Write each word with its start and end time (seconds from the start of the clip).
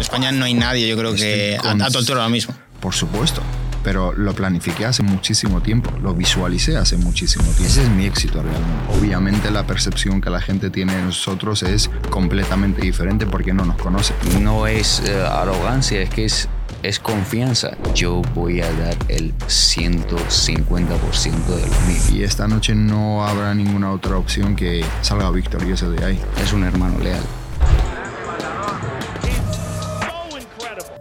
En 0.00 0.04
España 0.04 0.32
no 0.32 0.46
hay 0.46 0.54
nadie, 0.54 0.88
yo 0.88 0.96
creo 0.96 1.14
que 1.14 1.58
a, 1.62 1.72
a 1.72 1.90
tu 1.90 1.98
altura 1.98 2.20
ahora 2.20 2.30
mismo. 2.30 2.54
Por 2.80 2.94
supuesto. 2.94 3.42
Pero 3.84 4.14
lo 4.14 4.32
planifiqué 4.32 4.86
hace 4.86 5.02
muchísimo 5.02 5.60
tiempo, 5.60 5.90
lo 6.02 6.14
visualicé 6.14 6.78
hace 6.78 6.96
muchísimo 6.96 7.44
tiempo. 7.44 7.64
Ese 7.64 7.82
es 7.82 7.90
mi 7.90 8.06
éxito 8.06 8.42
realmente. 8.42 8.98
Obviamente 8.98 9.50
la 9.50 9.66
percepción 9.66 10.22
que 10.22 10.30
la 10.30 10.40
gente 10.40 10.70
tiene 10.70 10.96
de 10.96 11.02
nosotros 11.02 11.62
es 11.62 11.90
completamente 12.08 12.80
diferente 12.80 13.26
porque 13.26 13.52
no 13.52 13.66
nos 13.66 13.76
conoce. 13.76 14.14
No 14.40 14.66
es 14.66 15.02
eh, 15.04 15.20
arrogancia, 15.22 16.00
es 16.00 16.08
que 16.08 16.24
es, 16.24 16.48
es 16.82 16.98
confianza. 16.98 17.76
Yo 17.94 18.22
voy 18.34 18.62
a 18.62 18.72
dar 18.72 18.96
el 19.08 19.36
150% 19.36 20.86
de 20.86 21.66
lo 21.66 21.80
mío. 21.86 22.02
Y 22.10 22.22
esta 22.22 22.48
noche 22.48 22.74
no 22.74 23.26
habrá 23.26 23.54
ninguna 23.54 23.92
otra 23.92 24.16
opción 24.16 24.56
que 24.56 24.82
salga 25.02 25.30
victorioso 25.30 25.90
de 25.90 26.02
ahí. 26.02 26.20
Es 26.42 26.54
un 26.54 26.64
hermano 26.64 26.98
leal. 27.00 27.22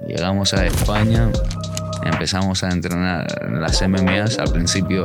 Llegamos 0.09 0.55
a 0.55 0.65
España, 0.65 1.29
empezamos 2.03 2.63
a 2.63 2.69
entrenar 2.69 3.27
las 3.51 3.87
MMAs. 3.87 4.39
Al 4.39 4.51
principio 4.51 5.03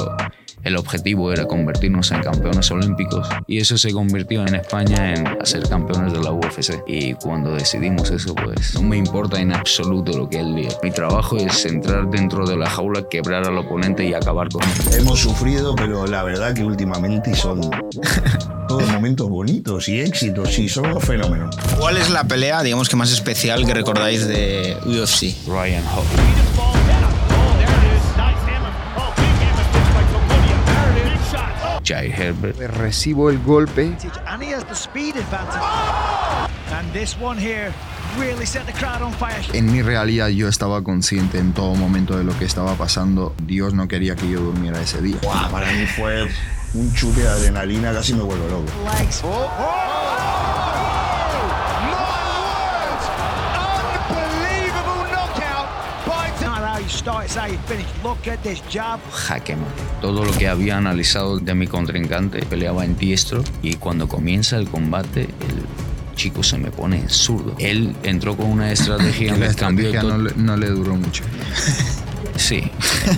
el 0.65 0.77
objetivo 0.77 1.33
era 1.33 1.47
convertirnos 1.47 2.11
en 2.11 2.23
campeones 2.23 2.71
olímpicos 2.71 3.29
y 3.47 3.59
eso 3.59 3.77
se 3.77 3.93
convirtió 3.93 4.47
en 4.47 4.55
España 4.55 5.15
en 5.15 5.27
ser 5.45 5.69
campeones 5.69 6.13
de 6.13 6.21
la 6.21 6.33
UFC. 6.33 6.83
Y 6.87 7.15
cuando 7.15 7.55
decidimos 7.55 8.11
eso, 8.11 8.35
pues 8.35 8.75
no 8.75 8.83
me 8.83 8.97
importa 8.97 9.41
en 9.41 9.53
absoluto 9.53 10.17
lo 10.17 10.29
que 10.29 10.41
él 10.41 10.55
diga. 10.57 10.71
Mi 10.83 10.91
trabajo 10.91 11.37
es 11.37 11.65
entrar 11.67 12.09
dentro 12.09 12.47
de 12.47 12.57
la 12.57 12.69
jaula, 12.69 13.07
quebrar 13.09 13.47
al 13.47 13.59
oponente 13.59 14.05
y 14.05 14.15
acabar 14.15 14.49
con 14.49 14.63
él. 14.63 15.01
Hemos 15.01 15.21
sufrido, 15.21 15.75
pero 15.75 16.07
la 16.07 16.23
verdad 16.23 16.55
que 16.55 16.65
últimamente 16.65 17.35
son 17.35 17.61
todos 18.69 18.89
momentos 18.89 19.29
bonitos 19.29 19.89
y 19.89 20.01
éxitos 20.01 20.59
y 20.59 20.69
son 20.69 20.91
los 20.91 21.05
fenómenos. 21.05 21.55
¿Cuál 21.79 21.99
es 21.99 22.11
la 22.11 22.25
pelea, 22.25 22.63
digamos 22.63 22.89
que 22.89 22.97
más 22.97 23.13
especial 23.13 23.67
que 23.67 23.75
recordáis 23.75 24.27
de 24.27 24.77
UFC? 24.87 25.47
Ryan 25.47 25.85
Hall. 25.85 26.54
Jai 31.85 32.11
Herbert. 32.11 32.57
Recibo 32.77 33.31
el 33.31 33.39
golpe 33.43 33.97
and 34.27 34.43
he 34.43 34.55
has 34.55 34.65
the 34.65 34.75
speed 34.75 35.17
advantage. 35.17 35.63
And 36.73 36.93
this 36.93 37.17
one 37.21 37.39
here 37.39 37.73
really 38.19 38.47
set 38.47 38.67
the 38.67 38.73
crowd 38.73 39.03
on 39.03 39.13
fire. 39.13 39.43
En 39.53 39.71
mi 39.71 39.83
realidad 39.83 40.29
yo 40.29 40.49
estaba 40.49 40.83
consciente 40.83 41.39
en 41.39 41.53
todo 41.53 41.75
momento 41.75 42.17
de 42.17 42.25
lo 42.25 42.37
que 42.39 42.45
estaba 42.45 42.75
pasando. 42.75 43.35
Dios 43.47 43.75
no 43.75 43.87
quería 43.87 44.17
que 44.17 44.29
yo 44.29 44.41
durmiera 44.41 44.81
ese 44.81 45.01
día. 45.01 45.19
Para 45.51 45.71
mí 45.73 45.87
fue 45.87 46.29
un 46.75 46.93
chute 46.95 47.21
de 47.21 47.29
adrenalina, 47.29 47.93
casi 47.93 48.15
me 48.15 48.23
vuelvo 48.23 48.49
loco. 48.49 48.73
Jaque 59.13 59.57
mate. 59.57 59.83
Todo 60.01 60.25
lo 60.25 60.33
que 60.33 60.49
había 60.49 60.77
analizado 60.77 61.39
de 61.39 61.55
mi 61.55 61.67
contrincante 61.67 62.41
peleaba 62.47 62.85
en 62.85 62.97
diestro 62.97 63.43
y 63.63 63.75
cuando 63.75 64.09
comienza 64.09 64.57
el 64.57 64.69
combate 64.69 65.23
el 65.23 66.17
chico 66.17 66.43
se 66.43 66.59
me 66.59 66.71
pone 66.71 67.09
zurdo. 67.09 67.55
Él 67.59 67.95
entró 68.03 68.37
con 68.37 68.47
una 68.47 68.71
estrategia, 68.71 69.35
Que 69.35 69.41
la 69.41 69.47
estrategia 69.47 70.01
todo. 70.01 70.17
no 70.17 70.19
le, 70.25 70.33
no 70.37 70.57
le 70.57 70.69
duró 70.69 70.95
mucho. 70.97 71.25
Sí. 72.37 72.69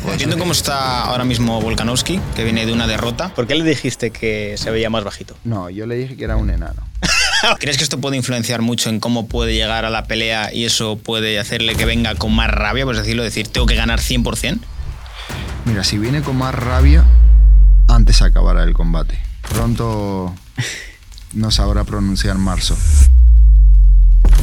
Pues, 0.05 0.19
Viendo 0.19 0.37
cómo 0.39 0.53
está 0.53 1.05
ahora 1.05 1.25
mismo 1.25 1.59
Volkanovski, 1.63 2.21
que 2.35 2.45
viene 2.45 2.67
de 2.67 2.73
una 2.75 2.87
derrota, 2.87 3.31
¿por 3.35 3.47
qué 3.47 3.55
le 3.55 3.65
dijiste 3.65 4.11
que 4.11 4.57
se 4.59 4.71
veía 4.71 4.91
más 4.91 5.05
bajito? 5.05 5.35
No, 5.45 5.71
yo 5.71 5.87
le 5.87 5.95
dije 5.97 6.17
que 6.17 6.25
era 6.25 6.37
un 6.37 6.51
enano. 6.51 6.83
¿Crees 7.59 7.77
que 7.77 7.85
esto 7.85 8.01
puede 8.01 8.17
influenciar 8.17 8.63
mucho 8.63 8.91
en 8.91 9.01
cómo 9.01 9.29
puede 9.29 9.55
llegar 9.55 9.85
a 9.85 9.91
la 9.91 10.05
pelea 10.05 10.53
y 10.53 10.65
eso 10.65 10.99
puede 10.99 11.39
hacerle 11.39 11.77
que 11.77 11.85
venga 11.85 12.15
con 12.15 12.35
más 12.35 12.51
rabia, 12.51 12.85
por 12.85 12.97
decirlo, 12.97 13.23
decir, 13.23 13.49
tengo 13.49 13.67
que 13.67 13.75
ganar 13.75 14.01
100%? 14.01 14.61
Mira, 15.65 15.85
si 15.85 15.99
viene 15.99 16.23
con 16.23 16.37
más 16.37 16.55
rabia, 16.55 17.05
antes 17.89 18.23
acabará 18.23 18.63
el 18.63 18.73
combate. 18.73 19.19
Pronto 19.53 20.35
no 21.33 21.51
sabrá 21.51 21.85
pronunciar 21.85 22.37
marzo. 22.39 22.77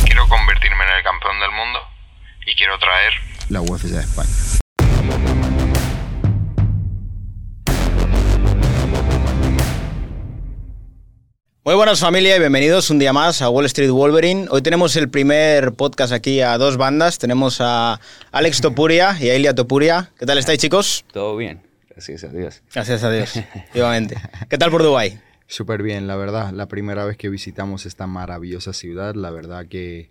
Quiero 0.06 0.28
convertirme 0.28 0.84
en 0.84 0.98
el 0.98 1.04
campeón 1.04 1.40
del 1.40 1.52
mundo 1.52 1.80
y 2.46 2.56
quiero 2.56 2.78
traer 2.80 3.14
la 3.50 3.62
UFC 3.62 3.94
a 3.96 4.02
España. 4.02 4.63
Muy 11.66 11.76
buenas 11.76 12.02
familia 12.02 12.36
y 12.36 12.40
bienvenidos 12.40 12.90
un 12.90 13.00
día 13.00 13.14
más 13.14 13.42
a 13.42 13.50
Wall 13.50 13.64
Street 13.68 13.90
Wolverine. 13.90 14.48
Hoy 14.50 14.62
tenemos 14.62 14.98
el 14.98 15.10
primer 15.10 15.72
podcast 15.72 16.12
aquí 16.12 16.42
a 16.42 16.58
dos 16.58 16.76
bandas. 16.76 17.20
Tenemos 17.20 17.62
a 17.62 18.02
Alex 18.34 18.60
Topuria 18.60 19.16
y 19.18 19.30
a 19.30 19.36
Ilia 19.38 19.56
Topuria. 19.56 20.12
¿Qué 20.20 20.26
tal 20.26 20.38
estáis 20.38 20.60
chicos? 20.60 21.06
Todo 21.14 21.38
bien, 21.38 21.62
gracias 21.90 22.26
a 22.26 22.28
Dios. 22.28 22.62
Gracias 22.74 23.06
a 23.06 23.12
Dios, 23.12 23.40
igualmente. 23.74 24.18
¿Qué 24.50 24.58
tal 24.58 24.72
por 24.72 24.84
Dubái? 24.84 25.22
Súper 25.48 25.84
bien, 25.84 26.06
la 26.06 26.18
verdad. 26.18 26.52
La 26.52 26.68
primera 26.68 27.06
vez 27.06 27.16
que 27.16 27.30
visitamos 27.30 27.86
esta 27.86 28.08
maravillosa 28.08 28.74
ciudad, 28.74 29.16
la 29.16 29.32
verdad 29.32 29.66
que 29.66 30.10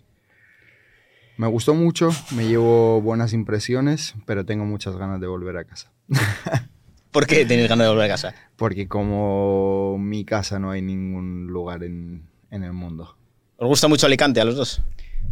me 1.37 1.45
gustó 1.45 1.75
mucho, 1.75 2.09
me 2.31 2.47
llevo 2.47 2.99
buenas 2.99 3.31
impresiones, 3.31 4.15
pero 4.25 4.43
tengo 4.43 4.65
muchas 4.65 4.97
ganas 4.97 5.21
de 5.21 5.27
volver 5.27 5.57
a 5.57 5.65
casa. 5.65 5.91
¿Por 7.13 7.25
qué 7.27 7.45
tenéis 7.45 7.69
ganas 7.69 7.85
de 7.85 7.89
volver 7.91 8.05
a 8.05 8.13
casa? 8.15 8.35
Porque 8.57 8.87
como 8.89 9.97
mi 9.99 10.25
casa 10.25 10.59
no 10.59 10.71
hay 10.71 10.81
ningún 10.81 11.47
lugar 11.47 11.83
en, 11.83 12.23
en 12.51 12.63
el 12.63 12.73
mundo. 12.73 13.15
¿Os 13.57 13.67
gusta 13.67 13.87
mucho 13.87 14.07
Alicante 14.07 14.41
a 14.41 14.45
los 14.45 14.55
dos? 14.55 14.81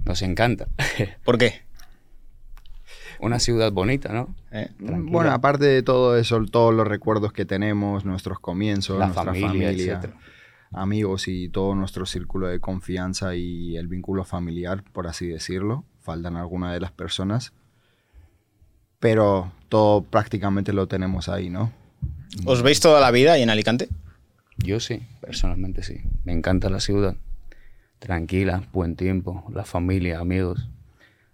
Nos 0.05 0.21
encanta. 0.21 0.67
¿Por 1.25 1.37
qué? 1.37 1.63
Una 3.19 3.39
ciudad 3.39 3.71
bonita, 3.71 4.11
¿no? 4.13 4.33
¿Eh? 4.51 4.69
Bueno, 4.79 5.31
aparte 5.31 5.65
de 5.65 5.83
todo 5.83 6.17
eso, 6.17 6.43
todos 6.45 6.73
los 6.73 6.87
recuerdos 6.87 7.33
que 7.33 7.45
tenemos, 7.45 8.03
nuestros 8.05 8.39
comienzos, 8.39 8.97
La 8.97 9.07
nuestra 9.07 9.25
familia, 9.25 9.47
familia, 9.49 9.71
etcétera. 9.93 10.13
amigos 10.71 11.27
y 11.27 11.49
todo 11.49 11.75
nuestro 11.75 12.05
círculo 12.07 12.47
de 12.47 12.59
confianza 12.59 13.35
y 13.35 13.75
el 13.77 13.87
vínculo 13.87 14.23
familiar, 14.23 14.83
por 14.91 15.07
así 15.07 15.27
decirlo. 15.27 15.83
Faltan 15.99 16.35
algunas 16.35 16.73
de 16.73 16.79
las 16.79 16.91
personas, 16.91 17.53
pero 19.01 19.51
todo 19.67 20.03
prácticamente 20.03 20.71
lo 20.71 20.87
tenemos 20.87 21.27
ahí, 21.27 21.49
¿no? 21.49 21.73
¿Os 22.45 22.61
veis 22.61 22.79
toda 22.79 23.01
la 23.01 23.11
vida 23.11 23.33
ahí 23.33 23.41
en 23.41 23.49
Alicante? 23.49 23.89
Yo 24.57 24.79
sí, 24.79 25.01
personalmente 25.19 25.83
sí. 25.83 26.01
Me 26.23 26.31
encanta 26.31 26.69
la 26.69 26.79
ciudad. 26.79 27.15
Tranquila, 27.99 28.63
buen 28.71 28.95
tiempo, 28.95 29.43
la 29.53 29.65
familia, 29.65 30.19
amigos. 30.19 30.69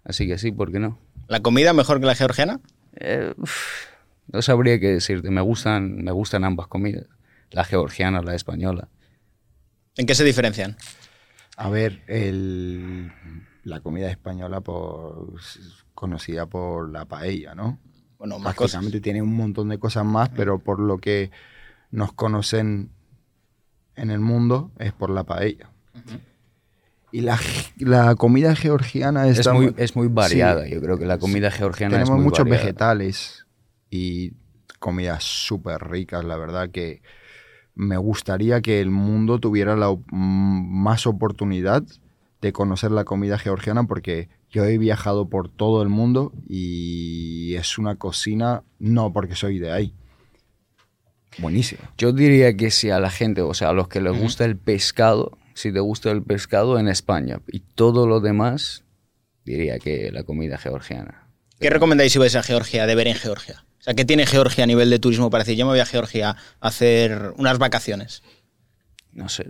Así 0.02 0.26
que 0.26 0.38
sí, 0.38 0.50
¿por 0.50 0.72
qué 0.72 0.80
no? 0.80 0.98
¿La 1.28 1.40
comida 1.40 1.72
mejor 1.72 2.00
que 2.00 2.06
la 2.06 2.14
georgiana? 2.14 2.60
Eh, 2.96 3.34
uf, 3.36 3.84
no 4.32 4.40
sabría 4.42 4.80
qué 4.80 4.88
decirte. 4.88 5.30
Me 5.30 5.40
gustan, 5.42 5.96
me 6.02 6.10
gustan 6.10 6.44
ambas 6.44 6.66
comidas. 6.68 7.04
La 7.50 7.64
georgiana, 7.64 8.22
la 8.22 8.34
española. 8.34 8.88
¿En 9.96 10.06
qué 10.06 10.14
se 10.14 10.24
diferencian? 10.24 10.76
A 11.56 11.68
ver, 11.68 12.02
el- 12.06 13.12
la 13.68 13.80
comida 13.80 14.10
española 14.10 14.60
por, 14.60 15.34
conocida 15.94 16.46
por 16.46 16.90
la 16.90 17.04
paella, 17.04 17.54
¿no? 17.54 17.78
Bueno, 18.18 18.38
más 18.38 18.54
cosas. 18.54 18.84
Tiene 19.02 19.22
un 19.22 19.34
montón 19.34 19.68
de 19.68 19.78
cosas 19.78 20.04
más, 20.04 20.28
pero 20.30 20.58
por 20.58 20.80
lo 20.80 20.98
que 20.98 21.30
nos 21.90 22.12
conocen 22.12 22.90
en 23.94 24.10
el 24.10 24.20
mundo 24.20 24.72
es 24.78 24.92
por 24.92 25.10
la 25.10 25.24
paella. 25.24 25.70
Y 27.10 27.20
la, 27.22 27.38
la 27.78 28.14
comida 28.16 28.54
georgiana 28.54 29.26
Es 29.28 29.46
muy, 29.50 29.74
es 29.76 29.96
muy 29.96 30.08
variada. 30.08 30.64
sí. 30.64 30.72
Yo 30.74 30.80
creo 30.80 30.98
que 30.98 31.06
la 31.06 31.18
comida 31.18 31.50
georgiana 31.50 31.92
Tenemos 31.92 32.10
es 32.10 32.16
muy 32.16 32.24
muchos 32.24 32.44
variada. 32.44 32.62
vegetales 32.64 33.46
y 33.90 34.32
comidas 34.78 35.24
súper 35.24 35.88
ricas, 35.88 36.24
la 36.24 36.36
verdad 36.36 36.70
que 36.70 37.02
me 37.74 37.96
gustaría 37.96 38.60
que 38.60 38.80
el 38.80 38.90
mundo 38.90 39.38
tuviera 39.38 39.76
la, 39.76 39.90
mm, 39.90 40.82
más 40.82 41.06
oportunidad 41.06 41.84
de 42.40 42.52
conocer 42.52 42.90
la 42.90 43.04
comida 43.04 43.38
georgiana 43.38 43.84
porque 43.84 44.28
yo 44.50 44.64
he 44.64 44.78
viajado 44.78 45.28
por 45.28 45.48
todo 45.48 45.82
el 45.82 45.88
mundo 45.88 46.32
y 46.48 47.54
es 47.54 47.78
una 47.78 47.96
cocina, 47.96 48.62
no 48.78 49.12
porque 49.12 49.34
soy 49.34 49.58
de 49.58 49.72
ahí, 49.72 49.94
buenísimo. 51.38 51.82
Yo 51.96 52.12
diría 52.12 52.56
que 52.56 52.70
si 52.70 52.90
a 52.90 53.00
la 53.00 53.10
gente, 53.10 53.42
o 53.42 53.54
sea, 53.54 53.70
a 53.70 53.72
los 53.72 53.88
que 53.88 54.00
les 54.00 54.18
gusta 54.18 54.44
el 54.44 54.56
pescado, 54.56 55.38
si 55.54 55.72
te 55.72 55.80
gusta 55.80 56.10
el 56.10 56.22
pescado 56.22 56.78
en 56.78 56.88
España 56.88 57.40
y 57.48 57.60
todo 57.60 58.06
lo 58.06 58.20
demás, 58.20 58.84
diría 59.44 59.78
que 59.78 60.10
la 60.12 60.22
comida 60.22 60.58
georgiana. 60.58 61.28
¿Qué 61.58 61.70
recomendáis 61.70 62.12
si 62.12 62.18
vais 62.18 62.36
a 62.36 62.42
Georgia, 62.42 62.86
de 62.86 62.94
ver 62.94 63.08
en 63.08 63.16
Georgia? 63.16 63.64
O 63.80 63.82
sea, 63.82 63.94
¿qué 63.94 64.04
tiene 64.04 64.26
Georgia 64.26 64.64
a 64.64 64.66
nivel 64.66 64.90
de 64.90 64.98
turismo 64.98 65.30
para 65.30 65.44
decir, 65.44 65.56
yo 65.56 65.64
me 65.64 65.72
voy 65.72 65.80
a 65.80 65.86
Georgia 65.86 66.30
a 66.30 66.68
hacer 66.68 67.32
unas 67.36 67.58
vacaciones? 67.58 68.22
No 69.18 69.28
sé. 69.28 69.44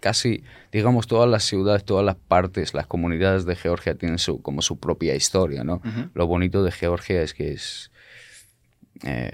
Casi, 0.00 0.42
digamos, 0.72 1.06
todas 1.06 1.28
las 1.30 1.44
ciudades, 1.44 1.84
todas 1.84 2.04
las 2.04 2.16
partes, 2.16 2.74
las 2.74 2.86
comunidades 2.86 3.44
de 3.46 3.56
Georgia 3.56 3.94
tienen 3.94 4.18
su, 4.18 4.42
como 4.42 4.60
su 4.60 4.78
propia 4.78 5.14
historia, 5.14 5.64
¿no? 5.64 5.80
Lo 6.14 6.26
bonito 6.26 6.62
de 6.62 6.72
Georgia 6.72 7.22
es 7.22 7.32
que 7.32 7.52
es. 7.52 7.90
eh, 9.04 9.30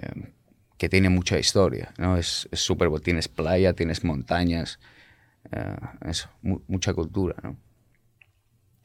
que 0.76 0.88
tiene 0.88 1.08
mucha 1.08 1.38
historia, 1.38 1.94
¿no? 1.98 2.16
Es 2.16 2.48
súper. 2.52 2.88
tienes 3.00 3.28
playa, 3.28 3.72
tienes 3.72 4.04
montañas, 4.04 4.78
eh, 5.52 5.76
eso, 6.08 6.28
mu- 6.42 6.60
mucha 6.66 6.92
cultura, 6.92 7.36
¿no? 7.42 7.56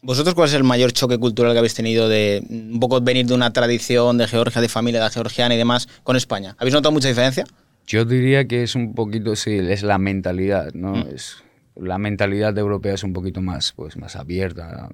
¿Vosotros 0.01 0.33
cuál 0.33 0.47
es 0.47 0.53
el 0.53 0.63
mayor 0.63 0.93
choque 0.93 1.17
cultural 1.17 1.51
que 1.51 1.57
habéis 1.59 1.73
tenido 1.73 2.07
de 2.07 2.41
un 2.49 2.79
poco 2.79 3.01
venir 3.01 3.25
de 3.25 3.33
una 3.33 3.51
tradición 3.51 4.17
de 4.17 4.27
Georgia, 4.27 4.61
de 4.61 4.69
familia 4.69 5.03
de 5.03 5.09
georgiana 5.09 5.55
y 5.55 5.57
demás, 5.57 5.89
con 6.03 6.15
España? 6.15 6.55
¿Habéis 6.57 6.73
notado 6.73 6.93
mucha 6.93 7.09
diferencia? 7.09 7.43
Yo 7.89 8.05
diría 8.05 8.47
que 8.47 8.61
es 8.61 8.75
un 8.75 8.93
poquito, 8.93 9.35
sí, 9.35 9.57
es 9.57 9.81
la 9.81 9.97
mentalidad, 9.97 10.75
¿no? 10.75 10.95
Es, 11.07 11.43
la 11.75 11.97
mentalidad 11.97 12.55
europea 12.55 12.93
es 12.93 13.03
un 13.03 13.13
poquito 13.13 13.41
más, 13.41 13.73
pues, 13.73 13.97
más 13.97 14.15
abierta, 14.15 14.91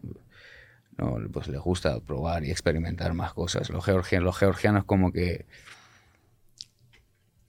¿no? 0.97 1.17
Pues 1.29 1.49
les 1.49 1.59
gusta 1.59 1.99
probar 1.99 2.45
y 2.45 2.51
experimentar 2.51 3.13
más 3.13 3.33
cosas. 3.33 3.69
Los 3.69 3.83
georgianos, 3.83 4.23
los 4.23 4.37
georgianos 4.37 4.85
como 4.85 5.11
que 5.11 5.45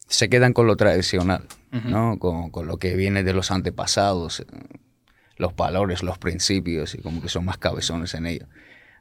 se 0.09 0.29
quedan 0.29 0.53
con 0.53 0.67
lo 0.67 0.77
tradicional, 0.77 1.47
¿no? 1.71 2.19
Con, 2.19 2.51
con 2.51 2.67
lo 2.67 2.79
que 2.79 2.97
viene 2.97 3.23
de 3.23 3.33
los 3.33 3.53
antepasados, 3.53 4.41
eh, 4.41 4.47
los 5.37 5.55
valores, 5.55 6.03
los 6.03 6.19
principios, 6.19 6.97
y 6.97 6.99
como 6.99 7.23
que 7.23 7.29
son 7.29 7.45
más 7.45 7.59
cabezones 7.59 8.15
en 8.15 8.27
ello. 8.27 8.49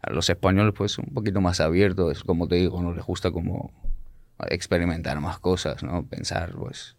A 0.03 0.11
los 0.11 0.29
españoles, 0.29 0.75
pues, 0.77 0.99
un 0.99 1.11
poquito 1.11 1.41
más 1.41 1.59
abiertos, 1.59 2.23
como 2.23 2.47
te 2.47 2.57
digo, 2.57 2.83
no 2.83 2.93
les 2.93 3.03
gusta 3.03 3.31
como 3.31 3.73
experimentar 4.49 5.19
más 5.19 5.39
cosas, 5.39 5.83
¿no? 5.83 6.05
Pensar, 6.05 6.53
pues, 6.53 6.95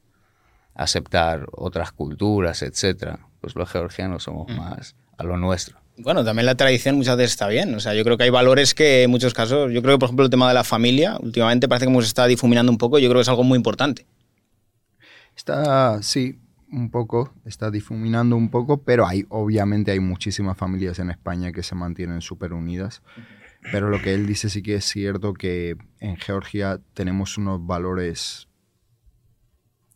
aceptar 0.75 1.47
otras 1.53 1.93
culturas, 1.93 2.63
etcétera. 2.63 3.21
Pues 3.41 3.55
los 3.55 3.71
georgianos 3.71 4.25
somos 4.25 4.49
más 4.57 4.97
a 5.17 5.25
lo 5.25 5.37
nuestro. 5.37 5.79
Bueno, 5.99 6.25
también 6.25 6.45
la 6.45 6.57
tradición 6.57 6.97
muchas 6.97 7.17
veces 7.17 7.33
está 7.33 7.49
bien. 7.49 7.75
O 7.75 7.81
sea, 7.81 7.95
yo 7.95 8.05
creo 8.05 8.19
que 8.19 8.25
hay 8.25 8.31
valores 8.31 8.75
que 8.75 9.05
en 9.05 9.11
muchos 9.11 9.33
casos, 9.33 9.73
yo 9.73 9.83
creo 9.83 9.95
que 9.95 10.01
por 10.01 10.09
ejemplo 10.09 10.25
el 10.25 10.31
tema 10.31 10.49
de 10.49 10.55
la 10.55 10.65
familia, 10.65 11.17
últimamente 11.21 11.69
parece 11.69 11.87
que 11.87 11.95
se 11.95 12.01
está 12.01 12.27
difuminando 12.27 12.71
un 12.71 12.79
poco, 12.79 12.99
yo 12.99 13.09
creo 13.09 13.19
que 13.19 13.23
es 13.23 13.29
algo 13.29 13.45
muy 13.45 13.57
importante. 13.57 14.07
Está, 15.35 16.03
sí, 16.03 16.39
un 16.71 16.91
poco, 16.91 17.33
está 17.45 17.71
difuminando 17.71 18.37
un 18.37 18.51
poco, 18.51 18.83
pero 18.83 19.07
hay, 19.07 19.25
obviamente 19.29 19.91
hay 19.91 20.01
muchísimas 20.01 20.57
familias 20.57 20.99
en 20.99 21.11
España 21.11 21.53
que 21.53 21.63
se 21.63 21.75
mantienen 21.75 22.21
súper 22.21 22.53
unidas. 22.53 23.03
Pero 23.71 23.89
lo 23.91 24.01
que 24.01 24.15
él 24.15 24.27
dice 24.27 24.49
sí 24.49 24.63
que 24.63 24.77
es 24.77 24.85
cierto 24.85 25.35
que 25.35 25.77
en 26.01 26.17
Georgia 26.17 26.81
tenemos 26.95 27.37
unos 27.37 27.65
valores 27.67 28.49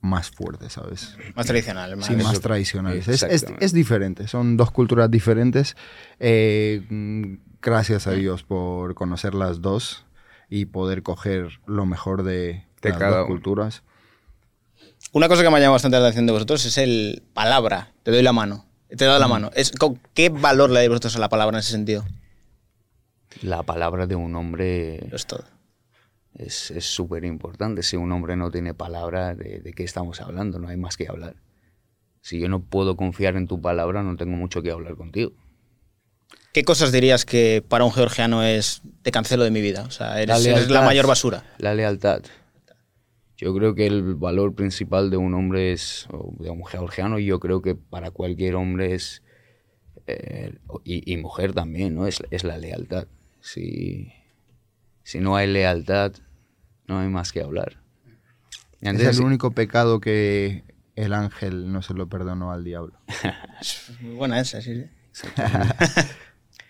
más 0.01 0.31
fuertes, 0.31 0.73
¿sabes? 0.73 1.17
Más 1.35 1.47
tradicional. 1.47 1.97
Más, 1.97 2.07
Sí, 2.07 2.17
más 2.17 2.41
tradicionales. 2.41 3.07
Es, 3.09 3.23
es- 3.23 3.73
diferente, 3.73 4.27
son 4.29 4.57
dos 4.57 4.71
culturas 4.71 5.11
diferentes. 5.11 5.77
Eh, 6.19 7.39
gracias 7.61 8.07
a 8.07 8.13
Dios 8.13 8.43
por 8.43 8.95
conocer 8.95 9.35
las 9.35 9.61
dos 9.61 10.07
y 10.49 10.65
poder 10.67 11.03
coger 11.03 11.61
lo 11.67 11.87
mejor 11.87 12.23
de, 12.23 12.65
De 12.83 12.91
las 12.91 12.99
cada 12.99 13.19
dos 13.19 13.27
culturas. 13.27 13.83
Una 15.13 15.29
cosa 15.29 15.43
que 15.43 15.51
me 15.51 15.57
ha 15.57 15.61
llamado 15.61 15.75
bastante 15.75 15.97
la 15.99 16.05
atención 16.05 16.27
de 16.27 16.33
vosotros 16.33 16.65
es 16.65 16.79
el 16.79 17.23
palabra. 17.35 17.93
Te 18.03 18.11
doy 18.11 18.23
la 18.23 18.33
mano. 18.33 18.65
Te 18.89 19.05
doy 19.05 19.21
la 19.21 19.29
mano. 19.29 19.51
Es, 19.55 19.71
¿con 19.73 20.01
¿Qué 20.15 20.31
valor 20.31 20.71
le 20.71 20.77
dais 20.77 20.89
vosotros 20.89 21.15
a 21.17 21.19
la 21.21 21.29
palabra 21.29 21.57
en 21.59 21.61
ese 21.61 21.73
sentido? 21.73 22.05
La 23.43 23.63
palabra 23.63 24.07
de 24.07 24.17
un 24.17 24.35
hombre 24.37 25.07
Lo 25.09 25.17
es 25.17 25.27
todo. 25.27 25.45
es 26.35 26.73
súper 26.85 27.25
importante. 27.25 27.83
Si 27.83 27.97
un 27.97 28.13
hombre 28.13 28.37
no 28.37 28.51
tiene 28.51 28.75
palabra, 28.75 29.35
¿de, 29.35 29.61
¿de 29.61 29.73
qué 29.73 29.85
estamos 29.85 30.21
hablando? 30.21 30.59
No 30.59 30.69
hay 30.69 30.77
más 30.77 30.97
que 30.97 31.09
hablar. 31.09 31.37
Si 32.23 32.39
yo 32.39 32.49
no 32.49 32.61
puedo 32.61 32.97
confiar 32.97 33.37
en 33.37 33.47
tu 33.47 33.61
palabra, 33.61 34.03
no 34.03 34.17
tengo 34.17 34.37
mucho 34.37 34.63
que 34.63 34.71
hablar 34.71 34.97
contigo. 34.97 35.33
¿Qué 36.53 36.65
cosas 36.65 36.93
dirías 36.93 37.25
que 37.25 37.65
para 37.67 37.85
un 37.85 37.93
georgiano 37.93 38.43
es 38.43 38.83
te 39.03 39.13
cancelo 39.13 39.45
de 39.45 39.51
mi 39.51 39.61
vida? 39.61 39.85
O 39.85 39.91
sea, 39.91 40.21
eres, 40.21 40.45
eres 40.45 40.69
la 40.69 40.83
mayor 40.83 41.07
basura. 41.07 41.45
La 41.59 41.75
lealtad. 41.75 42.23
Yo 43.37 43.55
creo 43.55 43.75
que 43.75 43.87
el 43.87 44.17
valor 44.17 44.55
principal 44.55 45.11
de 45.11 45.17
un 45.17 45.33
hombre 45.35 45.73
es, 45.73 46.07
o 46.11 46.35
de 46.39 46.51
un 46.51 46.65
georgiano, 46.67 47.19
y 47.19 47.25
yo 47.25 47.41
creo 47.41 47.63
que 47.63 47.75
para 47.75 48.11
cualquier 48.11 48.57
hombre 48.57 48.95
es, 48.95 49.23
eh, 50.07 50.59
y, 50.85 51.11
y 51.11 51.17
mujer 51.17 51.55
también, 51.55 51.95
¿no? 51.95 52.07
Es, 52.07 52.23
es 52.31 52.45
la 52.45 52.59
lealtad. 52.59 53.07
Si, 53.41 54.13
si 55.03 55.21
no 55.21 55.37
hay 55.37 55.47
lealtad, 55.49 56.13
no 56.87 56.99
hay 57.01 57.09
más 57.09 57.33
que 57.33 57.41
hablar. 57.43 57.81
Y 58.81 58.89
Es 58.89 59.19
el 59.19 59.25
único 59.25 59.51
pecado 59.53 60.01
que 60.01 60.65
el 60.97 61.13
ángel 61.13 61.73
no 61.73 61.83
se 61.83 61.95
lo 61.95 62.09
perdonó 62.09 62.53
al 62.53 62.65
diablo. 62.65 62.95
Muy 64.01 64.15
buena 64.15 64.41
esa, 64.41 64.61
sí, 64.61 64.85
sí. 65.13 65.27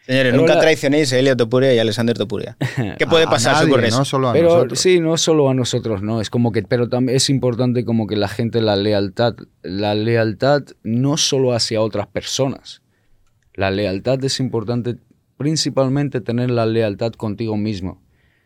Señores, 0.06 0.32
Pero 0.32 0.37
nunca 0.38 0.55
la- 0.56 0.61
traicionéis 0.61 1.12
a 1.12 1.19
Elia 1.19 1.37
Topuria 1.37 1.72
y 1.72 1.78
a 1.78 1.82
Alexander 1.82 2.17
Topuria. 2.19 2.56
¿Qué 2.99 3.06
puede 3.06 3.25
A 3.25 3.31
pasar 3.31 3.69
nadie, 3.69 3.87
eso? 3.88 3.99
no 3.99 4.05
solo 4.05 4.28
a 4.31 4.32
pero 4.32 4.49
nosotros. 4.55 4.81
sí, 4.81 4.99
no 4.99 5.17
solo 5.17 5.49
a 5.49 5.55
nosotros, 5.55 6.02
no. 6.02 6.20
Es 6.20 6.31
como 6.31 6.50
que, 6.50 6.62
pero 6.62 6.88
también 6.88 7.17
es 7.17 7.31
importante 7.31 7.84
como 7.84 8.08
que 8.08 8.17
la 8.17 8.26
gente, 8.26 8.61
la 8.61 8.75
lealtad, 8.76 9.34
la 9.62 9.94
lealtad 9.94 10.62
no 10.82 11.17
solo 11.17 11.52
hacia 11.52 11.81
otras 11.81 12.08
personas. 12.08 12.82
La 13.55 13.70
lealtad 13.70 14.25
es 14.25 14.40
importante 14.40 14.96
principalmente 15.41 16.21
tener 16.21 16.51
la 16.51 16.67
lealtad 16.67 17.13
contigo 17.15 17.57
mismo. 17.57 18.03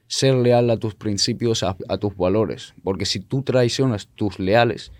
Ser 0.06 0.36
leal 0.36 0.70
a 0.70 0.76
tus 0.76 0.94
principios, 0.94 1.64
a, 1.64 1.76
a 1.88 1.98
tus 1.98 2.16
valores. 2.16 2.72
Porque 2.84 3.04
si 3.04 3.18
tú 3.18 3.42
traicionas 3.42 4.06
tus 4.14 4.38
leales, 4.38 4.92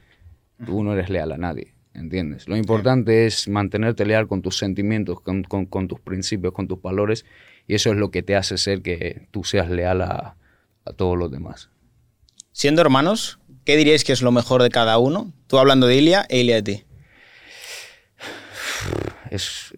tú 0.67 0.83
no 0.83 0.93
eres 0.93 1.09
leal 1.09 1.31
a 1.31 1.39
nadie. 1.39 1.73
¿Entiendes? 1.95 2.49
Lo 2.49 2.57
importante 2.57 3.27
es 3.27 3.47
mantenerte 3.47 4.05
leal 4.05 4.27
con 4.27 4.43
tus 4.43 4.59
sentimientos, 4.59 5.21
con, 5.21 5.45
con- 5.45 5.67
con 5.67 5.87
tus 5.87 6.01
principios, 6.01 6.53
con 6.53 6.67
tus 6.67 6.83
valores. 6.83 7.25
Y 7.69 7.77
eso 7.77 7.93
es 7.93 7.97
lo 7.97 8.11
que 8.11 8.25
te 8.25 8.35
hace 8.35 8.59
ser 8.59 8.83
que 8.83 9.29
tú 9.31 9.45
seas 9.45 9.71
leal 9.71 10.03
a, 10.03 10.37
a 10.85 10.93
todos 10.95 11.17
los 11.17 11.31
demás. 11.31 11.71
Siendo 12.51 12.81
hermanos, 12.83 13.39
¿qué 13.65 13.77
diríais 13.77 14.03
que 14.03 14.13
es 14.13 14.21
lo 14.21 14.33
mejor 14.33 14.65
de 14.65 14.71
cada 14.71 14.99
uno? 14.99 15.33
Tú 15.47 15.59
hablando 15.61 15.87
de 15.87 15.95
Ilia 15.95 16.27
e 16.29 16.41
Ilia 16.41 16.57
de 16.57 16.63
ti. 16.65 16.85
Es 19.31 19.73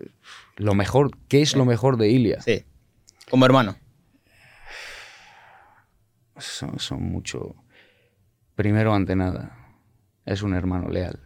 lo 0.56 0.74
mejor. 0.74 1.16
¿Qué 1.28 1.42
es 1.42 1.54
lo 1.54 1.64
mejor 1.64 1.96
de 1.96 2.08
Ilia? 2.08 2.40
Sí. 2.40 2.64
Como 3.30 3.46
hermano. 3.46 3.76
Son, 6.38 6.78
son 6.78 7.02
mucho. 7.02 7.54
Primero, 8.54 8.94
ante 8.94 9.16
nada, 9.16 9.76
es 10.24 10.42
un 10.42 10.54
hermano 10.54 10.88
leal. 10.88 11.20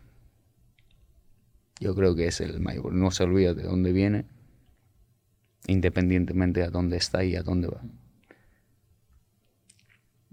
Yo 1.81 1.95
creo 1.95 2.15
que 2.15 2.27
es 2.27 2.41
el 2.41 2.61
mayor. 2.61 2.93
No 2.93 3.11
se 3.11 3.25
olvida 3.25 3.55
de 3.55 3.63
dónde 3.63 3.93
viene, 3.93 4.27
independientemente 5.67 6.63
a 6.63 6.71
dónde 6.71 6.97
está 6.97 7.25
y 7.25 7.37
a 7.37 7.43
dónde 7.43 7.69
va. 7.69 7.83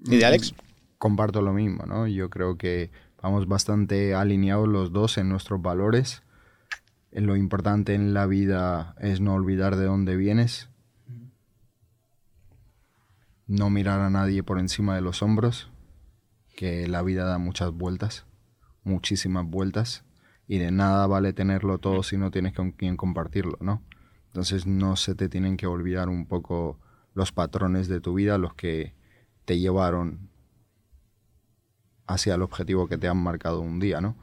¿Y 0.05 0.17
de 0.17 0.25
Alex? 0.25 0.53
Comparto 0.97 1.41
lo 1.41 1.53
mismo, 1.53 1.85
¿no? 1.85 2.07
Yo 2.07 2.29
creo 2.29 2.57
que 2.57 2.91
vamos 3.21 3.47
bastante 3.47 4.13
alineados 4.13 4.67
los 4.67 4.91
dos 4.91 5.17
en 5.17 5.29
nuestros 5.29 5.61
valores. 5.61 6.23
Eh, 7.17 7.21
Lo 7.21 7.35
importante 7.35 7.95
en 7.95 8.13
la 8.13 8.27
vida 8.27 8.95
es 8.99 9.21
no 9.21 9.33
olvidar 9.33 9.75
de 9.75 9.85
dónde 9.85 10.15
vienes. 10.15 10.69
No 13.47 13.71
mirar 13.71 14.01
a 14.01 14.11
nadie 14.11 14.43
por 14.43 14.59
encima 14.59 14.93
de 14.93 15.01
los 15.01 15.23
hombros. 15.23 15.71
Que 16.55 16.87
la 16.87 17.01
vida 17.01 17.25
da 17.25 17.39
muchas 17.39 17.71
vueltas, 17.71 18.27
muchísimas 18.83 19.45
vueltas. 19.47 20.03
Y 20.47 20.59
de 20.59 20.69
nada 20.69 21.07
vale 21.07 21.33
tenerlo 21.33 21.79
todo 21.79 22.03
si 22.03 22.17
no 22.17 22.29
tienes 22.29 22.53
con 22.53 22.71
quien 22.71 22.97
compartirlo, 22.97 23.57
¿no? 23.61 23.81
Entonces 24.27 24.67
no 24.67 24.95
se 24.95 25.15
te 25.15 25.27
tienen 25.27 25.57
que 25.57 25.65
olvidar 25.65 26.09
un 26.09 26.27
poco 26.27 26.79
los 27.15 27.31
patrones 27.31 27.87
de 27.87 27.99
tu 27.99 28.13
vida, 28.13 28.37
los 28.37 28.53
que 28.53 28.93
te 29.45 29.57
llevaron 29.57 30.29
hacia 32.05 32.35
el 32.35 32.43
objetivo 32.43 32.87
que 32.87 32.99
te 32.99 33.07
han 33.07 33.17
marcado 33.17 33.61
un 33.61 33.79
día, 33.79 34.01
¿no? 34.01 34.15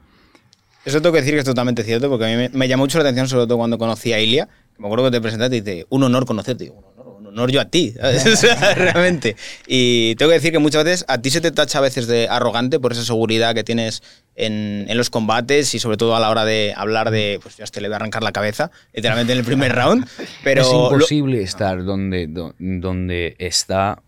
Eso 0.85 1.01
tengo 1.01 1.13
que 1.13 1.19
decir 1.19 1.33
que 1.33 1.39
es 1.39 1.45
totalmente 1.45 1.83
cierto, 1.83 2.09
porque 2.09 2.25
a 2.25 2.27
mí 2.29 2.35
me, 2.35 2.49
me 2.49 2.67
llamó 2.67 2.83
mucho 2.83 2.97
la 2.99 3.03
atención, 3.05 3.27
sobre 3.27 3.47
todo 3.47 3.57
cuando 3.57 3.77
conocí 3.77 4.13
a 4.13 4.19
Ilia. 4.19 4.47
Me 4.77 4.85
acuerdo 4.87 5.05
que 5.05 5.11
te 5.11 5.21
presentaste 5.21 5.57
y 5.57 5.61
dice, 5.61 5.85
un 5.89 6.03
honor 6.03 6.25
conocerte. 6.25 6.69
Un 6.69 6.83
honor, 6.83 7.07
un 7.19 7.27
honor 7.27 7.49
yo 7.51 7.59
a 7.61 7.65
ti. 7.65 7.95
O 8.03 8.35
sea, 8.35 8.75
realmente. 8.75 9.35
Y 9.67 10.15
tengo 10.15 10.29
que 10.29 10.35
decir 10.35 10.51
que 10.51 10.59
muchas 10.59 10.83
veces 10.83 11.05
a 11.07 11.19
ti 11.21 11.29
se 11.31 11.41
te 11.41 11.51
tacha 11.51 11.79
a 11.79 11.81
veces 11.81 12.07
de 12.07 12.27
arrogante 12.29 12.79
por 12.79 12.91
esa 12.91 13.03
seguridad 13.03 13.55
que 13.55 13.63
tienes 13.63 14.03
en, 14.35 14.85
en 14.87 14.97
los 14.97 15.09
combates 15.09 15.73
y 15.73 15.79
sobre 15.79 15.97
todo 15.97 16.15
a 16.15 16.19
la 16.19 16.29
hora 16.29 16.45
de 16.45 16.73
hablar 16.75 17.09
de, 17.09 17.39
pues 17.41 17.57
ya 17.57 17.65
te 17.65 17.81
le 17.81 17.87
voy 17.87 17.93
a 17.93 17.95
arrancar 17.97 18.21
la 18.21 18.31
cabeza, 18.33 18.69
literalmente 18.93 19.31
en 19.33 19.39
el 19.39 19.45
primer 19.45 19.73
round. 19.75 20.05
Pero 20.43 20.61
es 20.61 20.67
lo- 20.67 20.91
imposible 20.93 21.41
estar 21.41 21.83
donde, 21.83 22.27
do- 22.27 22.53
donde 22.59 23.35
está 23.39 24.03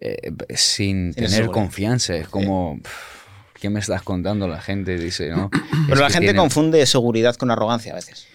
eh, 0.00 0.30
sin, 0.50 0.56
Sin 0.56 1.14
tener 1.14 1.30
seguridad. 1.30 1.52
confianza. 1.52 2.16
Es 2.16 2.28
como. 2.28 2.78
pff, 2.82 3.19
¿qué 3.60 3.70
me 3.70 3.78
estás 3.80 4.02
contando? 4.02 4.48
La 4.48 4.60
gente 4.60 4.96
dice, 4.96 5.28
¿no? 5.30 5.50
Pero 5.88 6.00
la 6.00 6.08
gente 6.10 6.26
tienen- 6.26 6.36
confunde 6.36 6.84
seguridad 6.86 7.36
con 7.36 7.50
arrogancia 7.50 7.92
a 7.92 7.96
veces. 7.96 8.26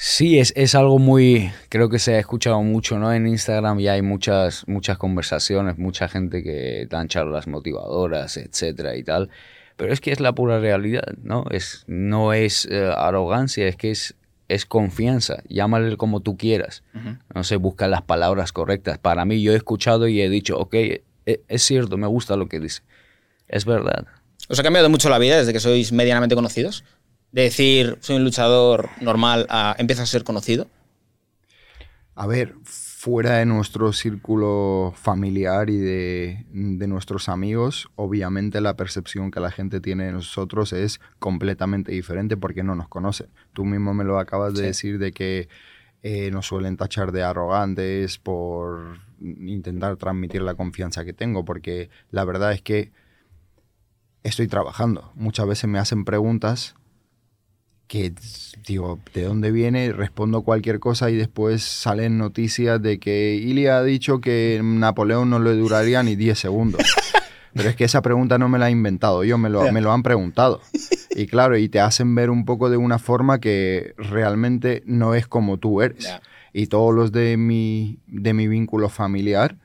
Sí, 0.00 0.38
es, 0.38 0.52
es 0.54 0.76
algo 0.76 1.00
muy, 1.00 1.50
creo 1.70 1.88
que 1.88 1.98
se 1.98 2.14
ha 2.14 2.18
escuchado 2.20 2.62
mucho, 2.62 2.98
¿no? 3.00 3.12
En 3.12 3.26
Instagram 3.26 3.80
ya 3.80 3.94
hay 3.94 4.02
muchas, 4.02 4.62
muchas 4.68 4.96
conversaciones, 4.96 5.76
mucha 5.76 6.06
gente 6.08 6.44
que 6.44 6.86
dan 6.88 7.08
charlas 7.08 7.48
motivadoras, 7.48 8.36
etcétera 8.36 8.94
y 8.96 9.02
tal. 9.02 9.28
Pero 9.76 9.92
es 9.92 10.00
que 10.00 10.12
es 10.12 10.20
la 10.20 10.32
pura 10.32 10.60
realidad, 10.60 11.14
¿no? 11.22 11.44
Es, 11.50 11.82
no 11.88 12.32
es 12.32 12.66
eh, 12.70 12.92
arrogancia, 12.96 13.66
es 13.66 13.74
que 13.74 13.90
es, 13.90 14.14
es 14.46 14.66
confianza. 14.66 15.42
Llámale 15.48 15.96
como 15.96 16.20
tú 16.20 16.36
quieras. 16.36 16.84
No 17.34 17.42
sé, 17.42 17.56
busca 17.56 17.88
las 17.88 18.02
palabras 18.02 18.52
correctas. 18.52 18.98
Para 18.98 19.24
mí, 19.24 19.42
yo 19.42 19.52
he 19.52 19.56
escuchado 19.56 20.06
y 20.06 20.20
he 20.20 20.28
dicho, 20.28 20.58
ok, 20.58 20.74
e- 20.74 21.02
es 21.26 21.62
cierto, 21.62 21.96
me 21.96 22.06
gusta 22.06 22.36
lo 22.36 22.48
que 22.48 22.60
dice. 22.60 22.82
Es 23.48 23.64
verdad. 23.64 24.06
¿Os 24.48 24.58
ha 24.58 24.62
cambiado 24.62 24.88
mucho 24.88 25.10
la 25.10 25.18
vida 25.18 25.36
desde 25.36 25.52
que 25.52 25.60
sois 25.60 25.92
medianamente 25.92 26.34
conocidos? 26.34 26.82
De 27.32 27.42
decir, 27.42 27.98
soy 28.00 28.16
un 28.16 28.24
luchador 28.24 28.88
normal 29.02 29.46
a 29.50 29.76
empiezas 29.78 30.08
a 30.08 30.12
ser 30.12 30.24
conocido. 30.24 30.68
A 32.14 32.26
ver, 32.26 32.54
fuera 32.64 33.36
de 33.36 33.46
nuestro 33.46 33.92
círculo 33.92 34.94
familiar 34.96 35.68
y 35.68 35.76
de, 35.76 36.46
de 36.50 36.86
nuestros 36.88 37.28
amigos, 37.28 37.90
obviamente 37.94 38.62
la 38.62 38.74
percepción 38.74 39.30
que 39.30 39.38
la 39.38 39.50
gente 39.50 39.80
tiene 39.80 40.06
de 40.06 40.12
nosotros 40.12 40.72
es 40.72 40.98
completamente 41.18 41.92
diferente 41.92 42.38
porque 42.38 42.62
no 42.62 42.74
nos 42.74 42.88
conocen. 42.88 43.28
Tú 43.52 43.66
mismo 43.66 43.92
me 43.92 44.04
lo 44.04 44.18
acabas 44.18 44.54
de 44.54 44.62
decir 44.62 44.98
de 44.98 45.12
que 45.12 45.48
eh, 46.02 46.30
nos 46.30 46.46
suelen 46.46 46.78
tachar 46.78 47.12
de 47.12 47.22
arrogantes 47.22 48.16
por 48.16 48.98
intentar 49.20 49.96
transmitir 49.96 50.40
la 50.40 50.54
confianza 50.54 51.04
que 51.04 51.12
tengo, 51.12 51.44
porque 51.44 51.90
la 52.10 52.24
verdad 52.24 52.52
es 52.52 52.62
que 52.62 52.92
estoy 54.22 54.48
trabajando. 54.48 55.12
Muchas 55.14 55.46
veces 55.46 55.68
me 55.68 55.78
hacen 55.78 56.04
preguntas 56.04 56.74
que 57.88 58.12
digo, 58.66 59.00
¿de 59.14 59.22
dónde 59.22 59.50
viene? 59.50 59.92
Respondo 59.92 60.42
cualquier 60.42 60.78
cosa 60.78 61.10
y 61.10 61.16
después 61.16 61.62
salen 61.62 62.18
noticias 62.18 62.80
de 62.80 63.00
que 63.00 63.34
Ilia 63.34 63.78
ha 63.78 63.82
dicho 63.82 64.20
que 64.20 64.60
Napoleón 64.62 65.30
no 65.30 65.38
le 65.38 65.54
duraría 65.54 66.02
ni 66.02 66.14
10 66.14 66.38
segundos. 66.38 66.82
Pero 67.54 67.70
es 67.70 67.76
que 67.76 67.84
esa 67.84 68.02
pregunta 68.02 68.38
no 68.38 68.48
me 68.48 68.58
la 68.58 68.68
he 68.68 68.70
inventado 68.70 69.24
yo, 69.24 69.38
me 69.38 69.48
lo, 69.48 69.72
me 69.72 69.80
lo 69.80 69.90
han 69.90 70.02
preguntado. 70.02 70.60
Y 71.10 71.26
claro, 71.26 71.56
y 71.56 71.68
te 71.68 71.80
hacen 71.80 72.14
ver 72.14 72.30
un 72.30 72.44
poco 72.44 72.70
de 72.70 72.76
una 72.76 72.98
forma 72.98 73.40
que 73.40 73.94
realmente 73.96 74.82
no 74.86 75.14
es 75.14 75.26
como 75.26 75.56
tú 75.56 75.80
eres. 75.82 76.08
Y 76.52 76.66
todos 76.66 76.94
los 76.94 77.10
de 77.10 77.36
mi, 77.36 77.98
de 78.06 78.34
mi 78.34 78.46
vínculo 78.46 78.88
familiar 78.90 79.56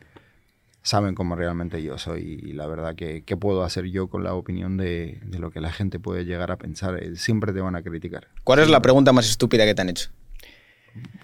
saben 0.83 1.15
cómo 1.15 1.35
realmente 1.35 1.81
yo 1.81 1.97
soy 1.97 2.39
y 2.43 2.53
la 2.53 2.67
verdad 2.67 2.93
que 2.95 3.23
qué 3.23 3.37
puedo 3.37 3.63
hacer 3.63 3.85
yo 3.85 4.07
con 4.07 4.23
la 4.23 4.33
opinión 4.35 4.77
de, 4.77 5.19
de 5.25 5.39
lo 5.39 5.49
que 5.49 5.61
la 5.61 5.71
gente 5.71 5.97
puede 5.99 6.25
llegar 6.25 6.51
a 6.51 6.57
pensar. 6.57 7.01
Eh, 7.01 7.15
Siempre 7.15 7.53
te 7.53 7.61
van 7.61 7.75
a 7.75 7.81
criticar. 7.81 8.27
¿Cuál 8.43 8.59
es 8.59 8.69
la 8.69 8.81
pregunta 8.81 9.11
más 9.13 9.27
estúpida 9.29 9.65
que 9.65 9.73
te 9.73 9.81
han 9.81 9.89
hecho? 9.89 10.09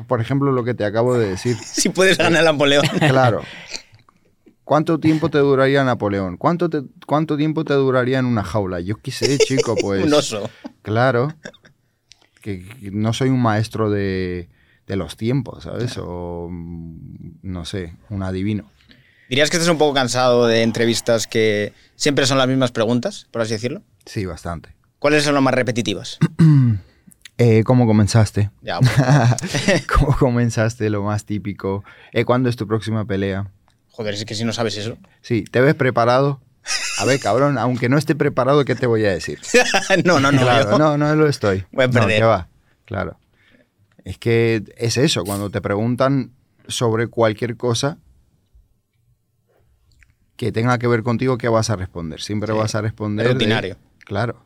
Por 0.07 0.19
ejemplo, 0.21 0.51
lo 0.51 0.63
que 0.63 0.73
te 0.73 0.83
acabo 0.85 1.15
de 1.17 1.29
decir. 1.29 1.55
Si 1.63 1.89
puedes 1.89 2.17
ganar 2.17 2.41
a 2.47 2.51
Napoleón. 2.51 2.85
Claro. 2.99 3.41
¿Cuánto 4.63 4.99
tiempo 4.99 5.29
te 5.29 5.39
duraría 5.39 5.83
Napoleón? 5.83 6.37
¿Cuánto, 6.37 6.69
te- 6.69 6.83
¿Cuánto 7.07 7.37
tiempo 7.37 7.65
te 7.65 7.73
duraría 7.73 8.19
en 8.19 8.25
una 8.25 8.43
jaula? 8.43 8.79
Yo 8.79 8.97
qué 8.97 9.11
sé, 9.11 9.37
chico, 9.39 9.75
pues... 9.81 10.03
un 10.05 10.13
oso. 10.13 10.47
Claro. 10.83 11.33
Que, 12.41 12.63
que 12.65 12.91
no 12.91 13.11
soy 13.13 13.29
un 13.29 13.41
maestro 13.41 13.89
de, 13.89 14.47
de 14.87 14.95
los 14.95 15.17
tiempos, 15.17 15.63
¿sabes? 15.63 15.97
O, 15.97 16.49
no 16.51 17.65
sé, 17.65 17.95
un 18.09 18.21
adivino. 18.23 18.69
¿Dirías 19.29 19.49
que 19.49 19.57
estás 19.57 19.69
un 19.69 19.77
poco 19.77 19.93
cansado 19.93 20.47
de 20.47 20.63
entrevistas 20.63 21.27
que 21.27 21.73
siempre 21.95 22.25
son 22.25 22.37
las 22.39 22.47
mismas 22.47 22.71
preguntas, 22.71 23.27
por 23.31 23.41
así 23.41 23.53
decirlo? 23.53 23.83
Sí, 24.05 24.25
bastante. 24.25 24.75
¿Cuáles 24.97 25.23
son 25.23 25.33
las 25.35 25.43
más 25.43 25.53
repetitivas? 25.53 26.17
Eh, 27.41 27.63
¿Cómo 27.63 27.87
comenzaste? 27.87 28.51
Ya, 28.61 28.79
bueno. 28.79 28.93
¿Cómo 29.97 30.17
comenzaste? 30.17 30.89
Lo 30.89 31.03
más 31.03 31.23
típico. 31.23 31.85
Eh, 32.11 32.25
¿Cuándo 32.25 32.49
es 32.49 32.57
tu 32.57 32.67
próxima 32.67 33.05
pelea? 33.05 33.49
Joder, 33.91 34.13
es 34.13 34.25
que 34.25 34.35
si 34.35 34.43
no 34.43 34.51
sabes 34.51 34.75
eso. 34.75 34.97
Sí, 35.21 35.45
¿te 35.49 35.61
ves 35.61 35.73
preparado? 35.73 36.41
A 36.97 37.05
ver, 37.05 37.17
cabrón, 37.21 37.57
aunque 37.57 37.87
no 37.87 37.97
esté 37.97 38.13
preparado, 38.13 38.65
¿qué 38.65 38.75
te 38.75 38.87
voy 38.87 39.05
a 39.05 39.11
decir? 39.13 39.39
no, 40.03 40.19
no, 40.19 40.33
no. 40.33 40.41
Claro, 40.41 40.77
no, 40.77 40.97
no 40.97 41.15
lo 41.15 41.29
estoy. 41.29 41.63
Voy 41.71 41.85
a 41.85 41.87
No, 41.87 41.93
perder. 41.93 42.17
¿qué 42.19 42.25
va? 42.25 42.49
Claro. 42.83 43.17
Es 44.03 44.17
que 44.17 44.61
es 44.75 44.97
eso, 44.97 45.23
cuando 45.23 45.49
te 45.49 45.61
preguntan 45.61 46.31
sobre 46.67 47.07
cualquier 47.07 47.55
cosa 47.55 47.99
que 50.39 50.53
tenga 50.53 50.77
que 50.79 50.87
ver 50.87 51.03
contigo, 51.03 51.37
¿qué 51.37 51.49
vas 51.49 51.69
a 51.69 51.75
responder? 51.75 52.21
Siempre 52.21 52.53
Sí, 52.53 52.57
vas 52.57 52.73
a 52.73 52.79
responder. 52.81 53.27
de- 53.27 53.33
rutinario. 53.33 53.75
claro. 54.05 54.37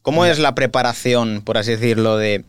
¿Cómo 0.00 0.24
es 0.24 0.38
la 0.38 0.54
preparación, 0.54 1.42
por 1.44 1.58
así 1.58 1.72
decirlo, 1.72 2.16
de 2.16 2.46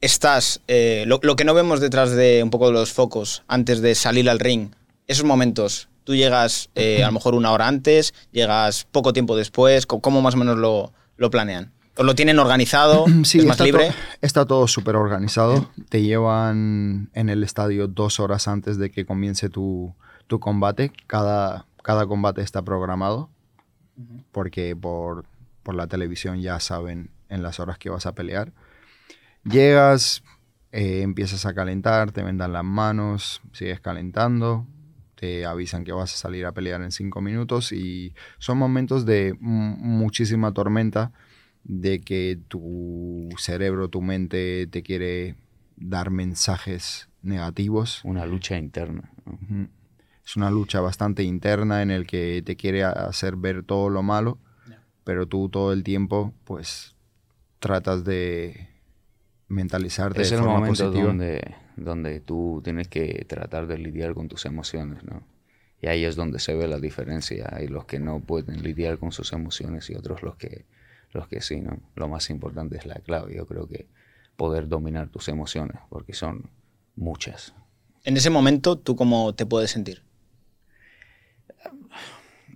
estás, 0.00 0.62
eh, 0.68 1.04
lo, 1.06 1.20
lo 1.22 1.36
que 1.36 1.44
no 1.44 1.52
vemos 1.52 1.80
detrás 1.80 2.12
de 2.12 2.42
un 2.42 2.48
poco 2.48 2.68
de 2.68 2.72
los 2.72 2.94
focos 2.94 3.42
antes 3.46 3.82
de 3.82 3.94
salir 3.94 4.30
al 4.30 4.38
ring, 4.38 4.70
esos 5.06 5.26
momentos, 5.26 5.88
tú 6.04 6.14
llegas 6.14 6.70
eh, 6.76 7.04
a 7.04 7.08
lo 7.08 7.12
mejor 7.12 7.34
una 7.34 7.52
hora 7.52 7.68
antes, 7.68 8.14
llegas 8.32 8.86
poco 8.90 9.12
tiempo 9.12 9.36
después, 9.36 9.84
¿cómo 9.84 10.22
más 10.22 10.34
o 10.34 10.38
menos 10.38 10.56
lo, 10.56 10.94
lo 11.18 11.28
planean? 11.30 11.72
¿Os 11.96 12.06
lo 12.06 12.14
tienen 12.14 12.38
organizado? 12.38 13.04
Sí, 13.24 13.40
¿Es 13.40 13.44
más 13.44 13.56
está, 13.56 13.64
libre? 13.64 13.88
to- 13.88 13.94
está 14.22 14.46
todo 14.46 14.66
súper 14.66 14.96
organizado. 14.96 15.70
Te 15.90 16.00
llevan 16.02 17.10
en 17.12 17.28
el 17.28 17.44
estadio 17.44 17.86
dos 17.88 18.18
horas 18.20 18.48
antes 18.48 18.78
de 18.78 18.90
que 18.90 19.04
comience 19.04 19.50
tu, 19.50 19.92
tu 20.30 20.38
combate. 20.40 20.92
Cada, 21.08 21.66
cada 21.82 22.06
combate 22.06 22.40
está 22.40 22.62
programado 22.62 23.28
porque 24.32 24.74
por, 24.76 25.26
por 25.64 25.74
la 25.74 25.88
televisión 25.88 26.40
ya 26.40 26.58
saben 26.60 27.10
en 27.28 27.42
las 27.42 27.58
horas 27.60 27.76
que 27.78 27.90
vas 27.90 28.06
a 28.06 28.14
pelear. 28.14 28.52
Llegas, 29.44 30.22
eh, 30.72 31.02
empiezas 31.02 31.44
a 31.46 31.52
calentar, 31.54 32.12
te 32.12 32.22
vendan 32.22 32.52
las 32.52 32.64
manos, 32.64 33.42
sigues 33.52 33.80
calentando, 33.80 34.66
te 35.16 35.44
avisan 35.46 35.84
que 35.84 35.92
vas 35.92 36.14
a 36.14 36.16
salir 36.16 36.46
a 36.46 36.52
pelear 36.52 36.80
en 36.82 36.92
cinco 36.92 37.20
minutos 37.20 37.72
y 37.72 38.14
son 38.38 38.56
momentos 38.56 39.04
de 39.04 39.34
mu- 39.40 39.76
muchísima 39.76 40.52
tormenta 40.52 41.12
de 41.64 42.00
que 42.00 42.38
tu 42.48 43.28
cerebro, 43.36 43.88
tu 43.88 44.00
mente 44.00 44.66
te 44.68 44.82
quiere 44.82 45.34
dar 45.76 46.10
mensajes 46.10 47.08
negativos. 47.22 48.00
Una 48.04 48.26
lucha 48.26 48.56
interna. 48.56 49.10
Ujú. 49.26 49.68
Es 50.30 50.36
una 50.36 50.48
lucha 50.52 50.80
bastante 50.80 51.24
interna 51.24 51.82
en 51.82 51.90
el 51.90 52.06
que 52.06 52.40
te 52.46 52.54
quiere 52.54 52.84
a- 52.84 52.90
hacer 52.92 53.34
ver 53.34 53.64
todo 53.64 53.90
lo 53.90 54.04
malo, 54.04 54.38
pero 55.02 55.26
tú 55.26 55.48
todo 55.48 55.72
el 55.72 55.82
tiempo 55.82 56.32
pues 56.44 56.94
tratas 57.58 58.04
de 58.04 58.68
mentalizarte 59.48 60.20
Es 60.22 60.30
de 60.30 60.36
el 60.36 60.42
forma 60.42 60.60
momento 60.60 60.84
positiva. 60.84 61.08
donde, 61.08 61.54
donde 61.74 62.20
tú 62.20 62.60
tienes 62.62 62.86
que 62.86 63.24
tratar 63.28 63.66
de 63.66 63.78
lidiar 63.78 64.14
con 64.14 64.28
tus 64.28 64.46
emociones, 64.46 65.02
¿no? 65.02 65.24
Y 65.82 65.88
ahí 65.88 66.04
es 66.04 66.14
donde 66.14 66.38
se 66.38 66.54
ve 66.54 66.68
la 66.68 66.78
diferencia. 66.78 67.48
Hay 67.50 67.66
los 67.66 67.86
que 67.86 67.98
no 67.98 68.20
pueden 68.20 68.62
lidiar 68.62 68.98
con 68.98 69.10
sus 69.10 69.32
emociones 69.32 69.90
y 69.90 69.96
otros 69.96 70.22
los 70.22 70.36
que, 70.36 70.64
los 71.10 71.26
que 71.26 71.40
sí, 71.40 71.60
¿no? 71.60 71.80
Lo 71.96 72.06
más 72.06 72.30
importante 72.30 72.76
es 72.76 72.86
la 72.86 73.00
clave. 73.00 73.34
Yo 73.34 73.46
creo 73.46 73.66
que 73.66 73.88
poder 74.36 74.68
dominar 74.68 75.08
tus 75.08 75.26
emociones, 75.26 75.78
porque 75.88 76.12
son 76.12 76.50
muchas. 76.94 77.52
En 78.04 78.16
ese 78.16 78.30
momento, 78.30 78.78
¿tú 78.78 78.94
cómo 78.94 79.34
te 79.34 79.44
puedes 79.44 79.72
sentir? 79.72 80.08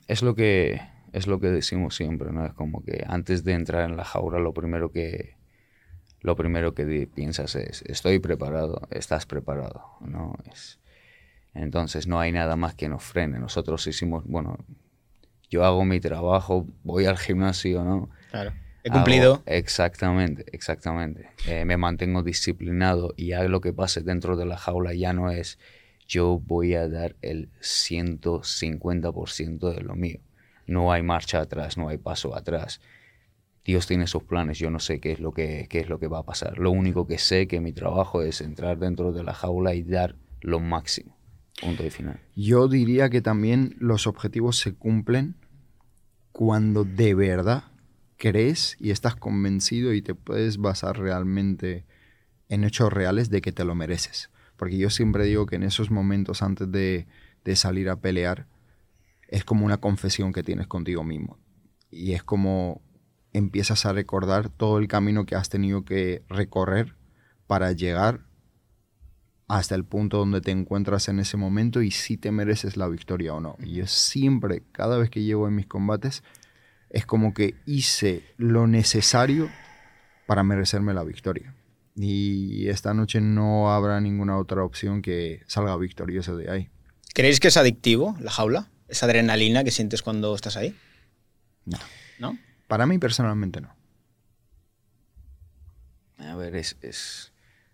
Es 0.08 0.22
lo 0.22 0.34
que 0.34 0.80
es 1.12 1.26
lo 1.28 1.38
que 1.38 1.48
decimos 1.48 1.94
siempre, 1.94 2.32
¿no? 2.32 2.44
Es 2.44 2.52
como 2.54 2.82
que 2.82 3.04
antes 3.06 3.44
de 3.44 3.52
entrar 3.52 3.88
en 3.88 3.96
la 3.96 4.04
jaula 4.04 4.38
lo 4.40 4.52
primero 4.52 4.90
que 4.90 5.36
lo 6.20 6.34
primero 6.36 6.74
que 6.74 7.06
piensas 7.06 7.54
es 7.54 7.82
estoy 7.82 8.18
preparado, 8.18 8.88
estás 8.90 9.26
preparado, 9.26 9.84
¿no? 10.00 10.36
Es, 10.52 10.80
entonces 11.54 12.06
no 12.06 12.18
hay 12.18 12.32
nada 12.32 12.56
más 12.56 12.74
que 12.74 12.88
nos 12.88 13.02
frene. 13.04 13.38
Nosotros 13.38 13.86
hicimos, 13.86 14.24
bueno, 14.24 14.58
yo 15.50 15.64
hago 15.64 15.84
mi 15.84 16.00
trabajo, 16.00 16.66
voy 16.82 17.06
al 17.06 17.18
gimnasio, 17.18 17.84
¿no? 17.84 18.10
Claro. 18.30 18.52
He 18.82 18.88
Hago- 18.90 18.98
cumplido. 18.98 19.42
exactamente, 19.46 20.44
exactamente. 20.52 21.28
Eh, 21.46 21.64
me 21.64 21.76
mantengo 21.76 22.22
disciplinado 22.22 23.14
y 23.16 23.28
ya 23.28 23.44
lo 23.44 23.60
que 23.60 23.72
pase 23.72 24.00
dentro 24.02 24.36
de 24.36 24.46
la 24.46 24.56
jaula 24.56 24.94
ya 24.94 25.12
no 25.12 25.30
es 25.30 25.58
yo 26.06 26.38
voy 26.38 26.74
a 26.74 26.88
dar 26.88 27.16
el 27.22 27.50
150% 27.60 29.74
de 29.74 29.82
lo 29.82 29.94
mío. 29.94 30.20
No 30.66 30.92
hay 30.92 31.02
marcha 31.02 31.40
atrás, 31.40 31.76
no 31.76 31.88
hay 31.88 31.98
paso 31.98 32.36
atrás. 32.36 32.80
Dios 33.64 33.86
tiene 33.86 34.06
sus 34.06 34.24
planes, 34.24 34.58
yo 34.58 34.70
no 34.70 34.78
sé 34.78 35.00
qué 35.00 35.12
es 35.12 35.20
lo 35.20 35.32
que, 35.32 35.66
qué 35.70 35.80
es 35.80 35.88
lo 35.88 35.98
que 35.98 36.08
va 36.08 36.18
a 36.18 36.24
pasar. 36.24 36.58
Lo 36.58 36.70
único 36.70 37.06
que 37.06 37.18
sé 37.18 37.48
que 37.48 37.60
mi 37.60 37.72
trabajo 37.72 38.22
es 38.22 38.40
entrar 38.40 38.78
dentro 38.78 39.12
de 39.12 39.24
la 39.24 39.32
jaula 39.32 39.74
y 39.74 39.82
dar 39.82 40.16
lo 40.40 40.60
máximo. 40.60 41.16
Punto 41.60 41.84
y 41.84 41.90
final. 41.90 42.20
Yo 42.34 42.68
diría 42.68 43.08
que 43.08 43.22
también 43.22 43.76
los 43.78 44.06
objetivos 44.06 44.58
se 44.58 44.74
cumplen 44.74 45.36
cuando 46.32 46.84
de 46.84 47.14
verdad 47.14 47.64
crees 48.16 48.76
y 48.80 48.90
estás 48.90 49.16
convencido 49.16 49.94
y 49.94 50.02
te 50.02 50.14
puedes 50.14 50.58
basar 50.58 50.98
realmente 50.98 51.86
en 52.48 52.64
hechos 52.64 52.92
reales 52.92 53.30
de 53.30 53.40
que 53.40 53.52
te 53.52 53.64
lo 53.64 53.74
mereces. 53.74 54.30
Porque 54.64 54.78
yo 54.78 54.88
siempre 54.88 55.26
digo 55.26 55.44
que 55.44 55.56
en 55.56 55.62
esos 55.62 55.90
momentos 55.90 56.40
antes 56.40 56.72
de, 56.72 57.06
de 57.44 57.54
salir 57.54 57.90
a 57.90 57.96
pelear 57.96 58.46
es 59.28 59.44
como 59.44 59.66
una 59.66 59.76
confesión 59.76 60.32
que 60.32 60.42
tienes 60.42 60.68
contigo 60.68 61.04
mismo. 61.04 61.38
y 61.90 62.12
es 62.12 62.22
como 62.22 62.80
empiezas 63.34 63.84
a 63.84 63.92
recordar 63.92 64.48
todo 64.48 64.78
el 64.78 64.88
camino 64.88 65.26
que 65.26 65.34
has 65.34 65.50
tenido 65.50 65.84
que 65.84 66.24
recorrer 66.30 66.96
para 67.46 67.72
llegar 67.72 68.24
hasta 69.48 69.74
el 69.74 69.84
punto 69.84 70.16
donde 70.16 70.40
te 70.40 70.50
encuentras 70.50 71.08
en 71.08 71.20
ese 71.20 71.36
momento 71.36 71.82
y 71.82 71.90
si 71.90 72.16
te 72.16 72.32
mereces 72.32 72.78
la 72.78 72.88
victoria 72.88 73.34
o 73.34 73.40
no. 73.40 73.58
Y 73.62 73.74
yo 73.74 73.86
siempre, 73.86 74.62
cada 74.72 74.96
vez 74.96 75.10
que 75.10 75.24
llevo 75.24 75.46
en 75.46 75.56
mis 75.56 75.66
combates, 75.66 76.22
es 76.88 77.04
como 77.04 77.34
que 77.34 77.54
hice 77.66 78.24
lo 78.38 78.66
necesario 78.66 79.50
para 80.26 80.42
merecerme 80.42 80.94
la 80.94 81.04
victoria. 81.04 81.54
Y 81.96 82.68
esta 82.68 82.92
noche 82.94 83.20
no 83.20 83.72
habrá 83.72 84.00
ninguna 84.00 84.36
otra 84.38 84.64
opción 84.64 85.00
que 85.02 85.42
salga 85.46 85.76
victorioso 85.76 86.36
de 86.36 86.50
ahí. 86.50 86.70
¿Creéis 87.14 87.38
que 87.38 87.48
es 87.48 87.56
adictivo 87.56 88.16
la 88.20 88.30
jaula? 88.32 88.68
¿Esa 88.88 89.06
adrenalina 89.06 89.62
que 89.64 89.70
sientes 89.70 90.02
cuando 90.02 90.34
estás 90.34 90.56
ahí? 90.56 90.76
No. 91.64 91.78
¿No? 92.18 92.38
Para 92.66 92.86
mí 92.86 92.98
personalmente 92.98 93.60
no. 93.60 93.74
A 96.18 96.34
ver, 96.36 96.56
es, 96.56 96.76
es- 96.82 97.32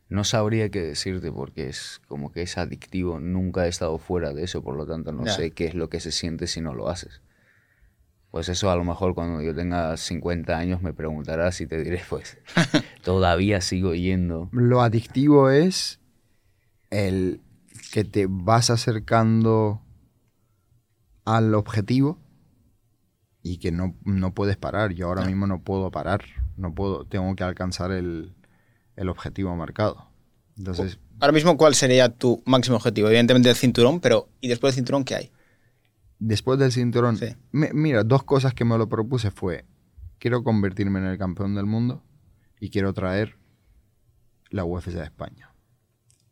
No 0.09 0.25
sabría 0.25 0.71
qué 0.71 0.81
decirte 0.83 1.31
porque 1.33 1.69
es 1.69 2.01
como 2.09 2.33
que 2.33 2.43
es 2.43 2.59
adictivo. 2.59 3.21
Nunca 3.21 3.67
he 3.67 3.69
estado 3.69 3.97
fuera 3.99 4.33
de 4.35 4.45
eso, 4.45 4.63
por 4.63 4.77
lo 4.77 4.85
tanto 4.87 5.13
no 5.13 5.25
Ya. 5.25 5.33
sé 5.33 5.53
qué 5.53 5.67
es 5.67 5.75
lo 5.75 5.89
que 5.89 6.01
se 6.01 6.11
siente 6.13 6.47
si 6.47 6.61
no 6.61 6.75
lo 6.75 6.89
haces. 6.89 7.21
Pues 8.31 8.49
eso 8.49 8.71
a 8.71 8.77
lo 8.77 8.85
mejor 8.85 9.15
cuando 9.15 9.43
yo 9.43 9.55
tenga 9.55 9.97
50 9.97 10.57
años 10.57 10.83
me 10.83 10.93
preguntarás 10.93 11.61
y 11.61 11.67
te 11.67 11.83
diré, 11.83 12.01
pues, 12.09 12.39
todavía 13.03 13.61
sigo 13.61 13.95
yendo. 13.95 14.49
Lo 14.53 14.83
adictivo 14.83 15.51
es 15.51 16.01
el 16.91 17.41
que 17.93 18.05
te 18.05 18.27
vas 18.29 18.71
acercando 18.71 19.83
al 21.25 21.55
objetivo 21.55 22.19
y 23.43 23.59
que 23.59 23.73
no, 23.73 23.97
no 24.05 24.33
puedes 24.33 24.57
parar. 24.57 24.93
Yo 24.93 25.09
ahora 25.09 25.25
mismo 25.25 25.47
no 25.47 25.63
puedo 25.63 25.91
parar. 25.91 26.25
No 26.57 26.75
puedo, 26.75 27.07
tengo 27.07 27.35
que 27.35 27.43
alcanzar 27.43 27.91
el, 27.91 28.35
el 28.97 29.09
objetivo 29.09 29.57
marcado. 29.57 30.09
Entonces, 30.57 30.99
Ahora 31.21 31.33
mismo, 31.33 31.59
¿cuál 31.59 31.75
sería 31.75 32.09
tu 32.09 32.43
máximo 32.47 32.77
objetivo? 32.77 33.09
Evidentemente 33.09 33.51
el 33.51 33.57
cinturón, 33.57 34.01
pero 34.01 34.31
¿y 34.41 34.49
después 34.49 34.75
del 34.75 34.81
cinturón 34.81 35.05
qué 35.05 35.17
hay? 35.17 35.31
Después 36.21 36.59
del 36.59 36.71
cinturón, 36.71 37.17
Sí. 37.17 37.35
mi- 37.51 37.69
mira, 37.73 38.05
dos 38.05 38.23
cosas 38.23 38.55
que 38.55 38.65
me 38.65 38.79
lo 38.79 38.89
propuse 38.89 39.31
fue, 39.33 39.65
quiero 40.19 40.45
convertirme 40.45 41.01
en 41.01 41.07
el 41.07 41.19
campeón 41.19 41.55
del 41.57 41.67
mundo 41.67 42.05
y 42.61 42.71
quiero 42.71 42.93
traer 42.93 43.37
la 44.51 44.65
UFC 44.65 44.97
a 45.01 45.05
España. 45.05 45.53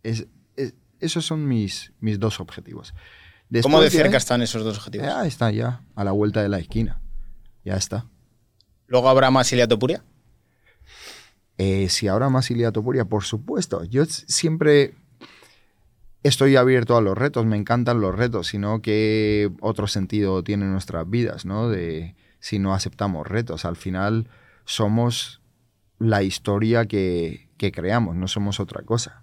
Es, 0.03 0.27
es- 0.57 0.75
esos 1.01 1.25
son 1.27 1.47
mis, 1.49 1.93
mis 2.01 2.19
dos 2.21 2.39
objetivos. 2.41 2.95
¿Cómo 3.63 3.81
de 3.81 3.89
cerca 3.91 4.19
están 4.19 4.43
esos 4.43 4.63
dos 4.63 4.77
objetivos? 4.77 5.07
Ya 5.07 5.27
está, 5.27 5.51
ya, 5.51 5.83
a 5.95 6.05
la 6.05 6.13
vuelta 6.13 6.43
de 6.43 6.49
la 6.51 6.59
esquina. 6.59 7.01
Ya 7.65 7.77
está. 7.77 8.07
Luego 8.87 9.09
habrá 9.09 9.31
más 9.31 9.51
Ilia 9.53 9.67
Topuria. 9.69 10.05
Eh, 11.57 11.89
si 11.89 12.09
habrá 12.09 12.29
más 12.29 12.51
Ilia 12.51 12.73
Topuria, 12.73 13.05
por 13.05 13.25
supuesto. 13.25 13.85
Yo 13.85 14.05
siempre 14.05 14.95
estoy 16.23 16.57
abierto 16.57 16.97
a 16.97 17.01
los 17.01 17.17
retos, 17.17 17.47
me 17.47 17.57
encantan 17.57 18.01
los 18.01 18.15
retos, 18.15 18.49
sino 18.49 18.83
que 18.83 19.51
otro 19.61 19.87
sentido 19.87 20.43
tienen 20.43 20.73
nuestras 20.73 21.09
vidas, 21.09 21.45
¿no? 21.45 21.69
De 21.69 22.15
si 22.41 22.59
no 22.59 22.75
aceptamos 22.75 23.27
retos. 23.27 23.65
Al 23.65 23.77
final 23.77 24.29
somos 24.65 25.41
la 25.99 26.23
historia 26.23 26.87
que, 26.87 27.49
que 27.57 27.73
creamos, 27.73 28.17
no 28.17 28.29
somos 28.29 28.61
otra 28.61 28.83
cosa. 28.83 29.23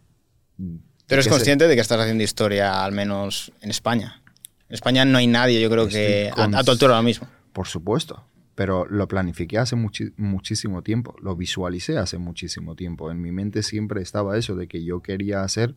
Tú 0.57 1.13
eres 1.13 1.27
consciente 1.27 1.67
de 1.67 1.75
que 1.75 1.81
estás 1.81 1.99
haciendo 1.99 2.23
historia, 2.23 2.83
al 2.83 2.91
menos 2.91 3.51
en 3.61 3.69
España. 3.69 4.21
En 4.67 4.73
España 4.73 5.05
no 5.05 5.17
hay 5.17 5.27
nadie, 5.27 5.61
yo 5.61 5.69
creo 5.69 5.87
que 5.87 6.31
a, 6.35 6.43
a 6.43 6.63
tu 6.63 6.71
altura 6.71 6.95
ahora 6.95 7.05
mismo. 7.05 7.27
Por 7.53 7.67
supuesto. 7.67 8.25
Pero 8.55 8.85
lo 8.85 9.07
planifiqué 9.09 9.57
hace 9.57 9.75
muchísimo 9.75 10.81
tiempo, 10.81 11.13
lo 11.21 11.35
visualicé 11.35 11.97
hace 11.97 12.17
muchísimo 12.17 12.75
tiempo. 12.75 13.11
En 13.11 13.21
mi 13.21 13.33
mente 13.33 13.63
siempre 13.63 14.01
estaba 14.01 14.37
eso 14.37 14.55
de 14.55 14.69
que 14.69 14.85
yo 14.85 15.01
quería 15.01 15.43
hacer 15.43 15.75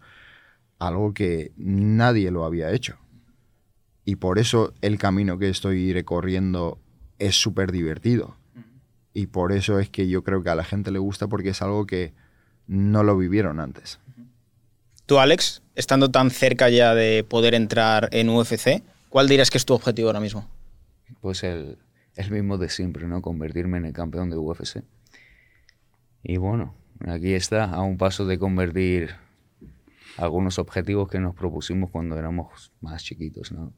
algo 0.79 1.13
que 1.13 1.53
nadie 1.57 2.31
lo 2.31 2.45
había 2.45 2.71
hecho. 2.73 2.97
Y 4.05 4.17
por 4.17 4.39
eso 4.39 4.73
el 4.81 4.99
camino 4.99 5.39
que 5.39 5.49
estoy 5.49 5.93
recorriendo 5.93 6.79
es 7.19 7.37
súper 7.37 7.73
divertido. 7.73 8.37
Y 9.13 9.27
por 9.27 9.53
eso 9.53 9.79
es 9.81 9.91
que 9.91 10.09
yo 10.09 10.23
creo 10.23 10.43
que 10.43 10.51
a 10.51 10.55
la 10.55 10.65
gente 10.65 10.91
le 10.91 10.99
gusta 10.99 11.27
porque 11.27 11.51
es 11.51 11.61
algo 11.63 11.87
que 11.87 12.15
no 12.67 13.03
lo 13.03 13.17
vivieron 13.19 13.61
antes. 13.61 13.99
Tú, 15.07 15.19
Alex, 15.19 15.63
estando 15.75 16.11
tan 16.11 16.31
cerca 16.31 16.69
ya 16.69 16.95
de 16.95 17.25
poder 17.25 17.55
entrar 17.55 18.09
en 18.13 18.29
UFC, 18.29 18.83
¿cuál 19.09 19.29
dirías 19.29 19.51
que 19.51 19.59
es 19.59 19.65
tu 19.65 19.75
objetivo 19.75 20.09
ahora 20.09 20.21
mismo? 20.21 20.49
Pues 21.21 21.43
el, 21.43 21.79
el 22.15 22.31
mismo 22.31 22.59
de 22.59 22.69
siempre, 22.69 23.07
¿no? 23.07 23.23
Convertirme 23.23 23.79
en 23.79 23.87
el 23.87 23.93
campeón 23.93 24.31
de 24.31 24.37
UFC. 24.37 24.83
Y 26.23 26.37
bueno, 26.37 26.75
aquí 27.07 27.33
está, 27.35 27.65
a 27.65 27.81
un 27.83 27.97
paso 27.97 28.27
de 28.27 28.39
convertir 28.39 29.15
algunos 30.19 30.59
objetivos 30.59 31.09
que 31.09 31.21
nos 31.21 31.35
propusimos 31.35 31.91
cuando 31.91 32.19
éramos 32.19 32.73
más 32.81 33.03
chiquitos, 33.03 33.53
¿no? 33.53 33.73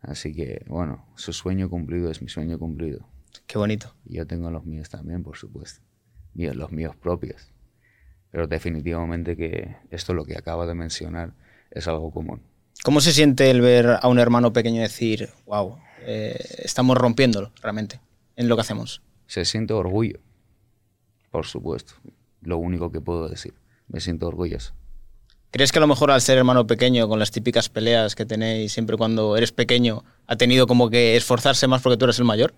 Así 0.00 0.34
que, 0.34 0.64
bueno, 0.68 1.06
su 1.16 1.32
sueño 1.32 1.70
cumplido 1.70 2.10
es 2.10 2.22
mi 2.22 2.28
sueño 2.28 2.58
cumplido. 2.58 3.08
Qué 3.46 3.56
bonito. 3.56 3.94
Yo 4.04 4.26
tengo 4.26 4.50
los 4.50 4.64
míos 4.64 4.90
también, 4.90 5.22
por 5.22 5.36
supuesto. 5.36 5.80
Míos, 6.34 6.56
los 6.56 6.72
míos 6.72 6.94
propios. 6.96 7.52
Pero 8.30 8.46
definitivamente 8.46 9.36
que 9.36 9.76
esto 9.90 10.12
lo 10.12 10.24
que 10.24 10.36
acaba 10.36 10.66
de 10.66 10.74
mencionar 10.74 11.34
es 11.70 11.88
algo 11.88 12.10
común. 12.10 12.42
¿Cómo 12.84 13.00
se 13.00 13.12
siente 13.12 13.50
el 13.50 13.60
ver 13.60 13.98
a 14.00 14.08
un 14.08 14.18
hermano 14.18 14.52
pequeño 14.52 14.82
decir, 14.82 15.30
wow, 15.46 15.78
estamos 16.04 16.96
rompiéndolo 16.98 17.52
realmente 17.62 18.00
en 18.36 18.48
lo 18.48 18.56
que 18.56 18.62
hacemos? 18.62 19.02
Se 19.26 19.44
siente 19.44 19.72
orgullo, 19.72 20.20
por 21.30 21.46
supuesto. 21.46 21.94
Lo 22.40 22.58
único 22.58 22.90
que 22.90 23.00
puedo 23.00 23.28
decir. 23.28 23.54
Me 23.86 24.00
siento 24.00 24.26
orgulloso. 24.26 24.74
¿Crees 25.52 25.70
que 25.70 25.78
a 25.78 25.80
lo 25.80 25.86
mejor 25.86 26.10
al 26.10 26.20
ser 26.20 26.38
hermano 26.38 26.66
pequeño, 26.66 27.06
con 27.08 27.18
las 27.18 27.30
típicas 27.30 27.68
peleas 27.68 28.14
que 28.16 28.24
tenéis 28.24 28.72
siempre 28.72 28.96
cuando 28.96 29.36
eres 29.36 29.52
pequeño, 29.52 30.02
ha 30.26 30.36
tenido 30.36 30.66
como 30.66 30.90
que 30.90 31.14
esforzarse 31.16 31.68
más 31.68 31.82
porque 31.82 31.96
tú 31.98 32.06
eres 32.06 32.18
el 32.18 32.24
mayor? 32.24 32.54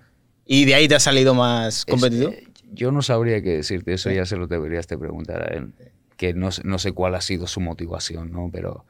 ¿Y 0.46 0.64
de 0.64 0.74
ahí 0.76 0.86
te 0.88 0.94
ha 0.94 1.00
salido 1.00 1.34
más 1.34 1.84
competitivo? 1.84 2.30
Eh, 2.30 2.48
yo 2.72 2.92
no 2.92 3.02
sabría 3.02 3.42
qué 3.42 3.50
decirte, 3.56 3.92
eso 3.94 4.10
ya 4.10 4.24
se 4.26 4.36
lo 4.36 4.46
deberías 4.46 4.86
de 4.88 4.96
preguntar 4.96 5.42
a 5.42 5.54
él. 5.56 5.72
Que 6.16 6.32
no, 6.34 6.50
sé- 6.52 6.62
no 6.64 6.78
sé 6.78 6.92
cuál 6.92 7.14
ha 7.16 7.20
sido 7.20 7.46
su 7.48 7.60
motivación, 7.60 8.30
¿no? 8.30 8.48
Pero 8.52 8.84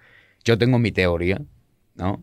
yo 0.45 0.59
tengo 0.59 0.79
mi 0.79 0.93
teoría, 0.93 1.41
¿no? 1.95 2.23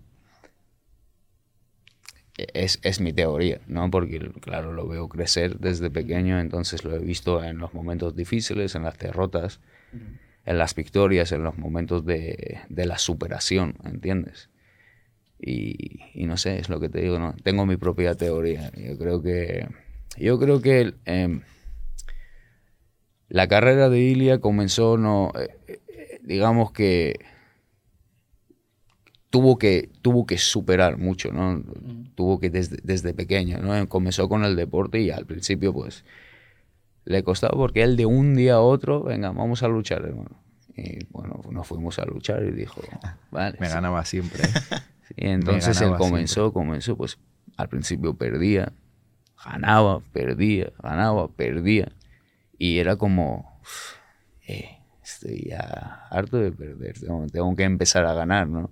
Es, 2.37 2.79
es 2.83 2.99
mi 3.01 3.11
teoría, 3.13 3.59
¿no? 3.67 3.89
Porque, 3.91 4.19
claro, 4.41 4.71
lo 4.73 4.87
veo 4.87 5.07
crecer 5.09 5.57
desde 5.59 5.89
pequeño, 5.91 6.39
entonces 6.39 6.83
lo 6.83 6.95
he 6.95 6.99
visto 6.99 7.43
en 7.43 7.57
los 7.57 7.73
momentos 7.73 8.15
difíciles, 8.15 8.73
en 8.75 8.83
las 8.83 8.97
derrotas, 8.97 9.59
en 10.45 10.57
las 10.57 10.75
victorias, 10.75 11.31
en 11.31 11.43
los 11.43 11.57
momentos 11.57 12.05
de, 12.05 12.59
de 12.69 12.85
la 12.85 12.97
superación, 12.97 13.75
¿entiendes? 13.83 14.49
Y, 15.39 15.99
y 16.13 16.25
no 16.25 16.37
sé, 16.37 16.59
es 16.59 16.69
lo 16.69 16.79
que 16.79 16.89
te 16.89 17.01
digo, 17.01 17.19
¿no? 17.19 17.35
Tengo 17.43 17.65
mi 17.65 17.77
propia 17.77 18.15
teoría. 18.15 18.71
Yo 18.75 18.97
creo 18.97 19.21
que, 19.21 19.67
yo 20.17 20.39
creo 20.39 20.61
que 20.61 20.93
em, 21.05 21.41
la 23.27 23.47
carrera 23.47 23.89
de 23.89 23.99
Ilia 23.99 24.39
comenzó, 24.39 24.97
no, 24.97 25.31
eh, 25.39 25.57
eh, 25.67 26.19
digamos 26.21 26.71
que 26.71 27.19
tuvo 29.31 29.57
que 29.57 29.89
tuvo 30.01 30.25
que 30.25 30.37
superar 30.37 30.97
mucho, 30.97 31.31
¿no? 31.31 31.63
Tuvo 32.15 32.39
que 32.39 32.49
desde, 32.49 32.77
desde 32.83 33.13
pequeño, 33.13 33.59
¿no? 33.59 33.87
Comenzó 33.89 34.29
con 34.29 34.43
el 34.43 34.55
deporte 34.55 34.99
y 34.99 35.09
al 35.09 35.25
principio, 35.25 35.73
pues, 35.73 36.03
le 37.05 37.23
costaba 37.23 37.55
porque 37.57 37.83
él 37.83 37.97
de 37.97 38.05
un 38.05 38.35
día 38.35 38.55
a 38.55 38.61
otro, 38.61 39.03
venga, 39.03 39.31
vamos 39.31 39.63
a 39.63 39.67
luchar, 39.67 40.03
hermano. 40.05 40.41
Y 40.75 41.05
bueno, 41.09 41.41
nos 41.51 41.67
fuimos 41.67 41.99
a 41.99 42.05
luchar 42.05 42.43
y 42.43 42.51
dijo, 42.51 42.81
vale. 43.31 43.57
Me 43.59 43.67
sí. 43.67 43.73
ganaba 43.73 44.05
siempre. 44.05 44.43
¿eh? 44.43 44.77
Y 45.17 45.27
entonces 45.27 45.81
él 45.81 45.93
comenzó, 45.97 46.53
comenzó, 46.53 46.95
pues 46.95 47.19
al 47.57 47.67
principio 47.67 48.13
perdía, 48.13 48.71
ganaba, 49.43 49.99
perdía, 50.13 50.71
ganaba, 50.81 51.27
perdía. 51.27 51.91
Y 52.57 52.77
era 52.77 52.95
como, 52.95 53.59
"Uf, 53.61 53.95
eh, 54.47 54.77
estoy 55.03 55.49
ya 55.49 56.07
harto 56.09 56.37
de 56.37 56.53
perder, 56.53 56.97
tengo, 56.97 57.27
tengo 57.27 57.53
que 57.57 57.63
empezar 57.63 58.05
a 58.05 58.13
ganar, 58.13 58.47
¿no? 58.47 58.71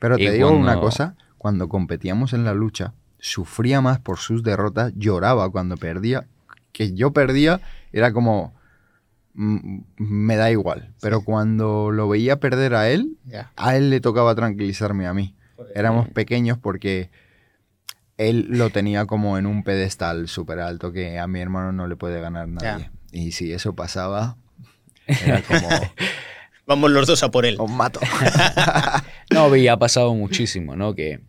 Pero 0.00 0.18
Y 0.18 0.24
te 0.26 0.32
digo 0.32 0.50
una 0.50 0.80
cosa, 0.80 1.14
cuando 1.36 1.68
competíamos 1.68 2.32
en 2.32 2.44
la 2.44 2.54
lucha, 2.54 2.94
sufría 3.20 3.80
más 3.80 4.00
por 4.00 4.18
sus 4.18 4.42
derrotas, 4.42 4.92
lloraba 4.96 5.48
cuando 5.50 5.76
perdía, 5.76 6.26
que 6.72 6.94
yo 6.94 7.12
perdía, 7.12 7.60
era 7.92 8.12
como, 8.12 8.54
me 9.34 10.36
da 10.36 10.50
igual, 10.50 10.94
pero 11.00 11.22
cuando 11.22 11.90
lo 11.90 12.08
veía 12.08 12.40
perder 12.40 12.74
a 12.74 12.88
él, 12.88 13.16
a 13.56 13.76
él 13.76 13.90
le 13.90 14.00
tocaba 14.00 14.34
tranquilizarme 14.34 15.06
a 15.06 15.14
mí. 15.14 15.34
Éramos 15.74 16.08
pequeños 16.08 16.58
porque 16.58 17.10
él 18.16 18.46
lo 18.50 18.70
tenía 18.70 19.06
como 19.06 19.38
en 19.38 19.46
un 19.46 19.62
pedestal 19.62 20.28
súper 20.28 20.60
alto 20.60 20.92
que 20.92 21.18
a 21.18 21.26
mi 21.26 21.40
hermano 21.40 21.72
no 21.72 21.86
le 21.86 21.96
puede 21.96 22.20
ganar 22.20 22.48
nadie. 22.48 22.90
Y 23.12 23.32
si 23.32 23.52
eso 23.52 23.74
pasaba, 23.74 24.36
era 25.06 25.42
como, 25.42 25.68
Vamos 26.68 26.90
los 26.90 27.06
dos 27.06 27.22
a 27.22 27.30
por 27.30 27.46
él. 27.46 27.56
os 27.58 27.70
mato. 27.70 27.98
No, 29.30 29.54
y 29.56 29.68
ha 29.68 29.78
pasado 29.78 30.14
muchísimo, 30.14 30.76
¿no? 30.76 30.94
Que 30.94 31.20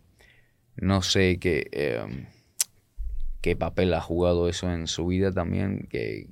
no 0.76 1.02
sé, 1.02 1.38
que, 1.38 1.68
eh, 1.72 2.26
qué 3.40 3.56
papel 3.56 3.94
ha 3.94 4.00
jugado 4.00 4.48
eso 4.48 4.70
en 4.70 4.86
su 4.86 5.06
vida 5.06 5.32
también, 5.32 5.86
que, 5.90 6.28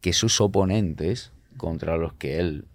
que 0.00 0.12
sus 0.12 0.40
oponentes 0.40 1.32
contra 1.56 1.96
los 1.96 2.14
que 2.14 2.38
él 2.38 2.66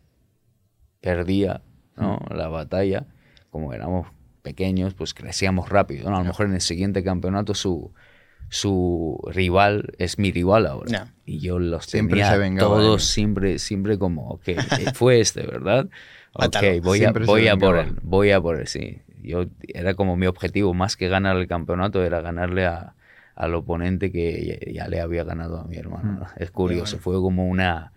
perdía 1.02 1.62
¿no? 1.98 2.20
la 2.30 2.48
batalla, 2.48 3.06
como 3.50 3.74
éramos 3.74 4.08
pequeños, 4.42 4.94
pues 4.94 5.14
crecíamos 5.14 5.70
rápido. 5.70 6.10
¿no? 6.10 6.18
A 6.18 6.20
lo 6.20 6.26
mejor 6.26 6.48
en 6.48 6.54
el 6.54 6.62
siguiente 6.62 7.04
campeonato 7.04 7.54
su, 7.54 7.92
su 8.50 9.20
rival 9.32 9.94
es 9.98 10.18
mi 10.18 10.32
rival 10.32 10.68
ahora. 10.68 10.92
Ya. 10.92 11.14
Y 11.26 11.40
yo 11.40 11.60
los 11.60 11.86
Siempre 11.86 12.22
tenía 12.22 12.60
todos 12.60 13.04
siempre, 13.04 13.60
siempre 13.60 13.98
como, 13.98 14.30
ok, 14.30 14.48
eh, 14.48 14.62
fue 14.94 15.20
este, 15.20 15.46
¿verdad? 15.46 15.88
Ok, 16.38 16.58
voy 16.84 17.02
a, 17.06 17.14
voy 17.14 17.48
a 17.48 17.56
por 17.56 17.78
él, 17.78 17.96
voy 18.04 18.32
a 18.32 18.42
por 18.42 18.60
él, 18.60 18.68
sí. 18.68 19.00
Yo, 19.22 19.46
era 19.70 19.94
como 19.94 20.18
mi 20.18 20.26
objetivo, 20.26 20.74
más 20.74 20.98
que 20.98 21.08
ganar 21.08 21.38
el 21.38 21.48
campeonato, 21.48 22.04
era 22.04 22.20
ganarle 22.20 22.66
a, 22.66 22.94
al 23.36 23.54
oponente 23.56 24.12
que 24.12 24.60
ya, 24.66 24.84
ya 24.84 24.88
le 24.88 25.02
había 25.02 25.24
ganado 25.24 25.60
a 25.60 25.66
mi 25.66 25.76
hermano. 25.78 26.20
¿no? 26.20 26.28
Es 26.38 26.52
curioso, 26.52 26.98
fue 27.00 27.16
como 27.16 27.48
una... 27.48 27.92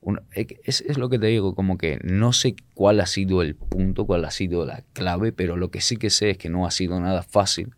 una- 0.00 0.22
es, 0.32 0.80
es 0.82 0.98
lo 0.98 1.08
que 1.08 1.18
te 1.18 1.26
digo, 1.26 1.54
como 1.54 1.76
que 1.78 1.98
no 2.04 2.32
sé 2.32 2.54
cuál 2.74 3.00
ha 3.00 3.06
sido 3.06 3.42
el 3.42 3.54
punto, 3.56 4.04
cuál 4.06 4.24
ha 4.24 4.30
sido 4.30 4.64
la 4.64 4.82
clave, 4.92 5.32
pero 5.32 5.56
lo 5.56 5.70
que 5.70 5.80
sí 5.80 5.96
que 5.96 6.10
sé 6.10 6.30
es 6.30 6.38
que 6.38 6.48
no 6.48 6.66
ha 6.66 6.70
sido 6.70 6.98
nada 7.00 7.22
fácil, 7.22 7.74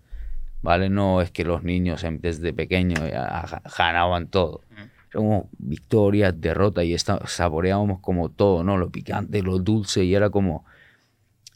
¿vale? 0.63 0.89
No 0.91 1.21
es 1.23 1.31
que 1.31 1.45
los 1.45 1.63
niños 1.65 2.05
desde 2.21 2.53
pequeños 2.53 3.01
ja- 3.01 3.63
ganaban 3.79 4.29
todo. 4.29 4.61
Era 4.71 5.21
como 5.21 5.49
victoria, 5.59 6.33
derrota 6.33 6.83
y 6.85 6.93
esta- 6.93 7.27
saboreábamos 7.27 8.01
como 8.01 8.29
todo, 8.31 8.63
¿no? 8.65 8.77
Lo 8.79 8.91
picante, 8.91 9.43
lo 9.43 9.59
dulce 9.59 10.05
y 10.05 10.15
era 10.15 10.29
como 10.31 10.65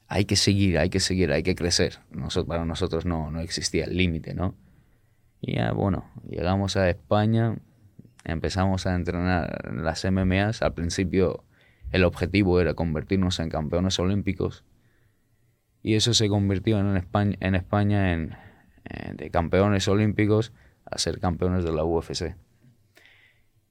hay 0.06 0.24
que 0.24 0.36
seguir, 0.36 0.78
hay 0.78 0.88
que 0.88 1.00
seguir, 1.00 1.32
hay 1.32 1.42
que 1.42 1.54
crecer. 1.54 1.98
Noso- 2.12 2.46
para 2.46 2.64
nosotros 2.64 3.04
no, 3.04 3.30
no 3.30 3.40
existía 3.40 3.84
el 3.84 3.96
límite, 3.96 4.32
¿no? 4.34 4.54
Y 5.40 5.56
ya, 5.56 5.72
bueno, 5.72 6.04
llegamos 6.28 6.76
a 6.76 6.88
España, 6.88 7.56
empezamos 8.24 8.86
a 8.86 8.94
entrenar 8.94 9.66
en 9.70 9.84
las 9.84 10.04
MMAs. 10.04 10.62
Al 10.62 10.74
principio 10.74 11.44
el 11.92 12.04
objetivo 12.04 12.60
era 12.60 12.74
convertirnos 12.74 13.38
en 13.40 13.48
campeones 13.48 13.98
olímpicos 13.98 14.64
y 15.82 15.94
eso 15.94 16.12
se 16.12 16.28
convirtió 16.28 16.78
en 16.80 16.96
España 16.96 17.36
en, 17.40 17.54
España 17.54 18.12
en, 18.12 18.36
en- 18.84 19.16
de 19.16 19.30
campeones 19.30 19.86
olímpicos 19.88 20.52
a 20.84 20.98
ser 20.98 21.20
campeones 21.20 21.64
de 21.64 21.72
la 21.72 21.84
UFC. 21.84 22.34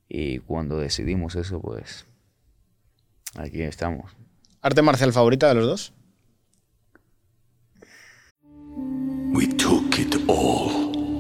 Y 0.10 0.39
cuando 0.39 0.80
decidimos 0.80 1.36
eso, 1.36 1.62
pues 1.62 2.08
aquí 3.36 3.62
estamos. 3.62 4.15
¿Arte 4.62 4.82
marcial 4.82 5.12
favorita 5.12 5.49
de 5.49 5.56
los 5.56 5.65
dos? 5.67 5.93
We 9.34 9.47
took 9.47 9.99
it 9.99 10.15
all. 10.27 10.77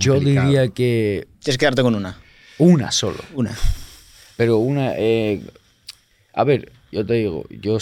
Yo 0.00 0.18
diría 0.20 0.68
que 0.68 1.28
Tienes 1.40 1.56
que 1.56 1.58
quedarte 1.58 1.82
con 1.82 1.94
una. 1.94 2.18
una 2.58 2.90
solo. 2.90 3.18
Una. 3.34 3.56
Pero 4.36 4.58
una... 4.58 4.94
eh, 4.96 5.42
a 6.34 6.44
ver, 6.44 6.72
yo 6.92 7.04
te 7.06 7.14
digo, 7.14 7.44
yo... 7.50 7.78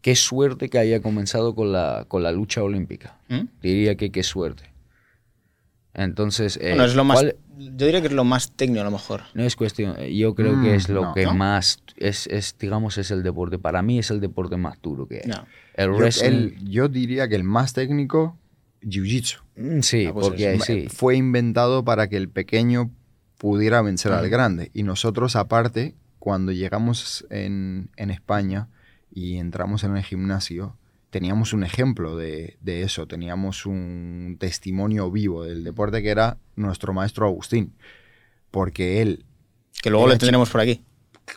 Qué 0.00 0.14
suerte 0.14 0.68
que 0.68 0.78
haya 0.78 1.00
comenzado 1.02 1.54
con 1.54 1.72
la, 1.72 2.04
con 2.06 2.22
la 2.22 2.30
lucha 2.30 2.62
olímpica. 2.62 3.18
¿Mm? 3.28 3.40
Diría 3.60 3.96
que 3.96 4.10
qué 4.12 4.22
suerte. 4.22 4.70
Entonces... 5.94 6.56
eh, 6.58 6.68
Bueno, 6.70 6.84
es 6.84 6.94
lo 6.94 7.04
más. 7.04 7.16
¿cuál- 7.20 7.36
Yo 7.58 7.86
diría 7.86 8.00
que 8.02 8.06
es 8.08 8.12
lo 8.12 8.22
más 8.24 8.52
técnico 8.52 8.82
a 8.82 8.84
lo 8.84 8.90
mejor. 8.90 9.22
No 9.34 9.42
es 9.42 9.56
cuestión, 9.56 9.96
yo 9.98 10.34
creo 10.34 10.56
Mm, 10.56 10.62
que 10.62 10.74
es 10.74 10.88
lo 10.90 11.02
no. 11.06 11.14
que 11.14 11.24
¿No? 11.24 11.34
más, 11.34 11.82
es, 11.96 12.26
es, 12.28 12.54
digamos, 12.58 12.98
es 12.98 13.10
el 13.10 13.22
deporte, 13.22 13.58
para 13.58 13.82
mí 13.82 13.98
es 13.98 14.10
el 14.10 14.20
deporte 14.20 14.56
más 14.58 14.80
duro 14.82 15.08
que 15.08 15.22
hay. 15.24 15.28
No. 15.30 15.46
El 15.74 15.86
Yo, 15.90 15.96
wrestling, 15.96 16.26
el- 16.28 16.68
yo 16.68 16.88
diría 16.88 17.28
que 17.28 17.34
el 17.34 17.44
más 17.44 17.72
técnico, 17.72 18.38
Jiu-Jitsu. 18.82 19.40
mm, 19.56 19.80
sí, 19.80 20.06
Ah, 20.06 20.12
porque 20.12 20.58
sí. 20.60 20.88
Fue 20.88 21.16
inventado 21.16 21.84
para 21.84 22.08
que 22.08 22.16
el 22.16 22.28
pequeño 22.28 22.90
pudiera 23.38 23.82
vencer 23.82 24.12
al 24.12 24.28
grande. 24.28 24.70
Y 24.74 24.82
nosotros, 24.82 25.36
aparte, 25.36 25.94
cuando 26.18 26.52
llegamos 26.52 27.26
en, 27.30 27.90
en 27.96 28.10
España 28.10 28.68
y 29.10 29.36
entramos 29.36 29.84
en 29.84 29.96
el 29.96 30.02
gimnasio, 30.04 30.76
teníamos 31.10 31.52
un 31.52 31.62
ejemplo 31.64 32.16
de, 32.16 32.56
de 32.60 32.82
eso, 32.82 33.06
teníamos 33.06 33.64
un 33.66 34.36
testimonio 34.38 35.10
vivo 35.10 35.44
del 35.44 35.64
deporte 35.64 36.02
que 36.02 36.10
era 36.10 36.38
nuestro 36.56 36.92
maestro 36.92 37.26
Agustín. 37.26 37.72
Porque 38.50 39.02
él, 39.02 39.24
Que 39.82 39.90
luego 39.90 40.08
le 40.08 40.16
tendremos 40.18 40.50
por 40.50 40.60
aquí. 40.62 40.82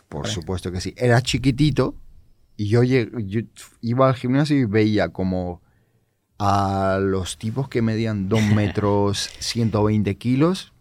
por 0.08 0.26
supuesto 0.28 0.70
que 0.72 0.80
sí, 0.80 0.94
era 0.96 1.20
chiquitito 1.22 1.94
y 2.56 2.68
yo, 2.68 2.82
yo 2.82 3.40
iba 3.80 4.08
al 4.08 4.14
gimnasio 4.14 4.56
y 4.58 4.64
veía 4.64 5.08
como 5.10 5.62
a 6.40 6.98
los 7.00 7.36
tipos 7.36 7.68
que 7.68 7.82
medían 7.82 8.28
2 8.28 8.42
metros 8.54 9.30
120 9.38 10.16
kilos, 10.16 10.72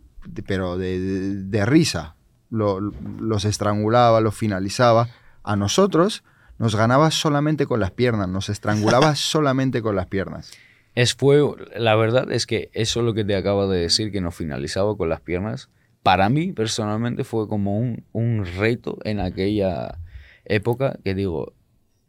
pero 0.47 0.77
de, 0.77 0.99
de- 0.99 1.43
de 1.43 1.65
risa. 1.65 2.15
Lo- 2.49 2.79
los 2.79 3.45
estrangulaba, 3.45 4.21
los 4.21 4.35
finalizaba. 4.35 5.09
A 5.43 5.55
nosotros 5.55 6.23
nos 6.57 6.75
ganaba 6.75 7.11
solamente 7.11 7.65
con 7.67 7.79
las 7.79 7.91
piernas, 7.91 8.27
nos 8.29 8.49
estrangulaba 8.49 9.15
solamente 9.15 9.81
con 9.81 9.95
las 9.95 10.07
piernas. 10.07 10.51
Es 10.95 11.13
fue, 11.13 11.41
la 11.77 11.95
verdad 11.95 12.31
es 12.31 12.45
que 12.47 12.69
eso 12.73 13.01
lo 13.01 13.13
que 13.13 13.23
te 13.23 13.35
acabo 13.35 13.67
de 13.69 13.79
decir, 13.79 14.11
que 14.11 14.21
nos 14.21 14.35
finalizaba 14.35 14.95
con 14.97 15.07
las 15.09 15.21
piernas, 15.21 15.69
para 16.03 16.29
mí 16.29 16.51
personalmente 16.53 17.23
fue 17.23 17.47
como 17.47 17.77
un, 17.77 18.03
un 18.13 18.45
reto 18.57 18.97
en 19.03 19.19
aquella 19.19 19.99
época 20.45 20.97
que 21.03 21.13
digo, 21.13 21.53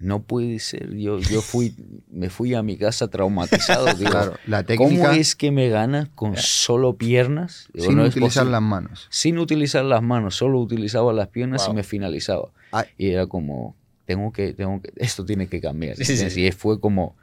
no 0.01 0.23
puede 0.23 0.59
ser, 0.59 0.97
yo, 0.97 1.19
yo 1.19 1.43
fui, 1.43 1.75
me 2.11 2.31
fui 2.31 2.55
a 2.55 2.63
mi 2.63 2.79
casa 2.79 3.09
traumatizado, 3.09 3.85
digo, 3.99 4.11
Claro, 4.11 4.35
la 4.47 4.65
¿cómo 4.65 4.89
técnica 4.89 5.15
es 5.15 5.37
que 5.37 5.51
me 5.51 5.69
ganas 5.69 6.09
con 6.15 6.37
solo 6.37 6.97
piernas? 6.97 7.69
Digo, 7.75 7.89
sin 7.89 7.97
no 7.99 8.05
utilizar 8.05 8.47
las 8.47 8.63
manos. 8.63 9.07
Sin 9.11 9.39
utilizar 9.39 9.85
las 9.85 10.03
manos, 10.03 10.35
solo 10.35 10.59
utilizaba 10.59 11.13
las 11.13 11.29
piernas 11.29 11.69
y 11.71 11.75
me 11.75 11.83
finalizaba. 11.83 12.49
Y 12.97 13.11
era 13.11 13.27
como, 13.27 13.77
tengo 14.07 14.33
que, 14.33 14.55
tengo 14.55 14.81
que, 14.81 14.91
esto 14.97 15.27
tiene 15.27 15.49
que 15.49 15.61
cambiar. 15.61 15.97
Sí, 15.97 16.07
sí, 16.07 16.13
¿entiendes? 16.13 16.37
Y 16.39 16.51
fue 16.53 16.81
como, 16.81 17.15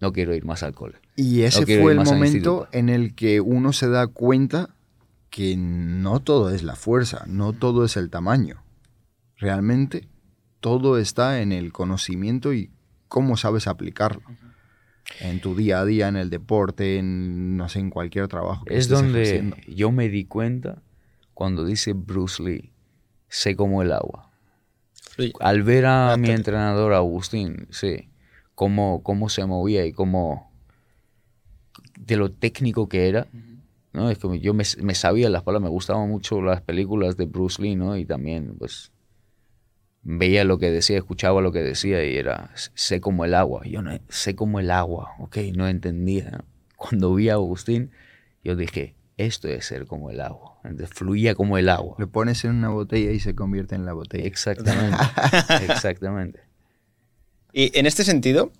no 0.00 0.12
quiero 0.12 0.34
ir 0.36 0.44
más 0.44 0.62
al 0.62 0.72
cole. 0.72 0.94
Y 1.16 1.42
ese 1.42 1.64
quiero 1.64 1.82
fue 1.82 1.92
el 1.92 2.00
momento 2.00 2.68
en 2.70 2.90
el 2.90 3.16
que 3.16 3.40
uno 3.40 3.72
se 3.72 3.88
da 3.88 4.06
cuenta 4.06 4.70
que 5.30 5.56
no 5.56 6.20
todo 6.20 6.54
es 6.54 6.62
la 6.62 6.76
fuerza, 6.76 7.24
no 7.26 7.52
todo 7.52 7.84
es 7.84 7.96
el 7.96 8.08
tamaño. 8.08 8.62
Realmente 9.36 10.06
todo 10.64 10.96
está 10.96 11.42
en 11.42 11.52
el 11.52 11.74
conocimiento 11.74 12.54
y 12.54 12.70
cómo 13.08 13.36
sabes 13.36 13.66
aplicarlo. 13.66 14.22
En 15.20 15.42
tu 15.42 15.54
día 15.54 15.80
a 15.80 15.84
día, 15.84 16.08
en 16.08 16.16
el 16.16 16.30
deporte, 16.30 16.96
en 16.96 17.58
no 17.58 17.68
sé, 17.68 17.80
en 17.80 17.90
cualquier 17.90 18.28
trabajo. 18.28 18.64
que 18.64 18.72
Es 18.72 18.84
estés 18.84 18.98
donde 18.98 19.20
ejerciendo. 19.24 19.56
yo 19.68 19.92
me 19.92 20.08
di 20.08 20.24
cuenta 20.24 20.80
cuando 21.34 21.66
dice 21.66 21.92
Bruce 21.92 22.42
Lee, 22.42 22.72
sé 23.28 23.56
como 23.56 23.82
el 23.82 23.92
agua. 23.92 24.30
Al 25.40 25.62
ver 25.64 25.84
a 25.84 26.16
mi 26.16 26.30
entrenador 26.30 26.94
Agustín, 26.94 27.66
sí, 27.70 28.08
cómo, 28.54 29.02
cómo 29.02 29.28
se 29.28 29.44
movía 29.44 29.84
y 29.84 29.92
cómo 29.92 30.50
de 32.00 32.16
lo 32.16 32.32
técnico 32.32 32.88
que 32.88 33.10
era, 33.10 33.26
¿no? 33.92 34.08
Es 34.08 34.16
como 34.18 34.34
yo 34.34 34.54
me, 34.54 34.64
me 34.82 34.94
sabía 34.94 35.28
las 35.28 35.42
palabras, 35.42 35.64
me 35.64 35.74
gustaban 35.74 36.08
mucho 36.08 36.40
las 36.40 36.62
películas 36.62 37.18
de 37.18 37.26
Bruce 37.26 37.60
Lee, 37.60 37.76
¿no? 37.76 37.98
Y 37.98 38.06
también, 38.06 38.56
pues, 38.58 38.92
veía 40.04 40.44
lo 40.44 40.58
que 40.58 40.70
decía, 40.70 40.98
escuchaba 40.98 41.40
lo 41.40 41.50
que 41.50 41.62
decía 41.62 42.04
y 42.04 42.16
era, 42.16 42.50
sé 42.54 43.00
como 43.00 43.24
el 43.24 43.34
agua. 43.34 43.62
Yo 43.64 43.82
no, 43.82 43.98
sé 44.08 44.36
como 44.36 44.60
el 44.60 44.70
agua, 44.70 45.14
ok, 45.18 45.38
no 45.54 45.66
entendía. 45.66 46.44
Cuando 46.76 47.14
vi 47.14 47.30
a 47.30 47.34
Agustín, 47.34 47.90
yo 48.44 48.54
dije, 48.56 48.94
esto 49.16 49.48
es 49.48 49.64
ser 49.64 49.86
como 49.86 50.10
el 50.10 50.20
agua. 50.20 50.58
Entonces, 50.64 50.90
fluía 50.90 51.34
como 51.34 51.58
el 51.58 51.68
agua. 51.68 51.96
Lo 51.98 52.08
pones 52.08 52.44
en 52.44 52.52
una 52.52 52.68
botella 52.68 53.10
y 53.10 53.20
se 53.20 53.34
convierte 53.34 53.74
en 53.74 53.86
la 53.86 53.92
botella. 53.92 54.26
Exactamente, 54.26 54.98
exactamente. 55.68 56.40
Y 57.52 57.76
en 57.78 57.86
este 57.86 58.04
sentido, 58.04 58.52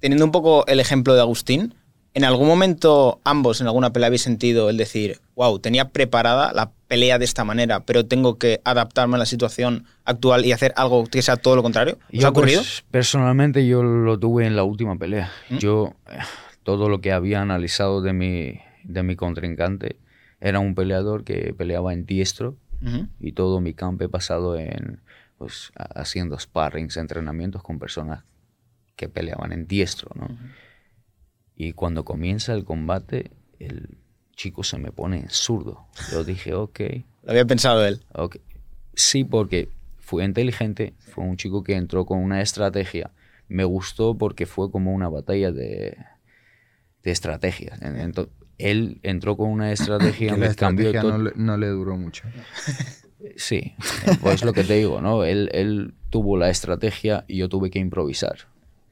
teniendo 0.00 0.24
un 0.24 0.32
poco 0.32 0.66
el 0.66 0.80
ejemplo 0.80 1.14
de 1.14 1.20
Agustín, 1.20 1.74
¿en 2.14 2.24
algún 2.24 2.48
momento 2.48 3.20
ambos 3.24 3.60
en 3.60 3.66
alguna 3.66 3.92
pelea 3.92 4.08
habéis 4.08 4.22
sentido 4.22 4.68
el 4.70 4.76
decir, 4.76 5.20
wow, 5.36 5.58
tenía 5.58 5.88
preparada 5.90 6.52
la 6.52 6.70
pelea 6.88 7.18
de 7.18 7.24
esta 7.24 7.44
manera, 7.44 7.80
pero 7.80 8.06
tengo 8.06 8.36
que 8.38 8.60
adaptarme 8.64 9.14
a 9.16 9.18
la 9.18 9.26
situación 9.26 9.84
actual 10.04 10.44
y 10.44 10.52
hacer 10.52 10.72
algo 10.76 11.04
que 11.06 11.22
sea 11.22 11.36
todo 11.36 11.54
lo 11.56 11.62
contrario? 11.62 11.98
¿Os 12.12 12.18
Yo, 12.20 12.26
ha 12.26 12.30
ocurrido? 12.30 12.60
pues, 12.62 12.84
personalmente 12.90 13.66
yo 13.66 13.82
lo 13.82 14.18
tuve 14.18 14.46
en 14.46 14.56
la 14.56 14.64
última 14.64 14.96
pelea. 14.96 15.30
¿Mm? 15.50 15.58
Yo, 15.58 15.94
eh, 16.10 16.18
todo 16.64 16.88
lo 16.88 17.00
que 17.00 17.12
había 17.12 17.40
analizado 17.42 18.02
de 18.02 18.12
mi, 18.12 18.60
de 18.84 19.02
mi 19.02 19.14
contrincante, 19.16 19.96
era 20.40 20.58
un 20.58 20.74
peleador 20.74 21.22
que 21.24 21.54
peleaba 21.56 21.92
en 21.92 22.06
diestro 22.06 22.56
y 23.20 23.32
todo 23.32 23.60
mi 23.60 23.74
campo 23.74 24.04
he 24.04 24.08
pasado 24.08 24.56
en 24.58 25.00
pues 25.36 25.70
ha- 25.76 26.00
haciendo 26.00 26.38
sparrings, 26.38 26.96
entrenamientos 26.96 27.62
con 27.62 27.78
personas 27.78 28.24
que 28.96 29.08
peleaban 29.08 29.52
en 29.52 29.66
diestro, 29.66 30.10
¿no? 30.14 30.28
Y 31.62 31.74
cuando 31.74 32.06
comienza 32.06 32.54
el 32.54 32.64
combate, 32.64 33.32
el 33.58 33.98
chico 34.34 34.64
se 34.64 34.78
me 34.78 34.92
pone 34.92 35.18
en 35.18 35.28
zurdo. 35.28 35.84
Yo 36.10 36.24
dije, 36.24 36.54
ok, 36.54 36.80
Lo 37.22 37.32
había 37.32 37.44
pensado 37.44 37.84
él. 37.86 38.00
ok. 38.14 38.36
Sí, 38.94 39.24
porque 39.24 39.68
fue 39.98 40.24
inteligente, 40.24 40.94
fue 41.00 41.22
un 41.24 41.36
chico 41.36 41.62
que 41.62 41.74
entró 41.74 42.06
con 42.06 42.18
una 42.20 42.40
estrategia. 42.40 43.10
Me 43.48 43.64
gustó 43.64 44.16
porque 44.16 44.46
fue 44.46 44.70
como 44.70 44.94
una 44.94 45.10
batalla 45.10 45.52
de, 45.52 45.98
de 47.02 47.10
estrategias. 47.10 47.82
En- 47.82 47.96
ento- 48.14 48.30
él 48.56 48.98
entró 49.02 49.36
con 49.36 49.50
una 49.50 49.70
estrategia, 49.70 50.32
Que 50.32 50.40
la 50.40 50.48
me 50.48 50.54
cambió 50.54 50.88
estrategia 50.88 51.00
todo. 51.02 51.18
no 51.18 51.24
le, 51.24 51.32
no 51.36 51.56
le 51.58 51.68
duró 51.68 51.98
mucho. 51.98 52.24
Sí, 53.36 53.74
pues 54.22 54.42
lo 54.44 54.54
que 54.54 54.64
te 54.64 54.76
digo, 54.76 55.02
¿no? 55.02 55.24
Él, 55.24 55.50
él 55.52 55.92
tuvo 56.08 56.38
la 56.38 56.48
estrategia 56.48 57.26
y 57.28 57.36
yo 57.36 57.50
tuve 57.50 57.68
que 57.68 57.78
improvisar. 57.78 58.48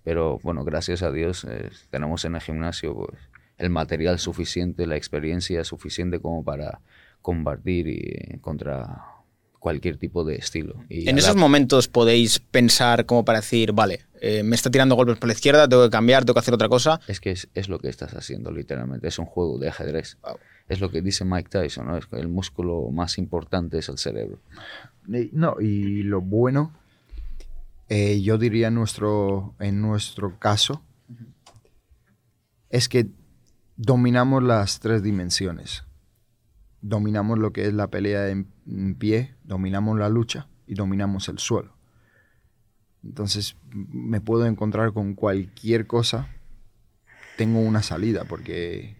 Pero 0.08 0.38
bueno, 0.42 0.64
gracias 0.64 1.02
a 1.02 1.12
Dios 1.12 1.44
eh, 1.44 1.68
tenemos 1.90 2.24
en 2.24 2.34
el 2.34 2.40
gimnasio 2.40 2.94
pues, 2.94 3.20
el 3.58 3.68
material 3.68 4.18
suficiente, 4.18 4.86
la 4.86 4.96
experiencia 4.96 5.62
suficiente 5.64 6.18
como 6.18 6.42
para 6.42 6.80
combatir 7.20 7.88
y, 7.88 8.38
contra 8.38 9.04
cualquier 9.58 9.98
tipo 9.98 10.24
de 10.24 10.36
estilo. 10.36 10.76
Y 10.88 11.10
En 11.10 11.18
esos 11.18 11.34
la- 11.34 11.40
momentos 11.42 11.88
podéis 11.88 12.38
pensar 12.38 13.04
como 13.04 13.22
para 13.26 13.40
decir, 13.40 13.72
vale, 13.72 14.00
eh, 14.22 14.42
me 14.44 14.56
está 14.56 14.70
tirando 14.70 14.94
golpes 14.94 15.18
por 15.18 15.26
la 15.26 15.34
izquierda, 15.34 15.68
tengo 15.68 15.84
que 15.84 15.90
cambiar, 15.90 16.24
tengo 16.24 16.32
que 16.32 16.40
hacer 16.40 16.54
otra 16.54 16.70
cosa. 16.70 17.00
Es 17.06 17.20
que 17.20 17.32
es, 17.32 17.48
es 17.52 17.68
lo 17.68 17.78
que 17.78 17.90
estás 17.90 18.14
haciendo 18.14 18.50
literalmente, 18.50 19.08
es 19.08 19.18
un 19.18 19.26
juego 19.26 19.58
de 19.58 19.68
ajedrez. 19.68 20.16
Wow. 20.22 20.38
Es 20.70 20.80
lo 20.80 20.90
que 20.90 21.02
dice 21.02 21.26
Mike 21.26 21.50
Tyson, 21.50 21.86
¿no? 21.86 21.98
Es 21.98 22.06
que 22.06 22.16
el 22.16 22.28
músculo 22.28 22.88
más 22.90 23.18
importante 23.18 23.76
es 23.76 23.90
el 23.90 23.98
cerebro. 23.98 24.38
No, 25.06 25.60
y 25.60 26.02
lo 26.02 26.22
bueno, 26.22 26.72
eh, 27.88 28.20
yo 28.20 28.38
diría 28.38 28.68
en 28.68 28.74
nuestro, 28.74 29.54
en 29.58 29.80
nuestro 29.80 30.38
caso, 30.38 30.82
es 32.68 32.88
que 32.88 33.08
dominamos 33.76 34.42
las 34.42 34.80
tres 34.80 35.02
dimensiones. 35.02 35.84
Dominamos 36.80 37.38
lo 37.38 37.52
que 37.52 37.66
es 37.66 37.72
la 37.72 37.88
pelea 37.88 38.28
en, 38.28 38.52
en 38.66 38.94
pie, 38.94 39.34
dominamos 39.42 39.98
la 39.98 40.08
lucha 40.08 40.48
y 40.66 40.74
dominamos 40.74 41.28
el 41.28 41.38
suelo. 41.38 41.76
Entonces 43.02 43.56
me 43.72 44.20
puedo 44.20 44.46
encontrar 44.46 44.92
con 44.92 45.14
cualquier 45.14 45.86
cosa, 45.86 46.28
tengo 47.36 47.60
una 47.60 47.82
salida 47.82 48.24
porque 48.24 48.96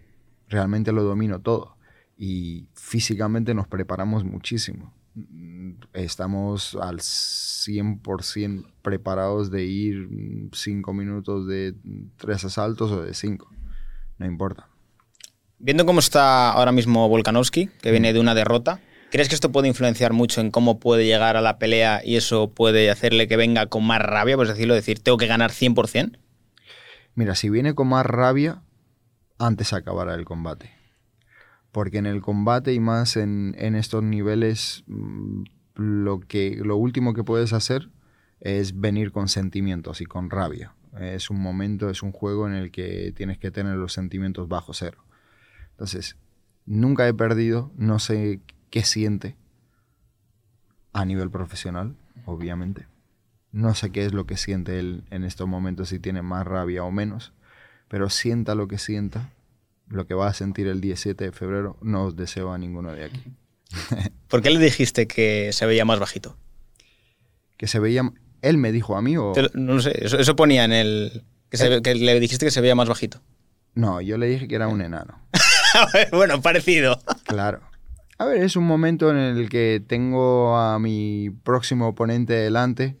realmente 0.47 0.91
lo 0.91 1.03
domino 1.03 1.39
todo 1.41 1.77
y 2.17 2.67
físicamente 2.73 3.53
nos 3.53 3.67
preparamos 3.67 4.23
muchísimo. 4.23 4.93
Mm, 5.29 5.71
Estamos 5.93 6.77
al 6.81 6.99
100% 6.99 8.65
preparados 8.81 9.51
de 9.51 9.65
ir 9.65 10.07
mm, 10.09 10.51
cinco 10.53 10.93
minutos 10.93 11.47
de 11.47 11.75
mm, 11.83 12.17
tres 12.17 12.43
asaltos 12.45 12.91
o 12.91 13.03
de 13.03 13.13
cinco. 13.13 13.49
No 14.17 14.25
importa. 14.25 14.67
Viendo 15.57 15.85
cómo 15.85 15.99
está 15.99 16.51
ahora 16.51 16.71
mismo 16.71 17.07
Volkanovski, 17.09 17.67
que 17.81 17.91
viene 17.91 18.13
de 18.13 18.19
una 18.19 18.33
derrota, 18.33 18.79
¿crees 19.11 19.27
que 19.27 19.35
esto 19.35 19.51
puede 19.51 19.67
influenciar 19.67 20.13
mucho 20.13 20.39
en 20.39 20.51
cómo 20.51 20.79
puede 20.79 21.05
llegar 21.05 21.35
a 21.35 21.41
la 21.41 21.59
pelea 21.59 22.01
y 22.03 22.15
eso 22.15 22.51
puede 22.51 22.89
hacerle 22.89 23.27
que 23.27 23.35
venga 23.35 23.65
con 23.65 23.85
más 23.85 24.01
rabia, 24.01 24.37
por 24.37 24.47
decirlo, 24.47 24.73
decir, 24.73 24.99
tengo 24.99 25.17
que 25.17 25.27
ganar 25.27 25.51
100%? 25.51 26.17
Mira, 27.15 27.35
si 27.35 27.49
viene 27.49 27.75
con 27.75 27.89
más 27.89 28.05
rabia, 28.05 28.61
antes 29.37 29.73
acabará 29.73 30.15
el 30.15 30.23
combate. 30.23 30.78
Porque 31.71 31.99
en 31.99 32.05
el 32.05 32.21
combate 32.21 32.73
y 32.73 32.79
más 32.79 33.15
en, 33.15 33.55
en 33.57 33.75
estos 33.75 34.03
niveles, 34.03 34.83
mm, 34.87 35.43
lo, 35.75 36.19
que, 36.19 36.59
lo 36.63 36.77
último 36.77 37.13
que 37.13 37.23
puedes 37.23 37.53
hacer 37.53 37.89
es 38.39 38.79
venir 38.79 39.11
con 39.11 39.27
sentimientos 39.27 40.01
y 40.01 40.05
con 40.05 40.29
rabia. 40.29 40.73
Es 40.99 41.29
un 41.29 41.39
momento, 41.39 41.89
es 41.89 42.01
un 42.01 42.11
juego 42.11 42.47
en 42.47 42.55
el 42.55 42.71
que 42.71 43.13
tienes 43.15 43.37
que 43.37 43.51
tener 43.51 43.75
los 43.75 43.93
sentimientos 43.93 44.47
bajo 44.47 44.73
cero. 44.73 45.03
Entonces, 45.71 46.17
nunca 46.65 47.07
he 47.07 47.13
perdido, 47.13 47.71
no 47.77 47.99
sé 47.99 48.41
qué 48.69 48.83
siente 48.83 49.35
a 50.93 51.05
nivel 51.05 51.29
profesional, 51.29 51.95
obviamente. 52.25 52.87
No 53.51 53.73
sé 53.73 53.91
qué 53.91 54.05
es 54.05 54.13
lo 54.13 54.25
que 54.25 54.37
siente 54.37 54.79
él 54.79 55.03
en 55.09 55.23
estos 55.23 55.47
momentos, 55.47 55.89
si 55.89 55.99
tiene 55.99 56.21
más 56.21 56.45
rabia 56.45 56.83
o 56.83 56.91
menos, 56.91 57.33
pero 57.87 58.09
sienta 58.09 58.55
lo 58.55 58.67
que 58.67 58.77
sienta, 58.77 59.31
lo 59.89 60.05
que 60.07 60.13
va 60.13 60.27
a 60.27 60.33
sentir 60.33 60.67
el 60.67 60.81
17 60.81 61.23
de 61.25 61.31
febrero, 61.31 61.77
no 61.81 62.05
os 62.05 62.15
deseo 62.15 62.51
a 62.53 62.57
ninguno 62.57 62.91
de 62.93 63.05
aquí. 63.05 63.21
¿Por 64.27 64.41
qué 64.41 64.49
le 64.51 64.59
dijiste 64.59 65.07
que 65.07 65.51
se 65.53 65.65
veía 65.65 65.85
más 65.85 65.99
bajito? 65.99 66.37
Que 67.57 67.67
se 67.67 67.79
veía, 67.79 68.03
él 68.41 68.57
me 68.57 68.71
dijo 68.71 68.95
a 68.95 69.01
mí 69.01 69.17
o... 69.17 69.33
Lo- 69.35 69.49
no 69.53 69.79
sé, 69.81 69.93
eso, 70.05 70.17
eso 70.19 70.35
ponía 70.35 70.63
en 70.63 70.71
el... 70.71 71.23
Que, 71.49 71.57
se 71.57 71.67
ve- 71.69 71.81
que 71.81 71.95
le 71.95 72.19
dijiste 72.19 72.45
que 72.45 72.51
se 72.51 72.61
veía 72.61 72.75
más 72.75 72.87
bajito. 72.89 73.21
No, 73.75 74.01
yo 74.01 74.17
le 74.17 74.27
dije 74.27 74.47
que 74.47 74.55
era 74.55 74.67
un 74.67 74.81
enano. 74.81 75.19
bueno, 76.11 76.41
parecido. 76.41 76.99
Claro. 77.25 77.61
A 78.17 78.25
ver, 78.25 78.43
es 78.43 78.55
un 78.55 78.65
momento 78.65 79.09
en 79.11 79.17
el 79.17 79.49
que 79.49 79.81
tengo 79.85 80.57
a 80.57 80.77
mi 80.79 81.29
próximo 81.43 81.87
oponente 81.87 82.33
delante, 82.33 82.97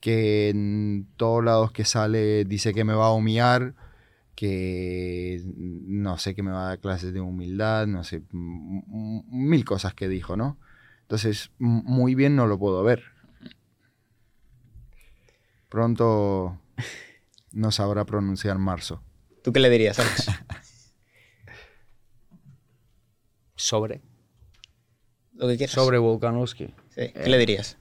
que 0.00 0.48
en 0.48 1.08
todos 1.16 1.44
lados 1.44 1.72
que 1.72 1.84
sale 1.84 2.44
dice 2.44 2.72
que 2.72 2.82
me 2.84 2.94
va 2.94 3.06
a 3.08 3.12
humillar, 3.12 3.74
que 4.34 5.42
no 5.46 6.18
sé, 6.18 6.34
que 6.34 6.42
me 6.42 6.50
va 6.50 6.64
a 6.64 6.68
dar 6.68 6.80
clases 6.80 7.12
de 7.12 7.20
humildad, 7.20 7.86
no 7.86 8.04
sé, 8.04 8.22
mil 8.32 9.64
cosas 9.64 9.94
que 9.94 10.08
dijo, 10.08 10.36
¿no? 10.36 10.58
Entonces, 11.02 11.50
muy 11.58 12.14
bien 12.14 12.36
no 12.36 12.46
lo 12.46 12.58
puedo 12.58 12.82
ver. 12.82 13.02
Pronto 15.68 16.58
no 17.52 17.70
sabrá 17.70 18.04
pronunciar 18.04 18.58
marzo. 18.58 19.02
¿Tú 19.42 19.52
qué 19.52 19.60
le 19.60 19.70
dirías, 19.70 19.98
Alex? 19.98 20.30
Sobre. 23.56 24.00
Lo 25.34 25.48
que 25.48 25.56
quieras. 25.56 25.74
Sobre 25.74 25.98
Volkanovski. 25.98 26.74
Sí, 26.90 27.12
¿Qué 27.12 27.28
le 27.28 27.38
dirías? 27.38 27.76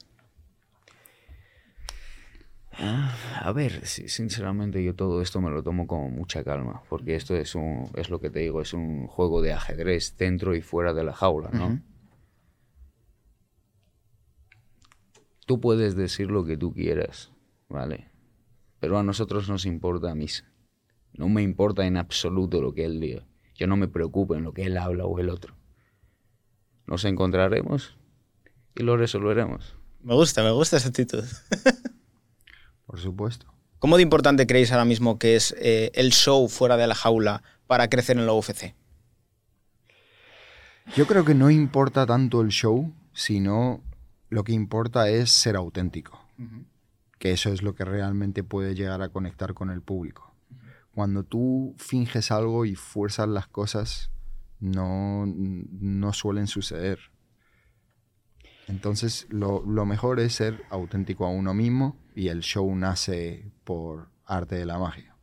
A 2.78 3.52
ver, 3.54 3.86
sinceramente 3.86 4.84
yo 4.84 4.96
todo 4.96 5.22
esto 5.22 5.42
me 5.42 5.50
lo 5.50 5.62
tomo 5.62 5.88
con 5.88 6.14
mucha 6.14 6.44
calma, 6.44 6.84
porque 6.90 7.16
esto 7.16 7.36
es 7.36 7.56
un, 7.56 7.90
es 7.96 8.10
lo 8.10 8.20
que 8.20 8.30
te 8.30 8.40
digo, 8.40 8.62
es 8.62 8.74
un 8.74 9.08
juego 9.08 9.42
de 9.42 9.54
ajedrez 9.54 10.16
dentro 10.18 10.56
y 10.56 10.62
fuera 10.62 10.94
de 10.94 11.04
la 11.04 11.14
jaula, 11.14 11.50
¿no? 11.52 11.82
Tú 15.46 15.60
puedes 15.60 15.96
decir 15.96 16.32
lo 16.32 16.46
que 16.46 16.56
tú 16.56 16.74
quieras, 16.74 17.32
¿vale? 17.68 18.10
Pero 18.80 18.98
a 18.98 19.04
nosotros 19.04 19.50
nos 19.50 19.66
importa 19.66 20.12
a 20.12 20.16
mí. 20.16 20.28
No 21.14 21.28
me 21.28 21.42
importa 21.42 21.86
en 21.86 21.98
absoluto 21.98 22.62
lo 22.62 22.74
que 22.74 22.86
él 22.86 23.02
diga. 23.02 23.28
Yo 23.56 23.68
no 23.68 23.76
me 23.76 23.90
preocupo 23.90 24.36
en 24.36 24.44
lo 24.44 24.54
que 24.54 24.64
él 24.64 24.78
habla 24.78 25.06
o 25.06 25.20
el 25.20 25.30
otro. 25.30 25.56
Nos 26.88 27.04
encontraremos 27.06 27.98
y 28.76 28.84
lo 28.84 28.96
resolveremos. 28.98 29.76
Me 30.02 30.16
gusta, 30.16 30.42
me 30.42 30.52
gusta 30.52 30.78
esa 30.78 30.88
actitud. 30.88 31.24
Por 32.92 33.00
supuesto. 33.00 33.46
¿Cómo 33.80 33.96
de 33.96 34.04
importante 34.04 34.46
creéis 34.46 34.74
ahora 34.74 34.84
mismo 34.84 35.18
que 35.18 35.38
es 35.38 35.56
eh, 35.58 35.92
el 35.94 36.12
show 36.12 36.50
fuera 36.50 36.76
de 36.76 36.88
la 36.88 36.94
jaula 36.94 37.42
para 37.66 37.90
crecer 37.90 38.18
en 38.18 38.26
la 38.26 38.34
UFC? 38.34 38.76
Yo 40.98 41.08
creo 41.08 41.24
que 41.24 41.34
no 41.34 41.50
importa 41.50 42.06
tanto 42.06 42.42
el 42.42 42.50
show, 42.50 42.94
sino 43.14 43.82
lo 44.28 44.44
que 44.44 44.52
importa 44.52 45.08
es 45.08 45.32
ser 45.32 45.56
auténtico. 45.56 46.20
Que 47.18 47.32
eso 47.32 47.54
es 47.54 47.62
lo 47.62 47.76
que 47.76 47.86
realmente 47.86 48.44
puede 48.44 48.76
llegar 48.76 49.02
a 49.02 49.08
conectar 49.08 49.54
con 49.54 49.70
el 49.70 49.82
público. 49.82 50.36
Cuando 50.94 51.24
tú 51.24 51.74
finges 51.78 52.30
algo 52.30 52.66
y 52.66 52.76
fuerzas 52.76 53.30
las 53.30 53.48
cosas, 53.48 54.12
no, 54.60 55.24
no 55.26 56.12
suelen 56.12 56.48
suceder. 56.48 57.00
Entonces, 58.68 59.28
lo, 59.30 59.64
lo 59.66 59.86
mejor 59.86 60.20
es 60.20 60.34
ser 60.34 60.62
auténtico 60.70 61.26
a 61.26 61.30
uno 61.30 61.54
mismo 61.54 62.01
y 62.16 62.28
el 62.28 62.42
show 62.42 62.74
nace 62.76 63.52
por 63.64 64.10
arte 64.26 64.56
de 64.56 64.66
la 64.66 64.78
magia, 64.78 65.16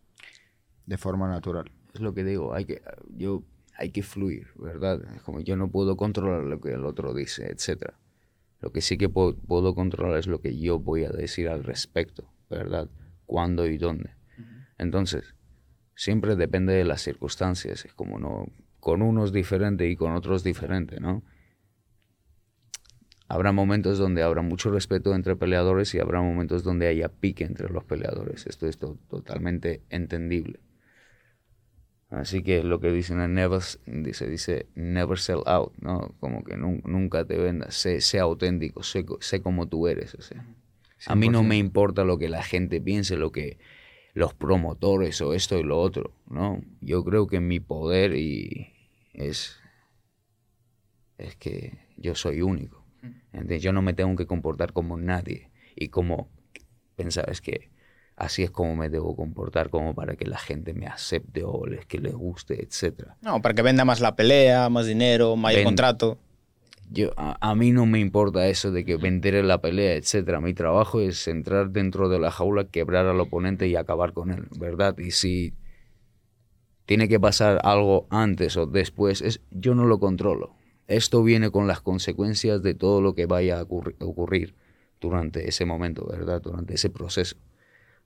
de 0.86 0.98
forma 0.98 1.28
natural. 1.28 1.70
es 1.94 2.00
lo 2.00 2.14
que 2.14 2.24
digo, 2.24 2.54
hay 2.54 2.64
que, 2.64 2.82
yo, 3.16 3.42
hay 3.76 3.90
que 3.90 4.02
fluir, 4.02 4.48
¿verdad? 4.56 5.00
Es 5.14 5.22
como 5.22 5.40
yo 5.40 5.56
no 5.56 5.70
puedo 5.70 5.96
controlar 5.96 6.44
lo 6.44 6.60
que 6.60 6.72
el 6.72 6.84
otro 6.84 7.14
dice, 7.14 7.46
etc. 7.50 7.92
Lo 8.60 8.70
que 8.70 8.80
sí 8.80 8.98
que 8.98 9.08
puedo, 9.08 9.36
puedo 9.36 9.74
controlar 9.74 10.18
es 10.18 10.26
lo 10.26 10.40
que 10.40 10.58
yo 10.58 10.78
voy 10.78 11.04
a 11.04 11.10
decir 11.10 11.48
al 11.48 11.64
respecto, 11.64 12.30
¿verdad? 12.50 12.88
Cuándo 13.26 13.66
y 13.66 13.78
dónde. 13.78 14.10
Entonces, 14.78 15.34
siempre 15.94 16.36
depende 16.36 16.72
de 16.72 16.84
las 16.84 17.02
circunstancias, 17.02 17.84
es 17.84 17.92
como 17.92 18.18
no, 18.18 18.46
con 18.80 19.02
unos 19.02 19.32
diferente 19.32 19.88
y 19.88 19.96
con 19.96 20.12
otros 20.12 20.44
diferente, 20.44 21.00
¿no? 21.00 21.22
Habrá 23.28 23.52
momentos 23.52 23.98
donde 23.98 24.22
habrá 24.22 24.40
mucho 24.42 24.70
respeto 24.70 25.14
entre 25.14 25.36
peleadores 25.36 25.94
y 25.94 26.00
habrá 26.00 26.20
momentos 26.22 26.62
donde 26.64 26.86
haya 26.88 27.08
pique 27.08 27.44
entre 27.44 27.68
los 27.68 27.84
peleadores. 27.84 28.46
Esto 28.46 28.66
es 28.66 28.78
to- 28.78 28.98
totalmente 29.08 29.82
entendible. 29.90 30.60
Así 32.10 32.42
que 32.42 32.64
lo 32.64 32.80
que 32.80 32.90
dicen 32.90 33.20
en 33.20 33.34
never, 33.34 33.60
dice, 33.84 34.26
dice 34.28 34.66
never 34.74 35.18
sell 35.18 35.42
out, 35.44 35.74
¿no? 35.78 36.14
Como 36.20 36.42
que 36.42 36.56
nun- 36.56 36.82
nunca 36.86 37.26
te 37.26 37.36
vendas, 37.36 37.74
sé, 37.74 38.00
sé 38.00 38.18
auténtico, 38.18 38.82
sé, 38.82 39.04
sé 39.20 39.42
como 39.42 39.68
tú 39.68 39.88
eres. 39.88 40.14
o 40.14 40.22
sea. 40.22 40.46
A 41.06 41.14
mí 41.14 41.28
no 41.28 41.42
me 41.42 41.58
importa 41.58 42.04
lo 42.04 42.16
que 42.16 42.30
la 42.30 42.42
gente 42.42 42.80
piense, 42.80 43.16
lo 43.18 43.30
que 43.30 43.58
los 44.14 44.32
promotores 44.32 45.20
o 45.20 45.34
esto 45.34 45.58
y 45.58 45.62
lo 45.62 45.78
otro, 45.78 46.12
¿no? 46.30 46.62
Yo 46.80 47.04
creo 47.04 47.26
que 47.26 47.40
mi 47.40 47.60
poder 47.60 48.16
y 48.16 48.72
es, 49.12 49.58
es 51.18 51.36
que 51.36 51.78
yo 51.98 52.14
soy 52.14 52.40
único. 52.40 52.77
Yo 53.46 53.72
no 53.72 53.82
me 53.82 53.94
tengo 53.94 54.16
que 54.16 54.26
comportar 54.26 54.72
como 54.72 54.96
nadie 54.96 55.50
y 55.76 55.88
como 55.88 56.28
pensar 56.96 57.30
es 57.30 57.40
que 57.40 57.70
así 58.16 58.42
es 58.42 58.50
como 58.50 58.74
me 58.76 58.88
debo 58.90 59.14
comportar 59.14 59.70
como 59.70 59.94
para 59.94 60.16
que 60.16 60.26
la 60.26 60.38
gente 60.38 60.74
me 60.74 60.86
acepte 60.86 61.44
o 61.44 61.66
les 61.66 61.86
que 61.86 61.98
les 61.98 62.14
guste, 62.14 62.62
etcétera. 62.62 63.16
No, 63.22 63.40
para 63.40 63.54
que 63.54 63.62
venda 63.62 63.84
más 63.84 64.00
la 64.00 64.16
pelea, 64.16 64.68
más 64.68 64.86
dinero, 64.86 65.36
mayor 65.36 65.60
Ven- 65.60 65.66
contrato. 65.66 66.18
Yo, 66.90 67.10
a, 67.18 67.36
a 67.50 67.54
mí 67.54 67.70
no 67.70 67.84
me 67.86 68.00
importa 68.00 68.46
eso 68.48 68.70
de 68.72 68.84
que 68.84 68.96
vender 68.96 69.34
en 69.34 69.46
la 69.48 69.60
pelea, 69.60 69.94
etcétera. 69.94 70.40
Mi 70.40 70.54
trabajo 70.54 71.00
es 71.00 71.28
entrar 71.28 71.70
dentro 71.70 72.08
de 72.08 72.18
la 72.18 72.30
jaula, 72.30 72.64
quebrar 72.64 73.06
al 73.06 73.20
oponente 73.20 73.68
y 73.68 73.76
acabar 73.76 74.14
con 74.14 74.30
él, 74.30 74.46
¿verdad? 74.58 74.96
Y 74.98 75.10
si 75.10 75.52
tiene 76.86 77.08
que 77.08 77.20
pasar 77.20 77.60
algo 77.64 78.06
antes 78.10 78.56
o 78.56 78.66
después, 78.66 79.20
es, 79.20 79.40
yo 79.50 79.74
no 79.74 79.84
lo 79.84 80.00
controlo. 80.00 80.57
Esto 80.88 81.22
viene 81.22 81.50
con 81.50 81.66
las 81.68 81.80
consecuencias 81.80 82.62
de 82.62 82.74
todo 82.74 83.00
lo 83.00 83.14
que 83.14 83.26
vaya 83.26 83.60
a 83.60 83.64
ocurri- 83.64 83.94
ocurrir 84.00 84.56
durante 85.00 85.48
ese 85.48 85.64
momento, 85.64 86.06
¿verdad? 86.06 86.42
Durante 86.42 86.74
ese 86.74 86.90
proceso. 86.90 87.36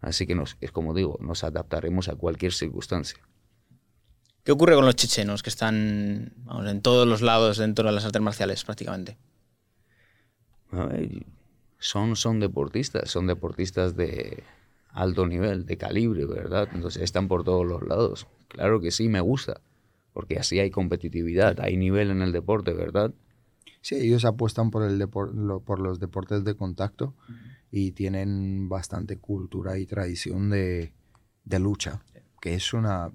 Así 0.01 0.27
que 0.27 0.35
nos, 0.35 0.57
es 0.61 0.73
como 0.73 0.93
digo, 0.93 1.17
nos 1.21 1.45
adaptaremos 1.45 2.09
a 2.09 2.17
cualquier 2.17 2.53
circunstancia. 2.53 3.19
¿Qué 4.45 4.51
ocurre 4.51 4.75
con 4.75 4.85
los 4.85 4.97
chechenos 4.97 5.45
que 5.45 5.51
están 5.51 6.33
vamos, 6.39 6.69
en 6.69 6.83
todos 6.83 7.07
los 7.07 7.23
lados 7.23 7.59
dentro 7.59 7.87
de 7.87 7.93
las 7.93 8.05
artes 8.05 8.21
marciales 8.21 8.65
prácticamente? 8.65 9.17
A 10.73 10.87
ver, 10.87 11.25
son, 11.79 12.17
son 12.17 12.41
deportistas, 12.41 13.09
son 13.09 13.29
deportistas 13.29 13.95
de 13.95 14.43
alto 14.91 15.27
nivel, 15.27 15.67
de 15.67 15.77
calibre, 15.77 16.27
¿verdad? 16.27 16.69
Entonces 16.75 17.03
están 17.03 17.29
por 17.29 17.45
todos 17.45 17.65
los 17.65 17.87
lados. 17.87 18.27
Claro 18.49 18.81
que 18.81 18.91
sí, 18.91 19.09
me 19.09 19.21
gusta, 19.21 19.61
porque 20.13 20.39
así 20.39 20.59
hay 20.59 20.71
competitividad, 20.71 21.61
hay 21.61 21.77
nivel 21.77 22.11
en 22.11 22.23
el 22.23 22.33
deporte, 22.33 22.73
¿verdad? 22.73 23.13
Sí, 23.81 23.97
ellos 23.97 24.25
apuestan 24.25 24.71
por, 24.71 24.85
el 24.85 24.99
lo- 24.99 25.61
por 25.61 25.79
los 25.81 25.99
deportes 25.99 26.45
de 26.45 26.55
contacto 26.55 27.15
y 27.71 27.93
tienen 27.93 28.69
bastante 28.69 29.19
cultura 29.19 29.79
y 29.79 29.87
tradición 29.87 30.51
de, 30.51 30.93
de 31.45 31.59
lucha, 31.59 32.03
que 32.41 32.55
es 32.55 32.73
una 32.75 33.11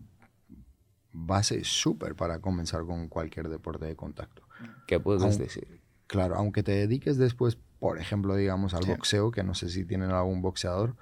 base 1.12 1.64
súper 1.64 2.16
para 2.16 2.40
comenzar 2.40 2.84
con 2.86 3.08
cualquier 3.08 3.50
deporte 3.50 3.86
de 3.86 3.96
contacto. 3.96 4.44
¿Qué 4.88 5.00
puedes 5.00 5.24
decir? 5.38 5.82
Claro, 6.08 6.36
aunque 6.36 6.64
te 6.64 6.72
dediques 6.72 7.18
después, 7.18 7.58
por 7.80 8.00
ejemplo, 8.00 8.36
digamos, 8.36 8.74
al 8.74 8.86
boxeo, 8.86 9.32
que 9.32 9.44
no 9.44 9.54
sé 9.54 9.70
si 9.70 9.86
tienen 9.86 10.12
algún 10.12 10.42
boxeador, 10.42 10.96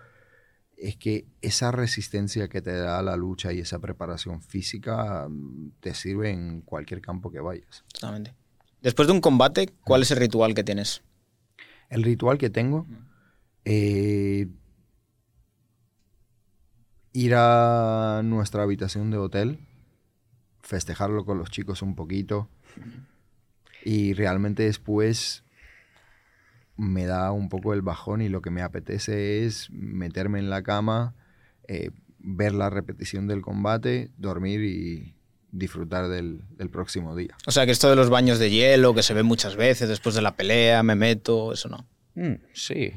es 0.78 0.98
que 0.98 1.26
esa 1.42 1.72
resistencia 1.72 2.48
que 2.48 2.62
te 2.62 2.76
da 2.76 3.02
la 3.02 3.16
lucha 3.16 3.54
y 3.54 3.60
esa 3.60 3.80
preparación 3.80 4.42
física 4.42 5.28
mm, 5.30 5.72
te 5.80 5.94
sirve 5.94 6.32
en 6.32 6.62
cualquier 6.62 7.02
campo 7.02 7.32
que 7.32 7.40
vayas. 7.40 7.84
Totalmente. 7.94 8.34
Después 8.82 9.08
de 9.08 9.14
un 9.14 9.22
combate, 9.22 9.70
¿cuál 9.84 10.04
es 10.04 10.12
el 10.12 10.18
ritual 10.18 10.54
que 10.54 10.64
tienes? 10.64 11.02
El 11.90 12.04
ritual 12.04 12.38
que 12.38 12.50
tengo, 12.50 12.86
eh, 13.64 14.48
ir 17.14 17.34
a 17.36 18.22
nuestra 18.24 18.64
habitación 18.64 19.10
de 19.10 19.18
hotel, 19.18 19.60
festejarlo 20.62 21.26
con 21.26 21.38
los 21.38 21.50
chicos 21.50 21.82
un 21.82 21.96
poquito 21.96 22.50
y 23.84 24.14
realmente 24.14 24.64
después 24.64 25.45
me 26.78 27.06
da 27.06 27.32
un 27.32 27.50
poco 27.50 27.74
el 27.74 27.82
bajón 27.82 28.22
y 28.22 28.30
lo 28.30 28.42
que 28.42 28.50
me 28.52 28.62
apetece 28.62 29.46
es 29.46 29.70
meterme 29.72 30.40
en 30.40 30.50
la 30.50 30.62
cama, 30.64 31.14
eh, 31.68 31.92
ver 32.20 32.54
la 32.54 32.70
repetición 32.70 33.28
del 33.28 33.42
combate, 33.42 34.10
dormir 34.18 34.62
y 34.64 35.16
disfrutar 35.52 36.10
del, 36.10 36.42
del 36.58 36.70
próximo 36.70 37.16
día. 37.16 37.36
O 37.46 37.52
sea, 37.52 37.66
que 37.66 37.72
esto 37.72 37.90
de 37.90 37.96
los 37.96 38.10
baños 38.10 38.40
de 38.40 38.50
hielo, 38.52 38.94
que 38.94 39.04
se 39.04 39.14
ve 39.14 39.24
muchas 39.24 39.56
veces 39.56 39.88
después 39.88 40.14
de 40.16 40.22
la 40.22 40.36
pelea, 40.36 40.84
me 40.84 40.96
meto, 40.96 41.54
eso 41.54 41.70
no. 41.70 41.86
Mm, 42.16 42.36
sí, 42.54 42.92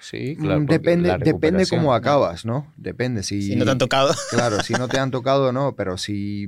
sí, 0.00 0.36
Mm, 0.38 0.42
claro. 0.42 0.64
depende, 0.68 1.16
depende 1.18 1.66
cómo 1.66 1.94
acabas, 1.94 2.44
¿no? 2.44 2.72
Depende. 2.76 3.22
Si, 3.22 3.40
Si 3.40 3.56
no 3.56 3.64
te 3.64 3.70
han 3.70 3.78
tocado. 3.78 4.12
Claro, 4.30 4.62
si 4.62 4.74
no 4.74 4.86
te 4.88 4.98
han 4.98 5.10
tocado, 5.10 5.50
no, 5.52 5.74
pero 5.76 5.96
si, 5.96 6.46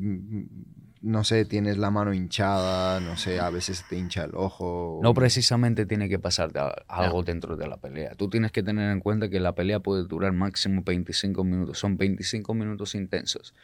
no 1.02 1.24
sé, 1.24 1.44
tienes 1.44 1.78
la 1.78 1.90
mano 1.90 2.12
hinchada, 2.14 3.00
no 3.00 3.16
sé, 3.16 3.40
a 3.40 3.50
veces 3.50 3.84
te 3.88 3.96
hincha 3.96 4.24
el 4.24 4.34
ojo. 4.34 5.00
No 5.02 5.14
precisamente 5.14 5.86
tiene 5.86 6.08
que 6.08 6.18
pasarte 6.18 6.58
algo 6.88 7.22
dentro 7.22 7.56
de 7.56 7.66
la 7.66 7.76
pelea. 7.76 8.14
Tú 8.14 8.28
tienes 8.28 8.52
que 8.52 8.62
tener 8.62 8.90
en 8.90 9.00
cuenta 9.00 9.28
que 9.28 9.40
la 9.40 9.54
pelea 9.54 9.80
puede 9.80 10.04
durar 10.04 10.32
máximo 10.32 10.82
25 10.84 11.44
minutos. 11.44 11.78
Son 11.78 11.96
25 11.96 12.54
minutos 12.54 12.94
intensos. 12.94 13.54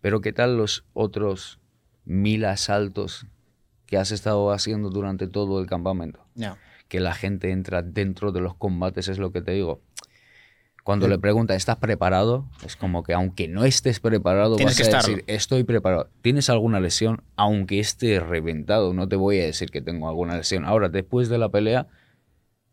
Pero 0.00 0.20
¿qué 0.20 0.32
tal 0.32 0.56
los 0.56 0.84
otros 0.92 1.58
mil 2.04 2.44
asaltos 2.44 3.26
que 3.86 3.96
has 3.96 4.10
estado 4.10 4.52
haciendo 4.52 4.90
durante 4.90 5.26
todo 5.26 5.60
el 5.60 5.66
campamento? 5.66 6.26
Que 6.88 7.00
la 7.00 7.14
gente 7.14 7.50
entra 7.50 7.82
dentro 7.82 8.30
de 8.30 8.40
los 8.40 8.54
combates, 8.54 9.08
es 9.08 9.18
lo 9.18 9.32
que 9.32 9.40
te 9.40 9.52
digo. 9.52 9.80
Cuando 10.84 11.08
le 11.08 11.18
pregunta, 11.18 11.54
¿estás 11.54 11.76
preparado? 11.78 12.44
Es 12.64 12.76
como 12.76 13.02
que 13.02 13.14
aunque 13.14 13.48
no 13.48 13.64
estés 13.64 14.00
preparado, 14.00 14.56
Tienes 14.56 14.74
vas 14.74 14.76
que 14.76 14.82
a 14.94 14.98
estarlo. 14.98 15.16
decir, 15.16 15.34
estoy 15.34 15.64
preparado. 15.64 16.10
¿Tienes 16.20 16.50
alguna 16.50 16.78
lesión? 16.78 17.22
Aunque 17.36 17.80
esté 17.80 18.20
reventado, 18.20 18.92
no 18.92 19.08
te 19.08 19.16
voy 19.16 19.40
a 19.40 19.44
decir 19.44 19.70
que 19.70 19.80
tengo 19.80 20.08
alguna 20.10 20.36
lesión. 20.36 20.66
Ahora, 20.66 20.90
después 20.90 21.30
de 21.30 21.38
la 21.38 21.48
pelea, 21.48 21.86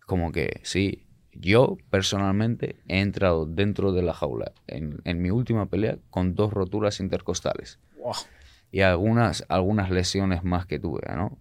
como 0.05 0.33
que 0.33 0.59
sí, 0.63 1.05
yo 1.31 1.77
personalmente 1.89 2.75
he 2.89 2.99
entrado 2.99 3.45
dentro 3.45 3.93
de 3.93 4.01
la 4.01 4.13
jaula 4.13 4.51
en, 4.67 4.99
en 5.05 5.21
mi 5.21 5.29
última 5.31 5.67
pelea 5.67 5.97
con 6.09 6.35
dos 6.35 6.51
roturas 6.51 6.99
intercostales 6.99 7.79
Wow. 7.97 8.13
y 8.73 8.81
algunas, 8.81 9.45
algunas 9.47 9.89
lesiones 9.89 10.43
más 10.43 10.65
que 10.65 10.79
tuve, 10.79 11.01
¿no? 11.15 11.37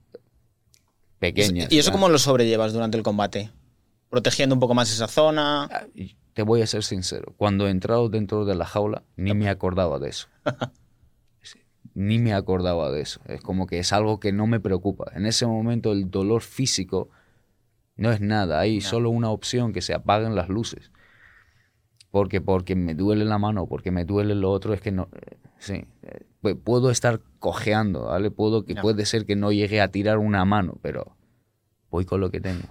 Pequeñas. 1.18 1.70
¿Y 1.72 1.78
eso 1.80 1.90
¿no? 1.90 1.94
cómo 1.94 2.08
lo 2.08 2.18
sobrellevas 2.18 2.72
durante 2.72 2.96
el 2.96 3.02
combate? 3.02 3.50
¿Protegiendo 4.08 4.54
un 4.54 4.60
poco 4.60 4.74
más 4.74 4.90
esa 4.92 5.08
zona? 5.08 5.68
Te 6.34 6.42
voy 6.42 6.62
a 6.62 6.66
ser 6.66 6.82
sincero, 6.84 7.34
cuando 7.36 7.66
he 7.66 7.70
entrado 7.70 8.08
dentro 8.08 8.44
de 8.44 8.54
la 8.54 8.64
jaula, 8.64 9.02
ni 9.16 9.34
me 9.34 9.48
acordaba 9.48 9.98
de 9.98 10.08
eso. 10.10 10.28
Ni 11.94 12.20
me 12.20 12.32
acordaba 12.34 12.92
de 12.92 13.00
eso. 13.00 13.20
Es 13.26 13.40
como 13.40 13.66
que 13.66 13.80
es 13.80 13.92
algo 13.92 14.20
que 14.20 14.30
no 14.32 14.46
me 14.46 14.60
preocupa. 14.60 15.10
En 15.14 15.26
ese 15.26 15.44
momento 15.44 15.90
el 15.92 16.08
dolor 16.08 16.40
físico 16.42 17.08
no 17.96 18.12
es 18.12 18.20
nada. 18.20 18.60
Hay 18.60 18.80
solo 18.80 19.10
una 19.10 19.30
opción, 19.30 19.72
que 19.72 19.82
se 19.82 19.92
apaguen 19.92 20.36
las 20.36 20.48
luces. 20.48 20.92
Porque, 22.12 22.40
porque 22.40 22.76
me 22.76 22.94
duele 22.94 23.24
la 23.24 23.38
mano, 23.38 23.66
porque 23.66 23.90
me 23.90 24.04
duele 24.04 24.34
lo 24.36 24.50
otro, 24.52 24.72
es 24.72 24.80
que 24.80 24.92
no... 24.92 25.08
eh, 25.12 25.36
Sí, 25.58 25.84
eh, 26.02 26.24
pu- 26.42 26.58
puedo 26.62 26.90
estar 26.90 27.20
cojeando, 27.40 28.04
¿vale? 28.06 28.30
Puedo 28.30 28.64
que 28.64 28.74
Ya. 28.74 28.82
puede 28.82 29.04
ser 29.04 29.26
que 29.26 29.34
no 29.36 29.50
llegue 29.52 29.80
a 29.80 29.88
tirar 29.88 30.18
una 30.18 30.44
mano, 30.44 30.78
pero 30.82 31.16
voy 31.90 32.04
con 32.04 32.20
lo 32.20 32.30
que 32.30 32.40
tengo. 32.40 32.68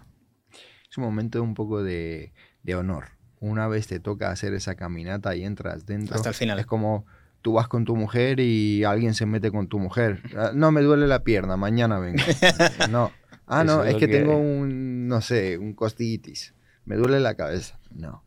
Es 0.89 0.97
un 0.97 1.03
momento 1.03 1.43
un 1.43 1.53
poco 1.53 1.83
de, 1.83 2.33
de 2.63 2.75
honor. 2.75 3.09
Una 3.39 3.67
vez 3.67 3.87
te 3.87 3.99
toca 3.99 4.31
hacer 4.31 4.53
esa 4.53 4.75
caminata 4.75 5.35
y 5.35 5.43
entras 5.43 5.85
dentro. 5.85 6.15
Hasta 6.15 6.29
el 6.29 6.35
final. 6.35 6.59
Es 6.59 6.65
como 6.65 7.05
tú 7.41 7.53
vas 7.53 7.67
con 7.69 7.85
tu 7.85 7.95
mujer 7.95 8.39
y 8.41 8.83
alguien 8.83 9.13
se 9.13 9.25
mete 9.25 9.49
con 9.51 9.67
tu 9.67 9.79
mujer. 9.79 10.21
Ah, 10.35 10.51
No, 10.53 10.71
me 10.71 10.81
duele 10.81 11.07
la 11.07 11.23
pierna, 11.23 11.55
mañana 11.57 11.99
vengo. 11.99 12.21
No. 12.89 13.11
Ah, 13.47 13.63
no, 13.63 13.83
es 13.83 13.95
que 13.95 14.07
que 14.07 14.17
tengo 14.19 14.37
un, 14.37 15.07
no 15.07 15.21
sé, 15.21 15.57
un 15.57 15.73
costitis. 15.73 16.53
Me 16.85 16.95
duele 16.97 17.19
la 17.19 17.33
cabeza. 17.35 17.79
No. 17.91 18.23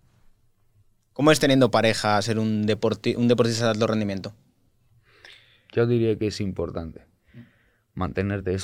¿Cómo 1.13 1.31
es 1.31 1.39
teniendo 1.41 1.71
pareja 1.71 2.21
ser 2.23 2.39
un, 2.39 2.67
deporti- 2.67 3.17
un 3.17 3.29
deportista 3.29 3.65
de 3.67 3.71
alto 3.73 3.87
rendimiento? 3.87 4.35
Yo 5.73 5.87
diría 5.87 6.17
que 6.19 6.29
es 6.29 6.41
importante 6.41 7.03
mantenerte 7.95 8.57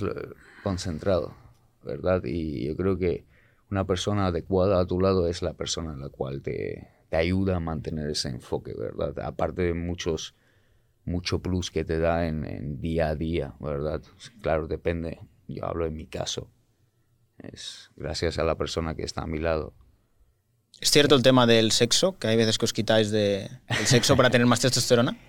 concentrado, 0.62 1.34
¿verdad? 1.84 2.22
Y 2.24 2.66
yo 2.66 2.76
creo 2.76 2.98
que 2.98 3.24
una 3.70 3.84
persona 3.84 4.26
adecuada 4.26 4.80
a 4.80 4.86
tu 4.86 5.00
lado 5.00 5.28
es 5.28 5.42
la 5.42 5.54
persona 5.54 5.92
en 5.92 6.00
la 6.00 6.08
cual 6.08 6.42
te, 6.42 6.88
te 7.10 7.16
ayuda 7.16 7.56
a 7.56 7.60
mantener 7.60 8.10
ese 8.10 8.28
enfoque, 8.28 8.74
¿verdad? 8.74 9.18
Aparte 9.20 9.62
de 9.62 9.74
muchos, 9.74 10.34
mucho 11.04 11.40
plus 11.40 11.70
que 11.70 11.84
te 11.84 11.98
da 11.98 12.26
en, 12.26 12.44
en 12.44 12.80
día 12.80 13.08
a 13.08 13.14
día, 13.14 13.54
¿verdad? 13.60 14.02
Claro, 14.42 14.66
depende. 14.66 15.20
Yo 15.46 15.64
hablo 15.64 15.86
en 15.86 15.94
mi 15.94 16.06
caso. 16.06 16.50
Es 17.38 17.90
gracias 17.96 18.38
a 18.38 18.44
la 18.44 18.56
persona 18.56 18.94
que 18.94 19.02
está 19.02 19.22
a 19.22 19.26
mi 19.26 19.38
lado. 19.38 19.74
¿Es 20.80 20.90
cierto 20.90 21.14
el 21.14 21.22
tema 21.22 21.46
del 21.46 21.72
sexo? 21.72 22.18
Que 22.18 22.28
hay 22.28 22.36
veces 22.36 22.58
que 22.58 22.64
os 22.64 22.72
quitáis 22.72 23.10
de, 23.10 23.48
del 23.68 23.86
sexo 23.86 24.16
para 24.16 24.30
tener 24.30 24.46
más 24.46 24.60
testosterona. 24.60 25.16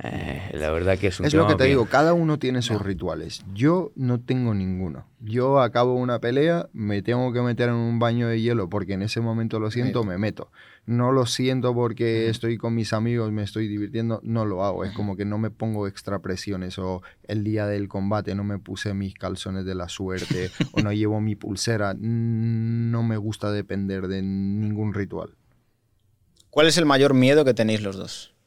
Eh, 0.00 0.50
la 0.52 0.70
verdad 0.70 0.96
que 0.96 1.08
es 1.08 1.18
un 1.18 1.26
Es 1.26 1.34
lo 1.34 1.48
que 1.48 1.56
te 1.56 1.64
digo, 1.64 1.86
cada 1.86 2.14
uno 2.14 2.38
tiene 2.38 2.62
sus 2.62 2.80
rituales. 2.80 3.44
Yo 3.52 3.90
no 3.96 4.20
tengo 4.20 4.54
ninguno. 4.54 5.06
Yo 5.18 5.60
acabo 5.60 5.94
una 5.94 6.20
pelea, 6.20 6.68
me 6.72 7.02
tengo 7.02 7.32
que 7.32 7.40
meter 7.40 7.70
en 7.70 7.74
un 7.74 7.98
baño 7.98 8.28
de 8.28 8.40
hielo 8.40 8.68
porque 8.68 8.92
en 8.92 9.02
ese 9.02 9.20
momento 9.20 9.58
lo 9.58 9.72
siento, 9.72 10.04
me 10.04 10.16
meto. 10.16 10.52
No 10.86 11.10
lo 11.10 11.26
siento 11.26 11.74
porque 11.74 12.28
estoy 12.28 12.58
con 12.58 12.76
mis 12.76 12.92
amigos, 12.92 13.32
me 13.32 13.42
estoy 13.42 13.66
divirtiendo, 13.66 14.20
no 14.22 14.44
lo 14.44 14.64
hago. 14.64 14.84
Es 14.84 14.92
como 14.92 15.16
que 15.16 15.24
no 15.24 15.36
me 15.36 15.50
pongo 15.50 15.88
extra 15.88 16.20
presiones 16.20 16.78
o 16.78 17.02
el 17.24 17.42
día 17.42 17.66
del 17.66 17.88
combate 17.88 18.36
no 18.36 18.44
me 18.44 18.58
puse 18.58 18.94
mis 18.94 19.14
calzones 19.14 19.64
de 19.64 19.74
la 19.74 19.88
suerte 19.88 20.50
o 20.72 20.80
no 20.80 20.92
llevo 20.92 21.20
mi 21.20 21.34
pulsera. 21.34 21.94
No 21.98 23.02
me 23.02 23.16
gusta 23.16 23.50
depender 23.50 24.06
de 24.06 24.22
ningún 24.22 24.94
ritual. 24.94 25.34
¿Cuál 26.50 26.68
es 26.68 26.78
el 26.78 26.86
mayor 26.86 27.14
miedo 27.14 27.44
que 27.44 27.52
tenéis 27.52 27.82
los 27.82 27.96
dos? 27.96 28.37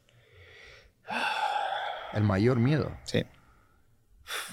El 2.14 2.24
mayor 2.24 2.59
miedo. 2.59 2.91
Sí. 3.03 3.24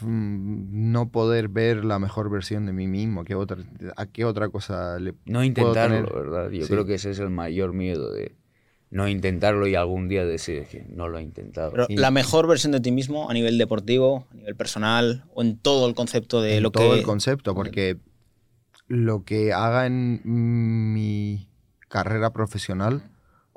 Mm, 0.00 0.90
no 0.92 1.11
poder 1.11 1.48
ver 1.48 1.84
la 1.84 1.98
mejor 1.98 2.30
versión 2.30 2.66
de 2.66 2.72
mí 2.72 2.86
mismo. 2.86 3.24
¿Qué 3.24 3.34
otra, 3.34 3.59
¿A 3.96 4.06
qué 4.06 4.24
otra 4.24 4.48
cosa 4.48 4.98
le 4.98 5.12
No 5.12 5.18
puedo 5.34 5.44
intentarlo, 5.44 5.96
tener? 6.09 6.12
¿verdad? 6.12 6.50
Yo 6.50 6.64
Sí. 6.64 6.68
creo 6.72 6.84
que 6.86 6.94
ese 6.94 7.11
es 7.11 7.18
el 7.18 7.30
mayor 7.30 7.72
miedo 7.72 8.12
de 8.12 8.34
no 8.90 9.06
intentarlo 9.06 9.66
y 9.66 9.74
algún 9.74 10.09
día 10.09 10.24
decir 10.24 10.64
que 10.66 10.86
no 10.88 11.09
lo 11.09 11.18
he 11.18 11.22
intentado. 11.22 11.70
Pero 11.72 11.86
la 11.90 12.11
mejor 12.11 12.46
versión 12.46 12.72
de 12.72 12.80
ti 12.80 12.90
mismo 12.90 13.28
a 13.28 13.34
nivel 13.34 13.59
deportivo, 13.59 14.26
a 14.30 14.34
nivel 14.34 14.56
personal 14.56 15.24
o 15.34 15.42
en 15.42 15.59
todo 15.59 15.86
el 15.88 15.94
concepto 15.94 16.40
de 16.40 16.56
En 16.56 16.62
lo 16.62 16.70
todo 16.70 16.92
que... 16.92 16.98
el 17.00 17.04
concepto, 17.04 17.54
porque 17.54 17.98
lo 18.86 19.24
que 19.24 19.52
haga 19.52 19.86
en 19.86 20.22
mi 20.24 21.48
carrera 21.88 22.32
profesional, 22.32 23.02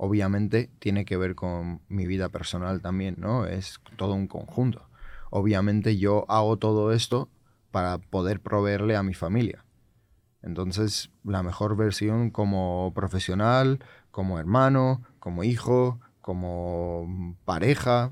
obviamente 0.04 0.72
tiene 0.80 1.06
que 1.06 1.16
ver 1.16 1.36
con 1.36 1.80
mi 1.88 2.08
vida 2.08 2.30
personal 2.30 2.82
también, 2.82 3.18
¿no? 3.20 3.46
Es 3.46 3.80
todo 3.98 4.16
un 4.16 4.26
conjunto. 4.26 4.90
Obviamente 5.30 5.96
yo 5.96 6.26
hago 6.28 6.58
todo 6.58 6.92
esto 6.92 7.30
para 7.70 8.00
poder 8.00 8.40
proveerle 8.40 8.96
a 8.96 9.04
mi 9.04 9.14
familia. 9.14 9.64
Entonces, 10.42 11.12
la 11.24 11.44
mejor 11.44 11.78
versión 11.78 12.32
como 12.32 12.92
profesional, 12.96 13.78
como 14.10 14.40
hermano, 14.40 15.04
como 15.20 15.44
hijo, 15.44 16.00
como 16.20 17.38
pareja, 17.46 18.12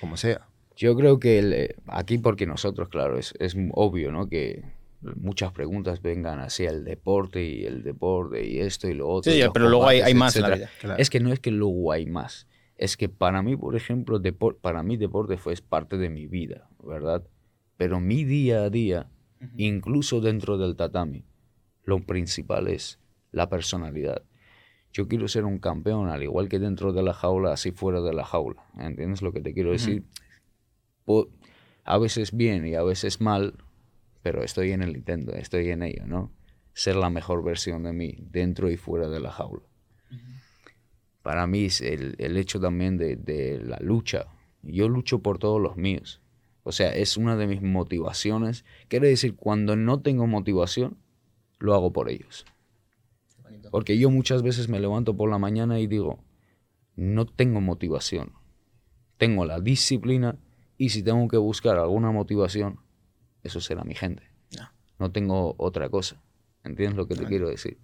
como 0.00 0.16
sea. 0.16 0.48
Yo 0.76 0.96
creo 0.96 1.20
que 1.20 1.40
eh, 1.40 1.76
aquí 1.88 2.16
porque 2.16 2.46
nosotros, 2.46 2.88
claro, 2.88 3.18
es, 3.18 3.34
es 3.38 3.54
obvio, 3.72 4.12
¿no? 4.12 4.30
Que 4.30 4.64
muchas 5.00 5.52
preguntas 5.52 6.02
vengan 6.02 6.40
hacia 6.40 6.70
el 6.70 6.84
deporte 6.84 7.44
y 7.44 7.64
el 7.64 7.82
deporte 7.82 8.44
y 8.46 8.58
esto 8.60 8.88
y 8.88 8.94
lo 8.94 9.08
otro. 9.08 9.32
Sí, 9.32 9.40
pero 9.52 9.68
luego 9.68 9.86
hay- 9.86 10.14
más 10.14 10.34
en 10.36 10.42
la 10.42 10.48
etcétera. 10.48 10.56
vida. 10.56 10.70
Claro. 10.80 11.00
Es 11.02 11.10
que 11.10 11.20
no 11.20 11.32
es 11.32 11.40
que 11.40 11.50
luego 11.50 11.92
hay 11.92 12.06
más. 12.06 12.46
Es 12.76 12.96
que 12.96 13.08
para 13.08 13.42
mí, 13.42 13.56
por 13.56 13.74
ejemplo, 13.76 14.20
depor- 14.20 14.56
para 14.60 14.82
mí 14.82 14.96
deporte 14.96 15.36
fue 15.36 15.52
es 15.52 15.60
parte 15.60 15.96
de 15.98 16.10
mi 16.10 16.26
vida, 16.26 16.68
¿verdad? 16.84 17.24
Pero 17.76 18.00
mi 18.00 18.24
día 18.24 18.62
a 18.64 18.70
día, 18.70 19.08
incluso 19.56 20.20
dentro 20.20 20.58
del 20.58 20.74
tatami, 20.76 21.24
lo 21.84 22.00
principal 22.00 22.68
es 22.68 22.98
la 23.32 23.48
personalidad. 23.48 24.22
Yo 24.92 25.06
quiero 25.06 25.28
ser 25.28 25.44
un 25.44 25.58
campeón, 25.58 26.08
al 26.08 26.22
igual 26.22 26.48
que 26.48 26.58
dentro 26.58 26.92
de 26.92 27.02
la 27.02 27.12
jaula, 27.14 27.52
así 27.52 27.70
fuera 27.72 28.00
de 28.00 28.12
la 28.14 28.24
jaula. 28.24 28.62
¿Entiendes 28.78 29.22
lo 29.22 29.32
que 29.32 29.40
te 29.40 29.52
quiero 29.54 29.70
decir? 29.70 30.02
Po- 31.04 31.28
a 31.84 31.98
veces 31.98 32.36
bien 32.36 32.66
y 32.66 32.74
a 32.74 32.82
veces 32.82 33.20
mal, 33.20 33.54
pero 34.30 34.44
estoy 34.44 34.72
en 34.72 34.82
el 34.82 34.94
intento, 34.94 35.32
estoy 35.32 35.70
en 35.70 35.82
ello, 35.82 36.04
¿no? 36.04 36.30
Ser 36.74 36.96
la 36.96 37.08
mejor 37.08 37.42
versión 37.42 37.84
de 37.84 37.94
mí, 37.94 38.18
dentro 38.30 38.70
y 38.70 38.76
fuera 38.76 39.08
de 39.08 39.20
la 39.20 39.30
jaula. 39.30 39.62
Para 41.22 41.46
mí 41.46 41.64
es 41.64 41.80
el, 41.80 42.14
el 42.18 42.36
hecho 42.36 42.60
también 42.60 42.98
de, 42.98 43.16
de 43.16 43.58
la 43.58 43.78
lucha. 43.80 44.26
Yo 44.60 44.90
lucho 44.90 45.20
por 45.20 45.38
todos 45.38 45.62
los 45.62 45.78
míos. 45.78 46.20
O 46.62 46.72
sea, 46.72 46.94
es 46.94 47.16
una 47.16 47.36
de 47.36 47.46
mis 47.46 47.62
motivaciones. 47.62 48.66
Quiere 48.88 49.08
decir, 49.08 49.34
cuando 49.34 49.76
no 49.76 50.02
tengo 50.02 50.26
motivación, 50.26 50.98
lo 51.58 51.72
hago 51.72 51.90
por 51.90 52.10
ellos. 52.10 52.44
Porque 53.70 53.96
yo 53.96 54.10
muchas 54.10 54.42
veces 54.42 54.68
me 54.68 54.78
levanto 54.78 55.16
por 55.16 55.30
la 55.30 55.38
mañana 55.38 55.80
y 55.80 55.86
digo, 55.86 56.22
no 56.96 57.24
tengo 57.24 57.62
motivación. 57.62 58.34
Tengo 59.16 59.46
la 59.46 59.58
disciplina 59.58 60.38
y 60.76 60.90
si 60.90 61.02
tengo 61.02 61.26
que 61.28 61.38
buscar 61.38 61.78
alguna 61.78 62.10
motivación, 62.10 62.80
eso 63.48 63.60
será 63.60 63.84
mi 63.84 63.94
gente. 63.94 64.22
No 64.98 65.12
tengo 65.12 65.54
otra 65.58 65.88
cosa. 65.88 66.20
¿Entiendes 66.64 66.96
lo 66.96 67.06
que 67.06 67.14
te 67.14 67.24
quiero 67.24 67.48
decir? 67.48 67.78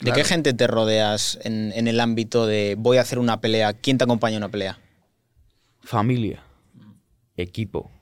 ¿De 0.00 0.12
qué 0.12 0.24
gente 0.24 0.52
te 0.52 0.66
rodeas 0.66 1.38
en, 1.44 1.70
en 1.72 1.86
el 1.86 2.00
ámbito 2.00 2.46
de 2.46 2.74
voy 2.76 2.96
a 2.96 3.02
hacer 3.02 3.20
una 3.20 3.40
pelea? 3.40 3.74
¿Quién 3.74 3.96
te 3.96 4.04
acompaña 4.04 4.36
en 4.36 4.42
una 4.42 4.50
pelea? 4.50 4.78
Familia, 5.82 6.42
equipo 7.36 7.92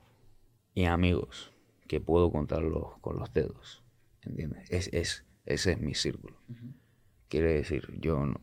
y 0.75 0.87
amigos 0.87 1.53
que 1.87 2.01
puedo 2.01 2.33
contarlos 2.33 2.99
con 3.03 3.19
los 3.19 3.33
dedos. 3.35 3.83
¿Entiendes? 4.23 4.71
Es, 4.71 4.89
es, 4.95 5.25
ese 5.45 5.73
es 5.73 5.81
mi 5.81 5.95
círculo. 5.95 6.37
Quiere 7.29 7.53
decir, 7.53 7.87
yo 8.01 8.25
no, 8.25 8.41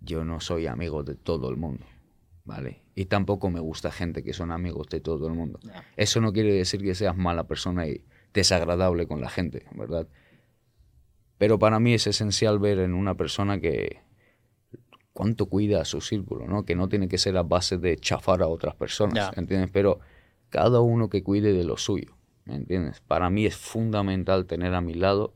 yo 0.00 0.24
no 0.24 0.40
soy 0.40 0.66
amigo 0.66 1.04
de 1.04 1.14
todo 1.14 1.48
el 1.48 1.56
mundo. 1.56 1.86
¿Vale? 2.44 2.82
Y 3.00 3.06
tampoco 3.06 3.48
me 3.48 3.60
gusta 3.60 3.90
gente 3.90 4.22
que 4.22 4.34
son 4.34 4.52
amigos 4.52 4.86
de 4.90 5.00
todo 5.00 5.26
el 5.26 5.32
mundo. 5.32 5.58
Eso 5.96 6.20
no 6.20 6.34
quiere 6.34 6.52
decir 6.52 6.82
que 6.82 6.94
seas 6.94 7.16
mala 7.16 7.44
persona 7.44 7.86
y 7.86 8.04
desagradable 8.34 9.06
con 9.06 9.22
la 9.22 9.30
gente, 9.30 9.64
¿verdad? 9.74 10.06
Pero 11.38 11.58
para 11.58 11.80
mí 11.80 11.94
es 11.94 12.06
esencial 12.06 12.58
ver 12.58 12.78
en 12.78 12.92
una 12.92 13.14
persona 13.14 13.58
que 13.58 14.02
cuánto 15.14 15.46
cuida 15.46 15.80
a 15.80 15.86
su 15.86 16.02
círculo, 16.02 16.46
¿no? 16.46 16.66
Que 16.66 16.76
no 16.76 16.90
tiene 16.90 17.08
que 17.08 17.16
ser 17.16 17.38
a 17.38 17.42
base 17.42 17.78
de 17.78 17.96
chafar 17.96 18.42
a 18.42 18.48
otras 18.48 18.74
personas. 18.74 19.30
¿entiendes? 19.34 19.70
Pero 19.72 20.00
cada 20.50 20.82
uno 20.82 21.08
que 21.08 21.22
cuide 21.22 21.54
de 21.54 21.64
lo 21.64 21.78
suyo, 21.78 22.18
¿me 22.44 22.54
entiendes? 22.54 23.00
Para 23.00 23.30
mí 23.30 23.46
es 23.46 23.56
fundamental 23.56 24.44
tener 24.44 24.74
a 24.74 24.82
mi 24.82 24.92
lado, 24.92 25.32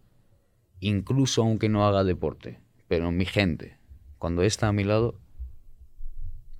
incluso 0.81 1.41
aunque 1.41 1.71
no 1.71 1.87
haga 1.87 2.05
deporte, 2.05 2.61
pero 2.89 3.11
mi 3.11 3.25
gente, 3.25 3.79
cuando 4.19 4.43
está 4.43 4.69
a 4.69 4.73
mi 4.73 4.85
lado, 4.85 5.19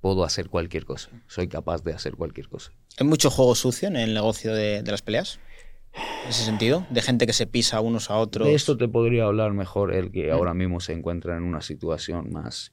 puedo 0.05 0.23
hacer 0.23 0.49
cualquier 0.51 0.85
cosa, 0.85 1.09
soy 1.25 1.47
capaz 1.47 1.81
de 1.83 1.91
hacer 1.91 2.15
cualquier 2.15 2.47
cosa. 2.47 2.71
¿Hay 2.99 3.07
mucho 3.07 3.31
juego 3.31 3.55
sucio 3.55 3.87
en 3.87 3.95
el 3.95 4.13
negocio 4.13 4.53
de, 4.53 4.83
de 4.83 4.91
las 4.91 5.01
peleas? 5.01 5.39
En 6.25 6.29
ese 6.29 6.43
sentido, 6.45 6.85
de 6.91 7.01
gente 7.01 7.25
que 7.25 7.33
se 7.33 7.47
pisa 7.47 7.81
unos 7.81 8.11
a 8.11 8.17
otros. 8.17 8.47
De 8.47 8.53
esto 8.53 8.77
te 8.77 8.87
podría 8.87 9.23
hablar 9.23 9.53
mejor 9.53 9.91
el 9.91 10.11
que 10.11 10.29
ahora 10.29 10.53
mismo 10.53 10.79
se 10.79 10.93
encuentra 10.93 11.35
en 11.37 11.41
una 11.43 11.61
situación 11.61 12.31
más... 12.31 12.71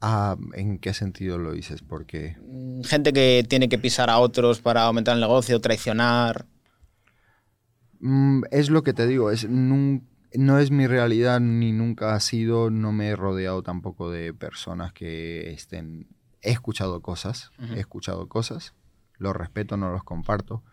Ah, 0.00 0.36
¿En 0.54 0.78
qué 0.78 0.92
sentido 0.92 1.38
lo 1.38 1.52
dices? 1.52 1.82
Porque 1.82 2.36
Gente 2.82 3.12
que 3.12 3.46
tiene 3.48 3.68
que 3.68 3.78
pisar 3.78 4.10
a 4.10 4.18
otros 4.18 4.60
para 4.60 4.82
aumentar 4.82 5.14
el 5.14 5.20
negocio, 5.20 5.60
traicionar. 5.60 6.46
mm, 8.00 8.42
es 8.50 8.70
lo 8.70 8.82
que 8.82 8.92
te 8.92 9.06
digo, 9.06 9.30
es 9.30 9.48
nun- 9.48 10.02
no 10.36 10.58
es 10.58 10.70
mi 10.70 10.86
realidad 10.86 11.40
ni 11.40 11.72
nunca 11.72 12.14
ha 12.14 12.20
sido, 12.20 12.70
no 12.70 12.92
me 12.92 13.08
he 13.08 13.16
rodeado 13.16 13.62
tampoco 13.62 14.10
de 14.10 14.32
personas 14.34 14.92
que 14.92 15.50
estén... 15.52 16.08
He 16.40 16.50
escuchado 16.50 17.02
cosas, 17.02 17.52
he 17.76 17.78
escuchado 17.78 18.28
cosas, 18.28 18.74
los 19.16 19.36
respeto, 19.36 19.76
no 19.76 19.92
los 19.92 20.02
comparto, 20.02 20.64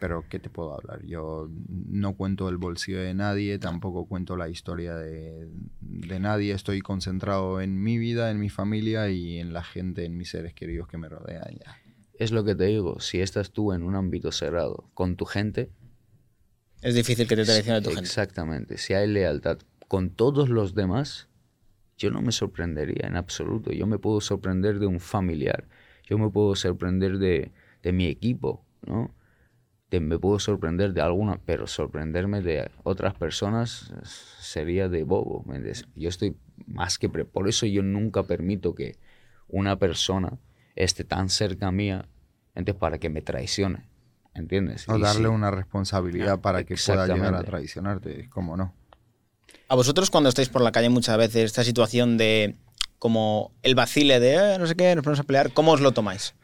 pero 0.00 0.24
¿qué 0.28 0.40
te 0.40 0.50
puedo 0.50 0.74
hablar? 0.74 1.04
Yo 1.04 1.48
no 1.68 2.14
cuento 2.14 2.48
el 2.48 2.56
bolsillo 2.56 3.00
de 3.00 3.14
nadie, 3.14 3.60
tampoco 3.60 4.06
cuento 4.06 4.36
la 4.36 4.48
historia 4.48 4.96
de, 4.96 5.48
de 5.80 6.20
nadie, 6.20 6.52
estoy 6.52 6.80
concentrado 6.80 7.60
en 7.60 7.80
mi 7.80 7.96
vida, 7.96 8.32
en 8.32 8.40
mi 8.40 8.50
familia 8.50 9.08
y 9.08 9.38
en 9.38 9.52
la 9.52 9.62
gente, 9.62 10.04
en 10.04 10.16
mis 10.16 10.30
seres 10.30 10.52
queridos 10.52 10.88
que 10.88 10.98
me 10.98 11.08
rodean 11.08 11.58
ya. 11.64 11.76
Es 12.18 12.32
lo 12.32 12.44
que 12.44 12.54
te 12.54 12.64
digo, 12.64 12.98
si 12.98 13.20
estás 13.20 13.52
tú 13.52 13.72
en 13.72 13.82
un 13.84 13.94
ámbito 13.94 14.32
cerrado 14.32 14.90
con 14.94 15.14
tu 15.14 15.26
gente, 15.26 15.70
Es 16.86 16.94
difícil 16.94 17.26
que 17.26 17.34
te 17.34 17.44
traicione 17.44 17.80
tu 17.82 17.90
gente. 17.90 18.02
Exactamente. 18.06 18.78
Si 18.78 18.94
hay 18.94 19.08
lealtad 19.08 19.58
con 19.88 20.10
todos 20.10 20.48
los 20.48 20.74
demás, 20.74 21.28
yo 21.98 22.10
no 22.12 22.22
me 22.22 22.30
sorprendería 22.32 23.06
en 23.08 23.16
absoluto. 23.16 23.72
Yo 23.72 23.86
me 23.88 23.98
puedo 23.98 24.20
sorprender 24.20 24.78
de 24.78 24.86
un 24.86 25.00
familiar. 25.00 25.66
Yo 26.04 26.16
me 26.18 26.30
puedo 26.30 26.54
sorprender 26.54 27.18
de, 27.18 27.50
de 27.82 27.92
mi 27.92 28.06
equipo, 28.06 28.64
¿no? 28.86 29.10
De- 29.90 30.00
me 30.00 30.18
puedo 30.18 30.38
sorprender 30.38 30.92
de 30.92 31.00
alguna, 31.00 31.40
pero 31.44 31.66
sorprenderme 31.66 32.40
de 32.42 32.70
otras 32.84 33.14
personas 33.14 33.92
sería 34.04 34.88
de 34.88 35.02
bobo. 35.04 35.44
Yo 35.96 36.08
estoy 36.08 36.36
más 36.66 36.98
que... 36.98 37.08
pre- 37.08 37.24
Por 37.24 37.48
eso 37.48 37.66
yo 37.66 37.82
nunca 37.82 38.22
permito 38.22 38.74
que 38.74 38.96
una 39.48 39.76
persona 39.76 40.38
esté 40.76 41.04
tan 41.04 41.28
cerca 41.30 41.72
mía 41.72 42.08
entonces, 42.54 42.80
para 42.80 42.98
que 42.98 43.10
me 43.10 43.22
traicione. 43.22 43.88
¿Entiendes? 44.36 44.88
O 44.88 44.96
Y 44.96 45.00
darle 45.02 45.28
una 45.28 45.50
responsabilidad 45.50 46.40
para 46.40 46.64
que 46.64 46.76
pueda 46.76 47.06
llegar 47.06 47.34
a 47.34 47.42
traicionarte, 47.42 48.28
¿cómo 48.30 48.56
no? 48.56 48.74
A 49.68 49.74
vosotros 49.74 50.10
cuando 50.10 50.28
estáis 50.28 50.48
por 50.48 50.62
la 50.62 50.72
calle 50.72 50.88
muchas 50.90 51.16
veces 51.18 51.44
esta 51.44 51.64
situación 51.64 52.16
de 52.18 52.56
como 52.98 53.52
el 53.62 53.74
vacile 53.74 54.20
de 54.20 54.34
"Eh, 54.54 54.58
no 54.58 54.66
sé 54.66 54.74
qué, 54.74 54.94
nos 54.94 55.04
ponemos 55.04 55.20
a 55.20 55.24
pelear, 55.24 55.52
¿cómo 55.52 55.72
os 55.72 55.80
lo 55.80 55.92
tomáis? 55.92 56.34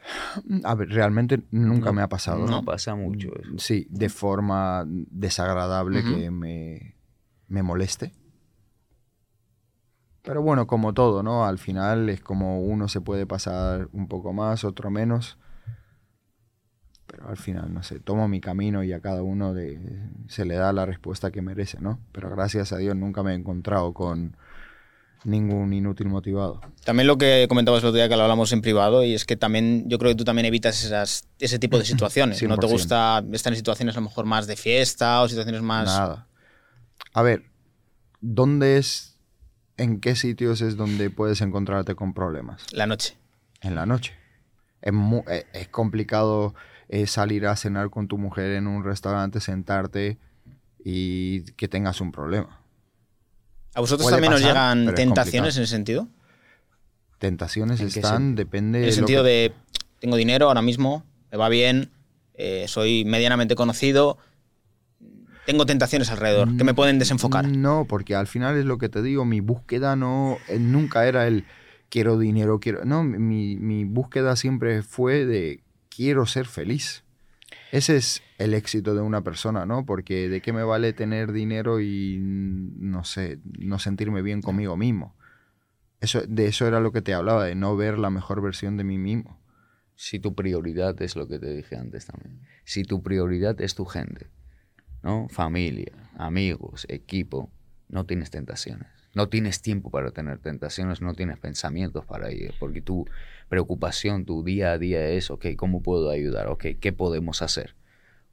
A 0.64 0.74
ver, 0.74 0.88
realmente 0.90 1.40
nunca 1.50 1.92
me 1.92 2.02
ha 2.02 2.08
pasado. 2.08 2.46
No 2.46 2.62
pasa 2.64 2.94
mucho 2.94 3.28
eso. 3.40 3.52
Sí, 3.58 3.86
de 3.90 4.08
forma 4.08 4.84
desagradable 4.86 6.04
que 6.04 6.30
me, 6.30 6.96
me 7.48 7.62
moleste. 7.62 8.12
Pero 10.22 10.42
bueno, 10.42 10.66
como 10.66 10.92
todo, 10.94 11.22
¿no? 11.22 11.46
Al 11.46 11.58
final 11.58 12.08
es 12.08 12.20
como 12.20 12.60
uno 12.60 12.86
se 12.88 13.00
puede 13.00 13.26
pasar 13.26 13.88
un 13.92 14.06
poco 14.06 14.32
más, 14.32 14.62
otro 14.64 14.90
menos. 14.90 15.36
Pero 17.12 17.28
al 17.28 17.36
final, 17.36 17.72
no 17.74 17.82
sé, 17.82 18.00
tomo 18.00 18.26
mi 18.26 18.40
camino 18.40 18.82
y 18.82 18.92
a 18.94 19.00
cada 19.00 19.22
uno 19.22 19.52
de, 19.52 19.78
se 20.28 20.46
le 20.46 20.54
da 20.54 20.72
la 20.72 20.86
respuesta 20.86 21.30
que 21.30 21.42
merece, 21.42 21.78
¿no? 21.78 22.00
Pero 22.10 22.30
gracias 22.30 22.72
a 22.72 22.78
Dios 22.78 22.96
nunca 22.96 23.22
me 23.22 23.32
he 23.32 23.34
encontrado 23.34 23.92
con 23.92 24.34
ningún 25.24 25.74
inútil 25.74 26.08
motivado. 26.08 26.62
También 26.84 27.06
lo 27.06 27.18
que 27.18 27.44
comentabas 27.50 27.82
el 27.82 27.88
otro 27.90 27.96
día 27.98 28.08
que 28.08 28.16
lo 28.16 28.22
hablamos 28.22 28.50
en 28.52 28.62
privado 28.62 29.04
y 29.04 29.12
es 29.14 29.24
que 29.26 29.36
también 29.36 29.84
yo 29.88 29.98
creo 29.98 30.10
que 30.12 30.14
tú 30.16 30.24
también 30.24 30.46
evitas 30.46 30.82
esas, 30.84 31.28
ese 31.38 31.58
tipo 31.58 31.78
de 31.78 31.84
situaciones. 31.92 32.42
No 32.44 32.56
te 32.56 32.66
100%. 32.66 32.70
gusta 32.70 33.22
estar 33.32 33.52
en 33.52 33.56
situaciones 33.58 33.94
a 33.94 34.00
lo 34.00 34.06
mejor 34.08 34.24
más 34.24 34.46
de 34.46 34.56
fiesta 34.56 35.20
o 35.20 35.28
situaciones 35.28 35.60
más... 35.62 35.84
Nada. 35.84 36.26
A 37.12 37.20
ver, 37.22 37.44
¿dónde 38.22 38.78
es, 38.78 39.18
en 39.76 40.00
qué 40.00 40.16
sitios 40.16 40.62
es 40.62 40.76
donde 40.78 41.10
puedes 41.10 41.42
encontrarte 41.42 41.94
con 41.94 42.14
problemas? 42.14 42.64
La 42.72 42.86
noche. 42.86 43.18
En 43.60 43.74
la 43.74 43.84
noche. 43.84 44.14
Es, 44.80 44.94
mu- 44.94 45.24
eh, 45.28 45.44
es 45.52 45.68
complicado 45.68 46.54
eh, 46.88 47.06
salir 47.06 47.46
a 47.46 47.56
cenar 47.56 47.90
con 47.90 48.08
tu 48.08 48.18
mujer 48.18 48.52
en 48.52 48.66
un 48.66 48.84
restaurante, 48.84 49.40
sentarte 49.40 50.18
y 50.84 51.42
que 51.52 51.68
tengas 51.68 52.00
un 52.00 52.12
problema. 52.12 52.60
¿A 53.74 53.80
vosotros 53.80 54.04
Puede 54.04 54.16
también 54.16 54.32
os 54.34 54.40
pasar, 54.40 54.52
llegan 54.52 54.78
pero 54.80 54.90
es 54.90 54.94
tentaciones 54.96 55.56
en 55.56 55.62
ese 55.62 55.70
sentido? 55.72 56.08
Tentaciones 57.18 57.80
¿En 57.80 57.88
qué 57.88 58.00
están, 58.00 58.34
depende... 58.34 58.80
En 58.80 58.84
el 58.86 58.92
sentido 58.92 59.22
que- 59.22 59.28
de, 59.28 59.52
tengo 60.00 60.16
dinero 60.16 60.48
ahora 60.48 60.60
mismo, 60.62 61.04
me 61.30 61.38
va 61.38 61.48
bien, 61.48 61.90
eh, 62.34 62.64
soy 62.68 63.04
medianamente 63.04 63.54
conocido, 63.54 64.18
tengo 65.46 65.64
tentaciones 65.66 66.10
alrededor 66.10 66.56
que 66.56 66.64
me 66.64 66.74
pueden 66.74 66.98
desenfocar. 66.98 67.46
No, 67.46 67.86
porque 67.88 68.14
al 68.14 68.26
final 68.26 68.56
es 68.56 68.64
lo 68.64 68.78
que 68.78 68.88
te 68.88 69.02
digo, 69.02 69.24
mi 69.24 69.40
búsqueda 69.40 69.96
no, 69.96 70.38
eh, 70.48 70.58
nunca 70.58 71.06
era 71.06 71.26
el 71.26 71.44
quiero 71.88 72.18
dinero, 72.18 72.58
quiero... 72.58 72.84
No, 72.84 73.04
mi, 73.04 73.56
mi 73.56 73.84
búsqueda 73.84 74.34
siempre 74.36 74.82
fue 74.82 75.24
de 75.24 75.61
quiero 75.94 76.26
ser 76.26 76.46
feliz. 76.46 77.04
Ese 77.70 77.96
es 77.96 78.22
el 78.38 78.54
éxito 78.54 78.94
de 78.94 79.00
una 79.00 79.22
persona, 79.22 79.66
¿no? 79.66 79.84
Porque 79.86 80.28
de 80.28 80.40
qué 80.40 80.52
me 80.52 80.62
vale 80.62 80.92
tener 80.92 81.32
dinero 81.32 81.80
y, 81.80 82.18
no 82.20 83.04
sé, 83.04 83.38
no 83.58 83.78
sentirme 83.78 84.22
bien 84.22 84.42
conmigo 84.42 84.76
mismo. 84.76 85.14
Eso, 86.00 86.22
de 86.26 86.46
eso 86.46 86.66
era 86.66 86.80
lo 86.80 86.92
que 86.92 87.02
te 87.02 87.14
hablaba, 87.14 87.44
de 87.44 87.54
no 87.54 87.76
ver 87.76 87.98
la 87.98 88.10
mejor 88.10 88.42
versión 88.42 88.76
de 88.76 88.84
mí 88.84 88.98
mismo. 88.98 89.40
Si 89.94 90.18
tu 90.18 90.34
prioridad 90.34 91.00
es 91.00 91.16
lo 91.16 91.28
que 91.28 91.38
te 91.38 91.54
dije 91.54 91.76
antes 91.76 92.06
también. 92.06 92.42
Si 92.64 92.84
tu 92.84 93.02
prioridad 93.02 93.60
es 93.60 93.74
tu 93.74 93.84
gente, 93.84 94.30
¿no? 95.02 95.28
Familia, 95.28 96.10
amigos, 96.16 96.86
equipo, 96.88 97.50
no 97.88 98.04
tienes 98.04 98.30
tentaciones. 98.30 99.01
No 99.14 99.28
tienes 99.28 99.60
tiempo 99.60 99.90
para 99.90 100.10
tener 100.10 100.38
tentaciones, 100.38 101.02
no 101.02 101.14
tienes 101.14 101.38
pensamientos 101.38 102.06
para 102.06 102.30
ello, 102.30 102.52
porque 102.58 102.80
tu 102.80 103.06
preocupación, 103.48 104.24
tu 104.24 104.42
día 104.42 104.72
a 104.72 104.78
día 104.78 105.06
es, 105.08 105.30
ok, 105.30 105.46
¿cómo 105.56 105.82
puedo 105.82 106.10
ayudar? 106.10 106.48
Ok, 106.48 106.64
¿qué 106.80 106.92
podemos 106.92 107.42
hacer? 107.42 107.74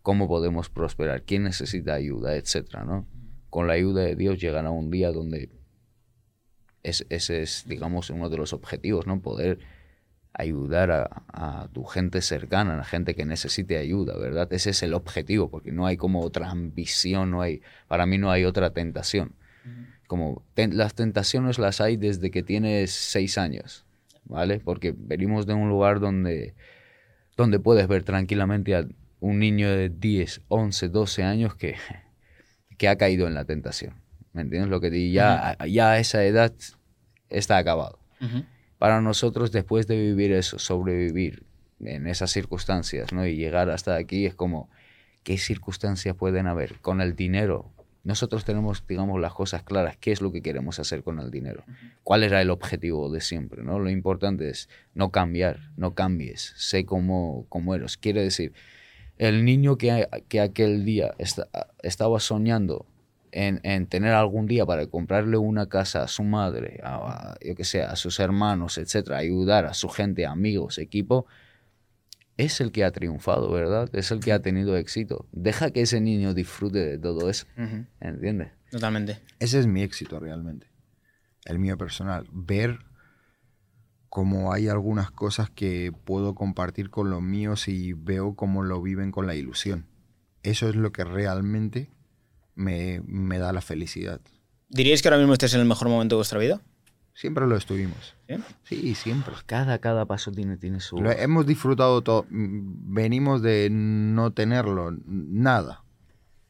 ¿Cómo 0.01 0.27
podemos 0.29 0.69
prosperar? 0.69 1.23
¿Quién 1.23 1.43
necesita 1.43 1.93
ayuda? 1.93 2.35
Etcétera, 2.35 2.85
¿no? 2.85 3.05
Con 3.49 3.67
la 3.67 3.73
ayuda 3.73 4.03
de 4.03 4.15
Dios 4.15 4.39
llegará 4.39 4.69
un 4.71 4.89
día 4.89 5.11
donde 5.11 5.49
es- 6.83 7.05
ese 7.09 7.41
es, 7.41 7.65
digamos, 7.67 8.09
uno 8.09 8.29
de 8.29 8.37
los 8.37 8.53
objetivos, 8.53 9.05
¿no? 9.05 9.19
Poder 9.21 9.59
ayudar 10.33 10.91
a, 10.91 11.67
tu 11.73 11.83
gente 11.83 12.21
cercana, 12.21 12.75
a 12.75 12.77
la 12.77 12.83
gente 12.83 13.15
que 13.15 13.25
necesite 13.25 13.77
ayuda, 13.77 14.17
¿verdad? 14.17 14.51
Ese 14.53 14.69
es 14.69 14.83
el 14.83 14.93
objetivo, 14.93 15.49
porque 15.49 15.71
no 15.71 15.85
hay 15.85 15.97
como 15.97 16.21
otra 16.21 16.49
ambición, 16.49 17.31
no 17.31 17.41
hay, 17.41 17.61
para 17.87 18.05
mí 18.05 18.17
no 18.17 18.31
hay 18.31 18.45
otra 18.45 18.69
tentación. 18.71 19.33
Como 20.09 20.41
ten- 20.55 20.75
las 20.75 20.95
tentaciones 20.95 21.59
las 21.59 21.81
hay 21.81 21.95
desde 21.95 22.31
que 22.31 22.41
tienes 22.41 22.89
seis 22.89 23.37
años, 23.37 23.85
¿vale? 24.25 24.59
Porque 24.59 24.91
venimos 24.97 25.45
de 25.45 25.53
un 25.53 25.69
lugar 25.69 25.99
donde, 25.99 26.55
donde 27.37 27.59
puedes 27.59 27.87
ver 27.87 28.01
tranquilamente 28.03 28.75
a 28.75 28.87
un 29.19 29.37
niño 29.37 29.69
de 29.69 29.89
10, 29.89 30.41
11, 30.47 30.89
12 30.89 31.21
años 31.23 31.53
que, 31.53 31.75
que 32.79 32.87
ha 32.87 32.95
caído 32.97 33.27
en 33.27 33.35
la 33.35 33.45
tentación. 33.45 33.93
¿Me 34.33 34.41
entiendes 34.41 34.71
lo 34.71 34.81
que 34.81 34.89
digo? 34.89 35.13
Ya, 35.13 35.57
ya 35.67 35.91
a 35.91 35.99
esa 35.99 36.23
edad 36.25 36.53
está 37.29 37.57
acabado. 37.57 37.99
Para 38.79 39.01
nosotros, 39.01 39.51
después 39.51 39.85
de 39.85 39.95
vivir 40.01 40.31
eso, 40.31 40.57
sobrevivir 40.57 41.43
en 41.81 42.07
esas 42.07 42.31
circunstancias, 42.31 43.13
¿no? 43.13 43.27
Y 43.27 43.35
llegar 43.35 43.69
hasta 43.69 43.95
aquí 43.95 44.25
es 44.25 44.33
como, 44.33 44.71
¿qué 45.21 45.37
circunstancias 45.37 46.15
pueden 46.15 46.47
haber? 46.47 46.79
Con 46.79 46.99
el 46.99 47.15
dinero, 47.15 47.71
nosotros 48.09 48.43
tenemos, 48.43 48.83
digamos, 48.87 49.21
las 49.21 49.33
cosas 49.33 49.63
claras, 49.63 49.95
qué 49.97 50.11
es 50.11 50.19
lo 50.21 50.31
que 50.31 50.41
queremos 50.41 50.79
hacer 50.79 51.03
con 51.03 51.19
el 51.19 51.29
dinero, 51.31 51.63
cuál 52.03 52.23
era 52.23 52.41
el 52.41 52.49
objetivo 52.49 53.09
de 53.11 53.21
siempre, 53.21 53.63
¿no? 53.63 53.79
Lo 53.79 53.89
importante 53.89 54.49
es 54.49 54.67
no 54.95 55.11
cambiar, 55.11 55.59
no 55.77 55.93
cambies, 55.93 56.53
sé 56.57 56.85
cómo, 56.85 57.45
cómo 57.49 57.75
eres. 57.75 57.97
Quiere 57.97 58.21
decir, 58.23 58.51
el 59.17 59.45
niño 59.45 59.77
que, 59.77 60.07
que 60.27 60.41
aquel 60.41 60.83
día 60.85 61.13
esta- 61.19 61.47
estaba 61.83 62.19
soñando 62.19 62.85
en, 63.31 63.59
en 63.63 63.85
tener 63.85 64.13
algún 64.13 64.47
día 64.47 64.65
para 64.65 64.87
comprarle 64.87 65.37
una 65.37 65.67
casa 65.69 66.01
a 66.03 66.07
su 66.07 66.23
madre, 66.23 66.79
a, 66.83 66.95
a- 66.95 67.37
yo 67.45 67.53
que 67.55 67.63
sé, 67.63 67.83
a 67.83 67.95
sus 67.95 68.19
hermanos, 68.19 68.77
etcétera, 68.79 69.17
ayudar 69.17 69.65
a 69.65 69.73
su 69.73 69.87
gente, 69.87 70.25
amigos, 70.25 70.77
equipo, 70.79 71.27
es 72.45 72.61
el 72.61 72.71
que 72.71 72.85
ha 72.85 72.91
triunfado, 72.91 73.51
¿verdad? 73.51 73.89
Es 73.93 74.11
el 74.11 74.21
que 74.21 74.31
ha 74.31 74.41
tenido 74.41 74.77
éxito. 74.77 75.27
Deja 75.33 75.71
que 75.71 75.81
ese 75.81 75.99
niño 75.99 76.33
disfrute 76.33 76.79
de 76.79 76.97
todo 76.97 77.29
eso, 77.29 77.45
Ujú. 77.57 77.85
¿entiendes? 77.99 78.51
Totalmente. 78.71 79.19
Ese 79.39 79.59
es 79.59 79.67
mi 79.67 79.81
éxito 79.83 80.19
realmente. 80.19 80.67
El 81.45 81.59
mío 81.59 81.77
personal. 81.77 82.27
Ver 82.31 82.79
cómo 84.07 84.53
hay 84.53 84.69
algunas 84.69 85.11
cosas 85.11 85.49
que 85.49 85.91
puedo 86.05 86.33
compartir 86.33 86.89
con 86.89 87.09
los 87.09 87.21
míos 87.21 87.67
y 87.67 87.93
veo 87.93 88.35
cómo 88.35 88.63
lo 88.63 88.81
viven 88.81 89.11
con 89.11 89.27
la 89.27 89.35
ilusión. 89.35 89.87
Eso 90.41 90.69
es 90.69 90.75
lo 90.75 90.91
que 90.93 91.03
realmente 91.03 91.91
me, 92.55 93.01
me 93.05 93.37
da 93.37 93.51
la 93.51 93.61
felicidad. 93.61 94.21
¿Diríais 94.69 95.01
que 95.01 95.09
ahora 95.09 95.17
mismo 95.17 95.33
estés 95.33 95.53
en 95.55 95.59
el 95.61 95.67
mejor 95.67 95.89
momento 95.89 96.15
de 96.15 96.19
vuestra 96.19 96.39
vida? 96.39 96.61
Siempre 97.19 97.45
lo 97.47 97.57
estuvimos. 97.57 98.15
¿Sí? 98.29 98.35
Sí, 98.63 98.95
siempre. 98.95 99.33
Cada, 99.45 99.79
cada 99.79 100.05
paso 100.05 100.31
tiene, 100.31 100.55
tiene 100.55 100.79
su... 100.79 101.01
Lo 101.01 101.11
hemos 101.11 101.45
disfrutado 101.45 102.01
todo. 102.01 102.25
Mm, 102.29 102.93
Venimos 102.93 103.41
de 103.41 103.67
no 103.69 104.31
tenerlo, 104.31 104.95
nada. 105.05 105.83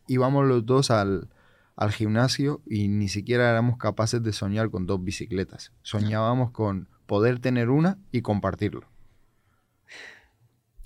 Íbamos 0.05 0.45
los 0.45 0.67
dos 0.67 0.91
al, 0.91 1.29
al 1.75 1.91
gimnasio 1.91 2.61
y 2.67 2.87
ni 2.87 3.07
siquiera 3.07 3.49
éramos 3.49 3.77
capaces 3.79 4.21
de 4.21 4.31
soñar 4.31 4.69
con 4.69 4.85
dos 4.85 5.03
bicicletas. 5.03 5.71
Soñábamos 5.81 6.51
con 6.51 6.87
poder 7.07 7.39
tener 7.39 7.71
una 7.71 7.97
y 8.11 8.21
compartirlo. 8.21 8.85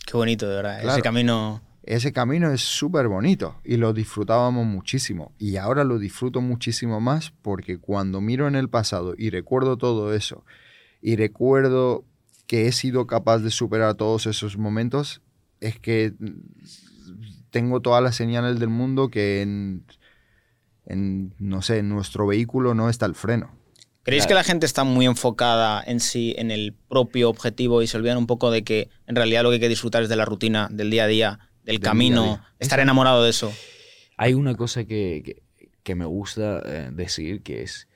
Qué 0.06 0.16
bonito, 0.16 0.48
de 0.48 0.56
verdad. 0.56 0.82
Ese 0.82 1.02
camino... 1.02 1.62
Ese 1.84 2.14
camino 2.14 2.52
es 2.52 2.62
súper 2.62 3.10
bonito 3.10 3.60
y 3.64 3.76
lo 3.76 3.92
disfrutábamos 3.92 4.66
muchísimo. 4.66 5.34
Y 5.38 5.58
ahora 5.58 5.84
lo 5.84 6.00
disfruto 6.00 6.40
muchísimo 6.40 7.02
más 7.02 7.34
porque 7.42 7.78
cuando 7.78 8.22
miro 8.22 8.48
en 8.48 8.56
el 8.56 8.70
pasado 8.70 9.16
y 9.18 9.30
recuerdo 9.30 9.78
todo 9.78 10.14
eso 10.14 10.46
y 11.02 11.18
recuerdo 11.18 12.06
que 12.48 12.68
he 12.68 12.72
sido 12.72 13.06
capaz 13.06 13.40
de 13.40 13.52
superar 13.52 13.96
todos 13.96 14.28
esos 14.28 14.58
momentos, 14.58 15.22
es 15.60 15.78
que 15.78 16.14
mm, 16.18 16.32
tengo 17.50 17.82
todas 17.82 18.02
las 18.02 18.16
señales 18.16 18.60
del 18.60 18.70
mundo 18.70 19.10
que 19.10 19.42
en, 19.42 19.86
en, 20.86 21.34
no 21.40 21.62
sé, 21.62 21.80
en 21.80 21.90
nuestro 21.90 22.28
vehículo 22.28 22.74
no 22.74 22.90
está 22.90 23.06
el 23.06 23.16
freno. 23.16 23.52
¿Creéis 24.04 24.28
que 24.28 24.34
la 24.34 24.44
gente 24.44 24.66
está 24.66 24.84
muy 24.84 25.06
enfocada 25.06 25.82
en 25.86 26.02
sí, 26.02 26.36
en 26.38 26.52
el 26.52 26.74
propio 26.74 27.30
objetivo 27.30 27.82
y 27.82 27.88
se 27.88 27.96
olvidan 27.96 28.18
un 28.18 28.28
poco 28.28 28.52
de 28.52 28.66
que 28.66 28.90
en 29.08 29.16
realidad 29.16 29.44
lo 29.44 29.50
que 29.50 29.56
hay 29.56 29.62
que 29.62 29.70
disfrutar 29.70 30.04
es 30.04 30.10
de 30.10 30.18
la 30.18 30.26
rutina, 30.26 30.68
del 30.70 30.90
día 30.90 31.06
a 31.06 31.08
día, 31.08 31.40
del 31.66 31.80
camino, 31.80 32.24
día. 32.24 32.48
estar 32.60 32.80
enamorado 32.80 33.24
de 33.24 33.30
eso? 33.30 33.54
Hay 34.18 34.34
una 34.34 34.56
cosa 34.56 34.86
que, 34.86 35.22
que- 35.26 35.44
que 35.84 35.96
me 35.96 36.06
gusta 36.06 36.62
eh, 36.66 36.90
decir 36.94 37.42
que 37.44 37.62
es, 37.64 37.88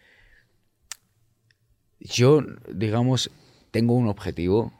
yo, 1.99 2.41
digamos, 2.73 3.31
tengo 3.71 3.93
un 3.95 4.07
objetivo, 4.07 4.73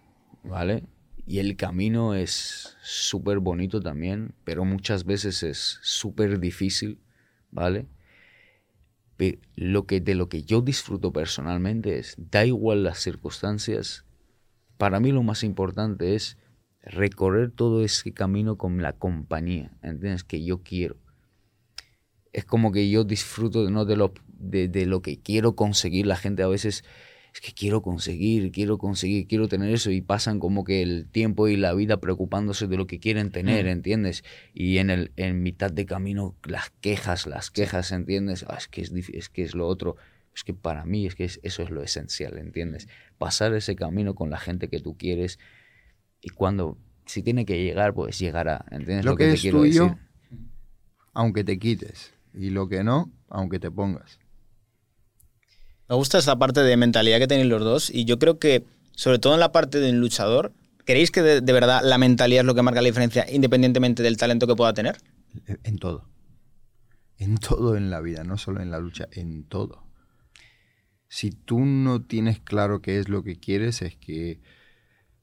¿vale? 0.43 0.83
Y 1.25 1.39
el 1.39 1.55
camino 1.57 2.15
es 2.15 2.75
súper 2.81 3.39
bonito 3.39 3.81
también, 3.81 4.33
pero 4.43 4.65
muchas 4.65 5.03
veces 5.05 5.43
es 5.43 5.79
súper 5.81 6.39
difícil, 6.39 6.99
¿vale? 7.51 7.85
Lo 9.55 9.87
que, 9.87 9.99
de 9.99 10.13
lo 10.13 10.29
que 10.29 10.43
yo 10.43 10.61
disfruto 10.61 11.11
personalmente 11.11 11.97
es, 11.97 12.15
da 12.17 12.45
igual 12.45 12.83
las 12.83 12.99
circunstancias, 12.99 14.05
para 14.77 14.99
mí 14.99 15.11
lo 15.11 15.23
más 15.23 15.43
importante 15.43 16.13
es 16.13 16.37
recorrer 16.81 17.51
todo 17.51 17.83
ese 17.83 18.13
camino 18.13 18.57
con 18.57 18.81
la 18.81 18.93
compañía, 18.93 19.71
¿entiendes? 19.81 20.23
Que 20.23 20.43
yo 20.43 20.61
quiero. 20.63 20.97
Es 22.33 22.45
como 22.45 22.71
que 22.71 22.89
yo 22.89 23.03
disfruto 23.03 23.69
¿no? 23.69 23.85
de, 23.85 23.95
lo, 23.95 24.13
de, 24.27 24.67
de 24.67 24.85
lo 24.85 25.01
que 25.01 25.19
quiero 25.19 25.55
conseguir. 25.55 26.05
La 26.05 26.15
gente 26.15 26.43
a 26.43 26.47
veces 26.47 26.83
es 27.33 27.41
que 27.41 27.51
quiero 27.53 27.81
conseguir, 27.81 28.51
quiero 28.51 28.77
conseguir, 28.77 29.27
quiero 29.27 29.47
tener 29.47 29.71
eso 29.73 29.91
y 29.91 30.01
pasan 30.01 30.39
como 30.39 30.63
que 30.63 30.81
el 30.81 31.07
tiempo 31.09 31.47
y 31.47 31.57
la 31.57 31.73
vida 31.73 31.97
preocupándose 31.99 32.67
de 32.67 32.77
lo 32.77 32.87
que 32.87 32.99
quieren 32.99 33.31
tener, 33.31 33.67
¿entiendes? 33.67 34.23
Y 34.53 34.77
en, 34.77 34.89
el, 34.89 35.11
en 35.15 35.41
mitad 35.41 35.71
de 35.71 35.85
camino 35.85 36.35
las 36.45 36.69
quejas, 36.81 37.25
las 37.27 37.49
quejas, 37.51 37.91
¿entiendes? 37.91 38.45
Ah, 38.47 38.55
es, 38.57 38.67
que 38.67 38.81
es, 38.81 38.91
es 38.91 39.29
que 39.29 39.43
es 39.43 39.55
lo 39.55 39.67
otro. 39.67 39.95
Es 40.35 40.43
que 40.43 40.53
para 40.53 40.85
mí 40.85 41.07
es 41.07 41.15
que 41.15 41.23
es- 41.25 41.39
eso 41.41 41.63
es 41.63 41.71
lo 41.71 41.81
esencial, 41.81 42.37
¿entiendes? 42.37 42.87
Pasar 43.17 43.53
ese 43.55 43.75
camino 43.75 44.13
con 44.13 44.29
la 44.29 44.37
gente 44.37 44.69
que 44.69 44.79
tú 44.79 44.95
quieres 44.95 45.39
y 46.27 46.29
cuando, 46.29 46.77
si 47.05 47.23
tiene 47.23 47.45
que 47.45 47.63
llegar, 47.63 47.93
pues 47.93 48.19
llegará, 48.19 48.65
¿entiendes? 48.69 49.05
Lo, 49.05 49.15
que, 49.15 49.27
te 49.27 49.33
es 49.35 49.41
quiero 49.41 49.59
tuyo, 49.59 49.83
decir? 49.83 49.97
aunque 51.13 51.45
te 51.45 51.57
quites. 51.57 52.13
Y 52.33 52.49
lo 52.49 52.67
que 52.67 52.83
no, 52.83 53.13
aunque 53.29 53.59
te 53.59 53.71
pongas. 53.71 54.19
Me 55.87 55.95
gusta 55.95 56.17
esta 56.17 56.37
parte 56.37 56.59
de 56.59 56.75
mentalidad 56.75 57.19
que 57.19 57.27
tenéis 57.27 57.47
los 57.47 57.61
dos 57.61 57.89
y 57.89 58.03
yo 58.03 58.19
creo 58.19 58.39
que, 58.39 58.65
sobre 58.91 59.19
todo 59.19 59.35
en 59.35 59.39
la 59.39 59.53
parte 59.53 59.79
de 59.79 59.89
un 59.89 60.01
luchador, 60.01 60.51
¿creéis 60.83 61.11
que 61.11 61.21
de, 61.21 61.39
de 61.39 61.53
verdad 61.53 61.79
la 61.81 61.97
mentalidad 61.97 62.41
es 62.41 62.45
lo 62.45 62.55
que 62.55 62.61
marca 62.61 62.81
la 62.81 62.87
diferencia 62.87 63.25
independientemente 63.31 64.03
del 64.03 64.17
talento 64.17 64.47
que 64.47 64.55
pueda 64.55 64.73
tener? 64.73 64.97
En 65.63 65.77
todo. 65.77 66.09
En 67.17 67.37
todo 67.37 67.77
en 67.77 67.89
la 67.89 68.01
vida, 68.01 68.25
no 68.25 68.37
solo 68.37 68.61
en 68.61 68.69
la 68.69 68.79
lucha, 68.79 69.07
en 69.13 69.45
todo. 69.45 69.87
Si 71.07 71.31
tú 71.31 71.63
no 71.63 72.01
tienes 72.01 72.41
claro 72.41 72.81
qué 72.81 72.99
es 72.99 73.07
lo 73.07 73.23
que 73.23 73.39
quieres, 73.39 73.81
es 73.81 73.95
que 73.95 74.41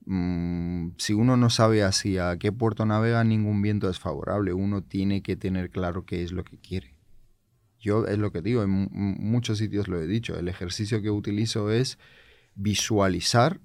mm, 0.07 0.93
si 0.99 1.13
uno 1.15 1.37
no 1.37 1.51
sabe 1.51 1.83
hacia 1.83 2.37
qué 2.39 2.53
puerto 2.53 2.87
navega, 2.87 3.25
ningún 3.25 3.63
viento 3.63 3.89
es 3.91 3.99
favorable. 3.99 4.53
Uno 4.53 4.83
tiene 4.83 5.23
que 5.23 5.37
tener 5.37 5.71
claro 5.71 6.05
qué 6.07 6.23
es 6.23 6.33
lo 6.33 6.45
que 6.45 6.59
quiere. 6.59 6.95
Yo 7.81 8.07
es 8.07 8.19
lo 8.19 8.33
que 8.33 8.41
digo, 8.43 8.63
en 8.63 8.71
mu- 8.71 8.89
muchos 8.91 9.59
sitios 9.59 9.89
lo 9.89 10.01
he 10.01 10.07
dicho, 10.07 10.39
el 10.39 10.49
ejercicio 10.49 11.03
que 11.03 11.11
utilizo 11.11 11.71
es 11.71 11.99
visualizar 12.55 13.61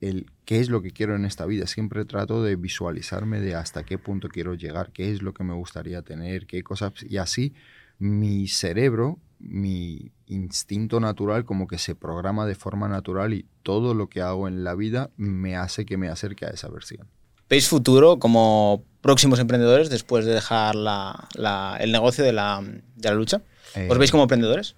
el 0.00 0.26
qué 0.44 0.58
es 0.58 0.68
lo 0.68 0.82
que 0.82 0.90
quiero 0.90 1.14
en 1.14 1.24
esta 1.24 1.46
vida. 1.46 1.66
Siempre 1.66 2.04
trato 2.04 2.42
de 2.42 2.56
visualizarme 2.56 3.40
de 3.40 3.54
hasta 3.54 3.84
qué 3.84 3.98
punto 3.98 4.28
quiero 4.28 4.54
llegar, 4.54 4.90
qué 4.92 5.12
es 5.12 5.22
lo 5.22 5.32
que 5.32 5.44
me 5.44 5.54
gustaría 5.54 6.02
tener, 6.02 6.46
qué 6.46 6.62
cosas. 6.64 6.92
Y 7.08 7.18
así 7.18 7.54
mi 7.98 8.48
cerebro, 8.48 9.20
mi 9.42 10.12
instinto 10.26 11.00
natural 11.00 11.44
como 11.44 11.66
que 11.66 11.78
se 11.78 11.94
programa 11.94 12.46
de 12.46 12.54
forma 12.54 12.88
natural 12.88 13.34
y 13.34 13.44
todo 13.62 13.92
lo 13.94 14.08
que 14.08 14.22
hago 14.22 14.46
en 14.48 14.62
la 14.64 14.74
vida 14.74 15.10
me 15.16 15.56
hace 15.56 15.84
que 15.84 15.96
me 15.96 16.08
acerque 16.08 16.46
a 16.46 16.50
esa 16.50 16.68
versión. 16.68 17.08
¿Veis 17.50 17.68
futuro 17.68 18.18
como 18.18 18.84
próximos 19.00 19.38
emprendedores 19.40 19.90
después 19.90 20.24
de 20.24 20.32
dejar 20.32 20.74
la- 20.74 21.28
la- 21.34 21.76
el 21.80 21.92
negocio 21.92 22.24
de 22.24 22.32
la, 22.32 22.62
de 22.62 23.08
la 23.08 23.14
lucha? 23.14 23.42
Eh, 23.74 23.88
¿Os 23.90 23.98
veis 23.98 24.10
como 24.10 24.22
emprendedores? 24.22 24.76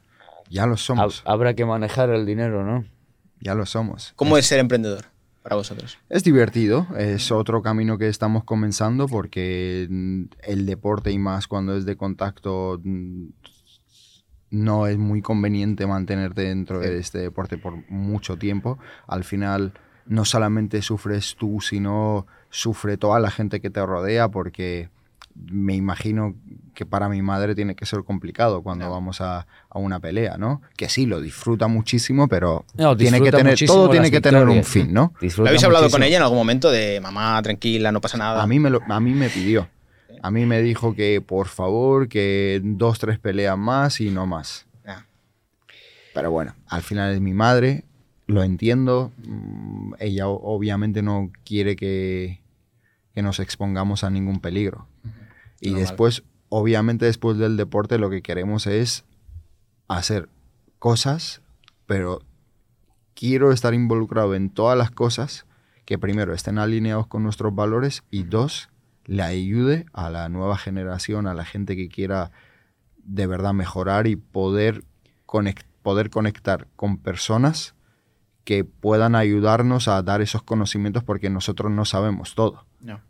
Ya 0.51 0.67
lo 0.67 0.75
Hab- 0.75 0.79
somos, 0.79 1.23
Habrá 1.25 1.55
que 1.55 1.65
manejar 1.65 2.11
el 2.11 2.27
dinero, 2.27 2.65
¿no? 2.65 2.85
ya 3.41 3.55
lo 3.55 3.67
somos. 3.67 4.12
¿Cómo 4.17 4.39
es 4.39 4.47
ser 4.47 4.59
emprendedor 4.59 5.05
para 5.43 5.57
vosotros? 5.57 5.99
Es 6.09 6.25
divertido, 6.25 6.87
es 6.97 7.31
otro 7.31 7.61
camino 7.62 7.99
que 7.99 8.09
estamos 8.09 8.45
comenzando 8.45 9.07
porque 9.07 9.83
el 10.43 10.65
deporte 10.67 11.12
y 11.12 11.19
más 11.19 11.47
cuando 11.47 11.77
es 11.77 11.85
de 11.85 11.97
contacto 11.97 12.81
no 14.55 14.86
es 14.86 14.96
muy 14.98 15.20
conveniente 15.22 15.86
mantenerte 15.86 16.42
dentro 16.42 16.80
de 16.80 16.98
este 16.98 17.18
deporte 17.18 17.59
por 17.59 17.74
mucho 17.90 18.36
tiempo. 18.36 18.78
Al 19.07 19.24
final 19.24 19.72
no 20.07 20.24
solamente 20.24 20.82
sufres 20.82 21.36
tú, 21.38 21.61
sino 21.61 22.26
sufre 22.50 22.96
toda 22.96 23.18
la 23.20 23.30
gente 23.30 23.61
que 23.61 23.70
te 23.70 23.84
rodea 23.84 24.28
porque 24.28 24.88
me 25.34 25.74
imagino 25.74 26.36
que 26.74 26.86
para 26.86 27.09
mi 27.09 27.20
madre 27.22 27.55
tiene 27.57 27.74
que 27.74 27.86
ser 27.86 28.05
complicado 28.05 28.62
cuando 28.62 28.88
vamos 28.90 29.20
a, 29.20 29.46
a 29.68 29.78
una 29.80 29.98
pelea, 29.98 30.36
¿no? 30.38 30.62
Que 30.76 30.88
sí, 30.88 31.07
lo 31.07 31.20
disfruta 31.20 31.66
muchísimo, 31.66 32.28
pero 32.28 32.64
No, 32.76 32.96
tiene 32.96 33.20
que 33.20 33.30
tener, 33.32 33.59
todo 33.66 33.90
tiene 33.90 34.11
que 34.12 34.20
tener 34.20 34.46
un 34.48 34.62
fin, 34.64 34.92
¿no? 34.92 35.12
¿Lo 35.20 35.48
habéis 35.48 35.64
hablado 35.64 35.84
con 35.90 36.02
ella 36.05 36.16
en 36.18 36.22
algún 36.22 36.38
momento 36.38 36.70
de 36.70 37.00
mamá, 37.00 37.40
tranquila, 37.42 37.90
no 37.90 38.00
pasa 38.00 38.16
nada? 38.16 38.42
A 38.42 38.46
mí, 38.46 38.61
me 38.61 38.70
lo- 38.70 38.80
a 38.88 39.00
mí 39.00 39.12
me 39.14 39.28
pidió. 39.30 39.68
A 40.23 40.31
mí 40.31 40.47
me 40.47 40.62
dijo 40.62 40.95
que 40.95 41.21
por 41.21 41.49
favor, 41.49 42.09
que 42.09 42.61
dos, 42.65 42.99
tres 42.99 43.19
peleas 43.19 43.59
más 43.59 44.01
y 44.01 44.11
no 44.11 44.27
más. 44.27 44.67
Ah. 44.87 45.05
Pero 46.15 46.31
bueno, 46.31 46.55
al 46.67 46.83
final 46.83 47.12
es 47.15 47.21
mi 47.21 47.35
madre, 47.35 47.85
lo 48.27 48.43
entiendo. 48.43 49.12
mm, 49.27 49.95
Ella 49.99 50.29
obviamente 50.29 51.03
no 51.03 51.31
quiere 51.45 51.77
que, 51.77 52.41
que 53.15 53.23
nos 53.23 53.41
expongamos 53.41 54.05
a 54.05 54.11
ningún 54.11 54.41
peligro. 54.41 54.87
Y 55.61 55.71
Normal. 55.71 55.87
después, 55.87 56.23
obviamente 56.49 57.05
después 57.07 57.39
del 57.39 57.57
deporte 57.57 57.99
lo 57.99 58.11
que 58.11 58.23
queremos 58.23 58.67
es 58.67 59.05
hacer 59.89 60.29
cosas, 60.79 61.41
pero 61.87 62.23
quiero 63.15 63.53
estar 63.53 63.75
involucrado 63.75 64.35
en 64.35 64.51
todas 64.51 64.77
las 64.77 64.91
cosas 64.91 65.47
que 65.85 65.99
primero 65.99 66.33
estén 66.35 66.59
alineados 66.59 67.07
con 67.07 67.23
nuestros 67.23 67.55
valores 67.55 68.03
y 68.11 68.23
dos, 68.25 68.69
le 69.07 69.22
ayude 69.22 69.86
a 69.92 70.11
la 70.11 70.28
nueva 70.28 70.57
generación, 70.57 71.26
a 71.26 71.34
la 71.34 71.44
gente 71.44 71.76
que 71.76 71.88
quiera 71.88 72.30
de 72.98 73.26
verdad 73.26 73.52
mejorar 73.52 74.07
y 74.07 74.16
poder, 74.16 74.84
poder 75.82 76.11
conectar 76.11 76.68
con 76.76 76.98
personas 76.98 77.74
que 78.44 78.64
puedan 78.64 79.14
ayudarnos 79.14 79.88
a 79.88 80.02
dar 80.02 80.20
esos 80.20 80.42
conocimientos 80.42 81.02
porque 81.02 81.30
nosotros 81.30 81.72
no 81.72 81.84
sabemos 81.84 82.34
todo. 82.34 82.66
No. 82.80 83.00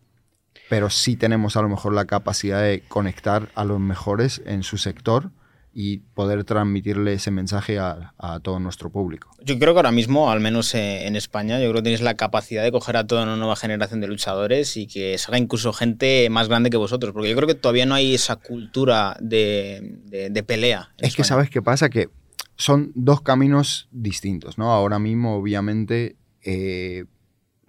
Pero 0.71 0.91
sí 0.91 1.17
tenemos 1.17 1.57
a 1.57 1.63
lo 1.63 1.69
mejor 1.69 1.93
la 1.93 2.07
capacidad 2.07 2.63
de 2.63 2.83
conectar 2.89 3.51
a 3.55 3.65
los 3.65 3.81
mejores 3.81 4.43
en 4.47 4.63
su 4.63 4.79
sector 4.79 5.31
y 5.77 5.99
poder 6.15 6.45
transmitirle 6.45 7.15
ese 7.15 7.31
mensaje 7.33 7.79
a, 7.81 8.15
a 8.17 8.39
todo 8.39 8.61
nuestro 8.61 8.91
público. 8.91 9.31
Yo 9.45 9.59
creo 9.59 9.75
que 9.75 9.79
ahora 9.81 9.91
mismo, 9.91 10.31
al 10.31 10.39
menos 10.41 10.73
en 10.75 11.17
España, 11.17 11.59
yo 11.59 11.65
creo 11.71 11.75
que 11.81 11.83
tenéis 11.83 12.01
la 12.01 12.15
capacidad 12.15 12.63
de 12.63 12.71
coger 12.71 12.97
a 12.97 13.07
toda 13.07 13.25
una 13.25 13.37
nueva 13.37 13.57
generación 13.57 14.01
de 14.01 14.07
luchadores 14.07 14.77
y 14.77 14.87
que 14.87 15.19
salga 15.19 15.39
incluso 15.39 15.73
gente 15.73 16.29
más 16.31 16.49
grande 16.49 16.71
que 16.71 16.77
vosotros, 16.77 17.13
porque 17.13 17.29
yo 17.31 17.35
creo 17.37 17.49
que 17.49 17.57
todavía 17.57 17.87
no 17.87 17.95
hay 17.97 18.15
esa 18.15 18.37
cultura 18.37 19.17
de, 19.21 19.99
de- 20.05 20.31
de 20.31 20.43
pelea. 20.45 20.91
Es 20.99 21.17
que 21.17 21.25
sabes 21.25 21.51
qué 21.51 21.61
pasa, 21.61 21.89
que 21.91 22.09
son 22.57 22.93
dos 22.95 23.21
caminos 23.23 23.89
distintos, 23.91 24.59
¿no? 24.59 24.71
Ahora 24.73 25.01
mismo, 25.01 25.35
obviamente, 25.37 26.15
eh, 26.43 27.07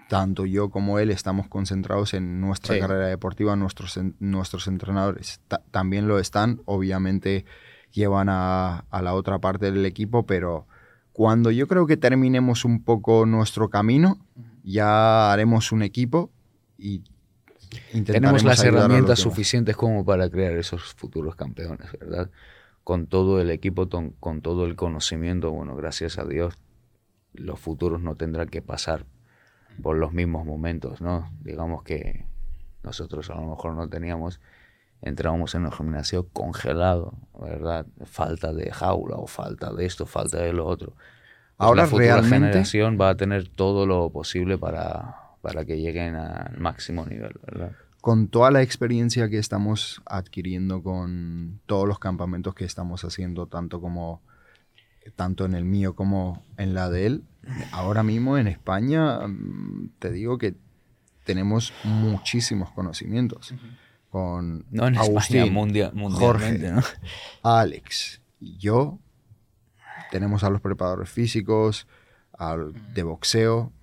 tanto 0.09 0.45
yo 0.45 0.69
como 0.69 0.99
él 0.99 1.09
estamos 1.09 1.47
concentrados 1.47 2.13
en 2.13 2.39
nuestra 2.39 2.75
Sí. 2.75 2.79
carrera 2.79 3.07
deportiva, 3.07 3.55
nuestros, 3.55 3.97
en- 3.97 4.15
nuestros 4.19 4.67
entrenadores 4.67 5.41
ta- 5.47 5.63
también 5.71 6.07
lo 6.07 6.19
están, 6.19 6.61
obviamente 6.65 7.45
llevan 7.95 8.29
a, 8.29 8.85
a 8.91 9.01
la 9.01 9.15
otra 9.15 9.39
parte 9.39 9.71
del 9.71 9.85
equipo, 9.85 10.25
pero 10.27 10.67
cuando 11.13 11.49
yo 11.49 11.67
creo 11.67 11.87
que 11.87 11.97
terminemos 11.97 12.65
un 12.65 12.83
poco 12.83 13.25
nuestro 13.25 13.69
camino, 13.69 14.19
ya 14.63 15.31
haremos 15.31 15.71
un 15.71 15.81
equipo 15.81 16.29
y 16.77 17.03
Tenemos 18.05 18.43
las 18.43 18.63
herramientas 18.63 19.19
suficientes 19.19 19.75
como 19.75 20.05
para 20.05 20.29
crear 20.29 20.53
esos 20.53 20.93
futuros 20.93 21.35
campeones, 21.35 21.91
¿verdad? 21.99 22.29
Con 22.83 23.07
todo 23.07 23.41
el 23.41 23.49
equipo, 23.49 23.87
con 24.19 24.41
todo 24.41 24.65
el 24.65 24.75
conocimiento, 24.75 25.51
bueno, 25.51 25.75
gracias 25.75 26.19
a 26.19 26.25
Dios, 26.25 26.57
los 27.33 27.59
futuros 27.59 28.01
no 28.01 28.15
tendrán 28.15 28.49
que 28.49 28.61
pasar 28.61 29.05
por 29.81 29.97
los 29.97 30.13
mismos 30.13 30.45
momentos, 30.45 31.01
¿no? 31.01 31.31
Digamos 31.41 31.83
que 31.83 32.25
nosotros 32.83 33.29
a 33.29 33.35
lo 33.35 33.43
mejor 33.43 33.73
no 33.73 33.87
teníamos, 33.89 34.39
entrábamos 35.01 35.55
en 35.55 35.65
el 35.65 35.71
gimnasio 35.71 36.27
congelado, 36.29 37.13
¿verdad? 37.39 37.85
Falta 38.05 38.53
de 38.53 38.71
jaula 38.71 39.15
o 39.17 39.27
falta 39.27 39.73
de 39.73 39.85
esto, 39.85 40.05
falta 40.05 40.39
de 40.39 40.53
lo 40.53 40.65
otro. 40.65 40.91
Pues 40.95 41.05
Ahora 41.57 41.83
la 41.83 41.87
futura 41.87 42.05
realmente- 42.15 42.47
generación 42.47 42.97
va 42.99 43.09
a 43.09 43.15
tener 43.17 43.47
todo 43.49 43.85
lo 43.85 44.09
posible 44.09 44.57
para, 44.57 45.15
para 45.41 45.63
que 45.65 45.77
lleguen 45.79 46.15
al 46.15 46.57
máximo 46.59 47.05
nivel, 47.05 47.33
¿verdad? 47.45 47.71
con 48.01 48.27
toda 48.27 48.51
la 48.51 48.61
experiencia 48.61 49.29
que 49.29 49.39
estamos 49.39 49.99
adquiriendo 50.05 50.83
con 50.83 51.59
todos 51.65 51.87
los 51.87 51.97
campamentos 51.97 52.53
que 52.53 52.63
estamos 52.63 53.03
haciendo, 53.03 53.47
tanto 53.47 53.81
como 53.81 54.21
tanto 55.15 55.43
en 55.45 55.55
el 55.55 55.65
mío 55.65 55.95
como 55.95 56.43
en 56.57 56.75
la 56.75 56.91
de 56.91 57.07
él, 57.07 57.23
ahora 57.71 58.03
mismo 58.03 58.37
en 58.37 58.45
España 58.47 59.27
mm, 59.27 59.89
te 59.97 60.11
digo 60.11 60.37
que 60.37 60.55
tenemos 61.23 61.73
muchísimos 61.83 62.69
conocimientos 62.71 63.55
con 64.15 64.65
No 64.71 64.87
en 64.87 64.95
Agustín, 64.97 65.39
España, 65.39 65.51
mundia- 65.51 65.91
mundialmente, 65.93 66.71
Jorge, 66.71 66.71
¿no? 66.71 66.81
Alex 67.43 68.21
y 68.39 68.57
yo. 68.57 68.97
Tenemos 70.09 70.45
a 70.45 70.49
los 70.49 70.61
preparadores 70.61 71.09
físicos, 71.09 71.85
al 72.31 72.71
de 72.93 73.03
boxeo, 73.03 73.73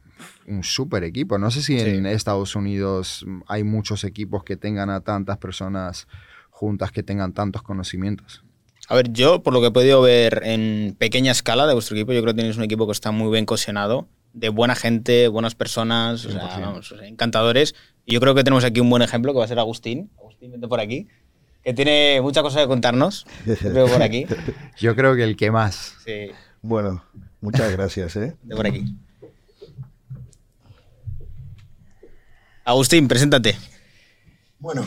un 0.47 0.65
super 0.65 1.05
equipo. 1.05 1.37
No 1.39 1.51
sé 1.51 1.61
si 1.61 1.79
en 1.79 2.07
Estados 2.07 2.57
Unidos 2.57 3.27
hay 3.47 3.63
muchos 3.63 4.05
equipos 4.05 4.43
que 4.43 4.57
tengan 4.57 4.89
a 4.89 5.01
tantas 5.03 5.37
personas 5.37 6.07
juntas 6.49 6.93
que 6.93 7.03
tengan 7.03 7.35
tantos 7.35 7.61
conocimientos. 7.63 8.43
A 8.89 8.95
ver, 8.95 9.13
yo 9.13 9.43
por 9.43 9.53
lo 9.53 9.61
que 9.61 9.67
he 9.67 9.71
podido 9.71 10.01
ver 10.01 10.41
en 10.45 10.97
pequeña 10.99 11.33
escala 11.33 11.67
de 11.67 11.75
vuestro 11.75 11.95
equipo, 11.95 12.15
yo 12.15 12.23
creo 12.23 12.33
que 12.33 12.39
tenéis 12.39 12.57
un 12.57 12.63
equipo 12.65 12.87
que 12.87 12.93
está 12.93 13.11
muy 13.11 13.31
bien 13.31 13.45
cohesionado, 13.45 14.09
de 14.33 14.49
buena 14.49 14.75
gente, 14.77 15.29
buenas 15.29 15.55
personas, 15.55 16.25
o 16.25 16.31
sea, 16.31 16.49
100%. 16.57 16.61
vamos, 16.63 16.91
o 16.93 16.97
sea, 16.97 17.07
encantadores. 17.07 17.75
Y 18.07 18.15
yo 18.15 18.21
creo 18.21 18.35
que 18.35 18.43
tenemos 18.43 18.65
aquí 18.65 18.81
un 18.81 18.89
buen 18.91 19.03
ejemplo 19.03 19.33
que 19.33 19.39
va 19.39 19.45
a 19.45 19.49
ser 19.49 19.59
Agustín. 19.59 20.11
Agustín, 20.43 20.51
vente 20.53 20.67
por 20.69 20.81
aquí, 20.81 21.07
que 21.63 21.73
tiene 21.73 22.21
mucha 22.21 22.43
cosa 22.43 22.61
que 22.61 22.67
contarnos. 22.67 23.25
Te 23.45 23.69
veo 23.69 23.87
por 23.87 24.03
aquí. 24.03 24.27
Yo 24.79 24.97
creo 24.97 25.15
que 25.15 25.23
el 25.23 25.37
que 25.37 25.53
más. 25.53 25.95
Sí, 26.05 26.31
Bueno, 26.63 27.05
muchas 27.41 27.71
gracias, 27.71 28.17
¿eh? 28.17 28.37
vente 28.43 28.57
por 28.57 28.67
aquí. 28.67 28.95
Agustín, 32.65 33.07
preséntate. 33.07 33.57
Bueno, 34.59 34.85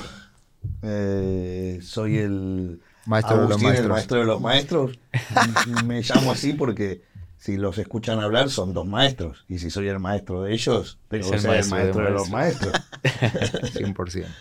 eh, 0.82 1.80
soy 1.82 2.18
el 2.18 2.82
Maestro 3.06 3.36
de 3.38 3.42
los 3.44 3.52
Agustín, 3.52 3.68
el 3.68 3.88
maestros. 3.88 3.90
maestro 3.90 4.20
de 4.20 4.26
los 4.26 4.42
maestros. 4.42 5.00
Me 5.86 6.02
llamo 6.02 6.32
así 6.34 6.52
porque 6.54 7.02
si 7.38 7.56
los 7.56 7.78
escuchan 7.78 8.20
hablar 8.20 8.50
son 8.50 8.74
dos 8.74 8.86
maestros. 8.86 9.46
Y 9.48 9.60
si 9.60 9.70
soy 9.70 9.88
el 9.88 10.00
maestro 10.00 10.44
de 10.44 10.54
ellos, 10.54 11.00
tengo 11.08 11.30
que 11.30 11.36
el 11.38 11.42
ser 11.42 11.52
el 11.52 11.70
maestro 11.70 11.78
de 11.78 11.82
maestro 11.82 12.04
de 12.04 12.12
los 12.12 12.30
maestros. 12.30 12.74
100%. 13.74 14.26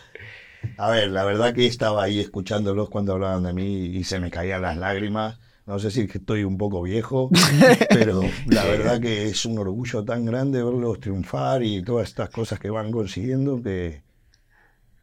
A 0.77 0.91
ver, 0.91 1.11
la 1.11 1.25
verdad 1.25 1.55
que 1.55 1.67
estaba 1.67 2.03
ahí 2.03 2.21
escuchándolos 2.21 2.91
cuando 2.91 3.13
hablaban 3.13 3.45
de 3.45 3.53
mí 3.53 3.87
y 3.87 4.05
se 4.05 4.19
me 4.21 4.31
caían 4.31 4.63
las 4.63 4.77
lágrimas. 4.77 5.39
No 5.67 5.79
sé 5.79 5.91
si 5.91 6.03
es 6.03 6.11
que 6.11 6.19
estoy 6.19 6.45
un 6.45 6.59
poco 6.59 6.83
viejo, 6.83 7.31
pero 7.89 8.21
la 8.47 8.65
verdad 8.65 9.01
que 9.01 9.27
es 9.27 9.47
un 9.47 9.59
orgullo 9.59 10.05
tan 10.05 10.25
grande 10.25 10.63
verlos 10.63 11.01
triunfar 11.01 11.63
y 11.63 11.83
todas 11.83 12.09
estas 12.09 12.29
cosas 12.29 12.59
que 12.59 12.71
van 12.71 12.93
consiguiendo 12.93 13.63
que, 13.63 14.03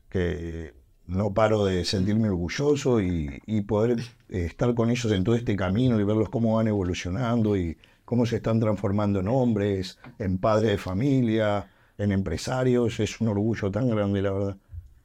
que 0.10 0.74
no 1.08 1.34
paro 1.34 1.66
de 1.66 1.84
sentirme 1.84 2.30
orgulloso 2.30 3.02
y, 3.02 3.42
y 3.48 3.62
poder 3.62 3.98
estar 4.30 4.76
con 4.76 4.92
ellos 4.92 5.12
en 5.12 5.24
todo 5.24 5.36
este 5.36 5.56
camino 5.56 6.00
y 6.00 6.04
verlos 6.04 6.30
cómo 6.30 6.58
van 6.58 6.68
evolucionando 6.68 7.58
y 7.58 7.78
cómo 8.06 8.26
se 8.26 8.36
están 8.36 8.60
transformando 8.60 9.22
en 9.22 9.30
hombres, 9.30 9.98
en 10.20 10.38
padres 10.38 10.72
de 10.72 10.78
familia, 10.78 11.72
en 11.98 12.12
empresarios. 12.12 13.00
Es 13.00 13.20
un 13.20 13.30
orgullo 13.30 13.72
tan 13.72 13.90
grande, 13.90 14.22
la 14.22 14.32
verdad. 14.32 14.58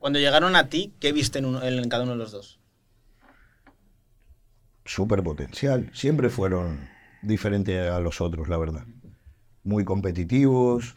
Cuando 0.06 0.20
llegaron 0.20 0.54
a 0.54 0.68
ti, 0.68 0.94
¿qué 1.00 1.10
viste 1.10 1.40
en, 1.40 1.46
uno- 1.46 1.64
en 1.64 1.88
cada 1.88 2.04
uno 2.04 2.12
de 2.12 2.18
los 2.18 2.30
dos? 2.30 2.60
súper 4.84 5.20
potencial. 5.24 5.90
Siempre 5.94 6.30
fueron 6.30 6.88
diferentes 7.22 7.90
a 7.90 7.98
los 7.98 8.20
otros, 8.20 8.48
la 8.48 8.56
verdad. 8.56 8.84
Muy 9.64 9.84
competitivos 9.84 10.94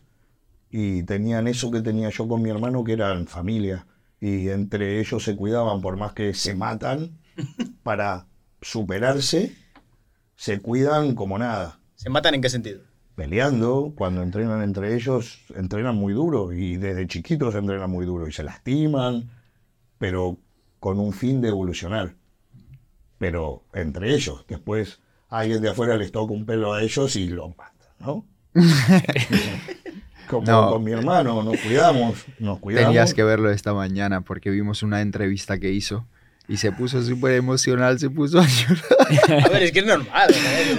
y 0.69 1.01
tenían 1.01 1.47
eso 1.47 1.71
que 1.71 1.81
tenía 1.81 2.09
yo 2.11 2.27
con 2.27 2.43
mi 2.43 2.51
hermano, 2.51 2.83
que 2.83 2.93
eran 2.93 3.25
familia. 3.25 3.87
Y 4.21 4.49
entre 4.49 4.99
ellos 4.99 5.23
se 5.23 5.35
cuidaban, 5.35 5.81
por 5.81 5.97
más 5.97 6.13
que 6.13 6.35
se 6.35 6.53
matan 6.53 7.17
para 7.81 8.27
superarse, 8.61 9.55
se 10.35 10.61
cuidan 10.61 11.15
como 11.15 11.39
nada. 11.39 11.79
¿Se 11.95 12.11
matan 12.11 12.35
en 12.35 12.41
qué 12.41 12.49
sentido? 12.51 12.88
Peleando, 13.19 13.93
cuando 13.95 14.23
entrenan 14.23 14.63
entre 14.63 14.95
ellos, 14.95 15.39
entrenan 15.55 15.95
muy 15.95 16.13
duro 16.13 16.53
y 16.53 16.77
desde 16.77 17.05
chiquitos 17.07 17.53
entrenan 17.55 17.89
muy 17.91 18.05
duro 18.05 18.27
y 18.27 18.31
se 18.31 18.43
lastiman, 18.43 19.29
pero 19.97 20.37
con 20.79 20.99
un 20.99 21.11
fin 21.11 21.41
de 21.41 21.49
evolucionar 21.49 22.13
pero 23.19 23.63
entre 23.73 24.15
ellos. 24.15 24.43
Después 24.47 24.99
alguien 25.29 25.61
de 25.61 25.69
afuera 25.69 25.95
les 25.97 26.11
toca 26.11 26.33
un 26.33 26.45
pelo 26.45 26.73
a 26.73 26.81
ellos 26.81 27.15
y 27.15 27.27
los 27.27 27.49
mata, 27.55 27.93
¿no? 27.99 28.25
Como 30.27 30.45
No. 30.45 30.71
con 30.71 30.83
mi 30.83 30.91
hermano, 30.91 31.43
nos 31.43 31.59
cuidamos, 31.59 32.25
nos 32.39 32.59
cuidamos. 32.59 32.87
Tenías 32.87 33.13
que 33.13 33.23
verlo 33.23 33.51
esta 33.51 33.73
mañana 33.73 34.21
porque 34.21 34.49
vimos 34.49 34.83
una 34.83 35.01
entrevista 35.01 35.59
que 35.59 35.71
hizo 35.71 36.07
y 36.49 36.57
se 36.57 36.71
puso 36.71 37.01
súper 37.03 37.33
emocional, 37.35 37.99
se 37.99 38.09
puso 38.09 38.39
a 38.39 38.45
llorar. 38.47 39.45
A 39.45 39.49
ver, 39.49 39.63
es 39.63 39.71
que 39.71 39.79
es 39.79 39.85
normal, 39.85 40.29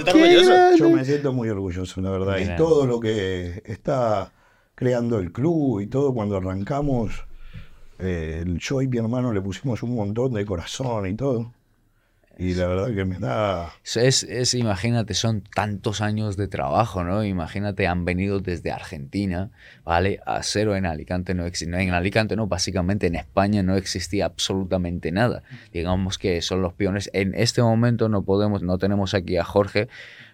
¿no? 0.05 0.11
Orgulloso. 0.11 0.49
grande. 0.49 0.77
Yo 0.77 0.89
me 0.89 1.05
siento 1.05 1.31
muy 1.31 1.47
orgulloso, 1.47 2.01
la 2.01 2.11
verdad. 2.11 2.37
Y 2.39 2.57
todo 2.57 2.85
lo 2.85 2.99
que 2.99 3.63
está 3.65 4.33
creando 4.75 5.17
el 5.19 5.31
club 5.31 5.79
y 5.79 5.87
todo, 5.87 6.13
cuando 6.13 6.35
arrancamos, 6.35 7.23
eh, 7.99 8.43
yo 8.45 8.81
y 8.81 8.89
mi 8.89 8.97
hermano 8.97 9.31
le 9.31 9.39
pusimos 9.39 9.81
un 9.81 9.95
montón 9.95 10.33
de 10.33 10.45
corazón 10.45 11.07
y 11.07 11.15
todo. 11.15 11.53
Y 12.41 12.55
la 12.55 12.65
verdad 12.65 12.95
que 12.95 13.05
me 13.05 13.19
da... 13.19 13.71
Es, 13.93 14.23
es, 14.23 14.55
imagínate, 14.55 15.13
son 15.13 15.43
tantos 15.53 16.01
años 16.01 16.37
de 16.37 16.47
trabajo, 16.47 17.03
¿no? 17.03 17.23
Imagínate, 17.23 17.85
han 17.85 18.03
venido 18.03 18.39
desde 18.39 18.71
Argentina, 18.71 19.51
¿vale? 19.83 20.21
A 20.25 20.41
cero 20.41 20.75
en 20.75 20.87
Alicante 20.87 21.35
no 21.35 21.45
existía. 21.45 21.79
En 21.79 21.93
Alicante 21.93 22.35
no, 22.35 22.47
básicamente 22.47 23.05
en 23.05 23.13
España 23.13 23.61
no 23.61 23.75
existía 23.75 24.25
absolutamente 24.25 25.11
nada. 25.11 25.43
Digamos 25.71 26.17
que 26.17 26.41
son 26.41 26.63
los 26.63 26.73
peones. 26.73 27.11
En 27.13 27.35
este 27.35 27.61
momento 27.61 28.09
no 28.09 28.23
podemos, 28.23 28.63
no 28.63 28.79
tenemos 28.79 29.13
aquí 29.13 29.37
a 29.37 29.43
Jorge. 29.43 29.87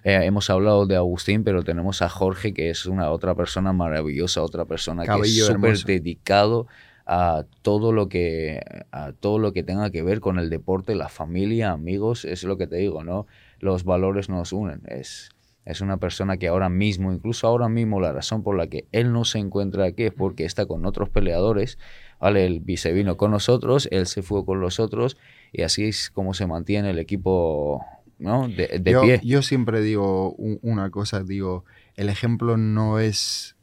eh, 0.06 0.22
hemos 0.24 0.50
hablado 0.50 0.86
de 0.86 0.96
Agustín, 0.96 1.44
pero 1.44 1.64
tenemos 1.64 2.02
a 2.02 2.08
Jorge, 2.08 2.54
que 2.54 2.70
es 2.70 2.86
una 2.86 3.10
otra 3.10 3.36
persona 3.36 3.74
maravillosa, 3.74 4.42
otra 4.44 4.64
persona 4.64 5.04
que 5.04 5.20
es 5.24 5.46
súper 5.46 5.78
dedicado 5.80 6.68
a 7.10 7.46
todo 7.62 7.94
lo 7.94 8.10
que 8.10 8.60
a 8.92 9.14
todo 9.14 9.40
lo 9.40 9.54
que 9.54 9.64
tenga 9.64 9.90
que 9.92 10.04
ver 10.04 10.20
con 10.20 10.40
el 10.40 10.50
deporte, 10.50 10.94
la 10.94 11.08
familia, 11.08 11.72
amigos, 11.72 12.26
es 12.26 12.44
lo 12.44 12.58
que 12.58 12.68
te 12.68 12.76
digo, 12.76 13.04
¿no? 13.04 13.28
Los 13.60 13.86
valores 13.86 14.28
nos 14.28 14.52
unen. 14.52 14.82
Es, 14.88 15.30
es 15.64 15.80
una 15.80 15.98
persona 15.98 16.36
que 16.36 16.50
ahora 16.50 16.68
mismo, 16.68 17.14
incluso 17.14 17.48
ahora 17.48 17.70
mismo, 17.70 18.02
la 18.02 18.12
razón 18.12 18.44
por 18.44 18.58
la 18.58 18.68
que 18.68 18.88
él 18.92 19.14
no 19.14 19.24
se 19.24 19.40
encuentra 19.40 19.86
aquí 19.86 20.04
es 20.04 20.14
porque 20.14 20.44
está 20.44 20.66
con 20.66 20.86
otros 20.86 21.10
peleadores, 21.10 21.80
¿vale? 22.20 22.46
Él 22.46 22.64
se 22.76 22.92
vino 22.92 23.16
con 23.16 23.32
nosotros, 23.32 23.88
él 23.90 24.06
se 24.06 24.22
fue 24.22 24.46
con 24.46 24.60
los 24.60 24.82
otros 24.82 25.18
y 25.54 25.62
así 25.62 25.86
es 25.86 26.10
como 26.10 26.34
se 26.34 26.46
mantiene 26.46 26.90
el 26.90 27.00
equipo, 27.00 27.86
¿no? 28.20 28.50
De, 28.50 28.80
de 28.82 28.92
yo, 28.92 29.02
pie. 29.02 29.22
yo 29.24 29.42
siempre 29.42 29.80
digo 29.80 30.34
una 30.36 30.90
cosa, 30.90 31.24
digo, 31.24 31.64
el 31.96 32.10
ejemplo 32.10 32.58
no 32.58 33.00
es 33.00 33.57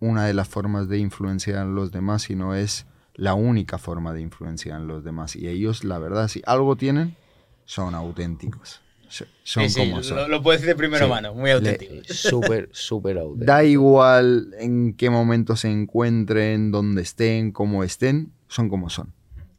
una 0.00 0.24
de 0.26 0.34
las 0.34 0.48
formas 0.48 0.88
de 0.88 0.98
influenciar 0.98 1.58
a 1.58 1.64
los 1.64 1.90
demás, 1.92 2.22
sino 2.22 2.54
es 2.54 2.86
la 3.14 3.34
única 3.34 3.78
forma 3.78 4.12
de 4.12 4.20
influenciar 4.20 4.76
a 4.76 4.84
los 4.84 5.02
demás. 5.04 5.34
Y 5.36 5.48
ellos, 5.48 5.82
la 5.84 5.98
verdad, 5.98 6.28
si 6.28 6.42
algo 6.46 6.76
tienen, 6.76 7.16
son 7.64 7.94
auténticos. 7.94 8.80
So- 9.08 9.24
Son 9.42 9.64
Sí, 9.64 9.70
sí, 9.70 9.80
como 9.80 9.96
lo, 9.96 10.02
son. 10.02 10.30
lo 10.30 10.42
puedo 10.42 10.52
decir 10.56 10.68
de 10.68 10.76
primera 10.76 11.06
Sí. 11.06 11.10
mano, 11.10 11.34
muy 11.34 11.50
auténtico. 11.50 11.94
Súper, 12.12 12.68
súper 12.72 13.18
auténtico. 13.18 13.46
Da 13.46 13.64
igual 13.64 14.54
en 14.58 14.92
qué 14.92 15.08
momento 15.10 15.56
se 15.56 15.70
encuentren, 15.70 16.70
dónde 16.70 17.02
estén, 17.02 17.50
cómo 17.50 17.82
estén, 17.84 18.32
son 18.48 18.68
como 18.68 18.90
son. 18.90 19.14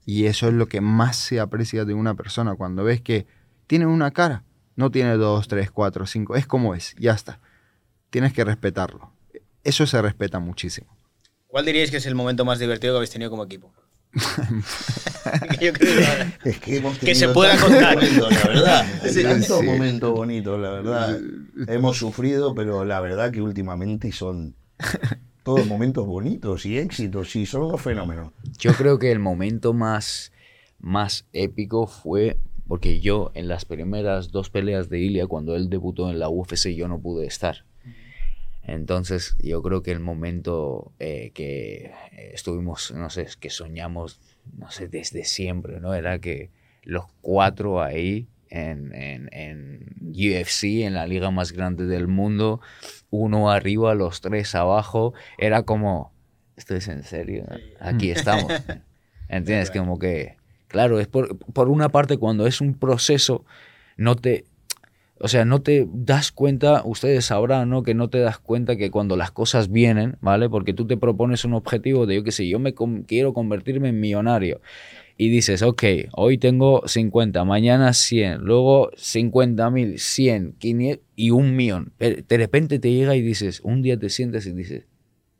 Y 0.05 0.25
eso 0.25 0.47
es 0.47 0.53
lo 0.53 0.67
que 0.67 0.81
más 0.81 1.15
se 1.17 1.39
aprecia 1.39 1.83
de 1.85 1.93
una 1.95 2.13
persona 2.15 2.55
cuando 2.55 2.83
ves 2.83 3.01
que 3.01 3.27
tiene 3.67 3.85
una 3.87 4.11
cara, 4.11 4.43
no 4.75 4.89
tiene 4.91 5.17
dos, 5.17 5.47
tres, 5.47 5.69
cuatro, 5.71 6.05
cinco, 6.07 6.35
es 6.35 6.47
como 6.47 6.73
es, 6.75 6.95
ya 6.99 7.11
está. 7.13 7.39
Tienes 8.09 8.33
que 8.33 8.43
respetarlo. 8.45 9.11
Eso 9.69 9.85
se 9.85 10.01
respeta 10.01 10.39
muchísimo. 10.39 10.87
¿Cuál 11.47 11.65
diríais 11.65 11.91
que 11.91 11.97
es 11.97 12.05
el 12.05 12.15
momento 12.15 12.43
más 12.45 12.59
divertido 12.59 12.93
que 12.93 12.97
habéis 12.97 13.11
tenido 13.11 13.29
como 13.29 13.43
equipo? 13.43 13.71
Que 15.59 15.71
que- 15.73 16.23
Es 16.45 16.57
que, 16.99 17.15
se 17.15 17.29
pueda 17.29 17.55
contar. 17.59 17.95
momentos, 17.95 18.31
la 18.31 18.47
verdad. 18.47 18.85
Sí. 19.03 19.23
Sí. 19.43 19.63
momentos 19.65 20.11
bonitos, 20.13 20.59
la 20.59 20.69
verdad. 20.71 21.19
Hemos 21.67 21.97
sufrido, 21.97 22.55
pero 22.55 22.85
la 22.85 22.99
verdad 23.01 23.31
que 23.31 23.41
últimamente 23.41 24.11
son 24.11 24.55
todos 25.43 25.65
momentos 25.67 26.07
bonitos 26.07 26.65
y 26.65 26.77
éxitos 26.77 27.35
y 27.35 27.45
son 27.45 27.63
unos 27.63 27.81
fenómenos. 27.81 28.31
Yo 28.57 28.73
creo 28.73 28.97
que 28.97 29.11
el 29.11 29.19
momento 29.19 29.73
más, 29.73 30.31
más 30.79 31.25
épico 31.33 31.85
fue 31.85 32.37
porque 32.67 32.99
yo 33.01 33.31
en 33.33 33.47
las 33.47 33.65
primeras 33.65 34.31
dos 34.31 34.49
peleas 34.49 34.89
de 34.89 34.99
Ilia, 34.99 35.27
cuando 35.27 35.55
él 35.55 35.69
debutó 35.69 36.09
en 36.09 36.19
la 36.19 36.29
UFC, 36.29 36.69
yo 36.75 36.87
no 36.87 36.99
pude 36.99 37.25
estar. 37.27 37.65
Entonces 38.63 39.35
yo 39.39 39.61
creo 39.61 39.81
que 39.81 39.91
el 39.91 39.99
momento 39.99 40.91
eh, 40.99 41.31
que 41.33 41.91
estuvimos, 42.33 42.91
no 42.91 43.09
sé, 43.09 43.27
que 43.39 43.49
soñamos, 43.49 44.19
no 44.57 44.69
sé, 44.69 44.87
desde 44.87 45.23
siempre, 45.25 45.79
¿no? 45.79 45.93
Era 45.93 46.19
que 46.19 46.51
los 46.83 47.05
cuatro 47.21 47.81
ahí 47.81 48.27
en, 48.49 48.93
en, 48.93 49.29
en 49.31 49.95
UFC, 50.01 50.63
en 50.85 50.93
la 50.93 51.07
liga 51.07 51.31
más 51.31 51.51
grande 51.51 51.85
del 51.85 52.07
mundo, 52.07 52.61
uno 53.09 53.51
arriba, 53.51 53.93
los 53.95 54.21
tres 54.21 54.55
abajo, 54.55 55.13
era 55.37 55.63
como, 55.63 56.11
esto 56.55 56.75
es 56.75 56.87
en 56.87 57.03
serio, 57.03 57.45
aquí 57.79 58.11
estamos. 58.11 58.51
¿Entiendes? 59.29 59.69
Como 59.69 59.99
que, 59.99 60.37
claro, 60.67 60.99
es 60.99 61.07
por, 61.07 61.37
por 61.37 61.69
una 61.69 61.89
parte 61.89 62.17
cuando 62.17 62.47
es 62.47 62.61
un 62.61 62.73
proceso, 62.73 63.45
no 63.95 64.15
te, 64.15 64.45
o 65.19 65.27
sea, 65.27 65.45
no 65.45 65.61
te 65.61 65.87
das 65.91 66.31
cuenta, 66.31 66.81
ustedes 66.85 67.25
sabrán, 67.25 67.69
¿no? 67.69 67.83
Que 67.83 67.93
no 67.93 68.09
te 68.09 68.19
das 68.19 68.39
cuenta 68.39 68.75
que 68.77 68.89
cuando 68.91 69.17
las 69.17 69.31
cosas 69.31 69.69
vienen, 69.71 70.17
¿vale? 70.21 70.49
Porque 70.49 70.73
tú 70.73 70.87
te 70.87 70.97
propones 70.97 71.45
un 71.45 71.53
objetivo 71.53 72.05
de, 72.05 72.15
yo 72.15 72.23
qué 72.23 72.31
sé, 72.31 72.47
yo 72.47 72.59
me 72.59 72.73
con- 72.73 73.03
quiero 73.03 73.33
convertirme 73.33 73.89
en 73.89 73.99
millonario. 73.99 74.61
Y 75.17 75.29
dices, 75.29 75.61
ok, 75.63 75.83
hoy 76.13 76.37
tengo 76.37 76.83
50, 76.87 77.43
mañana 77.43 77.91
100, 77.91 78.39
luego 78.41 78.89
50 78.95 79.69
mil, 79.69 79.99
100, 79.99 80.53
500 80.57 81.05
y 81.17 81.31
un 81.31 81.55
millón. 81.57 81.91
De 81.99 82.37
repente 82.37 82.79
te 82.79 82.91
llega 82.93 83.15
y 83.17 83.21
dices, 83.21 83.59
un 83.61 83.81
día 83.81 83.99
te 83.99 84.09
sientes 84.09 84.45
y 84.45 84.53
dices, 84.53 84.85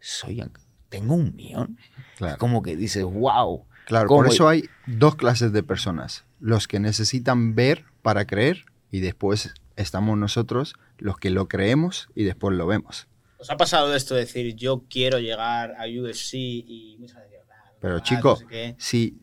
soy, 0.02 0.44
tengo 0.90 1.16
un 1.16 1.34
millón. 1.34 1.78
Claro. 2.18 2.38
Como 2.38 2.62
que 2.62 2.76
dices, 2.76 3.06
wow. 3.06 3.64
Claro, 3.86 4.10
por 4.10 4.28
eso 4.28 4.50
hay 4.50 4.66
dos 4.86 5.16
clases 5.16 5.54
de 5.54 5.64
personas. 5.64 6.26
Los 6.42 6.68
que 6.68 6.80
necesitan 6.82 7.56
ver 7.56 7.86
para 8.02 8.26
creer 8.26 8.66
y 8.92 9.00
después 9.00 9.54
estamos 9.82 10.18
nosotros, 10.18 10.76
los 10.98 11.18
que 11.18 11.30
lo 11.30 11.48
creemos 11.48 12.10
y 12.16 12.24
después 12.24 12.56
lo 12.56 12.68
vemos. 12.68 13.08
¿Os 13.38 13.50
ha 13.50 13.58
pasado 13.58 13.96
esto 13.96 14.16
de 14.16 14.22
decir, 14.22 14.56
yo 14.56 14.84
quiero 14.90 15.20
llegar 15.20 15.74
a 15.80 15.86
UFC 15.86 16.34
y 16.36 16.98
muchas 17.00 17.18
veces, 17.22 17.40
"Ah, 17.50 17.72
Pero 17.80 17.94
no, 17.96 18.00
chico, 18.04 18.30
no 18.32 18.36
sé 18.36 18.46
qué"? 18.48 18.76
si 18.78 19.18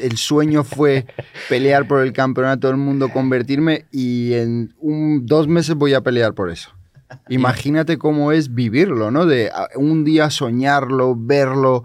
el 0.00 0.16
sueño 0.16 0.64
fue 0.64 1.06
pelear 1.48 1.86
por 1.86 2.02
el 2.02 2.12
campeonato 2.12 2.66
del 2.66 2.76
mundo, 2.76 3.08
convertirme 3.12 3.86
y 3.92 4.32
en 4.34 4.74
un, 4.78 5.24
dos 5.26 5.46
meses 5.46 5.76
voy 5.76 5.94
a 5.94 6.00
pelear 6.00 6.34
por 6.34 6.50
eso. 6.50 6.70
Imagínate 7.28 7.96
cómo 7.98 8.32
es 8.32 8.54
vivirlo, 8.54 9.10
¿no? 9.12 9.24
De 9.26 9.50
a, 9.50 9.68
un 9.76 10.04
día 10.04 10.30
soñarlo, 10.30 11.14
verlo 11.16 11.84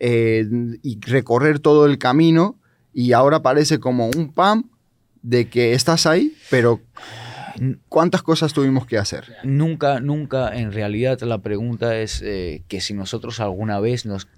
eh, 0.00 0.44
y 0.82 0.98
recorrer 1.00 1.60
todo 1.60 1.86
el 1.86 1.98
camino 1.98 2.56
y 2.92 3.12
ahora 3.12 3.40
parece 3.42 3.78
como 3.78 4.06
un 4.08 4.32
pam 4.32 4.68
de 5.22 5.48
que 5.48 5.74
estás 5.74 6.06
ahí, 6.06 6.34
pero 6.50 6.80
¿cuántas 7.88 8.22
cosas 8.22 8.52
tuvimos 8.52 8.86
que 8.86 8.98
hacer? 8.98 9.36
Nunca, 9.44 10.00
nunca, 10.00 10.56
en 10.56 10.72
realidad 10.72 11.20
la 11.20 11.38
pregunta 11.38 11.98
es 11.98 12.22
eh, 12.22 12.62
que 12.68 12.80
si 12.80 12.94
nosotros 12.94 13.40
alguna 13.40 13.80
vez 13.80 14.06
nos 14.06 14.28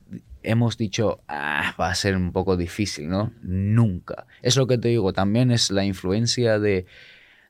hemos 0.42 0.76
dicho, 0.76 1.20
ah, 1.28 1.74
va 1.80 1.90
a 1.90 1.94
ser 1.94 2.16
un 2.16 2.32
poco 2.32 2.56
difícil, 2.56 3.08
¿no? 3.08 3.32
Nunca. 3.42 4.26
Es 4.42 4.56
lo 4.56 4.66
que 4.66 4.78
te 4.78 4.88
digo, 4.88 5.12
también 5.12 5.50
es 5.50 5.70
la 5.70 5.84
influencia 5.84 6.58
de, 6.58 6.86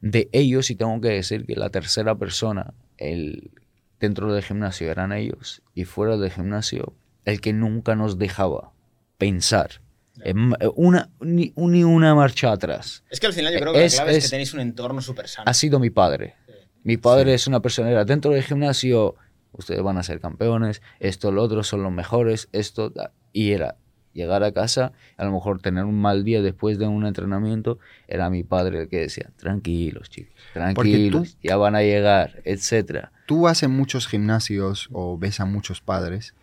de 0.00 0.28
ellos 0.32 0.70
y 0.70 0.76
tengo 0.76 1.00
que 1.00 1.08
decir 1.08 1.46
que 1.46 1.56
la 1.56 1.70
tercera 1.70 2.14
persona, 2.14 2.74
el, 2.98 3.50
dentro 4.00 4.32
del 4.32 4.42
gimnasio 4.42 4.90
eran 4.90 5.12
ellos 5.12 5.62
y 5.74 5.84
fuera 5.84 6.16
del 6.16 6.30
gimnasio, 6.30 6.94
el 7.24 7.40
que 7.40 7.52
nunca 7.52 7.94
nos 7.94 8.18
dejaba 8.18 8.72
pensar. 9.16 9.81
Una, 10.74 11.10
ni, 11.20 11.52
una 11.56 12.14
marcha 12.14 12.52
atrás. 12.52 13.02
Es 13.10 13.20
que 13.20 13.26
al 13.26 13.32
final 13.32 13.52
yo 13.52 13.60
creo 13.60 13.72
que 13.72 13.80
la 13.80 13.88
clave 13.88 14.16
es, 14.16 14.24
que 14.24 14.30
tenéis 14.30 14.54
un 14.54 14.60
entorno 14.60 15.00
súper 15.00 15.28
sano. 15.28 15.48
Ha 15.48 15.54
sido 15.54 15.78
mi 15.78 15.90
padre. 15.90 16.36
Mi 16.84 16.96
padre 16.96 17.34
es 17.34 17.46
una 17.46 17.60
persona, 17.60 17.90
era 17.90 18.04
dentro 18.04 18.32
del 18.32 18.42
gimnasio, 18.42 19.14
ustedes 19.52 19.82
van 19.82 19.98
a 19.98 20.02
ser 20.02 20.20
campeones, 20.20 20.82
esto, 20.98 21.30
lo 21.30 21.42
otro, 21.42 21.62
son 21.62 21.82
los 21.82 21.92
mejores, 21.92 22.48
esto, 22.52 22.92
y 23.32 23.52
era 23.52 23.76
llegar 24.12 24.42
a 24.42 24.52
casa, 24.52 24.92
a 25.16 25.24
lo 25.24 25.32
mejor 25.32 25.60
tener 25.60 25.84
un 25.84 26.00
mal 26.00 26.24
día 26.24 26.42
después 26.42 26.78
de 26.78 26.86
un 26.86 27.06
entrenamiento, 27.06 27.78
era 28.08 28.30
mi 28.30 28.42
padre 28.42 28.82
el 28.82 28.88
que 28.88 29.00
decía, 29.00 29.30
tranquilos 29.36 30.10
chicos, 30.10 30.34
tranquilos, 30.52 31.38
ya 31.42 31.56
van 31.56 31.76
a 31.76 31.82
llegar, 31.82 32.42
etc. 32.44 33.06
Tú 33.26 33.42
vas 33.42 33.62
en 33.62 33.70
muchos 33.70 34.06
gimnasios 34.06 34.88
o 34.92 35.18
ves 35.18 35.40
a 35.40 35.44
muchos 35.44 35.80
padres 35.80 36.34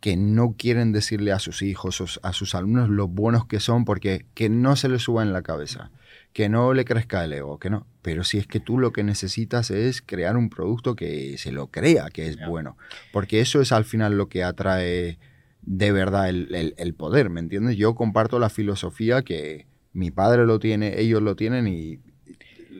que 0.00 0.16
no 0.16 0.54
quieren 0.56 0.92
decirle 0.92 1.32
a 1.32 1.38
sus 1.38 1.62
hijos 1.62 2.20
a 2.22 2.32
sus 2.32 2.54
alumnos 2.54 2.88
lo 2.88 3.08
buenos 3.08 3.46
que 3.46 3.60
son 3.60 3.84
porque 3.84 4.26
que 4.34 4.48
no 4.48 4.76
se 4.76 4.88
les 4.88 5.02
suba 5.02 5.22
en 5.22 5.32
la 5.32 5.42
cabeza, 5.42 5.90
que 6.32 6.48
no 6.48 6.72
le 6.72 6.84
crezca 6.84 7.24
el 7.24 7.32
ego, 7.32 7.58
que 7.58 7.70
no. 7.70 7.86
Pero 8.02 8.22
si 8.24 8.38
es 8.38 8.46
que 8.46 8.60
tú 8.60 8.78
lo 8.78 8.92
que 8.92 9.02
necesitas 9.02 9.70
es 9.70 10.00
crear 10.02 10.36
un 10.36 10.50
producto 10.50 10.94
que 10.94 11.36
se 11.38 11.50
lo 11.52 11.68
crea 11.68 12.10
que 12.10 12.28
es 12.28 12.38
bueno, 12.46 12.76
porque 13.12 13.40
eso 13.40 13.60
es 13.60 13.72
al 13.72 13.84
final 13.84 14.16
lo 14.16 14.28
que 14.28 14.44
atrae 14.44 15.18
de 15.62 15.92
verdad 15.92 16.28
el, 16.28 16.74
el, 16.76 16.94
poder, 16.94 17.28
¿me 17.28 17.40
entiendes? 17.40 17.76
Yo 17.76 17.94
comparto 17.94 18.38
la 18.38 18.48
filosofía 18.48 19.22
que 19.22 19.66
mi 19.92 20.10
padre 20.10 20.46
lo 20.46 20.60
tiene, 20.60 21.00
ellos 21.00 21.20
lo 21.20 21.34
tienen 21.34 21.66
y 21.66 21.98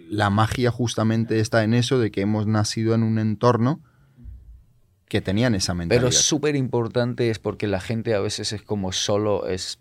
la 0.08 0.30
magia 0.30 0.70
justamente 0.70 1.40
está 1.40 1.64
en 1.64 1.74
eso 1.74 1.98
de 1.98 2.10
que 2.10 2.22
hemos 2.22 2.46
nacido 2.46 2.94
en 2.94 3.02
un 3.02 3.18
entorno 3.18 3.82
que 5.08 5.20
tenían 5.20 5.54
esa 5.54 5.74
mentalidad. 5.74 6.02
Pero 6.02 6.12
súper 6.12 6.56
importante 6.56 7.30
es 7.30 7.38
porque 7.38 7.66
la 7.66 7.80
gente 7.80 8.14
a 8.14 8.20
veces 8.20 8.52
es 8.52 8.62
como 8.62 8.92
solo, 8.92 9.48
es, 9.48 9.80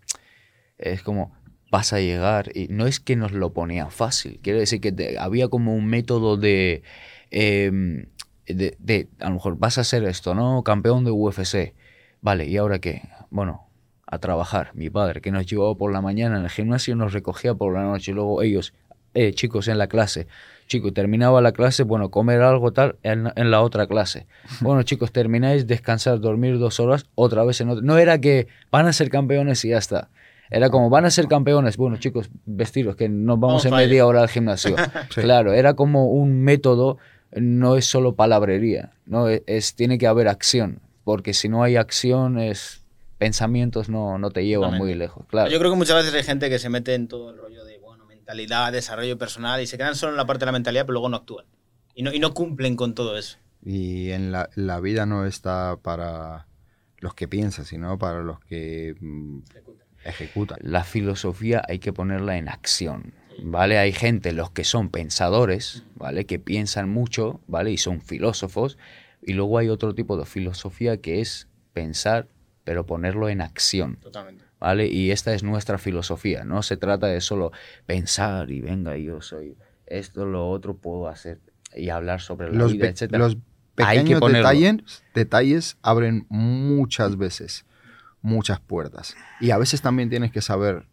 es 0.78 1.04
como 1.04 1.36
vas 1.70 1.94
a 1.94 2.00
llegar 2.00 2.56
y 2.56 2.68
no 2.70 2.88
es 2.88 3.00
que 3.00 3.16
nos 3.16 3.34
lo 3.34 3.52
ponía 3.52 3.90
fácil, 3.90 4.40
quiero 4.42 4.60
decir 4.60 4.80
que 4.80 5.18
había 5.20 5.50
como 5.50 5.76
un 5.76 5.86
método 5.88 6.38
de, 6.38 6.84
em, 7.30 8.06
de, 8.46 8.78
de, 8.80 9.10
a 9.20 9.28
lo 9.28 9.36
mejor 9.36 9.58
vas 9.58 9.78
a 9.78 9.82
hacer 9.82 10.06
esto, 10.06 10.34
¿no? 10.34 10.64
Campeón 10.64 11.04
de 11.04 11.12
UFC. 11.12 11.74
Vale, 12.22 12.46
¿y 12.46 12.58
ahora 12.58 12.80
qué? 12.80 13.04
Bueno, 13.30 13.68
a 14.06 14.20
trabajar. 14.20 14.72
Mi 14.74 14.90
padre, 14.90 15.22
que 15.22 15.32
nos 15.32 15.46
llevaba 15.46 15.76
por 15.76 15.92
la 15.92 16.02
mañana 16.02 16.38
en 16.38 16.46
el 16.46 16.50
gimnasio, 16.50 16.96
nos 16.96 17.14
recogía 17.14 17.54
por 17.54 17.74
la 17.74 17.84
noche. 17.84 18.12
Y 18.12 18.14
luego 18.14 18.42
ellos, 18.42 18.74
eh, 19.14 19.34
chicos, 19.34 19.68
en 19.68 19.78
la 19.78 19.88
clase 19.88 20.28
chicos, 20.68 20.94
terminaba 20.94 21.42
la 21.42 21.52
clase, 21.52 21.84
bueno, 21.84 22.12
comer 22.12 22.42
algo 22.42 22.72
tal 22.72 22.98
en, 23.04 23.32
la 23.52 23.62
otra 23.62 23.88
clase. 23.88 24.28
Bueno, 24.62 24.84
chicos, 24.84 25.12
termináis, 25.12 25.68
descansar, 25.68 26.20
dormir 26.20 26.60
dos 26.60 26.80
horas, 26.80 27.06
otra 27.16 27.44
vez 27.44 27.60
en 27.62 27.70
otra. 27.70 27.84
No 27.84 27.98
era 27.98 28.20
que 28.20 28.48
van 28.72 28.86
a 28.86 28.94
ser 28.94 29.10
campeones 29.10 29.64
y 29.66 29.70
ya 29.70 29.78
está. 29.78 30.10
Era 30.50 30.70
como, 30.70 30.90
van 30.90 31.06
a 31.06 31.10
ser 31.10 31.28
campeones. 31.28 31.78
Bueno, 31.78 31.98
chicos, 31.98 32.30
vestiros, 32.46 32.96
que 32.96 33.10
nos 33.10 33.40
vamos 33.40 33.66
en 33.66 33.74
media 33.74 34.06
hora 34.06 34.22
al 34.22 34.30
gimnasio. 34.30 34.76
Claro, 35.14 35.54
era 35.54 35.74
como 35.74 36.12
un 36.12 36.42
método, 36.42 36.98
no 37.32 37.76
es 37.76 37.86
solo 37.86 38.16
palabrería, 38.16 38.92
no 39.06 39.28
es, 39.28 39.76
tiene 39.76 39.98
que 39.98 40.08
haber 40.08 40.28
acción, 40.28 40.80
porque 41.04 41.34
si 41.34 41.50
no 41.50 41.64
hay 41.64 41.76
acción, 41.76 42.40
es, 42.40 42.84
pensamientos 43.18 43.90
no, 43.90 44.18
no 44.18 44.32
te 44.32 44.46
llevan 44.46 44.78
muy 44.78 44.94
lejos. 44.94 45.26
Claro. 45.28 45.50
Yo 45.50 45.60
creo 45.60 45.72
que 45.72 45.78
muchas 45.78 45.98
veces 45.98 46.14
hay 46.14 46.24
gente 46.24 46.50
que 46.50 46.60
se 46.60 46.70
mete 46.70 46.94
en 46.94 47.08
todo 47.08 47.32
el 47.32 47.38
rollo 47.38 47.66
de 47.66 47.67
mentalidad, 48.28 48.74
desarrollo 48.74 49.18
personal, 49.18 49.62
y 49.62 49.68
se 49.68 49.78
quedan 49.78 49.96
solo 49.96 50.12
en 50.12 50.18
la 50.18 50.26
parte 50.26 50.42
de 50.42 50.48
la 50.48 50.52
mentalidad, 50.52 50.84
pero 50.84 50.94
luego 50.94 51.10
no 51.10 51.18
actúan. 51.18 51.46
Y 51.96 52.04
no, 52.04 52.12
y 52.14 52.20
no 52.20 52.34
cumplen 52.34 52.76
con 52.76 52.94
todo 52.94 53.18
eso. 53.18 53.38
Y 53.64 54.12
en 54.12 54.34
la, 54.34 54.50
la 54.56 54.82
vida 54.82 55.06
no 55.06 55.26
está 55.26 55.78
para 55.82 56.48
los 56.98 57.14
que 57.14 57.28
piensan, 57.28 57.66
sino 57.66 57.98
para 57.98 58.24
los 58.24 58.40
que 58.42 58.96
mm, 59.00 59.40
ejecutan. 60.04 60.58
La 60.62 60.84
filosofía 60.84 61.62
hay 61.68 61.80
que 61.80 61.94
ponerla 61.94 62.38
en 62.38 62.50
acción. 62.50 63.14
¿Vale? 63.44 63.78
Hay 63.78 63.94
gente, 63.94 64.34
los 64.34 64.50
que 64.50 64.64
son 64.64 64.90
pensadores, 64.90 65.84
¿vale? 65.94 66.26
Que 66.26 66.40
piensan 66.40 66.90
mucho, 66.90 67.40
¿vale? 67.46 67.72
Y 67.72 67.78
son 67.78 68.02
filósofos. 68.02 68.80
Y 69.22 69.34
luego 69.34 69.60
hay 69.60 69.70
otro 69.70 69.94
tipo 69.94 70.18
de 70.18 70.26
filosofía 70.26 70.98
que 70.98 71.22
es 71.22 71.48
pensar, 71.72 72.28
pero 72.64 72.88
ponerlo 72.88 73.30
en 73.30 73.42
acción. 73.42 73.98
Totalmente. 74.02 74.47
¿Vale? 74.60 74.88
Y 74.88 75.12
esta 75.12 75.34
es 75.34 75.44
nuestra 75.44 75.78
filosofía, 75.78 76.44
no 76.44 76.64
se 76.64 76.78
trata 76.78 77.08
de 77.08 77.22
solo 77.22 77.52
pensar 77.86 78.52
y 78.52 78.62
venga, 78.62 78.98
yo 78.98 79.22
soy 79.22 79.58
esto, 79.86 80.26
lo 80.26 80.50
otro 80.50 80.76
puedo 80.76 81.08
hacer 81.08 81.40
y 81.76 81.90
hablar 81.90 82.22
sobre 82.22 82.54
la 82.54 82.66
vida, 82.66 82.88
etc. 82.88 83.12
Los 83.12 83.38
pequeños 83.76 84.20
detalles, 84.20 85.04
detalles 85.14 85.78
abren 85.82 86.26
muchas 86.30 87.18
veces 87.18 87.66
muchas 88.22 88.60
puertas. 88.60 89.16
Y 89.40 89.52
a 89.52 89.58
veces 89.58 89.82
también 89.82 90.10
tienes 90.10 90.32
que 90.32 90.42
saber 90.42 90.86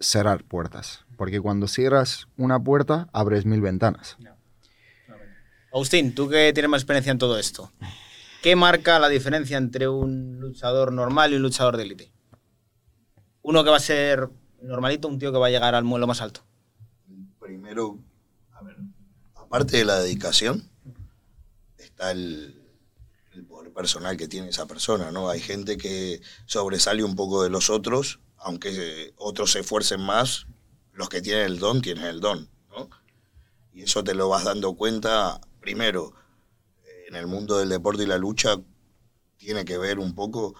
cerrar 0.00 0.44
puertas, 0.44 1.04
porque 1.16 1.40
cuando 1.40 1.66
cierras 1.66 2.28
una 2.36 2.62
puerta, 2.62 3.08
abres 3.12 3.46
mil 3.46 3.60
ventanas. 3.60 4.16
Agustín, 5.72 6.14
tú 6.14 6.28
que 6.28 6.52
tienes 6.52 6.70
más 6.70 6.82
experiencia 6.82 7.10
en 7.10 7.18
todo 7.18 7.38
esto, 7.38 7.72
¿qué 8.42 8.54
marca 8.54 8.98
la 8.98 9.08
diferencia 9.08 9.56
entre 9.56 9.88
un 9.88 10.38
luchador 10.40 10.92
normal 10.92 11.32
y 11.32 11.36
un 11.36 11.42
luchador 11.42 11.76
de 11.76 11.82
élite? 11.82 12.12
Uno 13.44 13.62
que 13.62 13.70
va 13.70 13.76
a 13.76 13.80
ser 13.80 14.28
normalito, 14.62 15.06
un 15.06 15.18
tío 15.18 15.30
que 15.30 15.38
va 15.38 15.46
a 15.46 15.50
llegar 15.50 15.74
al 15.74 15.84
muelo 15.84 16.06
más 16.06 16.20
alto? 16.20 16.44
Primero, 17.38 17.98
a 18.52 18.62
ver, 18.62 18.76
aparte 19.34 19.76
de 19.76 19.84
la 19.84 20.00
dedicación, 20.00 20.68
está 21.76 22.10
el, 22.10 22.60
poder 23.48 23.72
personal 23.72 24.16
que 24.16 24.28
tiene 24.28 24.48
esa 24.48 24.66
persona, 24.66 25.10
¿no? 25.10 25.28
Hay 25.28 25.40
gente 25.40 25.76
que 25.76 26.20
sobresale 26.46 27.04
un 27.04 27.16
poco 27.16 27.42
de 27.42 27.50
los 27.50 27.68
otros, 27.68 28.20
aunque 28.38 29.12
otros 29.16 29.52
se 29.52 29.60
esfuercen 29.60 30.00
más, 30.00 30.46
los 30.92 31.08
que 31.08 31.20
tienen 31.20 31.44
el 31.44 31.58
don 31.58 31.82
tienen 31.82 32.04
el 32.04 32.20
don, 32.20 32.48
¿no? 32.70 32.88
Y 33.72 33.82
eso 33.82 34.02
te 34.02 34.14
lo 34.14 34.28
vas 34.28 34.44
dando 34.44 34.74
cuenta, 34.74 35.40
primero, 35.60 36.14
en 37.08 37.16
el 37.16 37.26
mundo 37.26 37.58
del 37.58 37.68
deporte 37.68 38.04
y 38.04 38.06
la 38.06 38.16
lucha, 38.16 38.56
tiene 39.36 39.66
que 39.66 39.76
ver 39.76 39.98
un 39.98 40.14
poco 40.14 40.54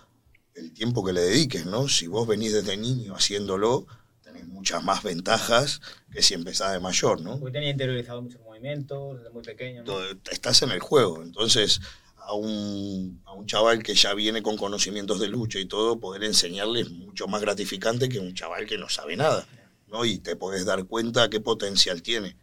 el 0.54 0.72
tiempo 0.72 1.04
que 1.04 1.12
le 1.12 1.20
dediques, 1.20 1.66
¿no? 1.66 1.88
Si 1.88 2.06
vos 2.06 2.26
venís 2.26 2.52
desde 2.52 2.76
niño 2.76 3.14
haciéndolo, 3.14 3.86
tenés 4.22 4.46
muchas 4.46 4.82
más 4.82 5.02
ventajas 5.02 5.80
que 6.12 6.22
si 6.22 6.34
empezás 6.34 6.72
de 6.72 6.80
mayor, 6.80 7.20
¿no? 7.20 7.38
Porque 7.38 7.52
tenía 7.52 7.70
interiorizado 7.70 8.22
muchos 8.22 8.40
movimientos 8.40 9.18
desde 9.18 9.30
muy 9.30 9.42
pequeño. 9.42 9.84
¿no? 9.84 10.00
Estás 10.30 10.62
en 10.62 10.70
el 10.70 10.80
juego, 10.80 11.22
entonces 11.22 11.80
a 12.26 12.34
un, 12.34 13.20
a 13.26 13.32
un 13.32 13.46
chaval 13.46 13.82
que 13.82 13.94
ya 13.94 14.14
viene 14.14 14.42
con 14.42 14.56
conocimientos 14.56 15.20
de 15.20 15.28
lucha 15.28 15.58
y 15.58 15.66
todo, 15.66 16.00
poder 16.00 16.24
enseñarle 16.24 16.80
es 16.80 16.90
mucho 16.90 17.26
más 17.28 17.40
gratificante 17.42 18.08
que 18.08 18.18
un 18.18 18.34
chaval 18.34 18.66
que 18.66 18.78
no 18.78 18.88
sabe 18.88 19.16
nada, 19.16 19.46
¿no? 19.88 20.04
Y 20.04 20.18
te 20.18 20.36
podés 20.36 20.64
dar 20.64 20.86
cuenta 20.86 21.28
qué 21.28 21.40
potencial 21.40 22.02
tiene. 22.02 22.36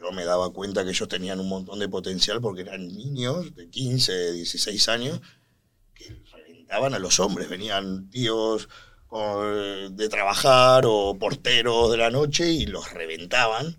Yo 0.00 0.10
me 0.12 0.24
daba 0.24 0.52
cuenta 0.52 0.84
que 0.84 0.90
ellos 0.90 1.08
tenían 1.08 1.40
un 1.40 1.48
montón 1.48 1.78
de 1.78 1.88
potencial 1.88 2.40
porque 2.40 2.62
eran 2.62 2.88
niños 2.88 3.54
de 3.54 3.68
15, 3.68 4.32
16 4.32 4.88
años 4.88 5.20
que 5.94 6.12
a 6.74 6.98
los 6.98 7.20
hombres, 7.20 7.48
venían 7.48 8.10
tíos 8.10 8.68
de 9.90 10.08
trabajar 10.08 10.84
o 10.86 11.16
porteros 11.16 11.92
de 11.92 11.96
la 11.96 12.10
noche 12.10 12.50
y 12.50 12.66
los 12.66 12.92
reventaban. 12.92 13.78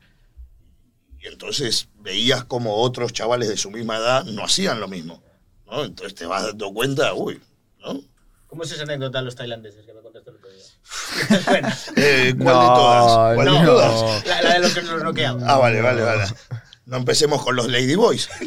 Y 1.20 1.28
entonces 1.28 1.90
veías 1.96 2.46
como 2.46 2.78
otros 2.78 3.12
chavales 3.12 3.50
de 3.50 3.58
su 3.58 3.70
misma 3.70 3.98
edad 3.98 4.24
no 4.24 4.46
hacían 4.46 4.80
lo 4.80 4.88
mismo. 4.88 5.22
¿no? 5.66 5.84
Entonces 5.84 6.16
te 6.16 6.26
vas 6.26 6.44
dando 6.44 6.72
cuenta, 6.74 7.14
uy, 7.14 7.42
¿no? 7.80 8.00
¿Cómo 8.48 8.64
es 8.64 8.72
esa 8.72 8.84
anécdota 8.84 9.18
de 9.18 9.26
los 9.26 9.36
tailandeses 9.36 9.86
que 9.86 9.94
me 9.94 10.02
contaste 10.02 10.30
el 10.30 10.38
otro 10.38 10.50
día? 10.50 10.64
eh, 11.98 12.34
¿Cuál 12.38 12.60
de 12.60 12.66
todas? 12.68 13.36
¿Cuál 13.36 13.54
de 13.54 13.66
todas? 13.66 14.26
La, 14.26 14.54
de 14.54 14.60
los 14.60 14.74
que 14.74 14.82
nos. 14.84 15.44
Ah, 15.44 15.58
vale, 15.58 15.82
vale, 15.82 16.02
vale. 16.02 16.24
No 16.86 16.98
empecemos 16.98 17.44
con 17.44 17.56
los 17.58 17.68
Ladyboys. 17.68 18.30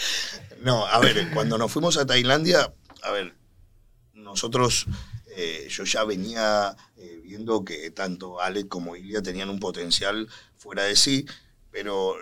No, 0.60 0.86
a 0.86 0.98
ver, 1.00 1.30
cuando 1.32 1.56
nos 1.56 1.72
fuimos 1.72 1.96
a 1.96 2.06
Tailandia, 2.06 2.72
a 3.02 3.10
ver, 3.10 3.34
nosotros, 4.12 4.86
eh, 5.36 5.66
yo 5.70 5.84
ya 5.84 6.04
venía 6.04 6.76
eh, 6.96 7.20
viendo 7.24 7.64
que 7.64 7.90
tanto 7.90 8.40
Alec 8.40 8.68
como 8.68 8.94
Ilya 8.94 9.22
tenían 9.22 9.48
un 9.48 9.58
potencial 9.58 10.28
fuera 10.58 10.84
de 10.84 10.96
sí, 10.96 11.24
pero 11.70 12.14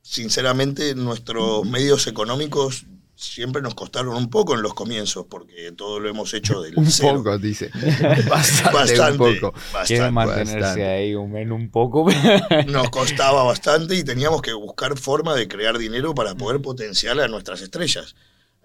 sinceramente 0.00 0.94
nuestros 0.94 1.66
medios 1.66 2.06
económicos 2.06 2.86
siempre 3.16 3.62
nos 3.62 3.74
costaron 3.74 4.16
un 4.16 4.30
poco 4.30 4.54
en 4.54 4.62
los 4.62 4.74
comienzos, 4.74 5.26
porque 5.28 5.72
todo 5.72 6.00
lo 6.00 6.08
hemos 6.08 6.34
hecho 6.34 6.60
del 6.62 6.76
Un 6.78 6.90
cero. 6.90 7.18
poco, 7.18 7.38
dice. 7.38 7.70
Bastante, 8.28 8.72
Bastante, 8.72 9.22
un 9.22 9.40
poco. 9.40 9.52
Quiere 9.86 10.10
bastante. 10.10 10.10
mantenerse 10.10 10.58
bastante. 10.60 10.86
ahí 10.86 11.14
un 11.14 11.36
en 11.36 11.52
un 11.52 11.70
poco. 11.70 12.06
Nos 12.66 12.90
costaba 12.90 13.42
bastante 13.44 13.96
y 13.96 14.04
teníamos 14.04 14.42
que 14.42 14.52
buscar 14.52 14.98
forma 14.98 15.34
de 15.34 15.48
crear 15.48 15.78
dinero 15.78 16.14
para 16.14 16.34
poder 16.34 16.60
potenciar 16.62 17.18
a 17.20 17.28
nuestras 17.28 17.60
estrellas. 17.60 18.14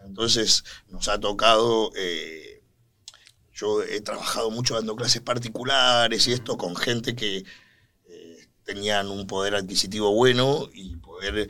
Entonces 0.06 0.64
nos 0.88 1.08
ha 1.10 1.20
tocado, 1.20 1.92
eh, 1.96 2.64
yo 3.54 3.84
he 3.84 4.00
trabajado 4.02 4.50
mucho 4.50 4.76
dando 4.76 4.96
clases 4.96 5.22
particulares 5.22 6.26
y 6.28 6.32
esto 6.34 6.58
con 6.58 6.76
gente 6.76 7.16
que 7.16 7.44
eh, 8.08 8.48
tenían 8.64 9.10
un 9.10 9.28
poder 9.28 9.56
adquisitivo 9.56 10.14
bueno 10.14 10.70
y 10.74 10.96
poder, 10.96 11.50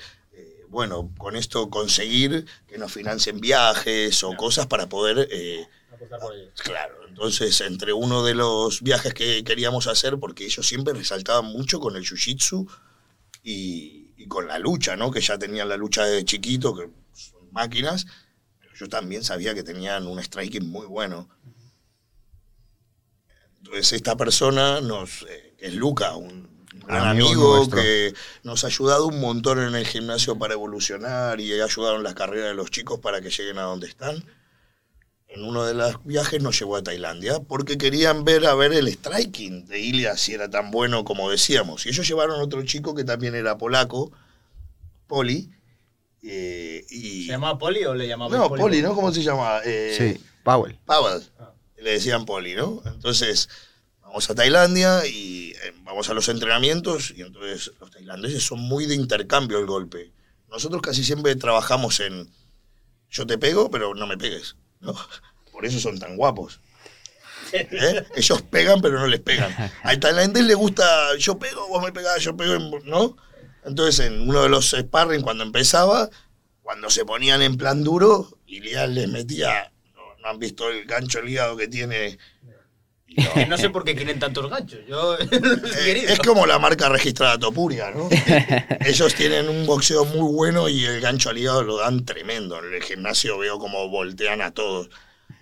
bueno, 0.70 1.12
con 1.18 1.36
esto 1.36 1.70
conseguir 1.70 2.46
que 2.68 2.78
nos 2.78 2.92
financien 2.92 3.40
viajes 3.40 4.24
o 4.24 4.36
cosas 4.36 4.68
para 4.68 4.88
poder... 4.90 5.28
eh, 5.32 5.68
Claro, 6.64 6.96
entonces 7.08 7.60
entre 7.62 7.92
uno 7.94 8.24
de 8.24 8.34
los 8.36 8.82
viajes 8.82 9.14
que 9.14 9.44
queríamos 9.44 9.88
hacer, 9.88 10.18
porque 10.20 10.46
ellos 10.46 10.66
siempre 10.66 10.94
resaltaban 10.94 11.46
mucho 11.46 11.80
con 11.80 11.96
el 11.96 12.04
jiu-jitsu 12.04 12.68
y, 13.44 14.14
y 14.18 14.28
con 14.28 14.48
la 14.48 14.60
lucha, 14.60 14.96
¿no? 14.96 15.12
Que 15.12 15.22
ya 15.22 15.38
tenían 15.38 15.70
la 15.70 15.78
lucha 15.78 16.06
de 16.06 16.24
chiquito, 16.26 16.76
que 16.76 16.90
son 17.14 17.52
máquinas, 17.52 18.06
pero 18.60 18.74
yo 18.76 18.88
también 18.88 19.24
sabía 19.24 19.54
que 19.54 19.64
tenían 19.64 20.08
un 20.08 20.20
striking 20.24 20.68
muy 20.70 20.86
bueno. 20.86 21.28
Entonces 23.58 23.94
esta 23.94 24.16
persona, 24.16 24.82
nos, 24.82 25.24
eh, 25.24 25.56
que 25.58 25.68
es 25.68 25.74
Luca, 25.74 26.16
un 26.16 26.49
gran 26.96 27.10
Amigo 27.10 27.70
que 27.70 28.14
nos 28.44 28.64
ha 28.64 28.68
ayudado 28.68 29.08
un 29.08 29.20
montón 29.20 29.60
en 29.60 29.76
el 29.76 29.86
gimnasio 29.86 30.38
para 30.38 30.54
evolucionar 30.54 31.40
y 31.40 31.52
en 31.98 32.04
las 32.04 32.14
carreras 32.16 32.50
de 32.50 32.54
los 32.56 32.72
chicos 32.72 33.00
para 33.00 33.22
que 33.22 33.30
lleguen 33.30 33.58
a 33.60 33.64
donde 33.64 33.88
están 33.88 34.24
en 35.30 35.44
uno 35.44 35.64
de 35.64 35.76
los 35.76 36.04
viajes 36.04 36.42
nos 36.42 36.58
llevó 36.58 36.76
a 36.76 36.84
Tailandia 36.84 37.40
porque 37.40 37.78
querían 37.78 38.24
ver 38.26 38.46
a 38.48 38.56
ver 38.56 38.74
el 38.74 38.88
striking 38.88 39.68
de 39.68 39.80
Ilya 39.80 40.18
si 40.18 40.34
era 40.34 40.50
tan 40.50 40.72
bueno 40.72 41.04
como 41.04 41.30
decíamos. 41.30 41.86
Y 41.86 41.90
ellos 41.90 42.08
llevaron 42.08 42.42
otro 42.42 42.64
chico 42.64 42.96
que 42.96 43.04
también 43.04 43.36
era 43.36 43.58
polaco, 43.58 44.12
Poli. 45.08 45.50
eh, 46.24 46.84
y... 46.90 47.26
¿Se 47.26 47.32
llamaba 47.34 47.60
Poli 47.60 47.86
o 47.86 47.94
le 47.94 48.08
llamaba 48.08 48.36
No, 48.36 48.50
Poli, 48.50 48.82
¿no? 48.82 48.96
¿Cómo 48.96 49.14
se 49.14 49.22
llama? 49.22 49.60
Eh, 49.64 49.96
Sí, 50.18 50.24
Powell. 50.44 50.78
Pavel. 50.86 51.24
Le 51.78 51.92
decían 51.92 52.26
Poli, 52.26 52.56
¿no? 52.56 52.82
Entonces, 52.86 53.50
vamos 54.10 54.28
a 54.28 54.34
Tailandia 54.34 55.06
y 55.06 55.52
eh, 55.52 55.74
vamos 55.84 56.10
a 56.10 56.16
los 56.16 56.30
entrenamientos 56.30 57.14
y 57.16 57.22
entonces 57.22 57.72
los 57.80 57.92
tailandeses 57.92 58.44
son 58.44 58.60
muy 58.60 58.88
de 58.88 58.96
intercambio 58.96 59.60
el 59.60 59.68
golpe. 59.68 60.12
Nosotros 60.50 60.82
casi 60.82 61.04
siempre 61.04 61.36
trabajamos 61.36 62.00
en 62.00 62.28
yo 63.12 63.28
te 63.28 63.38
pego, 63.38 63.70
pero 63.70 63.94
no 63.94 64.08
me 64.08 64.18
pegues, 64.18 64.56
¿no? 64.80 64.96
Por 65.52 65.66
eso 65.66 65.80
son 65.80 66.00
tan 66.00 66.18
guapos. 66.18 66.60
¿Eh? 67.54 68.04
Ellos 68.16 68.42
pegan, 68.42 68.82
pero 68.82 69.00
no 69.00 69.06
les 69.06 69.20
pegan. 69.20 69.56
Al 69.84 70.00
tailandés 70.00 70.44
le 70.44 70.56
gusta 70.56 71.16
yo 71.18 71.38
pego, 71.38 71.68
vos 71.68 71.84
me 71.84 71.92
pegás, 71.92 72.24
yo 72.24 72.36
pego, 72.36 72.80
¿no? 72.86 73.16
Entonces, 73.64 74.08
en 74.08 74.28
uno 74.28 74.42
de 74.42 74.50
los 74.50 74.72
sparring, 74.72 75.22
cuando 75.22 75.44
empezaba, 75.44 76.10
cuando 76.64 76.90
se 76.90 77.06
ponían 77.06 77.44
en 77.44 77.58
plan 77.58 77.84
duro, 77.84 78.40
Ilian 78.48 78.96
les 78.96 79.08
metía, 79.08 79.72
no, 79.94 80.02
no 80.20 80.30
han 80.30 80.40
visto 80.40 80.68
el 80.70 80.86
gancho 80.86 81.20
el 81.20 81.30
hígado 81.30 81.56
que 81.58 81.68
tiene. 81.68 82.18
No, 83.18 83.46
No 83.48 83.58
sé 83.58 83.70
por 83.72 83.84
qué 83.84 83.96
quieren 83.96 84.20
tantos 84.20 84.50
ganchos. 84.50 84.80
Yo 84.88 85.18
eh, 85.20 86.06
es 86.08 86.20
como 86.20 86.46
la 86.46 86.60
marca 86.60 86.90
registrada 86.90 87.38
Topuria, 87.38 87.92
¿no? 87.92 88.10
Ellos 88.86 89.14
tienen 89.16 89.50
un 89.50 89.66
boxeo 89.66 90.06
muy 90.06 90.34
bueno 90.34 90.70
y 90.70 90.86
el 90.86 91.02
gancho 91.02 91.30
al 91.30 91.38
hígado 91.38 91.64
lo 91.64 91.78
dan 91.78 92.06
tremendo. 92.06 92.64
En 92.64 92.74
el 92.74 92.84
gimnasio 92.84 93.38
veo 93.38 93.60
como 93.60 93.90
voltean 93.90 94.42
a 94.42 94.52
todos. 94.52 94.90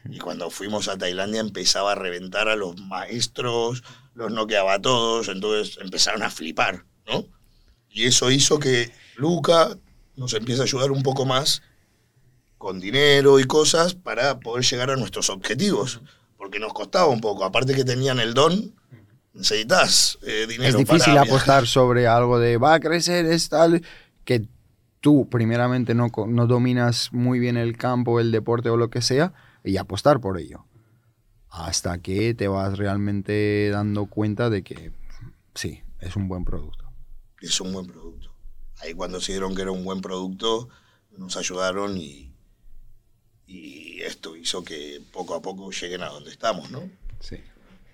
Y 0.10 0.20
cuando 0.20 0.50
fuimos 0.50 0.88
a 0.88 0.98
Tailandia 0.98 1.42
empezaba 1.42 1.92
a 1.92 1.96
reventar 1.96 2.48
a 2.48 2.56
los 2.56 2.80
maestros, 2.80 3.84
los 4.14 4.32
noqueaba 4.32 4.76
a 4.76 4.82
todos, 4.82 5.28
entonces 5.28 5.78
empezaron 5.82 6.24
a 6.24 6.30
flipar, 6.30 6.86
¿no? 7.06 7.26
Y 7.90 8.06
eso 8.06 8.32
hizo 8.32 8.58
que 8.58 8.92
Luca 9.16 9.78
nos 10.16 10.34
empiece 10.34 10.62
a 10.62 10.66
ayudar 10.66 10.92
un 10.92 11.04
poco 11.04 11.26
más 11.26 11.62
con 12.58 12.80
dinero 12.80 13.40
y 13.40 13.44
cosas 13.44 13.94
para 13.94 14.40
poder 14.40 14.66
llegar 14.66 14.92
a 14.92 14.96
nuestros 14.96 15.30
objetivos. 15.30 16.02
Porque 16.48 16.60
nos 16.60 16.72
costaba 16.72 17.08
un 17.08 17.20
poco. 17.20 17.44
Aparte 17.44 17.76
que 17.76 17.84
tenían 17.84 18.22
el 18.22 18.34
don, 18.34 18.74
necesitas 19.34 20.18
eh, 20.26 20.46
dinero. 20.48 20.70
Es 20.70 20.78
difícil 20.78 21.14
para 21.14 21.24
apostar 21.24 21.68
sobre 21.68 22.08
algo 22.08 22.40
de 22.40 22.56
va 22.56 22.76
a 22.76 22.80
crecer, 22.80 23.26
es 23.26 23.50
tal, 23.50 23.84
que 24.24 24.48
tú 25.02 25.28
primeramente 25.28 25.94
no, 25.94 26.10
no 26.26 26.48
dominas 26.48 27.12
muy 27.12 27.40
bien 27.40 27.58
el 27.58 27.76
campo, 27.76 28.22
el 28.22 28.32
deporte 28.32 28.70
o 28.70 28.78
lo 28.78 28.90
que 28.90 29.02
sea, 29.02 29.34
y 29.62 29.76
apostar 29.76 30.22
por 30.22 30.40
ello. 30.40 30.64
Hasta 31.50 31.98
que 31.98 32.34
te 32.34 32.48
vas 32.48 32.78
realmente 32.78 33.70
dando 33.70 34.06
cuenta 34.06 34.50
de 34.50 34.64
que 34.64 34.94
sí, 35.54 35.82
es 36.00 36.16
un 36.16 36.30
buen 36.30 36.46
producto. 36.46 36.86
es 37.42 37.60
un 37.60 37.74
buen 37.74 37.88
producto. 37.88 38.34
Ahí 38.80 38.94
cuando 38.94 39.20
se 39.20 39.34
dieron 39.34 39.54
que 39.54 39.64
era 39.64 39.72
un 39.72 39.84
buen 39.84 40.00
producto, 40.00 40.70
nos 41.18 41.36
ayudaron 41.36 41.98
y, 41.98 42.37
y 43.48 44.02
esto 44.02 44.36
hizo 44.36 44.64
que 44.64 45.02
poco 45.12 45.34
a 45.36 45.42
poco 45.42 45.72
lleguen 45.72 46.02
a 46.04 46.10
donde 46.10 46.30
estamos, 46.32 46.70
¿no? 46.70 46.84
Sí. 47.20 47.38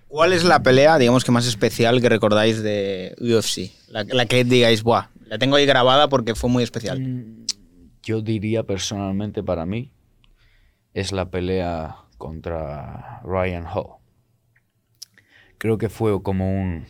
¿Cuál 0.07 0.33
es 0.33 0.43
la 0.43 0.61
pelea, 0.61 0.97
digamos 0.97 1.23
que 1.23 1.31
más 1.31 1.47
especial 1.47 2.01
que 2.01 2.09
recordáis 2.09 2.61
de 2.61 3.15
UFC? 3.19 3.71
La, 3.89 4.03
la 4.03 4.25
que 4.25 4.43
digáis, 4.43 4.83
buah, 4.83 5.07
la 5.25 5.37
tengo 5.37 5.55
ahí 5.55 5.65
grabada 5.65 6.09
porque 6.09 6.35
fue 6.35 6.49
muy 6.49 6.63
especial. 6.63 6.99
Mm, 6.99 7.45
Yo 8.03 8.21
diría 8.21 8.63
personalmente 8.63 9.41
para 9.41 9.65
mí 9.65 9.91
es 10.93 11.11
la 11.11 11.29
pelea 11.31 11.95
contra 12.17 13.21
Ryan 13.23 13.65
Hall. 13.65 13.97
Creo 15.57 15.77
que 15.77 15.89
fue 15.89 16.21
como 16.21 16.61
un 16.61 16.85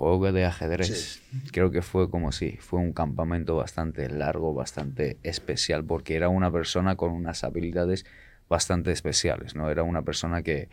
juego 0.00 0.32
de 0.32 0.46
ajedrez. 0.46 1.20
Creo 1.52 1.70
que 1.70 1.82
fue 1.82 2.08
como 2.08 2.32
si 2.32 2.52
fue 2.52 2.80
un 2.80 2.94
campamento 2.94 3.56
bastante 3.56 4.08
largo, 4.08 4.54
bastante 4.54 5.18
especial, 5.22 5.84
porque 5.84 6.14
era 6.14 6.30
una 6.30 6.50
persona 6.50 6.96
con 6.96 7.12
unas 7.12 7.44
habilidades 7.44 8.06
bastante 8.48 8.92
especiales, 8.92 9.54
¿no? 9.54 9.70
Era 9.70 9.82
una 9.82 10.00
persona 10.00 10.42
que 10.42 10.70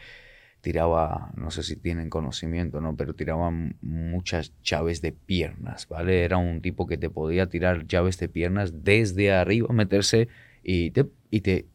tiraba, 0.62 1.32
no 1.36 1.52
sé 1.52 1.64
si 1.64 1.76
tienen 1.76 2.10
conocimiento, 2.10 2.80
¿no? 2.80 2.96
Pero 2.96 3.16
tiraba 3.16 3.52
muchas 3.82 4.54
llaves 4.64 5.02
de 5.02 5.12
piernas, 5.12 5.90
¿vale? 5.90 6.24
Era 6.24 6.38
un 6.38 6.62
tipo 6.62 6.88
que 6.88 6.98
te 6.98 7.10
podía 7.10 7.48
tirar 7.48 7.86
llaves 7.86 8.18
de 8.20 8.30
piernas 8.30 8.86
desde 8.86 9.34
arriba, 9.34 9.68
meterse 9.74 10.30
y 10.64 10.92
te, 10.92 11.06
y 11.30 11.42
te 11.42 11.66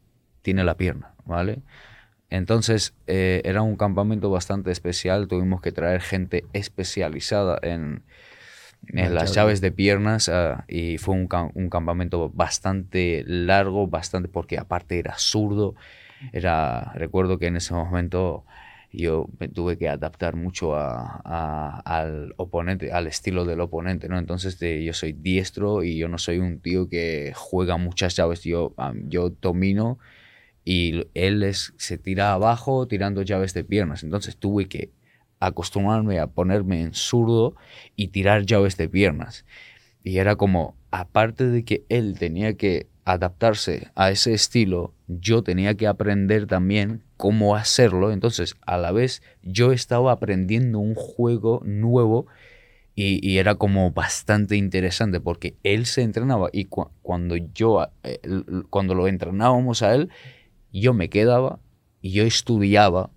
tiene 0.41 0.65
la 0.65 0.79
pierna, 0.79 1.15
¿vale? 1.27 1.61
Entonces 2.33 2.95
eh, 3.07 3.43
era 3.45 3.63
un 3.63 3.77
campamento 3.77 4.31
bastante 4.31 4.71
especial, 4.71 5.29
tuvimos 5.29 5.61
que 5.61 5.73
traer 5.73 6.01
gente 6.01 6.45
especializada 6.55 7.59
en, 7.63 8.03
en 8.89 9.15
las 9.15 9.35
llaves. 9.35 9.61
de 9.61 9.73
piernas 9.73 10.29
ah, 10.29 10.65
y 10.69 10.99
fue 10.99 11.15
un, 11.15 11.29
un 11.55 11.69
campamento 11.71 12.31
bastante 12.31 13.25
largo, 13.27 13.87
bastante 13.87 14.29
porque 14.29 14.59
aparte 14.59 14.99
era 14.99 15.15
zurdo, 15.19 15.75
era, 16.33 16.93
recuerdo 16.95 17.39
que 17.39 17.47
en 17.47 17.57
ese 17.57 17.75
momento 17.75 18.45
yo 18.93 19.27
me 19.41 19.49
tuve 19.49 19.79
que 19.79 19.89
adaptar 19.89 20.37
mucho 20.37 20.75
a, 20.77 21.21
a- 21.25 21.81
al 21.85 22.35
oponente, 22.37 22.93
al 22.93 23.07
estilo 23.07 23.45
del 23.45 23.61
oponente, 23.61 24.09
¿no? 24.09 24.19
Entonces 24.19 24.59
de- 24.59 24.85
yo 24.85 24.93
soy 24.95 25.13
diestro 25.13 25.83
y 25.83 25.99
yo 25.99 26.09
no 26.09 26.19
soy 26.19 26.39
un 26.39 26.61
tío 26.61 26.89
que 26.89 27.33
juega 27.37 27.77
muchas 27.79 28.17
llaves, 28.17 28.43
yo, 28.45 28.75
yo 29.09 29.31
domino 29.31 29.99
y 30.65 31.07
él 31.15 31.53
se 31.55 31.99
tira 31.99 32.33
abajo 32.33 32.87
tirando 32.87 33.23
llaves 33.23 33.55
de 33.55 33.65
piernas. 33.65 34.03
Entonces 34.03 34.37
tuve 34.37 34.69
que 34.69 34.91
acostumbrarme 35.41 36.21
a 36.21 36.29
ponerme 36.29 36.83
en 36.83 36.95
zurdo 36.95 37.57
y 37.97 38.09
tirar 38.09 38.47
llaves 38.47 38.77
de 38.77 38.89
piernas. 38.89 39.45
Y 40.05 40.19
era 40.19 40.37
como, 40.37 40.77
aparte 40.91 41.47
de 41.49 41.65
que 41.65 41.85
él 41.89 42.17
tenía 42.19 42.55
que 42.55 42.87
adaptarse 43.05 43.89
a 43.97 44.11
ese 44.11 44.33
estilo, 44.33 44.95
yo 45.09 45.43
tenía 45.43 45.75
que 45.75 45.89
aprender 45.89 46.47
también 46.47 47.03
cómo 47.17 47.57
hacerlo. 47.57 48.13
Entonces, 48.13 48.55
a 48.65 48.77
la 48.79 48.93
vez, 48.93 49.23
yo 49.43 49.73
estaba 49.73 50.13
aprendiendo 50.13 50.79
un 50.79 50.95
juego 50.95 51.61
nuevo 51.65 52.27
y, 52.95 53.39
era 53.39 53.55
como 53.55 53.91
bastante 53.91 54.57
interesante 54.57 55.19
porque 55.19 55.57
él 55.63 55.87
se 55.87 56.03
entrenaba 56.03 56.51
y 56.53 56.67
cua- 56.67 56.91
cuando 57.01 57.37
yo, 57.37 57.87
eh, 58.03 58.21
cuando 58.69 58.95
lo 58.95 59.09
entrenábamos 59.09 59.83
a 59.83 59.95
él, 59.95 60.11
yo 60.81 60.95
me 60.95 61.11
quedaba 61.11 61.59
y 62.01 62.13
yo 62.13 62.25
estudiaba 62.25 63.11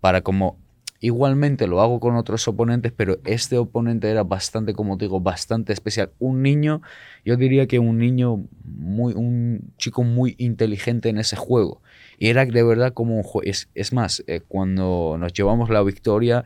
para 0.00 0.20
como 0.20 0.58
igualmente 1.00 1.66
lo 1.66 1.80
hago 1.80 2.00
con 2.00 2.16
otros 2.16 2.46
oponentes, 2.48 2.92
pero 2.92 3.18
este 3.24 3.56
oponente 3.56 4.10
era 4.10 4.24
bastante, 4.24 4.74
como 4.74 4.98
te 4.98 5.04
digo, 5.04 5.20
bastante 5.20 5.72
especial. 5.72 6.12
Un 6.18 6.42
niño, 6.42 6.82
yo 7.24 7.36
diría 7.36 7.66
que 7.66 7.78
un 7.78 7.98
niño 7.98 8.44
muy, 8.64 9.14
un 9.14 9.72
chico 9.76 10.02
muy 10.02 10.34
inteligente 10.38 11.08
en 11.08 11.18
ese 11.18 11.36
juego. 11.36 11.82
Y 12.18 12.28
era 12.28 12.44
de 12.44 12.62
verdad 12.62 12.92
como 12.94 13.16
un 13.16 13.22
juego. 13.22 13.48
Es, 13.48 13.68
es 13.74 13.92
más, 13.92 14.24
eh, 14.26 14.40
cuando 14.46 15.16
nos 15.18 15.32
llevamos 15.32 15.70
la 15.70 15.82
victoria, 15.82 16.44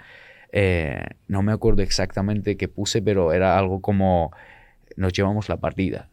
eh, 0.52 1.02
no 1.28 1.42
me 1.42 1.52
acuerdo 1.52 1.82
exactamente 1.82 2.56
qué 2.56 2.68
puse, 2.68 3.00
pero 3.00 3.32
era 3.32 3.58
algo 3.58 3.80
como 3.80 4.32
nos 4.96 5.12
llevamos 5.14 5.48
la 5.48 5.56
partida. 5.58 6.10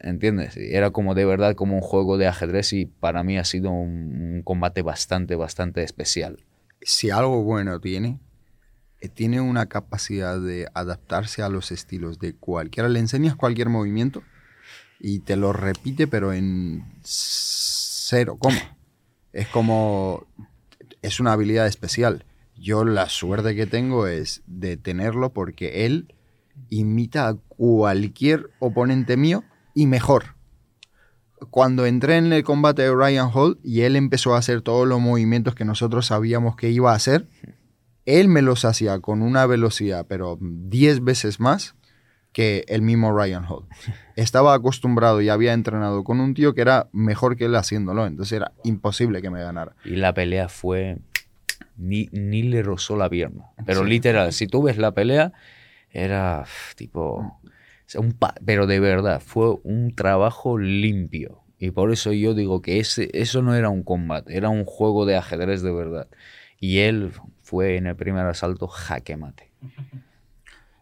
¿Entiendes? 0.00 0.56
Era 0.56 0.90
como 0.90 1.14
de 1.14 1.24
verdad 1.24 1.54
como 1.54 1.74
un 1.74 1.80
juego 1.80 2.18
de 2.18 2.26
ajedrez 2.26 2.72
y 2.72 2.86
para 2.86 3.22
mí 3.22 3.38
ha 3.38 3.44
sido 3.44 3.70
un, 3.70 4.34
un 4.34 4.42
combate 4.42 4.82
bastante, 4.82 5.34
bastante 5.34 5.82
especial. 5.82 6.44
Si 6.82 7.10
algo 7.10 7.42
bueno 7.42 7.80
tiene, 7.80 8.20
eh, 9.00 9.08
tiene 9.08 9.40
una 9.40 9.66
capacidad 9.66 10.40
de 10.40 10.68
adaptarse 10.74 11.42
a 11.42 11.48
los 11.48 11.70
estilos 11.70 12.18
de 12.18 12.34
cualquiera. 12.34 12.88
Le 12.88 12.98
enseñas 12.98 13.36
cualquier 13.36 13.68
movimiento 13.68 14.22
y 14.98 15.20
te 15.20 15.36
lo 15.36 15.52
repite, 15.52 16.06
pero 16.06 16.32
en 16.32 16.84
cero 17.02 18.36
coma. 18.38 18.76
Es 19.32 19.48
como. 19.48 20.26
Es 21.02 21.20
una 21.20 21.32
habilidad 21.32 21.66
especial. 21.66 22.24
Yo 22.56 22.84
la 22.84 23.08
suerte 23.08 23.54
que 23.54 23.66
tengo 23.66 24.08
es 24.08 24.42
de 24.46 24.76
tenerlo 24.76 25.32
porque 25.32 25.86
él 25.86 26.12
imita 26.70 27.28
a 27.28 27.34
cualquier 27.34 28.50
oponente 28.58 29.16
mío 29.16 29.44
y 29.78 29.86
mejor. 29.86 30.34
Cuando 31.50 31.86
entré 31.86 32.16
en 32.16 32.32
el 32.32 32.42
combate 32.42 32.82
de 32.82 32.92
Ryan 32.94 33.30
Hall 33.32 33.60
y 33.62 33.82
él 33.82 33.94
empezó 33.94 34.34
a 34.34 34.38
hacer 34.38 34.60
todos 34.60 34.88
los 34.88 35.00
movimientos 35.00 35.54
que 35.54 35.64
nosotros 35.64 36.06
sabíamos 36.06 36.56
que 36.56 36.70
iba 36.70 36.92
a 36.92 36.96
hacer, 36.96 37.28
él 38.06 38.26
me 38.28 38.42
los 38.42 38.64
hacía 38.64 38.98
con 38.98 39.22
una 39.22 39.46
velocidad, 39.46 40.06
pero 40.08 40.36
10 40.40 41.04
veces 41.04 41.38
más 41.38 41.76
que 42.32 42.64
el 42.68 42.82
mismo 42.82 43.16
Ryan 43.16 43.44
Hall. 43.44 43.66
Estaba 44.16 44.52
acostumbrado 44.52 45.20
y 45.22 45.28
había 45.28 45.52
entrenado 45.52 46.02
con 46.02 46.18
un 46.18 46.34
tío 46.34 46.54
que 46.54 46.60
era 46.62 46.88
mejor 46.92 47.36
que 47.36 47.44
él 47.44 47.54
haciéndolo, 47.54 48.04
entonces 48.06 48.32
era 48.32 48.50
imposible 48.64 49.22
que 49.22 49.30
me 49.30 49.40
ganara. 49.42 49.76
Y 49.84 49.94
la 49.96 50.12
pelea 50.14 50.48
fue. 50.48 50.98
Ni, 51.76 52.08
ni 52.10 52.42
le 52.42 52.64
rozó 52.64 52.96
la 52.96 53.08
pierna. 53.08 53.44
Pero 53.64 53.82
Sí. 53.84 53.88
literal, 53.88 54.32
si 54.32 54.48
tú 54.48 54.62
ves 54.64 54.76
la 54.78 54.90
pelea, 54.90 55.32
era 55.92 56.44
tipo. 56.74 57.38
O 57.88 57.90
sea, 57.90 58.00
un 58.02 58.12
pa- 58.12 58.34
pero 58.44 58.66
de 58.66 58.80
verdad, 58.80 59.22
fue 59.24 59.56
un 59.62 59.94
trabajo 59.94 60.58
limpio. 60.58 61.40
Y 61.58 61.70
por 61.70 61.90
eso 61.90 62.12
yo 62.12 62.34
digo 62.34 62.60
que 62.60 62.80
ese, 62.80 63.08
eso 63.14 63.40
no 63.40 63.54
era 63.54 63.70
un 63.70 63.82
combate, 63.82 64.36
era 64.36 64.50
un 64.50 64.64
juego 64.66 65.06
de 65.06 65.16
ajedrez 65.16 65.62
de 65.62 65.72
verdad. 65.72 66.06
Y 66.60 66.80
él 66.80 67.12
fue 67.40 67.76
en 67.76 67.86
el 67.86 67.96
primer 67.96 68.26
asalto 68.26 68.68
jaque 68.68 69.16
mate. 69.16 69.50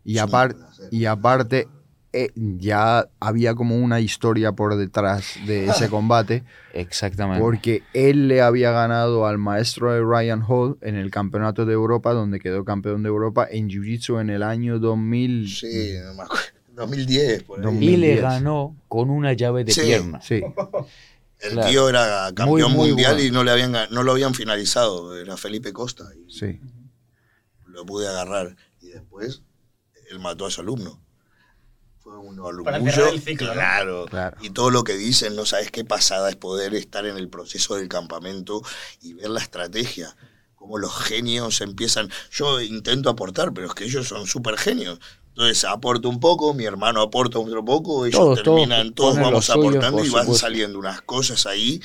Y, 0.04 0.18
apar- 0.18 0.56
y 0.90 1.04
aparte, 1.04 1.68
eh, 2.12 2.30
ya 2.34 3.08
había 3.20 3.54
como 3.54 3.76
una 3.78 4.00
historia 4.00 4.52
por 4.52 4.76
detrás 4.76 5.38
de 5.46 5.66
ese 5.66 5.88
combate, 5.90 6.42
Exactamente. 6.72 7.40
porque 7.40 7.82
él 7.94 8.26
le 8.26 8.42
había 8.42 8.72
ganado 8.72 9.26
al 9.26 9.38
maestro 9.38 9.92
de 9.92 10.00
Ryan 10.00 10.42
Hall 10.46 10.76
en 10.82 10.96
el 10.96 11.10
Campeonato 11.12 11.66
de 11.66 11.72
Europa, 11.74 12.12
donde 12.12 12.40
quedó 12.40 12.64
campeón 12.64 13.02
de 13.04 13.10
Europa 13.10 13.46
en 13.50 13.68
Jiu-Jitsu 13.68 14.20
en 14.20 14.30
el 14.30 14.42
año 14.42 14.80
2000. 14.80 15.48
Sí, 15.48 15.94
no 16.04 16.14
me 16.14 16.22
acuerdo. 16.24 16.55
2010, 16.76 17.42
por 17.44 17.58
ahí. 17.58 17.64
2000. 17.64 17.82
y 17.88 17.96
le 17.96 18.06
2010. 18.20 18.22
ganó 18.22 18.76
con 18.88 19.10
una 19.10 19.32
llave 19.32 19.64
de 19.64 19.72
Sí. 19.72 19.80
pierna. 19.82 20.20
Sí, 20.20 20.42
El 21.38 21.52
Claro. 21.52 21.68
tío 21.70 21.88
era 21.90 22.32
campeón 22.34 22.72
muy 22.72 22.88
mundial 22.88 23.14
bueno. 23.14 23.28
y 23.28 23.30
no, 23.30 23.44
le 23.44 23.50
habían, 23.50 23.72
no 23.90 24.02
lo 24.02 24.12
habían 24.12 24.34
finalizado. 24.34 25.16
Era 25.18 25.36
Felipe 25.36 25.72
Costa. 25.72 26.04
Y 26.14 26.32
sí. 26.32 26.60
lo 27.66 27.84
pude 27.84 28.08
agarrar. 28.08 28.56
Y 28.80 28.86
después 28.88 29.42
él 30.10 30.18
mató 30.18 30.46
a 30.46 30.50
su 30.50 30.62
alumno. 30.62 31.02
Fue 31.98 32.16
un 32.16 32.38
orgullo. 32.38 32.64
Para 32.64 32.80
cerrar 32.80 33.12
el 33.12 33.20
ciclo, 33.20 33.48
¿no? 33.48 33.52
claro. 33.52 34.06
Claro. 34.06 34.36
Y 34.40 34.50
todo 34.50 34.70
lo 34.70 34.82
que 34.84 34.94
dicen, 34.96 35.36
no 35.36 35.44
sabes 35.44 35.70
qué 35.70 35.84
pasada 35.84 36.30
es 36.30 36.36
poder 36.36 36.74
estar 36.74 37.04
en 37.04 37.16
el 37.18 37.28
proceso 37.28 37.74
del 37.76 37.88
campamento 37.88 38.62
y 39.02 39.12
ver 39.14 39.28
la 39.28 39.40
estrategia. 39.40 40.16
Cómo 40.54 40.78
los 40.78 40.96
genios 40.96 41.60
empiezan. 41.60 42.08
Yo 42.30 42.60
intento 42.62 43.10
aportar, 43.10 43.52
pero 43.52 43.66
es 43.66 43.74
que 43.74 43.84
ellos 43.84 44.08
son 44.08 44.26
súper 44.26 44.56
genios. 44.56 45.00
Entonces 45.36 45.64
aporto 45.66 46.08
un 46.08 46.18
poco, 46.18 46.54
mi 46.54 46.64
hermano 46.64 47.02
aporta 47.02 47.38
otro 47.38 47.62
poco, 47.62 48.06
ellos 48.06 48.18
Todos, 48.18 48.42
todos 48.42 48.56
terminan, 48.66 48.94
todos, 48.94 49.16
lo 49.16 49.22
vamos 49.24 49.50
aportando 49.50 49.98
por 49.98 50.06
y 50.06 50.08
van 50.08 50.22
supuesto. 50.24 50.34
saliendo 50.46 50.78
unas 50.78 51.02
cosas 51.02 51.44
ahí 51.44 51.78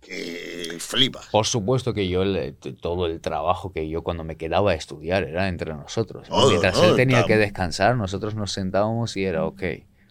que 0.00 0.76
flipas. 0.78 1.26
Por 1.26 1.46
supuesto 1.46 1.92
que 1.92 2.08
yo, 2.08 2.22
t- 2.54 2.72
todo 2.72 3.06
el 3.06 3.20
trabajo 3.20 3.72
que 3.72 3.88
yo 3.88 4.02
cuando 4.02 4.24
me 4.24 4.36
quedaba 4.36 4.72
a 4.72 4.74
estudiar 4.74 5.24
era 5.24 5.48
entre 5.48 5.74
nosotros. 5.74 6.28
¿no? 6.30 6.36
Todo, 6.36 6.48
Mientras 6.48 6.76
¿no? 6.76 6.84
él 6.84 6.96
tenía 6.96 7.18
Está- 7.18 7.28
que 7.28 7.36
descansar, 7.36 7.96
nosotros 7.96 8.34
nos 8.34 8.52
sentábamos 8.52 9.16
y 9.16 9.24
era, 9.24 9.44
ok, 9.44 9.62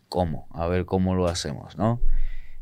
¿cómo? 0.08 0.48
A 0.52 0.68
ver 0.68 0.86
cómo 0.86 1.16
lo 1.16 1.28
hacemos, 1.28 1.76
¿no? 1.78 2.00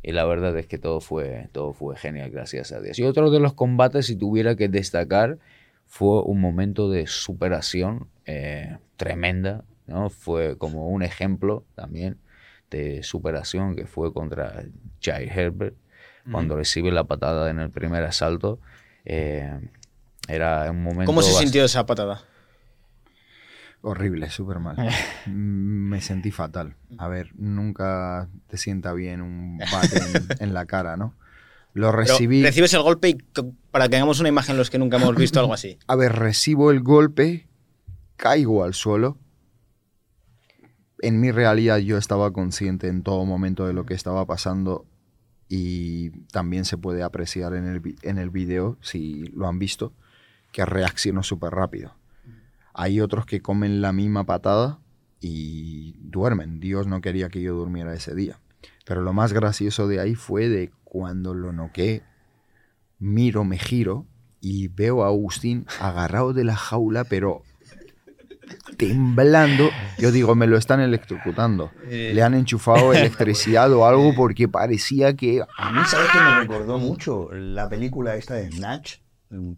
Y 0.01 0.13
la 0.13 0.23
verdad 0.23 0.57
es 0.57 0.67
que 0.67 0.77
todo 0.77 1.01
fue, 1.01 1.49
todo 1.51 1.73
fue 1.73 1.97
genial, 1.97 2.29
gracias 2.29 2.71
a 2.71 2.79
Dios. 2.79 2.97
Y 2.97 3.03
otro 3.03 3.29
de 3.29 3.39
los 3.41 3.53
combates, 3.53 4.05
si 4.05 4.15
tuviera 4.15 4.55
que 4.55 4.69
destacar, 4.69 5.37
fue 5.85 6.21
un 6.21 6.39
momento 6.39 6.89
de 6.89 7.07
superación 7.07 8.07
eh, 8.25 8.77
tremenda, 8.95 9.65
¿no? 9.87 10.09
Fue 10.09 10.57
como 10.57 10.87
un 10.89 11.01
ejemplo 11.03 11.65
también 11.75 12.17
de 12.69 13.01
superación 13.03 13.75
que 13.75 13.85
fue 13.87 14.13
contra 14.13 14.63
Jai 15.01 15.29
Herbert 15.29 15.75
cuando 16.31 16.57
recibe 16.57 16.91
la 16.91 17.05
patada 17.05 17.49
en 17.49 17.59
el 17.59 17.69
primer 17.71 18.03
asalto. 18.03 18.59
eh, 19.05 19.59
era 20.27 20.69
un 20.71 20.83
momento... 20.83 21.05
¿Cómo 21.05 21.21
se 21.21 21.31
sintió 21.31 21.63
esa 21.63 21.85
patada? 21.85 22.21
Horrible, 23.81 24.29
súper 24.29 24.59
mal. 24.59 24.75
Mm, 25.25 25.29
Me 25.89 26.01
sentí 26.01 26.31
fatal. 26.31 26.75
A 26.97 27.07
ver, 27.07 27.29
nunca 27.35 28.27
te 28.47 28.57
sienta 28.57 28.91
bien 28.93 29.21
un 29.21 29.57
bate 29.71 29.97
en, 29.97 30.27
en 30.39 30.53
la 30.53 30.65
cara, 30.65 30.97
¿no? 30.97 31.13
Lo 31.73 31.91
Pero 31.91 31.97
recibí. 31.97 32.43
recibes 32.43 32.73
el 32.73 32.81
golpe 32.81 33.09
y 33.09 33.17
para 33.71 33.85
que 33.85 33.89
tengamos 33.91 34.19
una 34.19 34.29
imagen 34.29 34.57
los 34.57 34.69
que 34.69 34.79
nunca 34.79 34.97
hemos 34.97 35.15
visto 35.15 35.39
algo 35.39 35.53
así. 35.53 35.77
A 35.87 35.95
ver, 35.95 36.11
recibo 36.13 36.71
el 36.71 36.81
golpe, 36.81 37.47
caigo 38.15 38.63
al 38.63 38.73
suelo. 38.73 39.17
En 40.99 41.19
mi 41.19 41.31
realidad 41.31 41.77
yo 41.77 41.97
estaba 41.97 42.31
consciente 42.33 42.87
en 42.87 43.03
todo 43.03 43.25
momento 43.25 43.67
de 43.67 43.73
lo 43.73 43.85
que 43.85 43.93
estaba 43.93 44.25
pasando 44.25 44.85
y 45.49 46.09
también 46.31 46.65
se 46.65 46.77
puede 46.77 47.03
apreciar 47.03 47.53
en 47.53 47.65
el, 47.65 47.95
en 48.01 48.17
el 48.17 48.29
video, 48.29 48.77
si 48.81 49.25
lo 49.27 49.47
han 49.47 49.59
visto, 49.59 49.93
que 50.51 50.65
reacciono 50.65 51.23
súper 51.23 51.53
rápido. 51.53 51.95
Hay 52.73 52.99
otros 52.99 53.25
que 53.25 53.41
comen 53.41 53.81
la 53.81 53.93
misma 53.93 54.25
patada 54.25 54.79
y 55.19 55.95
duermen. 55.99 56.59
Dios 56.59 56.87
no 56.87 57.01
quería 57.01 57.29
que 57.29 57.41
yo 57.41 57.55
durmiera 57.55 57.93
ese 57.93 58.13
día. 58.13 58.39
Pero 58.85 59.01
lo 59.01 59.13
más 59.13 59.33
gracioso 59.33 59.87
de 59.87 59.99
ahí 59.99 60.15
fue 60.15 60.47
de 60.49 60.71
cuando 60.83 61.33
lo 61.33 61.51
noqué, 61.51 62.03
miro, 62.99 63.43
me 63.43 63.57
giro 63.57 64.05
y 64.39 64.67
veo 64.67 65.03
a 65.03 65.07
Agustín 65.07 65.65
agarrado 65.79 66.33
de 66.33 66.43
la 66.43 66.55
jaula, 66.55 67.03
pero 67.03 67.41
temblando. 68.77 69.69
Yo 69.97 70.11
digo, 70.11 70.35
me 70.35 70.47
lo 70.47 70.57
están 70.57 70.79
electrocutando. 70.79 71.71
Le 71.89 72.21
han 72.21 72.33
enchufado 72.33 72.93
electricidad 72.93 73.71
o 73.73 73.85
algo 73.85 74.13
porque 74.15 74.47
parecía 74.47 75.15
que... 75.15 75.41
A 75.57 75.71
mí, 75.71 75.79
¿sabes 75.87 76.07
qué 76.11 76.19
me 76.19 76.39
recordó 76.41 76.77
mucho? 76.77 77.29
La 77.31 77.69
película 77.69 78.15
esta 78.15 78.35
de 78.35 78.51
Snatch, 78.51 78.97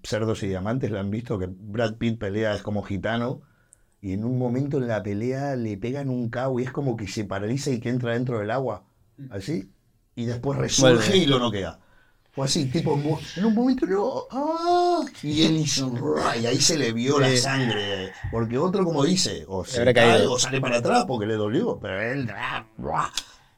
Cerdos 0.03 0.43
y 0.43 0.47
Diamantes, 0.47 0.91
¿la 0.91 0.99
han 0.99 1.11
visto? 1.11 1.37
Que 1.37 1.47
Brad 1.49 1.95
Pitt 1.95 2.19
pelea, 2.19 2.55
es 2.55 2.61
como 2.61 2.83
gitano, 2.83 3.41
y 4.01 4.13
en 4.13 4.23
un 4.23 4.37
momento 4.37 4.77
en 4.77 4.87
la 4.87 5.03
pelea 5.03 5.55
le 5.55 5.77
pegan 5.77 6.09
un 6.09 6.29
cabo 6.29 6.59
y 6.59 6.63
es 6.63 6.71
como 6.71 6.95
que 6.95 7.07
se 7.07 7.25
paraliza 7.25 7.71
y 7.71 7.79
que 7.79 7.89
entra 7.89 8.13
dentro 8.13 8.39
del 8.39 8.51
agua, 8.51 8.85
así, 9.29 9.71
y 10.15 10.25
después 10.25 10.57
resurge 10.57 11.17
y 11.17 11.25
lo 11.25 11.39
noquea. 11.39 11.79
Fue 12.31 12.45
así, 12.45 12.65
tipo, 12.65 12.93
en 13.35 13.45
un 13.45 13.53
momento 13.55 13.85
no, 13.87 14.23
¡ah! 14.31 15.01
y 15.23 15.43
él 15.45 15.57
hizo, 15.57 15.91
y 16.41 16.45
ahí 16.45 16.61
se 16.61 16.77
le 16.77 16.93
vio 16.93 17.19
la 17.19 17.35
sangre, 17.35 18.11
porque 18.31 18.57
otro 18.57 18.85
como 18.85 19.03
dice, 19.03 19.43
o 19.47 19.65
se 19.65 19.83
cae 19.83 19.93
caído. 19.93 20.33
o 20.33 20.39
sale 20.39 20.61
para 20.61 20.77
atrás 20.77 21.05
porque 21.07 21.25
le 21.25 21.33
dolió, 21.35 21.79
pero 21.81 21.99
él. 22.01 22.27
¡ra! 22.77 23.11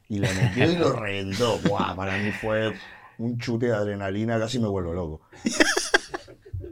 y 0.08 0.20
le 0.20 0.34
metió 0.34 0.72
y 0.72 0.76
lo 0.78 0.94
reventó. 1.00 1.60
Buah, 1.60 1.96
para 1.96 2.18
mí 2.18 2.32
fue 2.32 2.74
un 3.18 3.38
chute 3.38 3.68
de 3.68 3.74
adrenalina, 3.76 4.40
casi 4.40 4.58
me 4.58 4.68
vuelvo 4.68 4.94
loco. 4.94 5.22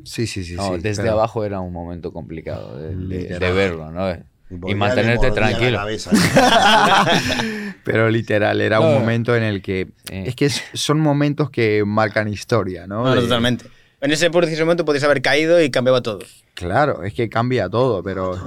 Sí, 0.04 0.26
sí, 0.26 0.44
sí. 0.44 0.56
No, 0.56 0.76
sí, 0.76 0.82
desde 0.82 1.04
pero- 1.04 1.14
abajo 1.16 1.44
era 1.44 1.60
un 1.60 1.72
momento 1.74 2.12
complicado 2.14 2.78
de, 2.78 2.96
de- 2.96 3.40
de 3.40 3.52
verlo, 3.52 3.92
¿no? 3.92 4.10
Y, 4.12 4.58
le 4.70 4.76
mantenerte 4.76 5.28
mordía 5.28 5.42
la 5.42 5.50
tranquilo. 5.50 5.78
cabeza. 5.78 6.12
Pero 7.92 8.10
literal, 8.10 8.62
era 8.62 8.80
No. 8.80 8.88
un 8.88 8.94
momento 8.94 9.36
en 9.36 9.44
el 9.44 9.62
que... 9.62 9.88
Sí. 10.06 10.24
Es 10.26 10.36
que 10.36 10.46
es- 10.46 10.64
son 10.74 11.00
momentos 11.00 11.50
que 11.50 11.84
marcan 11.86 12.28
historia, 12.28 12.86
¿no? 12.88 13.04
No, 13.04 13.20
totalmente. 13.22 13.66
En 14.02 14.12
ese 14.12 14.30
preciso 14.30 14.62
momento 14.64 14.86
podías 14.86 15.04
haber 15.04 15.22
caído 15.22 15.62
y 15.62 15.70
cambiaba 15.72 16.02
todo. 16.02 16.20
Claro, 16.54 17.04
es 17.04 17.14
que 17.14 17.30
cambia 17.30 17.70
todo, 17.70 18.02
pero... 18.04 18.38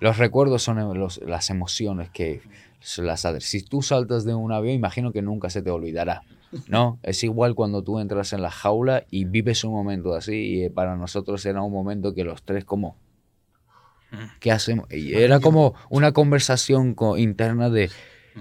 Los 0.00 0.18
recuerdos 0.18 0.62
son 0.62 0.98
los- 0.98 1.20
las 1.24 1.48
emociones 1.50 2.10
que 2.10 2.40
las 2.98 3.26
Si 3.38 3.62
tú 3.62 3.82
saltas 3.82 4.24
de 4.24 4.34
un 4.34 4.50
avión, 4.52 4.74
imagino 4.74 5.12
que 5.12 5.22
nunca 5.22 5.48
se 5.50 5.62
te 5.62 5.70
olvidará. 5.70 6.22
¿No? 6.68 6.98
Es 7.02 7.22
igual 7.24 7.54
cuando 7.54 7.82
tú 7.82 7.98
entras 8.00 8.32
en 8.34 8.42
la 8.42 8.50
jaula 8.50 9.04
y 9.10 9.24
vives 9.24 9.64
un 9.64 9.72
momento 9.72 10.14
así. 10.14 10.34
Y 10.34 10.64
eh, 10.64 10.70
para 10.70 10.96
nosotros 10.96 11.46
era 11.46 11.62
un 11.62 11.72
momento 11.72 12.12
que 12.14 12.24
los 12.24 12.42
tres, 12.42 12.64
como. 12.64 12.96
¿Qué 14.40 14.52
hacemos? 14.52 14.92
Y 14.92 15.14
era 15.14 15.40
como 15.40 15.74
una 15.88 16.12
conversación 16.12 16.94
co- 16.94 17.16
interna 17.16 17.70
de. 17.70 17.90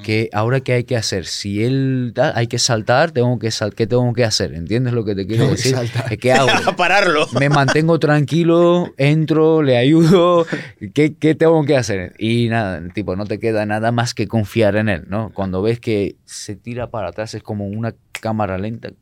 Que 0.04 0.30
ahora 0.34 0.62
qué 0.62 0.74
hay 0.74 0.84
que 0.86 0.96
hacer. 0.96 1.26
Si 1.26 1.64
él 1.64 2.12
da- 2.16 2.34
hay 2.36 2.48
que 2.48 2.60
saltar, 2.60 3.12
tengo 3.12 3.38
que 3.40 3.52
sal 3.52 3.74
¿qué 3.76 3.88
tengo 3.88 4.14
que 4.14 4.24
hacer? 4.24 4.54
¿Entiendes 4.54 4.94
lo 4.94 5.04
que 5.04 5.16
te 5.16 5.28
quiero 5.28 5.44
Tengo 5.44 5.56
que 5.56 5.62
decir? 5.62 5.76
saltar. 5.76 6.14
Es 6.14 6.18
¿Qué 6.20 6.32
hago? 6.34 6.50
A 6.66 6.76
pararlo. 6.76 7.28
me 7.40 7.50
mantengo 7.50 8.00
tranquilo, 8.00 8.94
entro, 8.98 9.62
le 9.64 9.78
ayudo, 9.78 10.46
¿qué, 10.94 11.16
qué 11.16 11.36
tengo 11.36 11.64
que 11.66 11.76
hacer? 11.78 12.14
Y 12.18 12.48
nada, 12.50 12.82
tipo, 12.94 13.16
no 13.16 13.26
te 13.26 13.38
queda 13.40 13.66
nada 13.66 13.92
más 13.92 14.14
que 14.14 14.28
confiar 14.28 14.76
en 14.78 14.90
él, 14.90 15.04
¿no? 15.08 15.32
Cuando 15.34 15.62
ves 15.62 15.80
que 15.80 16.16
se 16.26 16.56
tira 16.56 16.90
para 16.90 17.10
atrás 17.10 17.34
es 17.34 17.44
como 17.44 17.68
una 17.68 17.94
cámara 18.12 18.58
lenta 18.58 18.90
que 18.90 18.98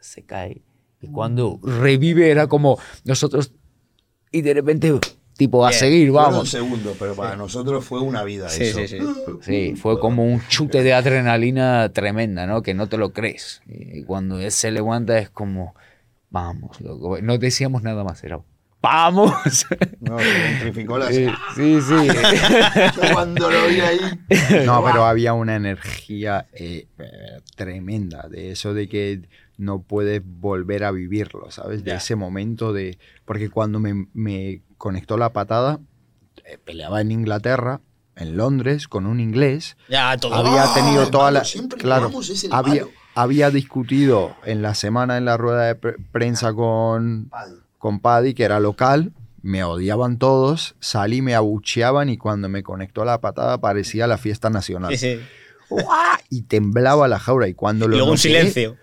se 0.00 0.22
cae. 0.22 0.62
Y 1.00 1.08
cuando 1.08 1.58
revive 1.64 2.30
era 2.30 2.46
como 2.46 2.78
nosotros 3.04 3.52
y 4.30 4.42
de 4.42 4.54
repente, 4.54 4.92
tipo, 5.42 5.64
a 5.66 5.70
Bien. 5.70 5.80
seguir, 5.80 6.10
Fueron 6.10 6.30
vamos. 6.32 6.50
segundos, 6.50 6.96
pero 6.98 7.14
para 7.14 7.34
nosotros 7.36 7.84
fue 7.84 8.00
una 8.00 8.22
vida 8.22 8.48
Sí, 8.48 8.64
eso. 8.64 8.78
sí, 8.80 8.88
sí. 8.88 8.98
Sí, 9.42 9.74
fue 9.76 9.98
como 9.98 10.24
un 10.24 10.40
chute 10.48 10.82
de 10.82 10.92
adrenalina 10.92 11.88
tremenda, 11.92 12.46
¿no? 12.46 12.62
Que 12.62 12.74
no 12.74 12.88
te 12.88 12.96
lo 12.96 13.12
crees. 13.12 13.60
Y 13.66 14.04
cuando 14.04 14.38
él 14.38 14.52
se 14.52 14.70
levanta 14.70 15.18
es 15.18 15.30
como, 15.30 15.74
vamos, 16.30 16.80
loco. 16.80 17.20
No 17.20 17.38
decíamos 17.38 17.82
nada 17.82 18.04
más, 18.04 18.22
era, 18.22 18.38
vamos. 18.80 19.32
No, 20.00 20.18
se 20.18 20.84
la 20.84 21.10
Eh, 21.10 21.32
sí, 21.56 21.80
sí. 21.80 21.94
Cuando 23.12 23.50
lo 23.50 23.66
vi 23.68 23.80
ahí. 23.80 23.98
No, 24.66 24.82
pero 24.84 25.04
había 25.06 25.32
una 25.32 25.56
energía 25.56 26.46
eh, 26.52 26.86
tremenda 27.56 28.28
de 28.28 28.50
eso 28.52 28.74
de 28.74 28.88
que 28.88 29.22
no 29.58 29.82
puedes 29.82 30.22
volver 30.24 30.84
a 30.84 30.90
vivirlo, 30.90 31.50
¿sabes? 31.50 31.84
De 31.84 31.90
Ya. 31.90 31.96
ese 31.98 32.16
momento 32.16 32.72
de... 32.72 32.98
Porque 33.24 33.48
cuando 33.50 33.78
me, 33.78 34.06
me 34.14 34.62
conectó 34.78 35.16
la 35.16 35.32
patada, 35.32 35.78
eh, 36.44 36.58
peleaba 36.64 37.00
en 37.00 37.12
Inglaterra, 37.12 37.80
en 38.16 38.36
Londres, 38.36 38.88
con 38.88 39.06
un 39.06 39.20
inglés. 39.20 39.76
Ya, 39.88 40.16
todo. 40.16 40.34
había 40.34 40.64
Ah, 40.64 40.74
tenido 40.74 41.02
el 41.04 41.10
toda 41.10 41.24
malo, 41.24 41.38
la... 41.38 41.44
siempre 41.44 41.78
Claro, 41.78 42.04
vamos 42.04 42.28
es 42.30 42.44
el 42.44 42.52
había, 42.52 42.82
malo. 42.82 42.90
había 43.14 43.50
discutido 43.50 44.34
en 44.44 44.62
la 44.62 44.74
semana 44.74 45.16
en 45.16 45.24
la 45.24 45.36
rueda 45.36 45.64
de 45.66 45.74
pre- 45.76 45.96
prensa 46.12 46.52
con, 46.52 47.30
con 47.78 48.00
Paddy, 48.00 48.34
que 48.34 48.44
era 48.44 48.58
local, 48.60 49.12
me 49.42 49.64
odiaban 49.64 50.18
todos, 50.18 50.76
salí, 50.80 51.20
me 51.22 51.34
abucheaban 51.34 52.08
y 52.08 52.16
cuando 52.16 52.48
me 52.48 52.62
conectó 52.62 53.04
la 53.04 53.20
patada 53.20 53.58
parecía 53.60 54.06
la 54.06 54.18
fiesta 54.18 54.50
nacional. 54.50 54.96
Sí, 54.96 55.16
sí. 55.16 55.20
¡Uah! 55.70 56.18
Y 56.28 56.42
temblaba 56.42 57.08
la 57.08 57.18
jaula 57.18 57.48
y 57.48 57.54
cuando 57.54 57.86
Y 57.86 57.88
lo 57.88 57.96
luego 57.96 58.12
un 58.12 58.18
silencio. 58.18 58.76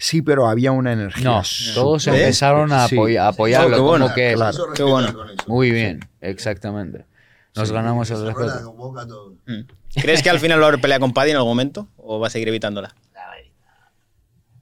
Sí, 0.00 0.22
pero 0.22 0.46
había 0.48 0.70
una 0.72 0.92
energía. 0.92 1.24
No, 1.24 1.42
todos 1.74 2.06
empezaron 2.06 2.72
a 2.72 2.86
Sí. 2.88 2.96
apoya- 2.96 3.24
a 3.24 3.28
apoyarlo, 3.28 3.68
qué 3.70 3.76
como 3.76 3.88
bueno, 3.88 4.14
que... 4.14 4.32
claro. 4.34 4.56
Qué 4.74 4.82
bueno. 4.84 5.12
Muy 5.48 5.70
bien, 5.72 6.00
exactamente. 6.20 7.04
Nos 7.56 7.72
ganamos 7.72 8.08
el 8.12 8.24
respeto. 8.24 8.74
Mm. 9.46 9.60
¿Crees 10.00 10.22
que 10.22 10.30
al 10.30 10.38
final 10.38 10.60
va 10.60 10.66
a 10.66 10.68
haber 10.68 10.80
pelea 10.80 11.00
con 11.00 11.12
Paddy 11.12 11.30
en 11.32 11.36
algún 11.36 11.50
momento? 11.50 11.88
¿O 11.96 12.20
va 12.20 12.28
a 12.28 12.30
seguir 12.30 12.46
evitándola? 12.48 12.94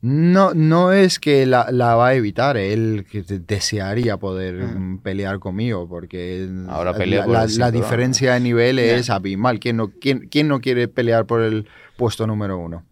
No, 0.03 0.53
no 0.55 0.93
es 0.93 1.19
que 1.19 1.47
la, 1.47 1.69
la 1.73 1.95
va 1.97 2.09
a 2.09 2.15
evitar, 2.15 2.57
él 2.57 3.07
que 3.11 3.23
desearía 3.23 4.19
poder 4.19 4.55
mm, 4.55 4.99
pelear 4.99 5.39
conmigo, 5.41 5.89
porque 5.89 6.49
Ahora 6.69 6.93
la- 6.93 6.99
pelea 6.99 7.21
la, 7.21 7.25
por 7.27 7.35
la- 7.35 7.47
la 7.47 7.71
diferencia 7.71 8.35
de 8.35 8.41
nivel 8.41 8.79
es 8.79 9.11
abismal. 9.11 9.59
¿Quién 9.59 9.79
no, 9.79 9.91
quién, 10.01 10.29
quién 10.31 10.49
no 10.49 10.61
quiere 10.61 10.87
pelear 10.87 11.27
por 11.27 11.41
el 11.43 11.67
puesto 11.97 12.27
número 12.27 12.59
uno? 12.59 12.85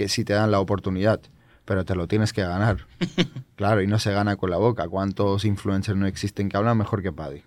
Que 0.00 0.08
si 0.08 0.24
te 0.24 0.32
dan 0.32 0.50
la 0.50 0.60
oportunidad, 0.60 1.20
pero 1.66 1.84
te 1.84 1.94
lo 1.94 2.08
tienes 2.08 2.32
que 2.32 2.40
ganar. 2.40 2.86
claro, 3.56 3.82
y 3.82 3.86
no 3.86 3.98
se 3.98 4.10
gana 4.12 4.36
con 4.36 4.48
la 4.48 4.56
boca. 4.56 4.88
¿Cuántos 4.88 5.44
influencers 5.44 5.98
no 5.98 6.06
existen 6.06 6.48
que 6.48 6.56
hablan 6.56 6.78
mejor 6.78 7.02
que 7.02 7.12
Paddy? 7.12 7.42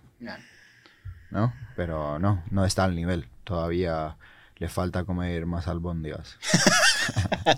¿No? 1.32 1.52
Pero 1.74 2.20
no, 2.20 2.44
no 2.52 2.64
está 2.64 2.84
al 2.84 2.94
nivel. 2.94 3.26
Todavía 3.42 4.16
le 4.58 4.68
falta 4.68 5.02
comer 5.02 5.46
más 5.46 5.66
albóndigas. 5.66 6.38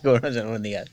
Como 0.02 0.18
no 0.18 0.32
se 0.32 0.42
nos 0.42 0.62
digas. 0.62 0.86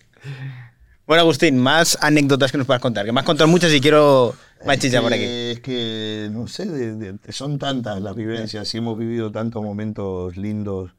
Bueno, 1.08 1.22
Agustín, 1.22 1.58
más 1.60 1.98
anécdotas 2.02 2.52
que 2.52 2.58
nos 2.58 2.68
puedas 2.68 2.82
contar. 2.82 3.06
Que 3.06 3.14
me 3.14 3.22
has 3.22 3.26
contado 3.26 3.48
muchas 3.48 3.72
y 3.72 3.80
quiero 3.80 4.36
más 4.66 4.80
chicha 4.80 5.02
por 5.02 5.14
aquí. 5.14 5.24
Es 5.24 5.62
que, 5.62 6.28
no 6.30 6.46
sé, 6.48 6.66
de- 6.66 6.96
de- 7.14 7.32
son 7.32 7.58
tantas 7.58 8.02
las 8.02 8.16
vivencias 8.18 8.76
y 8.76 8.80
hemos 8.80 8.98
vivido 8.98 9.32
tantos 9.32 9.64
momentos 9.64 10.36
lindos 10.36 10.92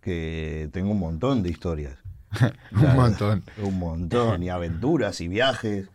que 0.00 0.70
tengo 0.72 0.92
un 0.92 1.00
montón 1.00 1.42
de 1.42 1.50
historias. 1.50 1.96
Un 2.72 2.94
montón. 2.96 3.42
Un 3.58 3.78
montón, 3.78 4.42
y 4.42 4.48
aventuras 4.50 5.20
y 5.20 5.28
viajes. 5.28 5.88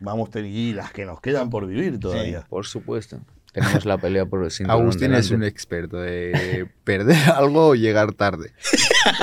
Vamos 0.00 0.28
a 0.34 0.40
y 0.40 0.72
las 0.72 0.92
que 0.92 1.04
nos 1.06 1.20
quedan 1.20 1.50
por 1.50 1.66
vivir 1.66 1.98
todavía. 1.98 2.44
Por 2.48 2.66
supuesto. 2.66 3.20
Tenemos 3.52 3.84
la 3.84 3.96
pelea 3.98 4.26
por 4.26 4.42
el 4.44 4.50
cinturón 4.50 4.82
Agustín 4.82 5.14
es 5.14 5.30
un 5.30 5.44
experto 5.44 5.98
de 5.98 6.68
perder 6.82 7.16
algo 7.36 7.68
o 7.68 7.74
llegar 7.76 8.12
tarde. 8.12 8.52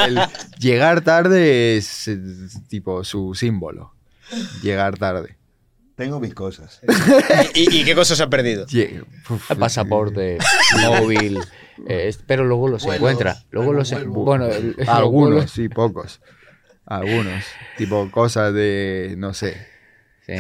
El 0.08 0.18
llegar 0.58 1.02
tarde 1.02 1.76
es, 1.76 2.08
eh, 2.08 2.18
tipo 2.70 3.04
su 3.04 3.36
símbolo. 3.36 3.94
Llegar 4.64 4.98
tarde. 4.98 5.38
Tengo 5.96 6.22
mis 6.22 6.34
cosas. 6.34 6.80
¿Y, 7.54 7.80
y 7.82 7.84
qué 7.84 7.94
cosas 7.94 8.22
ha 8.22 8.30
perdido? 8.30 8.66
Uf, 9.30 9.52
pasaporte, 9.60 10.38
móvil, 10.82 11.40
eh, 11.88 12.16
pero 12.26 12.46
luego 12.46 12.70
los 12.70 12.84
Vuelos, 12.84 12.98
encuentra. 12.98 13.44
Luego 13.52 13.74
los 13.74 13.92
en- 13.92 14.12
bueno, 14.14 14.46
el- 14.48 14.78
Algunos, 14.88 15.52
sí, 15.52 15.68
pocos. 15.68 16.22
Algunos. 16.86 17.44
Tipo 17.78 18.10
cosas 18.12 18.54
de, 18.54 19.16
no 19.18 19.34
sé, 19.34 19.56
Sí, 20.26 20.34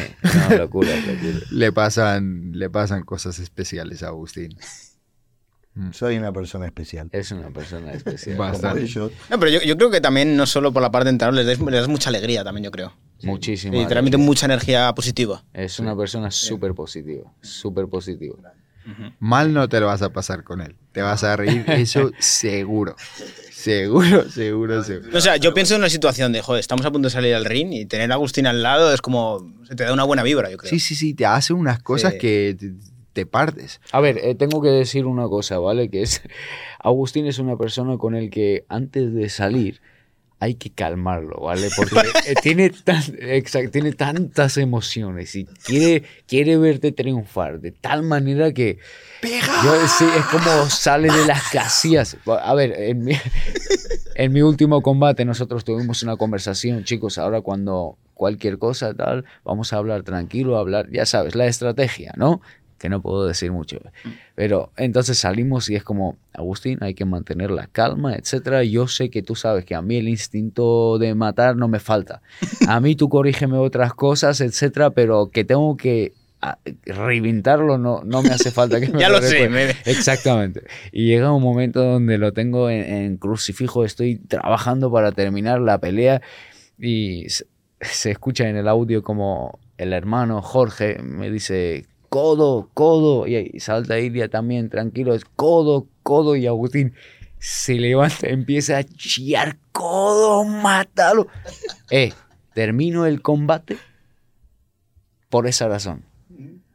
no, 0.49 0.57
locura, 0.57 0.89
locura. 0.95 1.39
le 1.51 1.71
pasan, 1.71 2.51
le 2.53 2.69
pasan 2.69 3.03
cosas 3.03 3.39
especiales 3.39 4.03
a 4.03 4.07
Agustín. 4.07 4.55
Soy 5.91 6.17
una 6.17 6.33
persona 6.33 6.65
especial. 6.65 7.09
Es 7.13 7.31
una 7.31 7.49
persona 7.49 7.93
especial. 7.93 8.35
Bastante. 8.37 8.87
No, 9.29 9.39
pero 9.39 9.49
yo, 9.49 9.61
yo 9.61 9.77
creo 9.77 9.89
que 9.89 10.01
también, 10.01 10.35
no 10.35 10.45
solo 10.45 10.73
por 10.73 10.81
la 10.81 10.91
parte 10.91 11.05
de 11.05 11.11
entrenador, 11.11 11.45
les 11.45 11.57
das, 11.57 11.87
mucha 11.87 12.09
alegría 12.09 12.43
también, 12.43 12.65
yo 12.65 12.71
creo. 12.71 12.93
Muchísimo. 13.23 13.81
Y 13.81 13.85
transmiten 13.85 14.19
mucha 14.19 14.45
energía 14.47 14.93
positiva. 14.93 15.43
Es 15.53 15.79
una 15.79 15.95
persona 15.95 16.29
súper 16.29 16.73
positiva, 16.73 17.31
súper 17.41 17.87
positiva. 17.87 18.53
Mal 19.19 19.53
no 19.53 19.67
te 19.69 19.79
lo 19.79 19.85
vas 19.87 20.01
a 20.01 20.11
pasar 20.11 20.43
con 20.43 20.61
él. 20.61 20.75
Te 20.91 21.01
vas 21.01 21.23
a 21.23 21.35
reír, 21.37 21.63
eso 21.67 22.11
seguro. 22.19 22.95
Seguro, 23.51 24.27
seguro, 24.29 24.83
seguro. 24.83 25.17
O 25.17 25.21
sea, 25.21 25.37
yo 25.37 25.53
pienso 25.53 25.75
en 25.75 25.81
una 25.81 25.89
situación 25.89 26.31
de, 26.31 26.41
joder, 26.41 26.59
estamos 26.59 26.85
a 26.85 26.91
punto 26.91 27.07
de 27.07 27.11
salir 27.11 27.35
al 27.35 27.45
ring 27.45 27.71
y 27.73 27.85
tener 27.85 28.11
a 28.11 28.15
Agustín 28.15 28.47
al 28.47 28.63
lado 28.63 28.91
es 28.93 29.01
como, 29.01 29.53
se 29.67 29.75
te 29.75 29.83
da 29.83 29.93
una 29.93 30.03
buena 30.03 30.23
vibra, 30.23 30.49
yo 30.49 30.57
creo. 30.57 30.69
Sí, 30.69 30.79
sí, 30.79 30.95
sí, 30.95 31.13
te 31.13 31.25
hace 31.25 31.53
unas 31.53 31.81
cosas 31.83 32.13
Sí. 32.13 32.19
que 32.19 32.57
te, 32.59 32.71
te 33.13 33.25
partes. 33.27 33.79
A 33.91 33.99
ver, 33.99 34.17
eh, 34.23 34.33
tengo 34.35 34.61
que 34.61 34.69
decir 34.69 35.05
una 35.05 35.27
cosa, 35.27 35.59
¿vale? 35.59 35.89
Que 35.89 36.01
es, 36.01 36.21
Agustín 36.79 37.27
es 37.27 37.37
una 37.39 37.55
persona 37.57 37.97
con 37.97 38.15
el 38.15 38.29
que 38.31 38.65
antes 38.67 39.13
de 39.13 39.29
salir 39.29 39.79
hay 40.41 40.55
que 40.55 40.71
calmarlo, 40.71 41.39
¿vale? 41.39 41.69
Porque 41.77 41.99
eh, 42.25 42.33
tiene, 42.41 42.71
tan, 42.71 43.01
exact- 43.19 43.71
tiene 43.71 43.93
tantas 43.93 44.57
emociones 44.57 45.35
y 45.35 45.45
quiere, 45.45 46.03
quiere 46.27 46.57
verte 46.57 46.91
triunfar 46.91 47.61
de 47.61 47.71
tal 47.71 48.01
manera 48.03 48.51
que... 48.51 48.79
Yo, 49.63 49.87
sí, 49.87 50.05
es 50.17 50.25
como 50.25 50.67
sale 50.67 51.11
de 51.13 51.25
las 51.27 51.43
casillas. 51.51 52.17
A 52.25 52.55
ver, 52.55 52.73
en 52.75 53.03
mi, 53.03 53.13
en 54.15 54.33
mi 54.33 54.41
último 54.41 54.81
combate 54.81 55.25
nosotros 55.25 55.63
tuvimos 55.63 56.01
una 56.01 56.17
conversación, 56.17 56.83
chicos, 56.85 57.19
ahora 57.19 57.41
cuando 57.41 57.97
cualquier 58.15 58.57
cosa 58.57 58.95
tal, 58.95 59.25
vamos 59.43 59.73
a 59.73 59.77
hablar 59.77 60.01
tranquilo, 60.01 60.57
hablar, 60.57 60.89
ya 60.91 61.05
sabes, 61.05 61.35
la 61.35 61.45
estrategia, 61.45 62.13
¿no? 62.17 62.41
Que 62.81 62.89
no 62.89 62.99
puedo 62.99 63.27
decir 63.27 63.51
mucho. 63.51 63.79
Pero 64.33 64.71
entonces 64.75 65.19
salimos 65.19 65.69
y 65.69 65.75
es 65.75 65.83
como, 65.83 66.17
Agustín, 66.33 66.79
hay 66.81 66.95
que 66.95 67.05
mantener 67.05 67.51
la 67.51 67.67
calma, 67.67 68.15
etcétera. 68.15 68.63
Yo 68.63 68.87
sé 68.87 69.11
que 69.11 69.21
tú 69.21 69.35
sabes 69.35 69.65
que 69.65 69.75
a 69.75 69.83
mí 69.83 69.97
el 69.97 70.07
instinto 70.09 70.97
de 70.97 71.13
matar 71.13 71.55
no 71.55 71.67
me 71.67 71.79
falta. 71.79 72.23
A 72.67 72.79
mí 72.79 72.95
tú 72.95 73.07
corrígeme 73.07 73.57
otras 73.57 73.93
cosas, 73.93 74.41
etcétera, 74.41 74.89
pero 74.89 75.29
que 75.29 75.43
tengo 75.43 75.77
que 75.77 76.13
reventarlo 76.85 77.77
no, 77.77 78.01
no 78.03 78.23
me 78.23 78.29
hace 78.29 78.49
falta 78.51 78.79
que 78.79 78.87
me 78.91 78.99
Ya 78.99 79.09
lo 79.09 79.21
sé, 79.21 79.47
me- 79.49 79.69
Exactamente. 79.85 80.63
Y 80.91 81.05
llega 81.05 81.31
un 81.31 81.43
momento 81.43 81.83
donde 81.83 82.17
lo 82.17 82.33
tengo 82.33 82.69
en, 82.69 82.81
en 82.83 83.17
crucifijo, 83.17 83.85
estoy 83.85 84.15
trabajando 84.15 84.91
para 84.91 85.11
terminar 85.11 85.61
la 85.61 85.77
pelea 85.79 86.21
y 86.79 87.29
se, 87.29 87.45
se 87.81 88.11
escucha 88.11 88.49
en 88.49 88.55
el 88.57 88.67
audio 88.67 89.03
como 89.03 89.59
el 89.77 89.93
hermano 89.93 90.41
Jorge 90.41 90.99
me 91.03 91.29
dice, 91.29 91.85
codo, 92.11 92.69
codo, 92.73 93.25
y 93.25 93.35
ahí 93.37 93.59
salta 93.61 93.97
Ilia 93.97 94.27
también, 94.27 94.69
tranquilo, 94.69 95.13
es 95.15 95.23
codo, 95.23 95.87
codo, 96.03 96.35
y 96.35 96.45
Agustín 96.45 96.93
se 97.39 97.75
levanta, 97.75 98.27
empieza 98.27 98.77
a 98.79 98.83
chillar, 98.83 99.57
codo, 99.71 100.43
mátalo. 100.43 101.27
Eh, 101.89 102.11
termino 102.53 103.05
el 103.05 103.21
combate 103.21 103.77
por 105.29 105.47
esa 105.47 105.69
razón. 105.69 106.03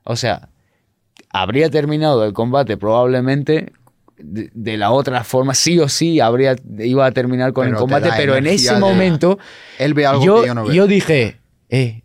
O 0.04 0.16
sea, 0.16 0.48
habría 1.28 1.68
terminado 1.68 2.24
el 2.24 2.32
combate 2.32 2.78
probablemente 2.78 3.74
de, 4.16 4.50
de 4.54 4.76
la 4.78 4.90
otra 4.90 5.22
forma, 5.22 5.52
sí 5.52 5.78
o 5.80 5.90
sí 5.90 6.18
habría, 6.18 6.56
iba 6.78 7.04
a 7.04 7.12
terminar 7.12 7.52
con 7.52 7.66
Pero 7.66 7.76
el 7.76 7.76
te 7.76 7.80
combate, 7.92 8.10
pero 8.16 8.36
en 8.36 8.46
ese 8.46 8.72
de- 8.72 8.80
momento 8.80 9.38
Él 9.78 9.92
ve 9.92 10.06
algo 10.06 10.24
yo, 10.24 10.40
que 10.40 10.46
yo 10.46 10.54
no 10.54 10.64
veo. 10.64 10.72
yo 10.72 10.86
dije, 10.86 11.38
eh, 11.68 12.02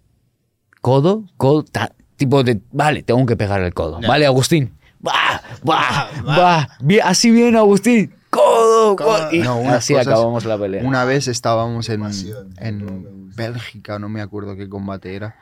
codo, 0.82 1.24
codo, 1.38 1.64
ta- 1.64 1.96
tipo 2.22 2.44
de, 2.44 2.62
vale, 2.72 3.04
tengo 3.04 3.26
que 3.26 3.36
pegar 3.36 3.62
el 3.62 3.74
codo, 3.74 4.00
vale, 4.08 4.26
Agustín, 4.26 4.72
va, 5.06 5.42
va, 5.68 6.10
va, 6.28 6.70
bien, 6.82 7.02
así 7.04 7.32
bien, 7.32 7.56
Agustín, 7.56 8.14
codo, 8.30 8.96
go. 8.96 9.16
Y 9.32 9.40
No, 9.40 9.58
así 9.70 9.94
cosas- 9.94 10.08
acabamos 10.08 10.46
la 10.46 10.58
pelea. 10.58 10.84
Una 10.86 11.04
vez 11.06 11.28
estábamos 11.28 11.90
en, 11.90 12.02
Pasión, 12.02 12.50
no 12.50 12.62
me 12.62 12.68
en. 12.68 13.32
Bélgica, 13.36 13.98
no 14.00 14.08
me 14.10 14.22
acuerdo 14.22 14.56
qué 14.56 14.68
combate 14.70 15.16
era. 15.16 15.36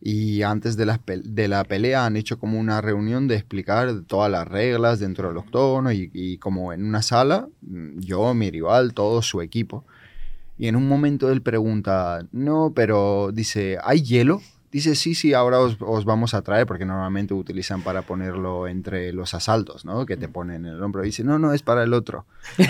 Y 0.00 0.42
antes 0.42 0.76
de 0.76 0.84
la, 0.86 1.00
de 1.06 1.48
la 1.48 1.64
pelea 1.64 2.04
han 2.04 2.16
hecho 2.16 2.38
como 2.38 2.60
una 2.60 2.80
reunión 2.82 3.26
de 3.28 3.34
explicar 3.36 3.90
todas 4.06 4.30
las 4.30 4.46
reglas 4.46 5.00
dentro 5.00 5.28
del 5.28 5.38
octógono 5.38 5.90
y, 5.90 6.10
y 6.12 6.36
como 6.38 6.72
en 6.74 6.84
una 6.84 7.00
sala, 7.02 7.48
mm, 7.62 8.00
yo, 8.00 8.32
mi 8.34 8.50
rival, 8.50 8.92
todo 8.92 9.22
su 9.22 9.40
equipo. 9.40 9.84
Y 10.58 10.68
en 10.68 10.76
un 10.76 10.86
momento 10.86 11.30
él 11.32 11.40
pregunta, 11.42 12.20
no, 12.32 12.72
pero 12.74 13.30
dice, 13.32 13.78
¿hay 13.82 14.02
hielo? 14.02 14.40
Dice, 14.76 14.94
sí, 14.94 15.14
sí, 15.14 15.32
ahora 15.32 15.58
os, 15.60 15.78
os 15.80 16.04
vamos 16.04 16.34
a 16.34 16.42
traer, 16.42 16.66
porque 16.66 16.84
normalmente 16.84 17.32
utilizan 17.32 17.80
para 17.80 18.02
ponerlo 18.02 18.68
entre 18.68 19.10
los 19.14 19.32
asaltos, 19.32 19.86
¿no? 19.86 20.04
Que 20.04 20.18
te 20.18 20.28
ponen 20.28 20.66
en 20.66 20.74
el 20.74 20.82
hombro. 20.82 21.02
Y 21.02 21.06
dice, 21.06 21.24
no, 21.24 21.38
no, 21.38 21.54
es 21.54 21.62
para 21.62 21.82
el 21.82 21.94
otro. 21.94 22.26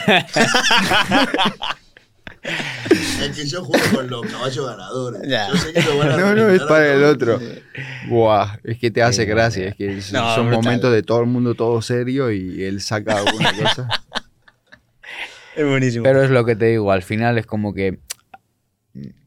Es 3.20 3.37
que 3.37 3.45
yo 3.47 3.65
juego 3.65 3.85
con 3.93 4.09
los 4.09 4.24
caballos 4.27 4.66
ganadores. 4.66 5.23
Ya. 5.28 5.49
Yo 5.49 5.57
sé 5.57 5.73
que 5.73 5.83
lo 5.83 5.99
van 5.99 6.11
a 6.12 6.16
No, 6.20 6.35
no, 6.37 6.49
es 6.49 6.62
para 6.62 6.93
el 6.95 7.03
otro. 7.03 7.41
Buah, 8.09 8.59
es 8.62 8.78
que 8.78 8.93
te 8.93 9.03
hace 9.03 9.24
gracia. 9.24 9.69
Es 9.70 9.74
que 9.74 9.99
es, 9.99 10.12
No, 10.12 10.33
son 10.37 10.47
brutal. 10.47 10.65
momentos 10.65 10.93
de 10.93 11.03
todo 11.03 11.20
el 11.23 11.27
mundo 11.27 11.57
todo 11.57 11.83
serio 11.83 12.31
y 12.31 12.62
él 12.62 12.81
saca 12.83 13.19
alguna 13.19 13.53
cosa. 13.62 13.89
Es 15.57 15.66
buenísimo. 15.66 16.05
Pero 16.05 16.23
es 16.23 16.31
lo 16.31 16.45
que 16.45 16.55
te 16.55 16.66
digo, 16.66 16.93
al 16.93 17.03
final 17.03 17.37
es 17.39 17.47
como 17.47 17.74
que 17.74 17.99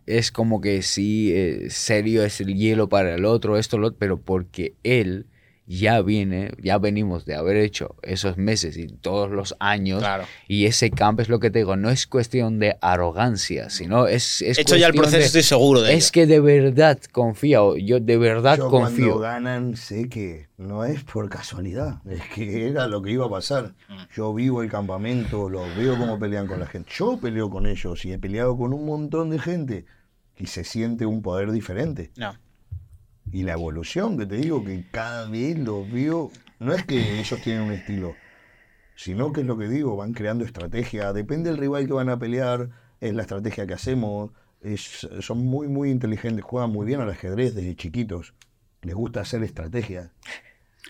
es 0.06 0.32
como 0.32 0.62
que 0.62 0.82
sí, 0.82 1.32
eh, 1.34 1.68
serio 1.70 2.24
es 2.24 2.42
el 2.42 2.56
hielo 2.56 2.90
para 2.90 3.16
el 3.16 3.26
otro, 3.26 3.58
esto, 3.58 3.78
lo 3.78 3.94
pero 3.94 4.18
porque 4.20 4.74
él 4.84 5.26
ya 5.72 6.02
viene, 6.02 6.52
ya 6.64 6.80
venimos 6.80 7.26
de 7.26 7.36
haber 7.36 7.56
hecho 7.58 7.96
esos 8.02 8.38
meses 8.38 8.76
y 8.76 8.88
todos 8.88 9.30
los 9.30 9.56
años, 9.60 10.00
Claro. 10.00 10.24
y 10.48 10.66
ese 10.66 10.90
campo 10.90 11.22
es 11.22 11.30
lo 11.30 11.40
que 11.40 11.52
te 11.52 11.60
digo, 11.60 11.76
no 11.76 11.92
es 11.92 12.08
cuestión 12.08 12.58
de 12.58 12.76
arrogancia, 12.82 13.70
sino 13.70 14.08
es... 14.08 14.42
es 14.42 14.58
Hecho 14.58 14.76
ya 14.78 14.88
el 14.88 14.94
proceso, 14.96 15.18
de- 15.20 15.26
estoy 15.26 15.44
seguro 15.44 15.82
de 15.84 15.94
Es 15.94 16.06
ello. 16.06 16.12
que 16.14 16.26
de 16.26 16.40
verdad 16.40 17.00
confío, 17.12 17.78
yo 17.78 18.00
de 18.00 18.18
verdad 18.18 18.58
Yo 18.58 18.70
cuando 18.72 18.90
confío. 18.90 19.20
ganan 19.20 19.76
sé 19.76 20.10
que 20.10 20.48
no 20.58 20.86
es 20.86 21.04
por 21.04 21.30
casualidad, 21.30 22.02
es 22.10 22.24
que 22.34 22.68
era 22.68 22.88
lo 22.88 23.04
que 23.04 23.12
iba 23.12 23.28
a 23.28 23.30
pasar. 23.30 23.76
Yo 24.16 24.34
vivo 24.34 24.64
el 24.64 24.72
campamento, 24.72 25.50
los 25.50 25.76
veo 25.78 25.98
cómo 26.00 26.18
pelean 26.18 26.48
con 26.48 26.60
la 26.60 26.66
gente. 26.66 26.90
Yo 26.98 27.20
peleo 27.22 27.50
con 27.52 27.68
ellos 27.68 28.04
y 28.06 28.12
he 28.12 28.18
peleado 28.18 28.58
con 28.58 28.74
un 28.74 28.88
montón 28.88 29.30
de 29.30 29.38
gente 29.38 29.86
y 30.36 30.48
se 30.48 30.64
siente 30.64 31.06
un 31.06 31.22
poder 31.22 31.52
diferente. 31.52 32.10
No. 32.18 32.34
Y 33.32 33.44
la 33.44 33.54
evolución, 33.54 34.18
que 34.18 34.26
te 34.26 34.38
digo, 34.38 34.64
que 34.64 34.86
cada 34.92 35.30
vez 35.30 35.58
los 35.58 35.92
veo, 35.92 36.32
no 36.60 36.74
es 36.74 36.84
que 36.86 37.20
ellos 37.20 37.42
tienen 37.42 37.64
un 37.64 37.72
estilo, 37.72 38.16
sino 38.96 39.32
que 39.32 39.42
es 39.42 39.48
lo 39.48 39.58
que 39.58 39.68
digo, 39.68 39.96
van 39.96 40.14
creando 40.14 40.44
estrategia, 40.44 41.14
depende 41.14 41.50
del 41.50 41.60
rival 41.60 41.88
que 41.88 41.94
van 41.94 42.10
a 42.10 42.20
pelear, 42.20 42.70
es 43.00 43.14
la 43.14 43.22
estrategia 43.22 43.68
que 43.68 43.74
hacemos, 43.74 44.32
son 45.20 45.46
muy, 45.46 45.68
muy 45.68 45.90
inteligentes, 45.90 46.44
juegan 46.44 46.72
muy 46.72 46.86
bien 46.86 47.00
al 47.00 47.10
ajedrez 47.10 47.56
desde 47.56 47.76
chiquitos, 47.76 48.34
les 48.82 48.96
gusta 48.96 49.22
hacer 49.22 49.44
estrategia. 49.44 50.12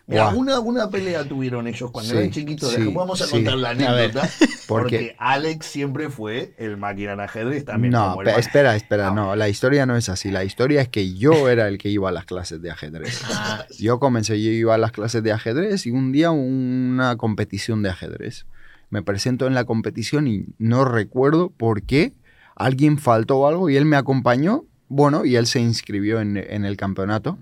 Mira, 0.08 0.26
Guau. 0.26 0.40
una, 0.40 0.60
una 0.60 0.90
pelea 0.90 1.24
tuvieron 1.24 1.68
ellos 1.68 1.92
cuando 1.92 2.12
Sí, 2.12 2.18
eran 2.18 2.32
chiquitos, 2.32 2.72
sí, 2.74 2.92
vamos 2.94 3.22
a 3.22 3.26
sí. 3.26 3.32
contar 3.32 3.56
la 3.58 3.74
ver. 3.74 3.88
anécdota, 3.90 4.28
porque 4.68 4.98
Porque- 4.98 5.16
Alex 5.20 5.66
siempre 5.66 6.10
fue 6.10 6.54
el 6.58 6.78
máquina 6.78 7.14
en 7.14 7.20
ajedrez 7.20 7.66
también. 7.66 7.92
No, 7.94 8.10
como 8.12 8.22
el 8.24 8.30
espera, 8.30 8.76
espera, 8.76 9.10
Ah, 9.10 9.12
no, 9.12 9.36
la 9.36 9.50
historia 9.50 9.86
no 9.86 9.96
es 9.96 10.10
así. 10.10 10.32
La 10.32 10.44
historia 10.44 10.82
es 10.82 10.90
que 10.90 11.14
yo 11.16 11.48
era 11.50 11.68
el 11.68 11.78
que 11.78 11.90
iba 11.90 12.10
a 12.10 12.12
las 12.12 12.26
clases 12.26 12.62
de 12.62 12.72
ajedrez. 12.72 13.22
Yo 13.80 14.00
comencé, 14.00 14.42
yo 14.42 14.50
iba 14.52 14.74
a 14.76 14.78
las 14.78 14.92
clases 14.92 15.22
de 15.24 15.32
ajedrez 15.32 15.86
y 15.86 15.92
un 15.92 16.12
día 16.12 16.32
una 16.32 17.16
competición 17.18 17.82
de 17.84 17.90
ajedrez. 17.90 18.46
Me 18.90 19.04
presento 19.04 19.46
en 19.48 19.54
la 19.54 19.66
competición 19.66 20.28
y 20.28 20.46
no 20.58 20.86
recuerdo 20.86 21.52
por 21.52 21.84
qué 21.84 22.14
alguien 22.56 22.98
faltó 22.98 23.38
o 23.40 23.48
algo 23.48 23.70
y 23.70 23.78
él 23.78 23.86
me 23.86 23.96
acompañó. 23.96 24.66
Bueno, 24.88 25.24
y 25.24 25.36
él 25.36 25.46
se 25.46 25.60
inscribió 25.60 26.20
en, 26.20 26.36
en 26.38 26.66
el 26.66 26.76
campeonato 26.76 27.38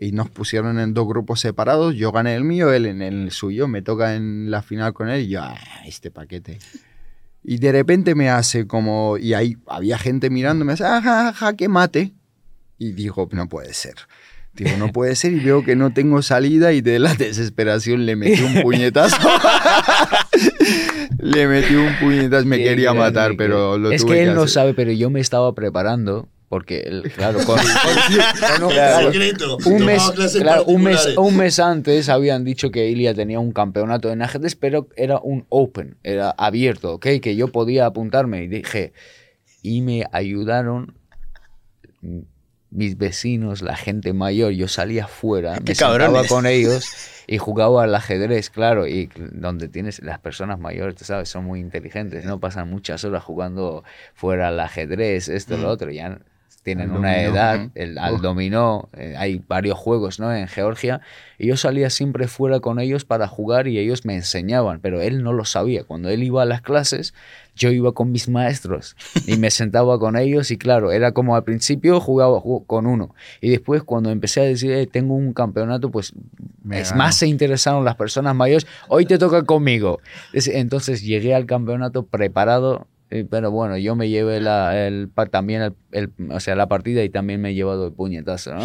y 0.00 0.12
nos 0.12 0.30
pusieron 0.30 0.78
en 0.78 0.94
dos 0.94 1.08
grupos 1.08 1.40
separados. 1.40 1.94
Yo 1.96 2.12
gané 2.12 2.34
el 2.36 2.44
mío, 2.44 2.72
él 2.72 2.86
en 2.86 3.02
el 3.02 3.30
suyo. 3.32 3.66
Me 3.66 3.82
toca 3.82 4.14
en 4.14 4.50
la 4.50 4.62
final 4.62 4.92
con 4.92 5.08
él 5.08 5.22
y 5.22 5.28
yo, 5.28 5.42
"Ah, 5.42 5.58
este 5.86 6.10
paquete. 6.10 6.58
Y 7.42 7.58
de 7.58 7.72
repente 7.72 8.14
me 8.14 8.30
hace 8.30 8.66
como, 8.66 9.16
y 9.18 9.34
ahí 9.34 9.56
había 9.66 9.98
gente 9.98 10.30
mirando, 10.30 10.64
me 10.64 10.74
hace, 10.74 10.84
ajá, 10.84 11.28
ajá, 11.28 11.54
que 11.54 11.68
mate. 11.68 12.12
Y 12.78 12.92
digo, 12.92 13.28
no 13.32 13.48
puede 13.48 13.74
ser. 13.74 13.94
Digo, 14.54 14.76
no 14.76 14.92
puede 14.92 15.14
ser. 15.16 15.32
Y 15.32 15.40
veo 15.40 15.64
que 15.64 15.74
no 15.76 15.92
tengo 15.92 16.20
salida 16.22 16.72
y 16.72 16.80
de 16.80 16.98
la 16.98 17.14
desesperación 17.14 18.06
le 18.06 18.16
metí 18.16 18.42
un 18.42 18.62
puñetazo. 18.62 19.16
le 21.18 21.46
metí 21.46 21.74
un 21.74 21.94
puñetazo, 22.00 22.46
me 22.46 22.58
quería 22.58 22.92
matar, 22.94 23.32
que- 23.32 23.36
pero 23.36 23.78
lo 23.78 23.90
Es 23.92 24.02
tuve 24.04 24.16
que 24.16 24.22
él 24.24 24.34
no 24.34 24.42
hacer. 24.42 24.50
sabe, 24.54 24.74
pero 24.74 24.92
yo 24.92 25.10
me 25.10 25.20
estaba 25.20 25.54
preparando. 25.54 26.28
Porque, 26.48 26.80
él, 26.80 27.12
claro, 27.16 27.38
con, 27.44 27.58
con- 27.58 28.68
Claro. 28.70 29.12
Secreto, 29.12 29.58
un 29.66 29.84
mes, 29.84 30.02
claro, 30.40 30.64
un, 30.64 30.82
mes, 30.82 30.96
particulares. 30.96 31.16
un 31.18 31.36
mes 31.36 31.58
antes 31.58 32.08
habían 32.08 32.44
dicho 32.44 32.70
que 32.70 32.88
Ilia 32.88 33.12
tenía 33.14 33.38
un 33.38 33.52
campeonato 33.52 34.10
en 34.10 34.22
ajedrez, 34.22 34.56
pero 34.56 34.88
era 34.96 35.18
un 35.18 35.44
open, 35.50 35.98
era 36.02 36.30
abierto, 36.30 36.94
¿ok? 36.94 37.06
Que 37.20 37.36
yo 37.36 37.48
podía 37.48 37.86
apuntarme 37.86 38.42
y 38.42 38.48
dije, 38.48 38.92
y 39.62 39.82
me 39.82 40.04
ayudaron 40.12 40.94
mm, 42.00 42.20
mis 42.70 42.96
vecinos, 42.98 43.62
la 43.62 43.76
gente 43.76 44.12
mayor, 44.12 44.52
yo 44.52 44.68
salía 44.68 45.04
afuera, 45.04 45.54
¡Qué 45.56 45.60
me 45.70 45.74
sentaba 45.74 45.98
cabrones! 45.98 46.28
con 46.28 46.46
ellos 46.46 46.84
y 47.26 47.36
jugaba 47.38 47.84
al 47.84 47.94
ajedrez, 47.94 48.48
claro, 48.50 48.86
y 48.86 49.10
donde 49.32 49.68
tienes 49.68 50.02
las 50.02 50.18
personas 50.18 50.58
mayores, 50.58 50.94
tú 50.94 51.04
sabes, 51.04 51.28
son 51.28 51.44
muy 51.44 51.60
inteligentes, 51.60 52.24
no 52.24 52.40
pasan 52.40 52.70
muchas 52.70 53.04
horas 53.04 53.22
jugando 53.22 53.84
fuera 54.14 54.48
al 54.48 54.60
ajedrez, 54.60 55.28
esto, 55.28 55.56
lo 55.58 55.68
otro, 55.68 55.90
ya 55.90 56.18
tienen 56.68 56.90
Al 56.90 56.96
una 56.98 57.08
dominó, 57.14 57.30
edad, 57.32 57.70
el, 57.74 57.98
al 57.98 58.20
dominó, 58.20 58.88
eh, 58.96 59.14
hay 59.16 59.42
varios 59.48 59.78
juegos, 59.78 60.20
¿no? 60.20 60.34
En 60.34 60.48
Georgia, 60.48 61.00
y 61.38 61.46
yo 61.46 61.56
salía 61.56 61.88
siempre 61.90 62.28
fuera 62.28 62.60
con 62.60 62.78
ellos 62.78 63.04
para 63.04 63.26
jugar 63.26 63.68
y 63.68 63.78
ellos 63.78 64.04
me 64.04 64.14
enseñaban, 64.14 64.80
pero 64.80 65.00
él 65.00 65.22
no 65.22 65.32
lo 65.32 65.44
sabía. 65.44 65.84
Cuando 65.84 66.10
él 66.10 66.22
iba 66.22 66.42
a 66.42 66.44
las 66.44 66.60
clases, 66.62 67.14
yo 67.54 67.70
iba 67.70 67.92
con 67.92 68.12
mis 68.12 68.28
maestros 68.28 68.96
y 69.26 69.36
me 69.36 69.50
sentaba 69.50 69.98
con 69.98 70.16
ellos 70.16 70.50
y 70.50 70.58
claro, 70.58 70.92
era 70.92 71.12
como 71.12 71.34
al 71.34 71.42
principio 71.44 72.00
jugaba 72.00 72.38
ju- 72.40 72.64
con 72.66 72.86
uno 72.86 73.14
y 73.40 73.50
después 73.50 73.82
cuando 73.82 74.10
empecé 74.10 74.40
a 74.40 74.44
decir, 74.44 74.70
"Eh, 74.72 74.86
tengo 74.86 75.14
un 75.14 75.32
campeonato, 75.32 75.90
pues 75.90 76.12
Me 76.62 76.80
es 76.80 76.94
más 76.94 77.16
se 77.16 77.26
interesaron 77.26 77.84
las 77.84 77.96
personas 77.96 78.34
mayores, 78.36 78.66
hoy 78.88 79.06
te 79.06 79.18
toca 79.18 79.42
conmigo. 79.44 80.00
Es- 80.32 80.46
Entonces 80.48 81.02
llegué 81.02 81.34
al 81.34 81.46
campeonato 81.46 82.04
preparado. 82.06 82.86
Eh, 83.10 83.26
Pero 83.30 83.50
bueno, 83.50 83.76
yo 83.78 83.94
me 83.96 84.08
llevé 84.08 84.40
la, 84.40 84.86
el, 84.86 85.10
también 85.30 85.62
el, 85.62 85.74
el- 85.92 86.12
o 86.30 86.40
sea, 86.40 86.54
la 86.56 86.68
partida 86.68 87.02
y 87.04 87.08
también 87.10 87.40
me 87.40 87.50
he 87.50 87.54
llevado 87.54 87.86
el 87.86 87.92
puñetazo. 87.92 88.54
¿no? 88.54 88.60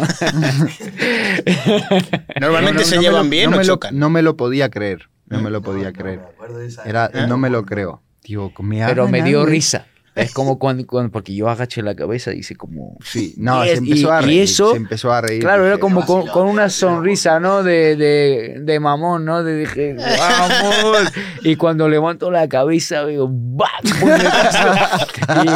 Normalmente 2.40 2.82
No, 2.82 2.84
no, 2.84 2.84
se 2.84 2.98
llevan 2.98 3.24
lo- 3.24 3.30
bien 3.30 3.50
no 3.50 3.56
o 3.56 3.58
me 3.60 3.64
lo- 3.64 3.72
chocan. 3.74 3.98
no 3.98 4.10
me 4.10 4.22
lo 4.22 4.36
podía 4.36 4.68
creer. 4.70 5.08
No 5.26 5.40
me 5.40 5.50
lo 5.50 5.62
podía 5.62 5.90
no, 5.90 5.92
creer. 5.98 6.18
me 6.20 6.24
acuerdo 6.26 6.58
de 6.58 6.66
esa 6.66 6.82
Era, 6.84 7.10
no 7.28 7.38
me 7.38 7.48
lo 7.50 7.64
creo. 7.64 8.02
Digo, 8.24 8.52
me 8.60 8.84
Pero 8.86 9.08
me 9.08 9.22
dio 9.22 9.44
risa. 9.46 9.86
Es 10.14 10.32
como 10.32 10.58
cuando, 10.60 10.86
cuando- 10.86 11.10
porque 11.10 11.34
yo 11.34 11.48
agaché 11.48 11.82
la 11.82 11.94
cabeza 11.96 12.32
y 12.32 12.38
hice 12.38 12.54
como... 12.54 12.96
Sí, 13.04 13.34
no, 13.36 13.64
Y 13.64 13.66
se 13.68 13.72
es- 13.74 13.78
empezó 13.80 14.06
y- 14.06 14.10
a 14.10 14.22
y 14.22 14.24
reír. 14.26 14.42
eso- 14.42 14.70
se 14.70 14.76
empezó 14.76 15.12
a 15.12 15.20
reír. 15.20 15.40
Claro, 15.40 15.62
era 15.64 15.72
dije, 15.72 15.80
como 15.80 16.06
con, 16.06 16.46
una 16.48 16.68
sonrisa, 16.70 17.40
¿no? 17.40 17.62
De, 17.64 17.96
de, 17.96 18.58
de 18.60 18.80
mamón, 18.80 19.24
¿no? 19.24 19.42
De 19.42 19.58
dije, 19.58 19.94
¡vamos! 19.94 21.12
Y 21.42 21.56
cuando 21.56 21.88
levanto 21.88 22.30
la 22.30 22.48
cabeza, 22.48 23.02
¡bam! 23.04 23.68
Puñetazo. 24.00 24.68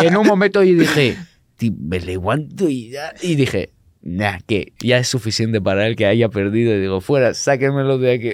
y 0.03 0.07
en 0.07 0.17
un 0.17 0.27
momento 0.27 0.63
yo 0.63 0.75
dije, 0.79 1.17
"Ti- 1.57 1.75
me 1.79 2.01
levanto 2.01 2.69
y, 2.69 2.91
ya", 2.91 3.15
y 3.23 3.37
dije, 3.37 3.73
nah, 4.03 4.39
que 4.47 4.73
ya 4.81 4.99
es 4.99 5.09
suficiente 5.09 5.61
para 5.61 5.87
él 5.87 5.95
que 5.97 6.07
haya 6.07 6.29
perdido. 6.29 6.75
Y 6.75 6.81
digo, 6.81 7.01
fuera, 7.01 7.33
sáquenmelo 7.35 7.99
de 7.99 8.13
aquí. 8.13 8.31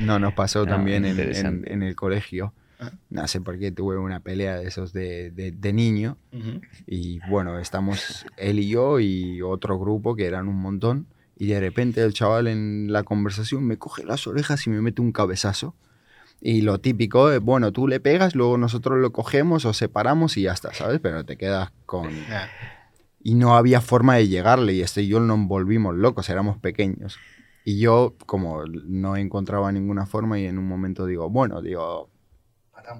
No, 0.00 0.18
nos 0.18 0.32
pasó 0.34 0.62
Ah, 0.62 0.66
también 0.66 1.04
en- 1.04 1.64
en 1.66 1.82
el 1.82 1.94
colegio. 1.94 2.52
No 3.10 3.26
sé 3.28 3.40
por 3.40 3.58
qué 3.58 3.72
tuve 3.72 3.96
una 3.98 4.20
pelea 4.20 4.56
de 4.58 4.66
esos 4.68 4.92
de, 4.92 5.30
de- 5.30 5.52
de 5.52 5.72
niño. 5.72 6.16
Y 6.86 7.20
bueno, 7.28 7.58
estamos 7.58 8.26
él 8.36 8.58
y 8.58 8.68
yo 8.68 9.00
y 9.00 9.40
otro 9.42 9.78
grupo 9.78 10.14
que 10.14 10.26
eran 10.26 10.48
un 10.48 10.56
montón. 10.56 11.06
Y 11.38 11.46
de 11.48 11.60
repente 11.60 12.02
el 12.02 12.12
chaval 12.14 12.46
en 12.46 12.92
la 12.92 13.02
conversación 13.02 13.64
me 13.64 13.76
coge 13.78 14.04
las 14.04 14.26
orejas 14.26 14.66
y 14.66 14.70
me 14.70 14.80
mete 14.80 15.00
un 15.02 15.12
cabezazo. 15.12 15.74
Y 16.40 16.60
lo 16.62 16.78
típico 16.80 17.30
es, 17.30 17.40
bueno, 17.40 17.72
tú 17.72 17.88
le 17.88 17.98
pegas, 18.00 18.34
luego 18.34 18.58
nosotros 18.58 18.98
lo 18.98 19.10
cogemos 19.12 19.64
o 19.64 19.72
separamos 19.72 20.36
y 20.36 20.42
ya 20.42 20.52
está, 20.52 20.72
¿sabes? 20.74 21.00
Pero 21.00 21.24
te 21.24 21.36
quedas 21.38 21.72
con... 21.86 22.10
Y 23.22 23.34
no 23.34 23.56
había 23.56 23.80
forma 23.80 24.16
de 24.16 24.28
llegarle 24.28 24.74
y 24.74 24.82
este 24.82 25.02
y 25.02 25.08
yo 25.08 25.18
nos 25.18 25.48
volvimos 25.48 25.94
locos, 25.96 26.28
éramos 26.28 26.58
pequeños. 26.58 27.18
Y 27.64 27.78
yo 27.80 28.14
como 28.26 28.64
no 28.66 29.16
encontraba 29.16 29.72
ninguna 29.72 30.06
forma 30.06 30.38
y 30.38 30.44
en 30.46 30.58
un 30.58 30.68
momento 30.68 31.06
digo, 31.06 31.28
bueno, 31.28 31.60
digo, 31.62 32.08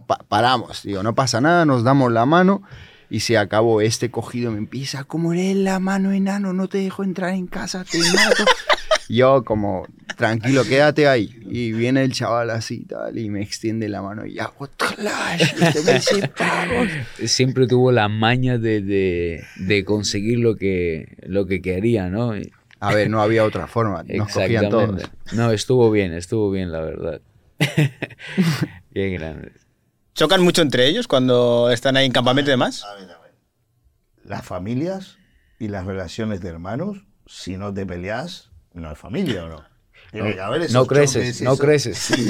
pa- 0.07 0.25
paramos, 0.29 0.83
digo, 0.83 1.03
no 1.03 1.15
pasa 1.15 1.41
nada, 1.41 1.65
nos 1.65 1.83
damos 1.85 2.13
la 2.13 2.27
mano 2.27 2.63
y 3.11 3.21
se 3.21 3.39
acabó 3.39 3.81
este 3.81 4.11
cogido, 4.11 4.51
me 4.51 4.59
empieza, 4.59 5.05
como 5.05 5.33
eres 5.33 5.57
la 5.57 5.79
mano 5.79 6.13
enano, 6.13 6.53
no 6.53 6.69
te 6.69 6.79
dejo 6.79 7.05
entrar 7.05 7.31
en 7.35 7.47
casa, 7.47 7.85
te 7.85 7.99
mato. 7.99 8.45
yo 9.09 9.45
como 9.45 9.87
tranquilo, 10.17 10.65
quédate 10.65 11.07
ahí. 11.07 11.31
Y 11.49 11.73
viene 11.73 12.03
el 12.03 12.13
chaval 12.13 12.51
así 12.51 12.81
tal, 12.87 13.17
y 13.19 13.29
me 13.31 13.43
extiende 13.43 13.89
la 13.89 14.03
mano 14.03 14.27
y 14.27 14.39
hago 14.41 14.67
clash. 14.77 15.53
y 15.55 15.73
te 15.73 15.81
ves 15.83 16.05
sin 16.11 16.23
pavos. 16.37 16.89
Siempre 17.27 17.67
tuvo 17.69 17.93
la 17.93 18.09
maña 18.09 18.59
de, 18.59 18.81
de- 18.81 19.45
de 19.57 19.85
conseguir 19.85 20.39
lo 20.41 20.57
que, 20.57 21.17
lo 21.27 21.47
que 21.47 21.61
quería, 21.63 22.09
¿no? 22.09 22.33
A 22.81 22.93
ver, 22.95 23.09
no 23.09 23.23
había 23.23 23.45
otra 23.45 23.67
forma, 23.69 24.03
nos 24.03 24.29
cogían 24.33 24.63
todos. 24.71 25.11
No, 25.33 25.53
estuvo 25.53 25.91
bien, 25.91 26.13
estuvo 26.13 26.51
bien, 26.51 26.73
la 26.73 26.81
verdad. 26.81 27.21
Qué 28.93 29.11
grande. 29.11 29.53
¿Chocan 30.17 30.43
mucho 30.43 30.63
entre 30.63 30.89
ellos 30.89 31.07
cuando 31.07 31.71
están 31.71 31.97
ahí 31.97 32.07
en 32.07 32.13
campamento 32.13 32.51
y 32.51 32.53
demás? 32.53 32.85
A 32.85 32.95
ver, 32.95 33.05
a 33.11 33.19
ver. 33.21 33.33
Las 34.25 34.45
familias 34.47 35.19
y 35.59 35.69
las 35.69 35.85
relaciones 35.85 36.41
de 36.41 36.49
hermanos, 36.49 37.05
si 37.27 37.57
no 37.59 37.73
te 37.75 37.85
peleas, 37.85 38.51
no 38.73 38.91
es 38.91 38.99
familia 38.99 39.45
o 39.45 39.49
no. 39.49 39.65
Esos 40.13 40.73
no 40.73 40.87
creces, 40.87 41.43
no 41.43 41.53
eso- 41.53 41.63
creces. 41.63 41.99
Sí, 41.99 42.27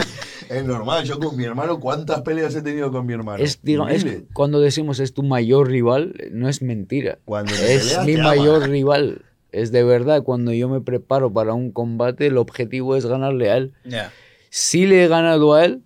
es 0.48 0.64
normal. 0.64 1.04
Yo 1.04 1.20
con 1.20 1.36
mi 1.36 1.44
hermano, 1.44 1.78
¿cuántas 1.78 2.22
peleas 2.22 2.54
he 2.56 2.62
tenido 2.62 2.90
con 2.90 3.06
mi 3.06 3.12
hermano? 3.12 3.42
Es, 3.42 3.60
digo, 3.62 3.86
es- 3.88 4.04
cuando 4.32 4.58
decimos 4.60 4.98
es 4.98 5.14
tu 5.14 5.22
mayor 5.22 5.68
rival, 5.68 6.14
no 6.32 6.48
es 6.48 6.62
mentira. 6.62 7.18
Cuando 7.24 7.52
es 7.54 7.84
peleas, 7.84 8.04
mi 8.06 8.16
mayor 8.16 8.64
ama. 8.64 8.66
rival. 8.66 9.22
Es 9.52 9.70
de 9.70 9.84
verdad, 9.84 10.22
cuando 10.24 10.52
yo 10.52 10.68
me 10.68 10.80
preparo 10.80 11.32
para 11.32 11.54
un 11.54 11.70
combate, 11.70 12.26
el 12.26 12.36
objetivo 12.36 12.96
es 12.96 13.06
ganarle 13.06 13.50
a 13.50 13.56
él. 13.58 13.74
Si 14.50 14.86
le 14.86 15.04
he 15.04 15.08
ganado 15.08 15.54
a 15.54 15.64
él, 15.64 15.82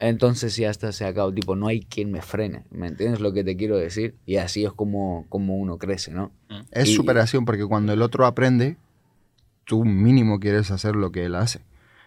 entonces 0.00 0.56
ya 0.56 0.70
está, 0.70 0.92
se 0.92 1.04
acabó. 1.04 1.32
Tipo, 1.32 1.54
no 1.56 1.66
hay 1.68 1.82
quien 1.82 2.10
me 2.10 2.22
frene. 2.22 2.64
¿Me 2.70 2.86
entiendes 2.88 3.20
lo 3.20 3.32
que 3.32 3.44
te 3.44 3.56
quiero 3.56 3.76
decir? 3.76 4.16
Y 4.26 4.36
así 4.36 4.64
es 4.64 4.72
como, 4.72 5.26
como 5.28 5.56
uno 5.58 5.78
crece, 5.78 6.10
¿no? 6.12 6.32
Es 6.72 6.88
Y- 6.88 6.94
superación 6.96 7.44
porque 7.44 7.66
cuando 7.66 7.92
el 7.92 8.02
otro 8.02 8.26
aprende, 8.26 8.76
tú 9.64 9.84
mínimo 9.84 10.40
quieres 10.40 10.70
hacer 10.70 10.96
lo 10.96 11.12
que 11.12 11.24
él 11.26 11.34
hace. 11.34 11.60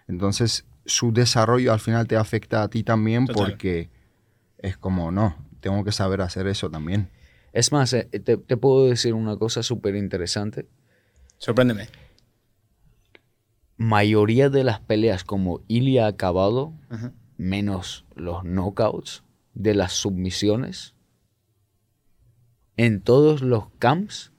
Entonces, 0.07 0.65
su 0.85 1.13
desarrollo 1.13 1.71
al 1.71 1.79
final 1.79 2.07
te 2.07 2.17
afecta 2.17 2.63
a 2.63 2.67
ti 2.67 2.83
también 2.83 3.25
Total. 3.25 3.51
porque 3.51 3.89
es 4.57 4.75
como, 4.77 5.11
no, 5.11 5.35
tengo 5.61 5.83
que 5.83 5.91
saber 5.91 6.21
hacer 6.21 6.47
eso 6.47 6.69
también. 6.69 7.09
Es 7.53 7.71
más, 7.71 7.93
eh, 7.93 8.05
te, 8.05 8.37
te 8.37 8.57
puedo 8.57 8.87
decir 8.89 9.13
una 9.13 9.37
cosa 9.37 9.61
súper 9.63 9.95
interesante. 9.95 10.65
Sorpréndeme. 11.37 11.87
Mayoría 13.77 14.49
de 14.49 14.63
las 14.63 14.79
peleas 14.79 15.23
como 15.23 15.61
Ilya 15.67 16.05
ha 16.05 16.09
acabado. 16.09 16.73
Menos 17.37 18.05
los 18.15 18.43
knockouts 18.43 19.23
de 19.53 19.75
las 19.75 19.93
submisiones, 19.93 20.95
en 22.75 23.01
todos 23.01 23.41
los 23.41 23.69
camps 23.77 24.31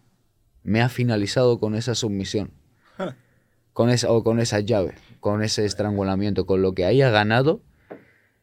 me 0.65 0.81
ha 0.81 0.89
finalizado 0.89 1.61
con 1.61 1.75
esa 1.75 1.95
submisión. 1.95 2.51
Con 3.73 3.91
esa, 3.91 4.11
o 4.13 4.23
con 4.23 4.39
esa 4.39 4.61
llave, 4.61 4.95
con 5.19 5.43
ese 5.43 5.65
estrangulamiento, 5.65 6.47
con 6.47 6.63
lo 6.63 6.75
que 6.75 6.85
haya 6.85 7.11
ganado. 7.11 7.61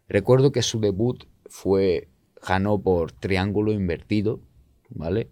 Recuerdo 0.10 0.52
que 0.52 0.62
su 0.62 0.82
debut 0.82 1.24
fue, 1.46 2.10
ganó 2.46 2.82
por 2.82 3.14
triángulo 3.14 3.72
invertido, 3.72 4.42
¿vale? 4.90 5.30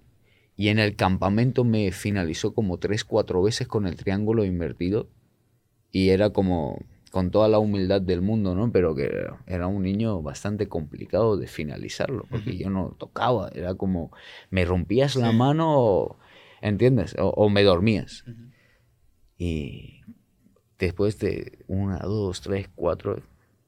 Y 0.56 0.70
en 0.70 0.80
el 0.80 0.96
campamento 0.96 1.66
me 1.66 1.92
finalizó 1.92 2.54
como 2.54 2.80
tres, 2.80 3.04
cuatro 3.04 3.42
veces 3.42 3.68
con 3.68 3.88
el 3.88 3.98
triángulo 3.98 4.46
invertido. 4.46 5.10
Y 5.92 6.10
era 6.10 6.30
como, 6.30 6.80
con 7.12 7.32
toda 7.32 7.48
la 7.48 7.60
humildad 7.60 8.02
del 8.02 8.22
mundo, 8.22 8.54
¿no? 8.56 8.72
Pero 8.72 8.94
que 8.96 9.10
era 9.48 9.68
un 9.68 9.84
niño 9.84 10.22
bastante 10.22 10.68
complicado 10.68 11.38
de 11.38 11.48
finalizarlo, 11.48 12.26
porque 12.30 12.58
yo 12.58 12.70
no 12.70 12.96
tocaba, 12.98 13.50
era 13.54 13.74
como, 13.76 14.12
me 14.52 14.64
rompías 14.66 15.16
la 15.16 15.32
mano, 15.32 16.18
¿entiendes? 16.62 17.16
O, 17.20 17.30
o 17.30 17.50
me 17.50 17.64
dormías. 17.64 18.24
Y 19.38 20.02
después 20.78 21.20
de 21.20 21.60
una, 21.68 22.00
dos, 22.00 22.42
tres, 22.42 22.70
cuatro, 22.76 23.22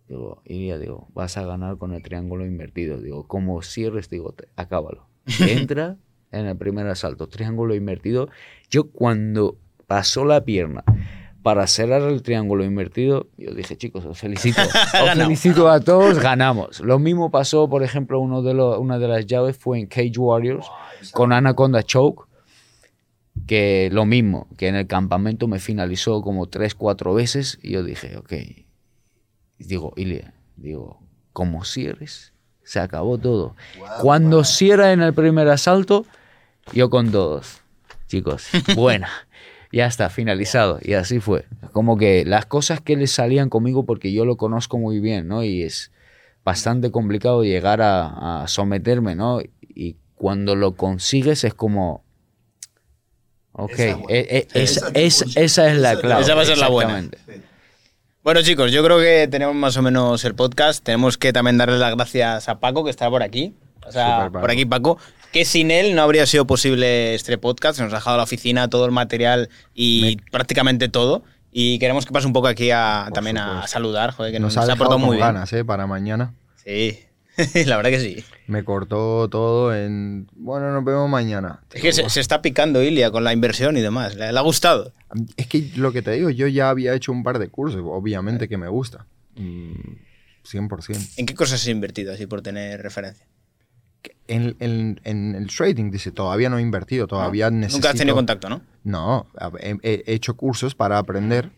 digo, 0.07 0.41
y 0.45 0.68
ya 0.68 0.77
digo, 0.77 1.07
vas 1.13 1.38
a 1.38 1.45
ganar 1.45 1.77
con 1.77 1.93
el 1.93 2.01
triángulo 2.03 2.45
invertido. 2.45 3.01
Digo, 3.01 3.27
como 3.27 3.61
cierres, 3.61 4.09
digo, 4.09 4.34
te- 4.34 4.47
acábalo. 4.55 5.07
Entra 5.47 5.97
en 6.31 6.45
el 6.45 6.57
primer 6.57 6.88
asalto, 6.88 7.27
triángulo 7.27 7.76
invertido. 7.76 8.30
Yo 8.69 8.89
cuando 8.91 9.57
pasó 9.88 10.26
la 10.26 10.43
pierna 10.43 10.84
para 11.41 11.65
cerrar 11.68 12.03
el 12.03 12.22
triángulo 12.22 12.63
invertido, 12.63 13.27
yo 13.38 13.53
dije, 13.53 13.77
chicos, 13.77 14.05
os 14.05 14.18
felicito. 14.18 14.61
Os 15.03 15.13
felicito 15.18 15.69
a 15.69 15.80
todos, 15.80 16.19
ganamos. 16.19 16.80
Lo 16.81 16.99
mismo 16.99 17.31
pasó, 17.31 17.68
por 17.69 17.84
ejemplo, 17.84 18.19
uno 18.19 18.41
de 18.41 18.53
los, 18.53 18.77
una 18.77 18.99
de 18.99 19.07
las 19.07 19.26
llaves 19.26 19.57
fue 19.57 19.80
en 19.80 19.88
Cage 19.88 20.18
Warriors 20.18 20.68
con 21.13 21.34
Anaconda 21.34 21.84
Choke 21.84 22.31
que 23.47 23.89
lo 23.91 24.05
mismo, 24.05 24.47
que 24.57 24.68
en 24.68 24.76
el 24.76 24.88
campamento 24.88 25.47
me 25.47 25.59
finalizó 25.59 26.22
como 26.22 26.47
tres, 26.47 26.76
cuatro 26.76 27.13
veces 27.13 27.59
y 27.61 27.72
yo 27.72 27.84
dije, 27.84 28.18
ok, 28.18 28.34
digo, 29.57 29.93
Ilia, 29.95 30.34
digo, 30.55 31.01
como 31.34 31.63
cierres, 31.63 32.34
se 32.63 32.80
acabó 32.80 33.18
todo. 33.18 33.55
Cuando 34.01 34.43
cierra 34.43 34.91
en 34.91 35.01
el 35.01 35.13
primer 35.13 35.47
asalto, 35.47 36.05
yo 36.73 36.89
con 36.89 37.11
todos, 37.11 37.61
chicos, 38.07 38.47
buena, 38.76 39.09
ya 39.72 39.85
está, 39.85 40.10
finalizado. 40.10 40.80
Y 40.81 40.93
así 40.93 41.19
fue. 41.19 41.45
Como 41.72 41.98
que 41.98 42.26
las 42.26 42.45
cosas 42.45 42.81
que 42.81 42.95
le 42.98 43.07
salían 43.07 43.49
conmigo, 43.49 43.85
porque 43.85 44.11
yo 44.11 44.26
lo 44.26 44.38
conozco 44.38 44.77
muy 44.77 44.99
bien, 44.99 45.27
¿no? 45.27 45.43
Y 45.43 45.64
es 45.64 45.91
bastante 46.43 46.91
complicado 46.91 47.43
llegar 47.43 47.81
a, 47.81 48.41
a 48.43 48.48
someterme, 48.48 49.15
¿no? 49.15 49.39
Y 49.61 49.98
cuando 50.15 50.56
lo 50.56 50.76
consigues 50.76 51.43
es 51.43 51.53
como... 51.53 52.03
Ok, 53.53 53.73
Esa 54.07 54.89
es 54.93 55.23
Esa 55.35 55.73
la 55.73 55.91
Esa- 55.93 56.02
clave. 56.02 56.22
esa 56.22 56.35
va 56.35 56.41
a 56.41 56.45
ser 56.45 56.57
la 56.57 56.69
buena. 56.69 56.99
exactamente. 56.99 57.48
Bueno, 58.23 58.41
chicos, 58.43 58.72
yo 58.72 58.84
creo 58.84 58.99
que 58.99 59.27
tenemos 59.30 59.56
más 59.56 59.76
o 59.77 59.81
menos 59.81 60.23
el 60.26 60.35
podcast. 60.35 60.84
Tenemos 60.84 61.18
que 61.18 61.34
también 61.34 61.57
darle 61.57 61.77
las 61.80 61.95
gracias 61.95 62.48
a 62.49 62.60
Paco, 62.60 62.84
que 62.84 62.91
está 62.91 63.10
por 63.10 63.23
aquí. 63.23 63.56
O 63.85 63.91
sea, 63.91 64.30
por 64.31 64.49
aquí, 64.52 64.64
Paco. 64.65 64.99
Que 65.32 65.45
sin 65.45 65.72
él 65.72 65.95
no 65.95 66.02
habría 66.02 66.26
sido 66.26 66.45
posible 66.45 67.16
este 67.16 67.38
podcast. 67.38 67.80
Nos 67.80 67.94
ha 67.94 67.98
dejado 67.98 68.18
la 68.18 68.24
oficina, 68.24 68.70
todo 68.70 68.86
el 68.86 68.91
material 68.91 69.49
y 69.74 70.18
prácticamente 70.32 70.90
todo. 70.90 71.24
Y 71.52 71.80
queremos 71.80 72.06
que 72.06 72.12
pase 72.12 72.28
un 72.28 72.34
poco 72.34 72.48
aquí 72.48 72.72
a, 72.72 73.03
Por 73.06 73.14
también 73.14 73.38
a 73.38 73.68
saludar, 73.68 74.12
joder, 74.12 74.32
que 74.32 74.40
nos, 74.40 74.56
Nos 74.56 74.70
ha 74.70 74.74
aportado 74.74 74.99
muy 74.99 75.18
bien. 75.18 75.28
ganas, 75.28 75.52
¿eh? 75.53 75.66
Para 75.66 75.88
mañana. 75.88 76.34
Sí, 76.64 76.99
la 77.66 77.78
verdad 77.78 77.91
que 77.91 77.99
sí. 77.99 78.24
Me 78.48 78.64
cortó 78.64 79.30
todo 79.30 79.74
en... 79.76 80.28
Bueno, 80.36 80.72
nos 80.72 80.84
vemos 80.84 81.10
mañana. 81.10 81.62
Es 81.72 81.82
que 81.82 81.94
se, 81.94 82.10
se 82.10 82.20
está 82.20 82.41
picando 82.41 82.82
Ilia 82.84 83.12
con 83.12 83.24
la 83.24 83.34
inversión 83.34 83.78
y 83.78 83.82
demás. 83.82 84.16
Le, 84.16 84.32
le 84.32 84.38
ha 84.38 84.41
gustado. 84.41 84.94
Es 85.38 85.48
que 85.48 85.72
lo 85.76 85.91
que 85.91 86.02
te 86.02 86.12
digo, 86.12 86.30
yo 86.30 86.48
ya 86.48 86.70
había 86.70 86.94
hecho 86.94 87.12
un 87.12 87.24
par 87.24 87.40
de 87.40 87.49
cursos, 87.49 87.82
obviamente 87.84 88.48
que 88.48 88.58
me 88.58 88.68
gusta. 88.68 89.06
Mm, 89.36 89.95
100%. 90.45 91.14
¿En 91.18 91.26
qué 91.26 91.36
cosas 91.36 91.62
has 91.62 91.68
invertido 91.68 92.14
así 92.14 92.26
por 92.28 92.41
tener 92.41 92.82
referencia? 92.82 93.26
En, 94.34 94.56
en- 94.60 95.02
en 95.03 95.36
el 95.36 95.48
trading, 95.48 95.91
dice, 95.91 96.12
todavía 96.12 96.49
no 96.49 96.58
he 96.58 96.62
invertido, 96.62 97.06
todavía 97.08 97.49
necesito... 97.49 97.78
Nunca 97.80 97.90
has 97.90 97.95
tenido 97.95 98.16
contacto, 98.16 98.48
¿no? 98.49 98.62
No, 98.84 99.28
he, 99.60 99.78
he 99.84 100.14
hecho 100.14 100.36
cursos 100.38 100.74
para 100.76 100.98
aprender, 100.98 101.52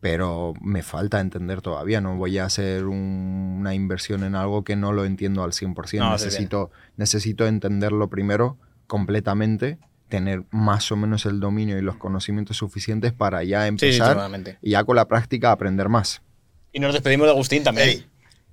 pero 0.00 0.54
me 0.60 0.82
falta 0.82 1.20
entender 1.20 1.60
todavía. 1.60 2.00
No 2.00 2.16
voy 2.16 2.38
a 2.38 2.46
hacer 2.46 2.86
un- 2.86 3.56
una 3.60 3.74
inversión 3.74 4.24
en 4.24 4.34
algo 4.34 4.64
que 4.64 4.74
no 4.76 4.92
lo 4.92 5.04
entiendo 5.04 5.44
al 5.44 5.52
100%. 5.52 5.98
No, 5.98 6.10
necesito, 6.12 6.70
necesito 6.96 7.46
entenderlo 7.46 8.08
primero 8.08 8.56
completamente, 8.86 9.78
tener 10.08 10.42
más 10.50 10.90
o 10.90 10.96
menos 10.96 11.24
el 11.26 11.38
dominio 11.38 11.78
y 11.78 11.82
los 11.82 11.96
conocimientos 11.96 12.56
suficientes 12.56 13.12
para 13.12 13.44
ya 13.44 13.60
Sí, 13.62 13.76
sí, 13.78 13.86
empezar 13.86 14.14
totalmente. 14.14 14.58
y 14.62 14.70
ya 14.70 14.82
con 14.84 14.96
la 14.96 15.06
práctica 15.06 15.52
aprender 15.52 15.88
más. 15.88 16.22
Y 16.72 16.80
nos 16.80 16.92
despedimos 16.92 17.26
de 17.26 17.30
Agustín 17.32 17.62
también. 17.62 17.88
Ey, 17.88 18.06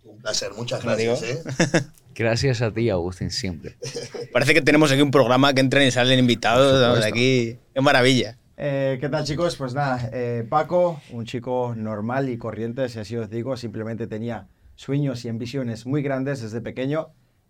un 0.03 0.19
placer, 0.19 0.51
muchas 0.55 0.83
gracias. 0.83 1.23
¿eh? 1.23 1.41
Gracias 2.17 2.61
a 2.63 2.73
ti, 2.73 2.89
Agustín, 2.89 3.29
siempre. 3.29 3.75
Parece 4.33 4.53
que 4.53 4.61
tenemos 4.61 4.91
aquí 4.91 5.01
un 5.01 5.11
programa 5.11 5.53
que 5.53 5.61
entran 5.61 5.83
y 5.83 5.91
salen 5.91 6.17
invitados. 6.17 7.05
Aquí. 7.05 7.59
Qué 7.73 7.81
maravilla. 7.81 8.37
Eh, 8.57 8.97
¿Qué 8.99 9.07
tal 9.07 9.23
chicos? 9.23 9.55
Pues 9.55 9.75
nada, 9.75 10.09
eh, 10.11 10.43
Paco, 10.49 10.99
un 11.11 11.25
chico 11.25 11.75
normal 11.77 12.27
y 12.29 12.37
corriente, 12.39 12.89
si 12.89 12.97
así 12.97 13.15
os 13.15 13.29
digo, 13.29 13.55
simplemente 13.55 14.07
tenía 14.07 14.47
sueños 14.73 15.25
y 15.25 15.29
ambiciones 15.29 15.85
muy 15.85 16.01
grandes 16.01 16.41
desde 16.41 16.59
pequeño 16.59 17.09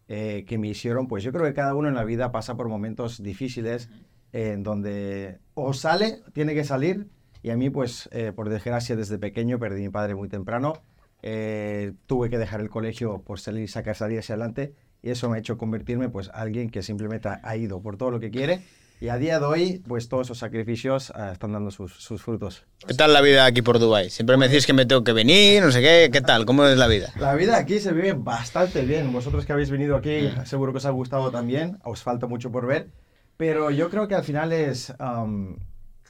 eh, 0.10 0.46
que 0.48 0.58
me 0.58 0.70
hicieron, 0.70 1.08
pues 1.08 1.24
yo 1.24 1.34
creo 1.34 1.46
que 1.46 1.54
cada 1.54 1.76
uno 1.76 1.90
en 1.90 1.96
la 1.96 2.06
vida 2.06 2.32
pasa 2.32 2.56
por 2.56 2.70
momentos 2.70 3.22
difíciles 3.22 3.90
eh, 4.32 4.54
en 4.54 4.64
donde 4.64 5.40
o 5.54 5.74
sale, 5.74 6.22
tiene 6.34 6.54
que 6.54 6.64
salir, 6.64 7.08
y 7.44 7.50
a 7.50 7.58
mí 7.58 7.70
pues 7.70 8.08
eh, 8.14 8.32
por 8.34 8.48
desgracia 8.48 8.96
desde 8.96 9.20
pequeño 9.20 9.60
perdí 9.60 9.82
a 9.82 9.88
mi 9.88 9.90
padre 9.90 10.16
muy 10.16 10.30
temprano, 10.30 10.82
eh, 11.30 11.92
tuve 12.06 12.30
que 12.30 12.38
dejar 12.38 12.62
el 12.62 12.70
colegio 12.70 13.22
por 13.22 13.38
salir, 13.42 13.70
sacar 13.70 13.96
salir 13.98 14.20
hacia 14.20 14.36
adelante, 14.36 14.74
y 15.04 15.10
eso 15.10 15.30
me 15.30 15.36
ha 15.36 15.40
hecho 15.40 15.58
convertirme 15.58 16.08
pues 16.08 16.30
alguien 16.34 16.70
que 16.70 16.82
simplemente 16.82 17.28
ha- 17.28 17.58
ido 17.58 17.82
por 17.82 17.98
todo 17.98 18.12
lo 18.12 18.20
que 18.22 18.32
quiere 18.32 18.62
y 19.02 19.10
a 19.10 19.18
día 19.18 19.38
de 19.40 19.46
hoy, 19.46 19.84
pues 19.86 20.08
todos 20.08 20.28
esos 20.28 20.38
sacrificios 20.40 21.12
ah, 21.16 21.32
están 21.34 21.52
dando 21.52 21.70
sus, 21.70 21.92
sus 21.94 22.24
frutos. 22.24 22.66
¿Qué 22.88 22.94
tal 22.94 23.12
la 23.14 23.20
vida 23.22 23.46
aquí 23.46 23.62
por 23.62 23.78
Dubai? 23.78 24.10
Siempre 24.10 24.38
me 24.38 24.48
decís 24.48 24.66
que 24.66 24.72
me 24.74 24.86
tengo 24.86 25.04
que 25.04 25.12
venir, 25.14 25.62
no 25.62 25.70
sé 25.72 25.82
qué. 25.82 26.10
¿Qué 26.12 26.22
tal? 26.22 26.46
¿Cómo 26.46 26.66
es 26.66 26.78
la 26.78 26.88
vida? 26.88 27.12
La 27.20 27.36
vida 27.36 27.58
aquí 27.58 27.80
se 27.80 27.92
vive 27.92 28.14
bastante 28.14 28.84
bien. 28.86 29.12
Vosotros 29.14 29.46
que 29.46 29.52
habéis 29.54 29.70
venido 29.70 29.96
aquí, 29.98 30.30
seguro 30.46 30.72
que 30.72 30.78
os 30.78 30.86
ha 30.88 30.90
gustado 30.92 31.30
también. 31.30 31.78
Os 31.84 32.02
falta 32.02 32.26
mucho 32.26 32.52
por 32.52 32.66
ver. 32.66 32.88
Pero 33.36 33.70
yo 33.70 33.92
creo 33.92 34.08
que 34.08 34.16
al 34.16 34.24
final 34.24 34.52
es 34.52 34.92
am, 34.98 35.58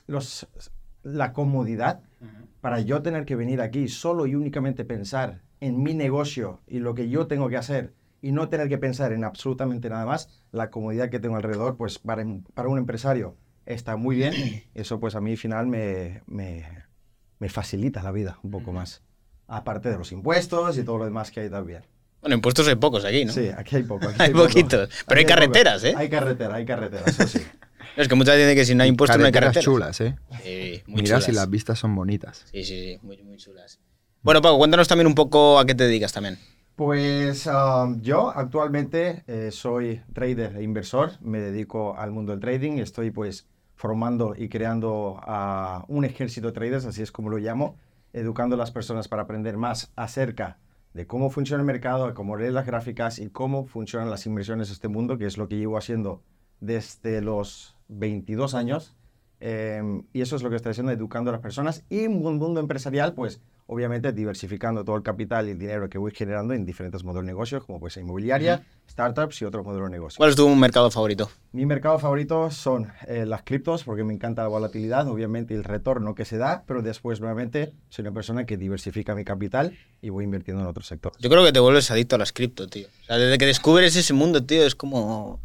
los, 0.06 0.48
la 1.04 1.34
comodidad 1.34 2.00
Para 2.62 2.80
yo 2.82 3.02
tener 3.02 3.26
que 3.26 3.36
venir 3.36 3.62
aquí 3.62 3.88
solo 3.88 4.26
y 4.26 4.36
únicamente 4.36 4.84
pensar 4.86 5.42
en 5.60 5.82
mi 5.82 5.94
negocio 5.94 6.62
y 6.68 6.80
lo 6.80 6.94
que 6.96 7.10
yo 7.10 7.28
tengo 7.28 7.50
que 7.50 7.58
hacer 7.58 7.94
y 8.22 8.32
no 8.32 8.50
tener 8.50 8.68
que 8.68 8.78
pensar 8.78 9.14
en 9.14 9.24
absolutamente 9.24 9.90
nada 9.90 10.06
más, 10.06 10.30
la 10.52 10.70
comodidad 10.72 11.10
que 11.10 11.20
tengo 11.20 11.36
alrededor, 11.36 11.78
pues 11.78 12.00
para, 12.00 12.26
para 12.54 12.70
un 12.70 12.78
empresario 12.78 13.36
está 13.66 13.96
muy 13.96 14.16
bien. 14.16 14.34
Eso 14.74 15.00
pues 15.00 15.16
a 15.16 15.22
mí 15.22 15.32
al 15.32 15.38
final 15.38 15.68
me, 15.68 16.24
me, 16.26 16.66
me 17.40 17.50
facilita 17.50 18.02
la 18.04 18.12
vida 18.12 18.40
un 18.44 18.52
poco 18.52 18.72
más. 18.72 19.04
Aparte 19.48 19.90
de 19.90 19.98
los 19.98 20.12
impuestos 20.12 20.78
y 20.78 20.84
todo 20.84 20.98
lo 20.98 21.06
demás 21.06 21.32
que 21.32 21.42
hay 21.42 21.50
también. 21.50 21.84
Bueno, 22.22 22.36
impuestos 22.36 22.68
hay 22.68 22.76
pocos 22.76 23.06
aquí, 23.06 23.24
¿no? 23.24 23.32
Sí, 23.32 23.50
aquí 23.56 23.78
hay 23.78 23.84
poco. 23.84 24.08
aquí 24.08 24.16
Hay 24.22 24.32
poco. 24.32 24.46
poquitos. 24.46 24.90
Pero 25.08 25.20
hay 25.20 25.26
carreteras, 25.26 25.82
poco. 25.84 25.94
¿eh? 25.94 25.96
Hay 25.98 26.10
carretera, 26.10 26.56
hay 26.56 26.66
carretera, 26.66 27.04
eso 27.06 27.28
sí. 27.28 27.40
Es 27.98 28.08
que 28.08 28.16
muchas 28.16 28.36
veces 28.36 28.48
dicen 28.48 28.58
que 28.62 28.66
si 28.66 28.76
no 28.76 28.84
hay 28.84 28.90
impuestos 28.90 29.18
no 29.20 29.26
hay 29.26 29.32
Carreteras 29.32 29.66
carreteras. 29.66 29.98
chulas, 29.98 30.02
¿eh? 30.02 30.16
Sí, 30.44 30.84
muy 30.88 31.02
Mira 31.02 31.16
chulas. 31.16 31.24
si 31.26 31.32
las 31.34 31.50
vistas 31.50 31.80
son 31.80 31.96
bonitas. 31.96 32.46
Sí, 32.52 32.64
sí, 32.64 32.94
sí, 32.94 33.00
muy, 33.02 33.22
muy 33.24 33.38
chulas. 33.38 33.80
Bueno, 34.22 34.42
Paco, 34.42 34.58
cuéntanos 34.58 34.88
también 34.88 35.08
un 35.08 35.16
poco 35.16 35.60
a 35.60 35.66
qué 35.66 35.74
te 35.76 35.86
dedicas 35.86 36.14
también. 36.14 36.38
Pues 36.76 37.48
um, 37.48 38.00
yo 38.02 38.30
actualmente 38.30 39.24
eh, 39.26 39.50
soy 39.52 40.02
trader 40.14 40.58
e 40.58 40.64
inversor, 40.64 41.14
me 41.22 41.40
dedico 41.40 41.98
al 41.98 42.12
mundo 42.12 42.34
del 42.34 42.40
trading, 42.40 42.74
estoy 42.74 43.10
pues 43.10 43.48
formando 43.74 44.36
y 44.38 44.48
creando 44.50 45.20
a 45.24 45.86
un 45.88 46.06
ejército 46.06 46.48
de 46.48 46.54
traders, 46.54 46.86
así 46.86 47.02
es 47.02 47.12
como 47.12 47.30
lo 47.30 47.38
llamo, 47.40 47.78
educando 48.14 48.56
a 48.56 48.60
las 48.60 48.70
personas 48.72 49.08
para 49.08 49.24
aprender 49.24 49.58
más 49.58 49.92
acerca 49.96 50.60
de 50.94 51.08
cómo 51.08 51.32
funciona 51.32 51.62
el 51.62 51.66
mercado, 51.68 52.08
de 52.08 52.14
cómo 52.14 52.38
leer 52.38 52.54
las 52.54 52.66
gráficas 52.68 53.18
y 53.18 53.30
cómo 53.30 53.66
funcionan 53.66 54.10
las 54.12 54.26
inversiones 54.28 54.68
en 54.70 54.74
este 54.74 54.88
mundo, 54.88 55.18
que 55.18 55.26
es 55.26 55.38
lo 55.38 55.48
que 55.48 55.58
llevo 55.58 55.78
haciendo 55.78 56.22
desde 56.60 57.22
los 57.22 57.77
22 57.88 58.54
años. 58.54 58.96
Eh, 59.40 60.02
y 60.14 60.22
eso 60.22 60.36
es 60.36 60.44
lo 60.44 60.50
que 60.50 60.56
estoy 60.56 60.72
haciendo, 60.72 60.92
educando 60.92 61.30
a 61.30 61.34
las 61.34 61.42
personas 61.42 61.84
y 61.90 62.00
en 62.00 62.26
un 62.26 62.38
mundo 62.38 62.60
empresarial, 62.60 63.14
pues 63.14 63.40
obviamente 63.68 64.14
diversificando 64.14 64.84
todo 64.84 64.96
el 64.96 65.04
capital 65.04 65.48
y 65.48 65.52
el 65.52 65.60
dinero 65.60 65.90
que 65.90 65.98
voy 65.98 66.12
generando 66.12 66.54
en 66.54 66.66
diferentes 66.66 67.04
modelos 67.04 67.26
de 67.26 67.28
negocio, 67.28 67.64
como 67.64 67.80
pues 67.80 67.98
inmobiliaria, 67.98 68.66
startups 68.90 69.42
y 69.42 69.46
otros 69.46 69.66
modelos 69.66 69.90
de 69.90 69.98
negocio. 69.98 70.18
¿Cuál 70.18 70.32
es 70.32 70.36
tu 70.36 70.48
mercado 70.56 70.90
favorito? 70.90 71.30
Mi 71.52 71.66
mercado 71.66 72.00
favorito 72.00 72.50
son 72.50 72.92
eh, 73.08 73.26
las 73.26 73.44
criptos, 73.44 73.84
porque 73.84 74.04
me 74.04 74.14
encanta 74.14 74.42
la 74.42 74.48
volatilidad, 74.48 75.08
obviamente 75.08 75.54
el 75.54 75.64
retorno 75.64 76.16
que 76.16 76.26
se 76.26 76.38
da, 76.38 76.64
pero 76.66 76.82
después 76.82 77.20
nuevamente 77.20 77.74
soy 77.90 78.04
una 78.04 78.14
persona 78.14 78.46
que 78.46 78.58
diversifica 78.58 79.14
mi 79.14 79.26
capital 79.26 79.78
y 80.02 80.10
voy 80.10 80.24
invirtiendo 80.24 80.64
en 80.64 80.70
otros 80.70 80.88
sectores. 80.88 81.20
Yo 81.20 81.30
creo 81.30 81.44
que 81.44 81.52
te 81.52 81.60
vuelves 81.60 81.92
adicto 81.92 82.16
a 82.16 82.20
las 82.20 82.32
cripto, 82.32 82.68
tío. 82.68 82.88
O 83.04 83.06
sea, 83.06 83.18
desde 83.18 83.38
que 83.38 83.46
descubres 83.46 83.96
ese 83.96 84.14
mundo, 84.14 84.44
tío, 84.44 84.66
es 84.66 84.76
como... 84.76 85.40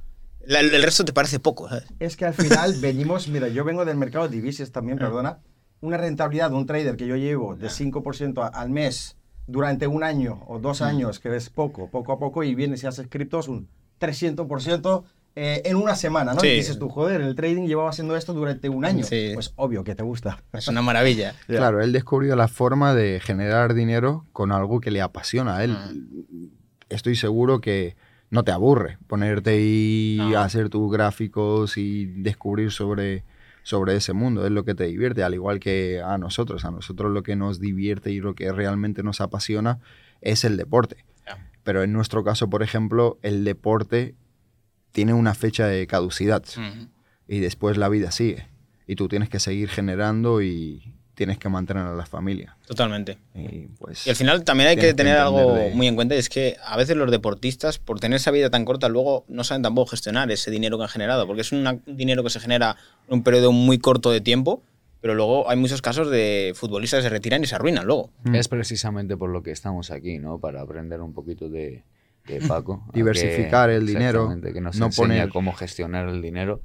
la- 0.47 0.61
el 0.61 0.83
resto 0.83 1.05
te 1.05 1.13
parece 1.13 1.39
poco, 1.41 1.69
¿sabes? 1.69 1.85
Es 2.01 2.17
que 2.17 2.25
al 2.25 2.35
final 2.35 2.75
venimos, 2.81 3.29
mira, 3.29 3.49
yo 3.49 3.65
vengo 3.65 3.85
del 3.85 3.97
mercado 3.97 4.29
de 4.29 4.37
divisas 4.37 4.73
también, 4.73 4.99
perdona, 4.99 5.39
una 5.81 5.97
rentabilidad 5.97 6.51
de 6.51 6.57
un 6.57 6.67
trader 6.67 6.97
que 6.97 7.07
yo 7.07 7.17
llevo 7.17 7.57
de 7.57 7.69
5% 7.69 8.43
a- 8.43 8.47
al 8.49 8.71
mes 8.71 9.17
durante 9.47 9.87
un 9.89 10.05
año 10.05 10.43
o 10.47 10.59
dos 10.61 10.81
años, 10.83 11.19
que 11.19 11.35
es 11.37 11.51
poco, 11.51 11.91
poco 11.91 12.13
a 12.13 12.19
poco, 12.19 12.45
y 12.45 12.55
vienes 12.55 12.83
y 12.85 12.87
haces 12.87 13.07
criptos 13.11 13.49
un 13.49 13.69
300% 14.01 15.05
eh, 15.35 15.63
en 15.65 15.77
una 15.77 15.95
semana, 15.97 16.35
¿no? 16.35 16.41
Sí. 16.41 16.49
Y 16.49 16.55
dices 16.57 16.79
tú, 16.79 16.89
joder, 16.91 17.21
el 17.23 17.35
trading 17.35 17.67
llevaba 17.67 17.89
haciendo 17.91 18.17
esto 18.17 18.35
durante 18.35 18.69
un 18.69 18.85
año. 18.85 19.03
Sí. 19.05 19.31
Pues 19.35 19.53
obvio 19.57 19.83
que 19.83 19.95
te 19.95 20.03
gusta. 20.03 20.43
Es 20.53 20.69
una 20.69 20.83
maravilla. 20.83 21.35
Claro, 21.47 21.83
él 21.83 21.93
descubrió 21.93 22.37
la 22.37 22.49
forma 22.49 22.95
de 22.95 23.19
generar 23.21 23.73
dinero 23.75 24.27
con 24.33 24.53
algo 24.53 24.81
que 24.81 24.91
le 24.91 25.01
apasiona 25.01 25.57
a 25.57 25.65
él. 25.65 25.75
Ah. 25.77 25.91
Estoy 26.91 27.17
seguro 27.17 27.61
que 27.63 27.97
no 28.33 28.45
te 28.45 28.51
aburre 28.51 28.97
ponerte 29.07 29.61
y 29.61 30.17
No. 30.19 30.41
hacer 30.41 30.71
tus 30.71 30.91
gráficos 30.91 31.77
y 31.77 32.07
descubrir 32.07 32.71
sobre, 32.73 33.25
sobre 33.63 33.95
ese 33.95 34.15
mundo. 34.15 34.45
Es 34.47 34.51
lo 34.51 34.65
que 34.65 34.75
te 34.75 34.85
divierte, 34.87 35.23
al 35.23 35.35
igual 35.35 35.61
que 35.61 36.01
a 36.03 36.17
nosotros. 36.17 36.65
A 36.65 36.71
nosotros 36.71 37.13
lo 37.13 37.23
que 37.23 37.37
nos 37.37 37.61
divierte 37.61 38.11
y 38.11 38.21
lo 38.21 38.35
que 38.35 38.51
realmente 38.51 39.03
nos 39.03 39.21
apasiona 39.21 39.79
es 40.23 40.45
el 40.45 40.57
deporte. 40.57 41.05
Pero 41.63 41.83
en 41.85 41.93
nuestro 41.93 42.25
caso, 42.25 42.49
por 42.51 42.63
ejemplo, 42.63 43.19
el 43.23 43.45
deporte 43.45 44.15
tiene 44.93 45.13
una 45.15 45.35
fecha 45.35 45.67
de 45.67 45.87
caducidad 45.87 46.43
y 47.29 47.39
después 47.39 47.77
la 47.77 47.89
vida 47.91 48.11
sigue. 48.11 48.49
Y 48.87 48.97
tú 48.97 49.09
tienes 49.09 49.29
que 49.29 49.39
seguir 49.41 49.69
generando 49.69 50.41
y 50.43 50.95
tienes 51.15 51.39
que 51.39 51.49
mantener 51.49 51.85
a 51.85 51.95
la 51.95 52.07
familia. 52.07 52.57
Totalmente. 52.67 53.19
Y, 53.35 53.67
pues, 53.79 54.07
Y 54.07 54.11
al 54.11 54.17
final 54.17 54.45
también 54.45 54.71
hay 54.71 54.77
que 54.77 54.95
tener 54.95 55.17
algo 55.19 55.41
entender 55.41 55.71
de- 55.71 55.75
muy 55.77 55.87
en 55.87 55.95
cuenta, 55.95 56.15
y 56.15 56.19
es 56.19 56.29
que 56.29 56.57
a 56.65 56.77
veces 56.77 56.97
los 56.97 57.11
deportistas, 57.11 57.79
por 57.79 58.01
tener 58.01 58.17
esa 58.17 58.31
vida 58.31 58.49
tan 58.51 58.65
corta, 58.65 58.89
luego 58.89 59.25
no 59.29 59.45
saben 59.45 59.63
tampoco 59.63 59.91
gestionar 59.91 60.31
ese 60.31 60.51
dinero 60.51 60.79
que 60.79 60.85
han 60.85 60.89
generado, 60.91 61.27
porque 61.27 61.43
es 61.43 61.53
un 61.53 61.83
dinero 61.87 62.23
que 62.25 62.31
se 62.31 62.41
genera 62.41 62.77
en 63.09 63.15
un 63.15 63.23
periodo 63.23 63.53
muy 63.53 63.79
corto 63.79 64.11
de 64.11 64.21
tiempo, 64.23 64.63
pero 65.03 65.15
luego 65.15 65.51
hay 65.51 65.57
muchos 65.59 65.83
casos 65.83 66.11
de 66.11 66.53
futbolistas 66.55 66.99
que 66.99 67.03
se 67.05 67.09
retiran 67.11 67.43
y 67.43 67.47
se 67.47 67.57
arruinan 67.57 67.85
luego. 67.87 68.11
Mm. 68.25 68.37
Es 68.37 68.49
precisamente 68.49 69.17
por 69.17 69.31
lo 69.31 69.43
que 69.43 69.51
estamos 69.51 69.91
aquí, 69.91 70.19
¿no? 70.19 70.39
Para 70.39 70.63
aprender 70.63 71.01
un 71.03 71.13
poquito 71.13 71.49
de, 71.51 71.83
de 72.27 72.41
Paco. 72.47 72.85
a 72.89 72.93
Diversificar 72.93 73.69
el 73.69 73.85
dinero, 73.87 74.29
Que 74.41 74.61
nos 74.61 74.77
no 74.79 74.87
enseña 74.87 75.09
poner- 75.09 75.29
cómo 75.31 75.53
gestionar 75.53 76.09
el 76.09 76.23
dinero, 76.23 76.63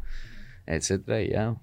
etcétera, 0.65 1.21
y 1.21 1.29
ya. 1.31 1.55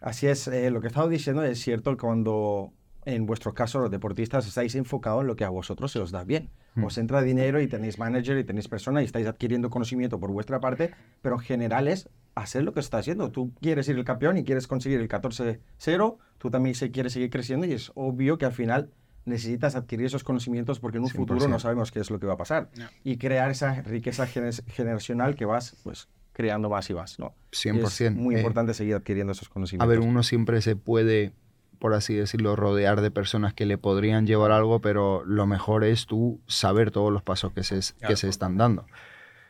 Así 0.00 0.26
es, 0.26 0.46
eh, 0.48 0.70
lo 0.70 0.80
que 0.80 0.86
estaba 0.88 1.08
diciendo 1.08 1.42
es 1.42 1.60
cierto 1.60 1.96
cuando 1.96 2.72
en 3.04 3.26
vuestro 3.26 3.54
caso 3.54 3.78
los 3.78 3.90
deportistas 3.90 4.46
estáis 4.46 4.74
enfocados 4.74 5.22
en 5.22 5.28
lo 5.28 5.36
que 5.36 5.44
a 5.44 5.48
vosotros 5.48 5.90
se 5.92 5.98
os 5.98 6.10
da 6.10 6.24
bien. 6.24 6.50
Os 6.80 6.96
entra 6.96 7.22
dinero 7.22 7.60
y 7.60 7.66
tenéis 7.66 7.98
manager 7.98 8.38
y 8.38 8.44
tenéis 8.44 8.68
persona 8.68 9.02
y 9.02 9.04
estáis 9.06 9.26
adquiriendo 9.26 9.68
conocimiento 9.68 10.20
por 10.20 10.30
vuestra 10.30 10.60
parte, 10.60 10.92
pero 11.22 11.34
en 11.36 11.40
general 11.40 11.88
es 11.88 12.08
hacer 12.36 12.62
lo 12.62 12.72
que 12.72 12.78
está 12.78 12.98
haciendo. 12.98 13.32
Tú 13.32 13.52
quieres 13.60 13.86
ser 13.86 13.96
el 13.96 14.04
campeón 14.04 14.36
y 14.36 14.44
quieres 14.44 14.68
conseguir 14.68 15.00
el 15.00 15.08
14-0, 15.08 16.18
tú 16.38 16.50
también 16.50 16.76
se 16.76 16.92
quieres 16.92 17.14
seguir 17.14 17.30
creciendo 17.30 17.66
y 17.66 17.72
es 17.72 17.90
obvio 17.96 18.38
que 18.38 18.44
al 18.44 18.52
final 18.52 18.92
necesitas 19.24 19.74
adquirir 19.74 20.06
esos 20.06 20.22
conocimientos 20.22 20.78
porque 20.78 20.98
en 20.98 21.04
un 21.04 21.10
futuro 21.10 21.48
no 21.48 21.56
100%. 21.56 21.60
sabemos 21.60 21.90
qué 21.90 21.98
es 21.98 22.10
lo 22.10 22.20
que 22.20 22.26
va 22.26 22.34
a 22.34 22.38
pasar. 22.38 22.70
No. 22.76 22.86
Y 23.02 23.18
crear 23.18 23.50
esa 23.50 23.82
riqueza 23.82 24.26
generacional 24.26 25.34
que 25.34 25.46
vas 25.46 25.76
pues 25.82 26.08
creando 26.38 26.70
más 26.70 26.88
y 26.88 26.94
más, 26.94 27.18
¿no? 27.18 27.34
Y 27.50 27.56
100%, 27.56 28.06
Es 28.06 28.14
muy 28.14 28.36
eh, 28.36 28.38
importante 28.38 28.72
seguir 28.72 28.94
adquiriendo 28.94 29.32
esos 29.32 29.48
A 29.48 29.50
conocimientos. 29.50 29.88
ver, 29.88 29.98
uno 29.98 30.22
siempre 30.22 30.62
se 30.62 30.76
puede, 30.76 31.32
por 31.80 31.94
así 31.94 32.14
decirlo, 32.14 32.54
rodear 32.54 33.00
de 33.00 33.10
personas 33.10 33.54
que 33.54 33.66
le 33.66 33.76
podrían 33.76 34.24
llevar 34.24 34.52
algo, 34.52 34.80
pero 34.80 35.24
lo 35.24 35.48
mejor 35.48 35.82
es 35.82 36.06
tú 36.06 36.40
saber 36.46 36.92
todos 36.92 37.12
los 37.12 37.24
pasos 37.24 37.52
que 37.54 37.64
se, 37.64 37.80
que 38.06 38.14
se 38.14 38.28
están 38.28 38.56
dando. 38.56 38.86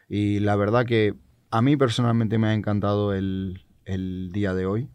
Y 0.08 0.40
la 0.40 0.56
verdad 0.56 0.86
que 0.86 1.14
a 1.50 1.60
mí 1.60 1.76
personalmente 1.76 2.38
me 2.38 2.46
ha 2.48 2.54
encantado 2.54 3.12
el, 3.12 3.66
el 3.84 4.30
día 4.32 4.54
de 4.54 4.64
hoy, 4.64 4.88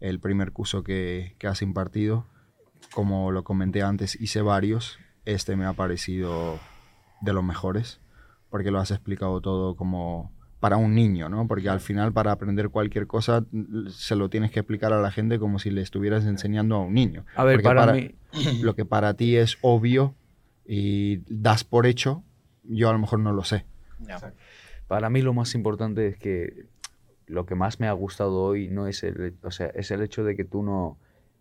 el 0.00 0.20
primer 0.20 0.52
curso 0.52 0.84
que, 0.84 1.34
que 1.38 1.46
has 1.46 1.62
impartido. 1.62 2.26
Como 2.92 3.32
lo 3.32 3.42
comenté 3.42 3.82
antes, 3.82 4.20
hice 4.20 4.42
varios. 4.42 4.98
Este 5.24 5.56
me 5.56 5.64
ha 5.64 5.72
parecido 5.72 6.58
de 7.22 7.32
los 7.32 7.42
mejores, 7.42 8.00
porque 8.50 8.70
lo 8.70 8.80
has 8.80 8.90
explicado 8.90 9.40
todo 9.40 9.76
como 9.76 10.30
para 10.60 10.76
un 10.76 10.94
niño, 10.94 11.28
¿no? 11.28 11.46
Porque 11.46 11.68
al 11.68 11.80
final 11.80 12.12
para 12.12 12.32
aprender 12.32 12.68
cualquier 12.70 13.06
cosa 13.06 13.44
se 13.90 14.16
lo 14.16 14.28
tienes 14.28 14.50
que 14.50 14.60
explicar 14.60 14.92
a 14.92 15.00
la 15.00 15.10
gente 15.12 15.38
como 15.38 15.58
si 15.58 15.70
le 15.70 15.82
estuvieras 15.82 16.24
enseñando 16.26 16.74
a 16.76 16.80
un 16.80 16.94
niño. 16.94 17.24
A 17.36 17.44
ver, 17.44 17.62
para 17.62 17.92
mí- 17.92 18.14
lo 18.62 18.74
que 18.74 18.84
para 18.84 19.14
ti 19.14 19.36
es 19.36 19.56
obvio 19.62 20.14
y 20.66 21.18
das 21.28 21.64
por 21.64 21.86
hecho, 21.86 22.24
yo 22.64 22.88
a 22.88 22.92
lo 22.92 22.98
mejor 22.98 23.20
no 23.20 23.32
lo 23.32 23.44
sé. 23.44 23.64
Para 24.88 25.10
mí 25.10 25.22
lo 25.22 25.32
más 25.34 25.54
importante 25.54 26.08
es 26.08 26.16
que 26.18 26.66
lo 27.26 27.44
que 27.46 27.54
más 27.54 27.78
me 27.78 27.86
ha 27.88 27.92
gustado 27.92 28.42
hoy 28.42 28.68
no 28.68 28.86
es 28.86 29.02
el, 29.02 29.36
o 29.42 29.50
sea, 29.50 29.66
es 29.68 29.90
el 29.90 30.02
hecho 30.02 30.24
de 30.24 30.34
que 30.34 30.44
tú 30.44 30.62
no, 30.62 30.98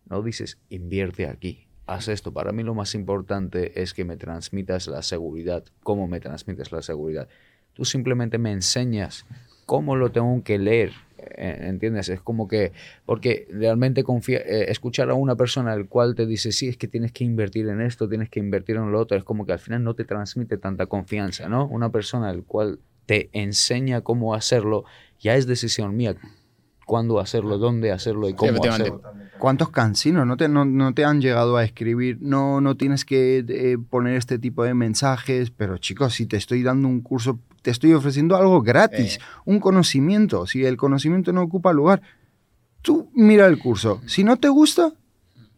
no 0.10 0.22
dices 0.22 0.60
invierte 0.70 1.28
aquí, 1.28 1.68
haz 1.86 2.08
esto. 2.10 2.34
Para 2.34 2.52
mí 2.52 2.62
lo 2.64 2.74
más 2.76 2.94
importante 2.94 3.82
es 3.82 3.94
que 3.94 4.04
me 4.06 4.18
transmitas 4.18 4.88
la 4.88 5.02
seguridad. 5.02 5.64
¿Cómo 5.82 6.08
me 6.08 6.20
transmites 6.20 6.72
la 6.72 6.82
seguridad? 6.82 7.28
Tú 7.78 7.86
simplemente 7.86 8.40
me 8.40 8.52
enseñas 8.52 9.28
cómo 9.68 9.96
lo 9.96 10.12
tengo 10.12 10.42
que 10.44 10.58
leer. 10.58 10.94
eh, 11.20 11.68
¿Entiendes? 11.70 12.10
Es 12.10 12.22
como 12.22 12.48
que, 12.48 12.72
porque 13.06 13.48
realmente 13.52 14.04
confía, 14.04 14.40
eh, 14.40 14.72
escuchar 14.72 15.12
a 15.12 15.14
una 15.14 15.36
persona 15.36 15.76
el 15.76 15.86
cual 15.88 16.16
te 16.16 16.26
dice, 16.26 16.52
sí, 16.52 16.70
es 16.70 16.76
que 16.78 16.88
tienes 16.88 17.12
que 17.12 17.24
invertir 17.24 17.68
en 17.70 17.82
esto, 17.82 18.10
tienes 18.10 18.30
que 18.30 18.40
invertir 18.40 18.78
en 18.78 18.92
lo 18.92 19.00
otro, 19.00 19.16
es 19.16 19.24
como 19.24 19.46
que 19.46 19.52
al 19.52 19.60
final 19.60 19.84
no 19.84 19.94
te 19.94 20.06
transmite 20.06 20.58
tanta 20.58 20.88
confianza, 20.88 21.48
¿no? 21.50 21.68
Una 21.68 21.92
persona 21.92 22.32
el 22.32 22.44
cual 22.44 22.80
te 23.06 23.30
enseña 23.34 24.02
cómo 24.02 24.34
hacerlo, 24.34 24.86
ya 25.20 25.36
es 25.36 25.46
decisión 25.46 25.96
mía 25.96 26.16
cuándo 26.88 27.20
hacerlo, 27.20 27.60
dónde 27.60 27.92
hacerlo 27.92 28.30
y 28.30 28.34
cómo 28.34 28.64
hacerlo. 28.64 29.02
¿Cuántos 29.38 29.70
cansinos 29.70 30.26
no 30.26 30.36
te, 30.38 30.48
no, 30.48 30.66
no 30.66 30.94
te 30.96 31.04
han 31.06 31.22
llegado 31.22 31.58
a 31.58 31.64
escribir? 31.64 32.18
No, 32.22 32.60
no 32.62 32.76
tienes 32.76 33.06
que 33.06 33.46
eh, 33.48 33.78
poner 33.78 34.16
este 34.16 34.40
tipo 34.40 34.64
de 34.64 34.74
mensajes, 34.74 35.52
pero 35.52 35.78
chicos, 35.78 36.14
si 36.16 36.26
te 36.26 36.38
estoy 36.38 36.64
dando 36.64 36.88
un 36.88 37.02
curso, 37.02 37.40
te 37.62 37.72
estoy 37.72 37.94
ofreciendo 37.94 38.36
algo 38.36 38.62
gratis, 38.62 39.16
Eh. 39.18 39.20
un 39.46 39.60
conocimiento. 39.60 40.46
Si 40.48 40.66
el 40.66 40.78
conocimiento 40.78 41.32
no 41.34 41.42
ocupa 41.42 41.74
lugar, 41.74 42.02
tú 42.82 43.10
mira 43.14 43.46
el 43.48 43.60
curso. 43.60 44.02
Si 44.06 44.24
no 44.24 44.38
te 44.38 44.50
gusta, 44.50 44.94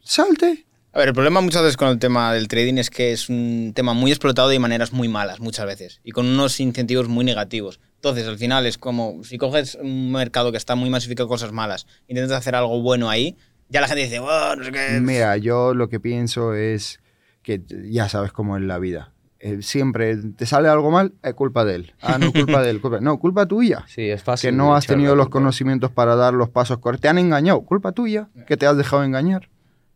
salte. 0.02 0.66
A 0.92 1.00
ver, 1.00 1.10
el 1.10 1.14
problema 1.14 1.40
muchas 1.42 1.62
veces 1.62 1.78
con 1.78 1.90
el 1.90 2.00
tema 2.00 2.34
del 2.34 2.48
trading 2.48 2.76
es 2.80 2.90
que 2.90 3.12
es 3.12 3.30
un 3.30 3.74
tema 3.76 3.94
muy 3.94 4.10
explotado 4.12 4.50
de 4.50 4.58
maneras 4.58 4.92
muy 4.92 5.08
malas, 5.08 5.40
muchas 5.40 5.68
veces, 5.68 6.02
y 6.04 6.12
con 6.12 6.26
unos 6.26 6.60
incentivos 6.60 7.08
muy 7.08 7.24
negativos. 7.24 7.80
Entonces, 7.96 8.28
al 8.28 8.38
final 8.40 8.66
es 8.66 8.78
como, 8.80 9.24
si 9.24 9.38
coges 9.38 9.78
un 9.80 10.12
mercado 10.12 10.52
que 10.52 10.58
está 10.58 10.74
muy 10.76 10.90
masificado 10.90 11.28
de 11.28 11.34
cosas 11.34 11.52
malas, 11.52 11.86
intentas 12.08 12.38
hacer 12.40 12.56
algo 12.56 12.82
bueno 12.82 13.08
ahí, 13.10 13.36
ya 13.70 13.82
la 13.82 13.88
gente 13.88 14.04
dice, 14.04 14.20
"Buah, 14.20 14.56
no 14.56 14.64
sé 14.64 14.72
qué. 14.72 15.00
Mira, 15.00 15.38
yo 15.38 15.76
lo 15.76 15.90
que 15.90 16.00
pienso 16.00 16.56
es 16.56 17.00
que 17.44 17.62
ya 17.92 18.10
sabes 18.10 18.32
cómo 18.32 18.58
es 18.58 18.64
la 18.64 18.80
vida. 18.80 19.14
Eh, 19.42 19.62
siempre 19.62 20.18
te 20.18 20.46
sale 20.46 20.68
algo 20.68 20.92
mal, 20.92 21.14
es 21.24 21.34
culpa 21.34 21.64
de 21.64 21.76
él. 21.76 21.94
Ah, 22.02 22.18
no, 22.18 22.34
culpa 22.34 22.62
de 22.62 22.72
él. 22.72 22.82
culpa- 22.82 23.00
No, 23.00 23.18
culpa 23.20 23.46
tuya. 23.46 23.86
Sí, 23.88 24.10
es 24.10 24.22
fácil. 24.22 24.50
Que 24.50 24.56
no 24.56 24.76
has 24.76 24.86
tenido 24.86 25.16
los 25.16 25.30
conocimientos 25.30 25.92
para 25.92 26.16
dar 26.16 26.34
los 26.34 26.50
pasos 26.50 26.80
correctos. 26.80 27.02
Te 27.04 27.08
han 27.10 27.18
engañado. 27.18 27.62
Culpa 27.62 27.94
tuya, 27.94 28.28
que 28.48 28.58
te 28.58 28.66
has 28.68 28.76
dejado 28.76 29.04
engañar. 29.04 29.50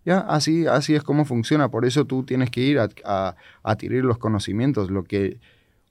Ya, 0.05 0.19
así, 0.19 0.65
así 0.67 0.95
es 0.95 1.03
como 1.03 1.25
funciona. 1.25 1.69
Por 1.69 1.85
eso 1.85 2.05
tú 2.05 2.23
tienes 2.23 2.49
que 2.51 2.61
ir 2.61 2.79
a, 2.79 2.87
a- 3.05 3.35
a 3.63 3.71
adquirir 3.71 4.03
los 4.05 4.17
conocimientos. 4.17 4.89
Lo 4.91 5.03
que 5.03 5.39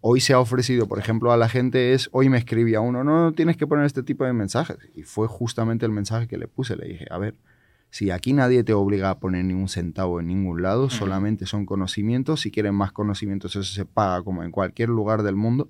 hoy 0.01 0.21
se 0.21 0.33
ha 0.33 0.39
ofrecido, 0.41 0.87
por 0.89 0.99
ejemplo, 0.99 1.31
a 1.31 1.37
la 1.37 1.49
gente 1.49 1.93
es, 1.93 2.09
hoy 2.13 2.29
me 2.31 2.39
escribía 2.39 2.81
uno, 2.81 3.05
no, 3.05 3.25
no 3.25 3.33
tienes 3.33 3.57
que 3.59 3.67
poner 3.67 3.85
este 3.85 4.03
tipo 4.03 4.25
de 4.25 4.33
mensajes. 4.33 4.79
Y 4.95 5.03
fue 5.03 5.29
justamente 5.29 5.85
el 5.87 5.93
mensaje 5.93 6.27
que 6.27 6.39
le 6.39 6.49
puse. 6.49 6.75
Le 6.77 6.87
dije, 6.89 7.07
a 7.11 7.19
ver, 7.19 7.35
si 7.93 8.11
aquí 8.11 8.33
nadie 8.33 8.65
te 8.65 8.73
obliga 8.73 9.11
a 9.11 9.19
poner 9.19 9.45
ni 9.45 9.53
un 9.53 9.69
centavo 9.69 10.19
en 10.19 10.27
ningún 10.29 10.63
lado, 10.63 10.89
solamente 10.89 11.45
son 11.45 11.67
conocimientos. 11.67 12.41
Si 12.41 12.51
quieren 12.51 12.75
más 12.75 12.91
conocimientos, 12.91 13.55
eso 13.55 13.63
se 13.71 13.85
paga 13.85 14.23
como 14.23 14.43
en 14.43 14.51
cualquier 14.51 14.89
lugar 14.89 15.23
del 15.23 15.37
mundo. 15.37 15.69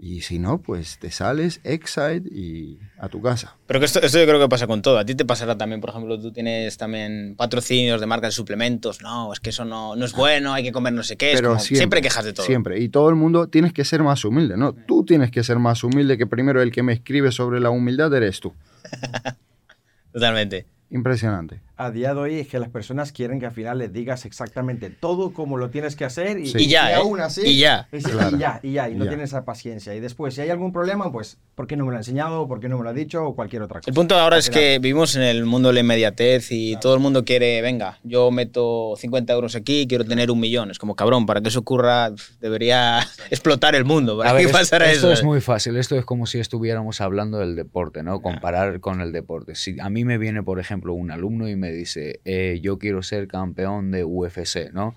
Y 0.00 0.22
si 0.22 0.40
no, 0.40 0.58
pues 0.58 0.98
te 0.98 1.12
sales, 1.12 1.60
exide 1.62 2.22
y 2.30 2.80
a 2.98 3.08
tu 3.08 3.22
casa. 3.22 3.56
Pero 3.68 3.78
que 3.78 3.86
esto, 3.86 4.00
esto 4.00 4.18
yo 4.18 4.26
creo 4.26 4.40
que 4.40 4.48
pasa 4.48 4.66
con 4.66 4.82
todo. 4.82 4.98
A 4.98 5.04
ti 5.04 5.14
te 5.14 5.24
pasará 5.24 5.56
también, 5.56 5.80
por 5.80 5.90
ejemplo, 5.90 6.20
tú 6.20 6.32
tienes 6.32 6.76
también 6.76 7.34
patrocinios 7.36 8.00
de 8.00 8.06
marcas 8.06 8.30
de 8.30 8.32
suplementos. 8.36 9.00
No, 9.00 9.32
es 9.32 9.38
que 9.38 9.50
eso 9.50 9.64
no, 9.64 9.94
no 9.94 10.04
es 10.04 10.14
bueno, 10.14 10.52
hay 10.52 10.64
que 10.64 10.72
comer 10.72 10.92
no 10.92 11.04
sé 11.04 11.16
qué. 11.16 11.32
Pero 11.36 11.50
como- 11.50 11.60
siempre, 11.60 12.02
quejas 12.02 12.24
de 12.24 12.32
todo. 12.32 12.46
Siempre. 12.46 12.80
Y 12.80 12.88
todo 12.88 13.10
el 13.10 13.14
mundo 13.14 13.46
tienes 13.48 13.72
que 13.72 13.84
ser 13.84 14.02
más 14.02 14.24
humilde, 14.24 14.56
¿no? 14.56 14.72
Tú 14.72 15.04
tienes 15.04 15.30
que 15.30 15.44
ser 15.44 15.60
más 15.60 15.84
humilde 15.84 16.18
que 16.18 16.26
primero 16.26 16.60
el 16.62 16.72
que 16.72 16.82
me 16.82 16.92
escribe 16.94 17.30
sobre 17.30 17.60
la 17.60 17.70
humildad 17.70 18.12
eres 18.12 18.40
tú. 18.40 18.52
Totalmente. 20.12 20.66
Impresionante. 20.90 21.60
A 21.80 21.92
día 21.92 22.12
de 22.12 22.18
hoy 22.20 22.34
es 22.40 22.48
que 22.48 22.58
las 22.58 22.70
personas 22.70 23.12
quieren 23.12 23.38
que 23.38 23.46
al 23.46 23.52
final 23.52 23.78
les 23.78 23.92
digas 23.92 24.24
exactamente 24.26 24.90
todo 24.90 25.32
como 25.32 25.56
lo 25.56 25.70
tienes 25.70 25.94
que 25.94 26.04
hacer 26.04 26.36
y, 26.38 26.46
Sí. 26.48 26.58
Y 26.64 26.66
ya, 26.68 26.90
¿eh? 26.90 26.94
aún 26.96 27.20
así 27.20 27.42
Y 27.46 27.58
ya. 27.58 27.86
es- 27.92 28.02
Claro. 28.04 28.36
y 28.36 28.40
ya, 28.40 28.58
y 28.64 28.72
ya, 28.72 28.88
y 28.90 28.96
no 28.96 29.04
Ya. 29.04 29.10
tienes 29.10 29.30
esa 29.30 29.44
paciencia. 29.44 29.94
Y 29.94 30.00
después, 30.00 30.34
si 30.34 30.40
hay 30.40 30.50
algún 30.50 30.72
problema, 30.72 31.12
pues, 31.12 31.38
¿por 31.54 31.68
qué 31.68 31.76
no 31.76 31.84
me 31.84 31.92
lo 31.92 31.96
ha 31.96 32.00
enseñado? 32.00 32.48
¿Por 32.48 32.58
qué 32.58 32.68
no 32.68 32.78
me 32.78 32.82
lo 32.82 32.90
ha 32.90 32.92
dicho? 32.92 33.24
O 33.24 33.36
cualquier 33.36 33.62
otra 33.62 33.78
cosa. 33.78 33.88
El 33.90 33.94
punto 33.94 34.16
ahora 34.16 34.38
es 34.38 34.50
que 34.50 34.80
vivimos 34.80 35.14
en 35.14 35.22
el 35.22 35.44
mundo 35.44 35.68
de 35.68 35.74
la 35.74 35.80
inmediatez 35.80 36.48
y 36.50 36.76
todo 36.80 36.94
el 36.94 37.00
mundo 37.00 37.24
quiere, 37.24 37.62
venga, 37.62 38.00
yo 38.02 38.32
meto 38.32 38.94
50 38.96 39.32
euros 39.32 39.54
aquí, 39.54 39.86
quiero 39.88 40.04
tener 40.04 40.32
un 40.32 40.40
millón. 40.40 40.72
Es 40.72 40.78
como, 40.80 40.96
cabrón, 40.96 41.26
para 41.26 41.40
que 41.42 41.48
eso 41.48 41.60
ocurra 41.60 42.10
debería 42.40 42.98
explotar 43.30 43.76
el 43.76 43.84
mundo. 43.84 44.18
¿Para 44.18 44.32
A 44.32 44.36
qué 44.38 44.48
pasará 44.48 44.90
esto 44.90 45.12
eso? 45.12 45.12
es 45.12 45.22
muy 45.22 45.40
fácil. 45.40 45.76
Esto 45.76 45.96
es 45.96 46.04
como 46.04 46.26
si 46.26 46.40
estuviéramos 46.40 47.00
hablando 47.00 47.38
del 47.38 47.54
deporte, 47.54 48.02
¿no? 48.02 48.20
Comparar 48.20 48.80
con 48.80 49.00
el 49.00 49.12
deporte. 49.12 49.54
Si 49.54 49.78
a 49.78 49.88
mí 49.90 50.04
me 50.04 50.18
viene, 50.18 50.42
por 50.42 50.58
ejemplo, 50.58 50.92
un 50.94 51.12
alumno 51.12 51.48
y 51.48 51.54
me 51.54 51.67
dice, 51.72 52.20
eh, 52.24 52.58
yo 52.62 52.78
quiero 52.78 53.02
ser 53.02 53.28
campeón 53.28 53.90
de 53.90 54.04
UFC, 54.04 54.72
¿no? 54.72 54.94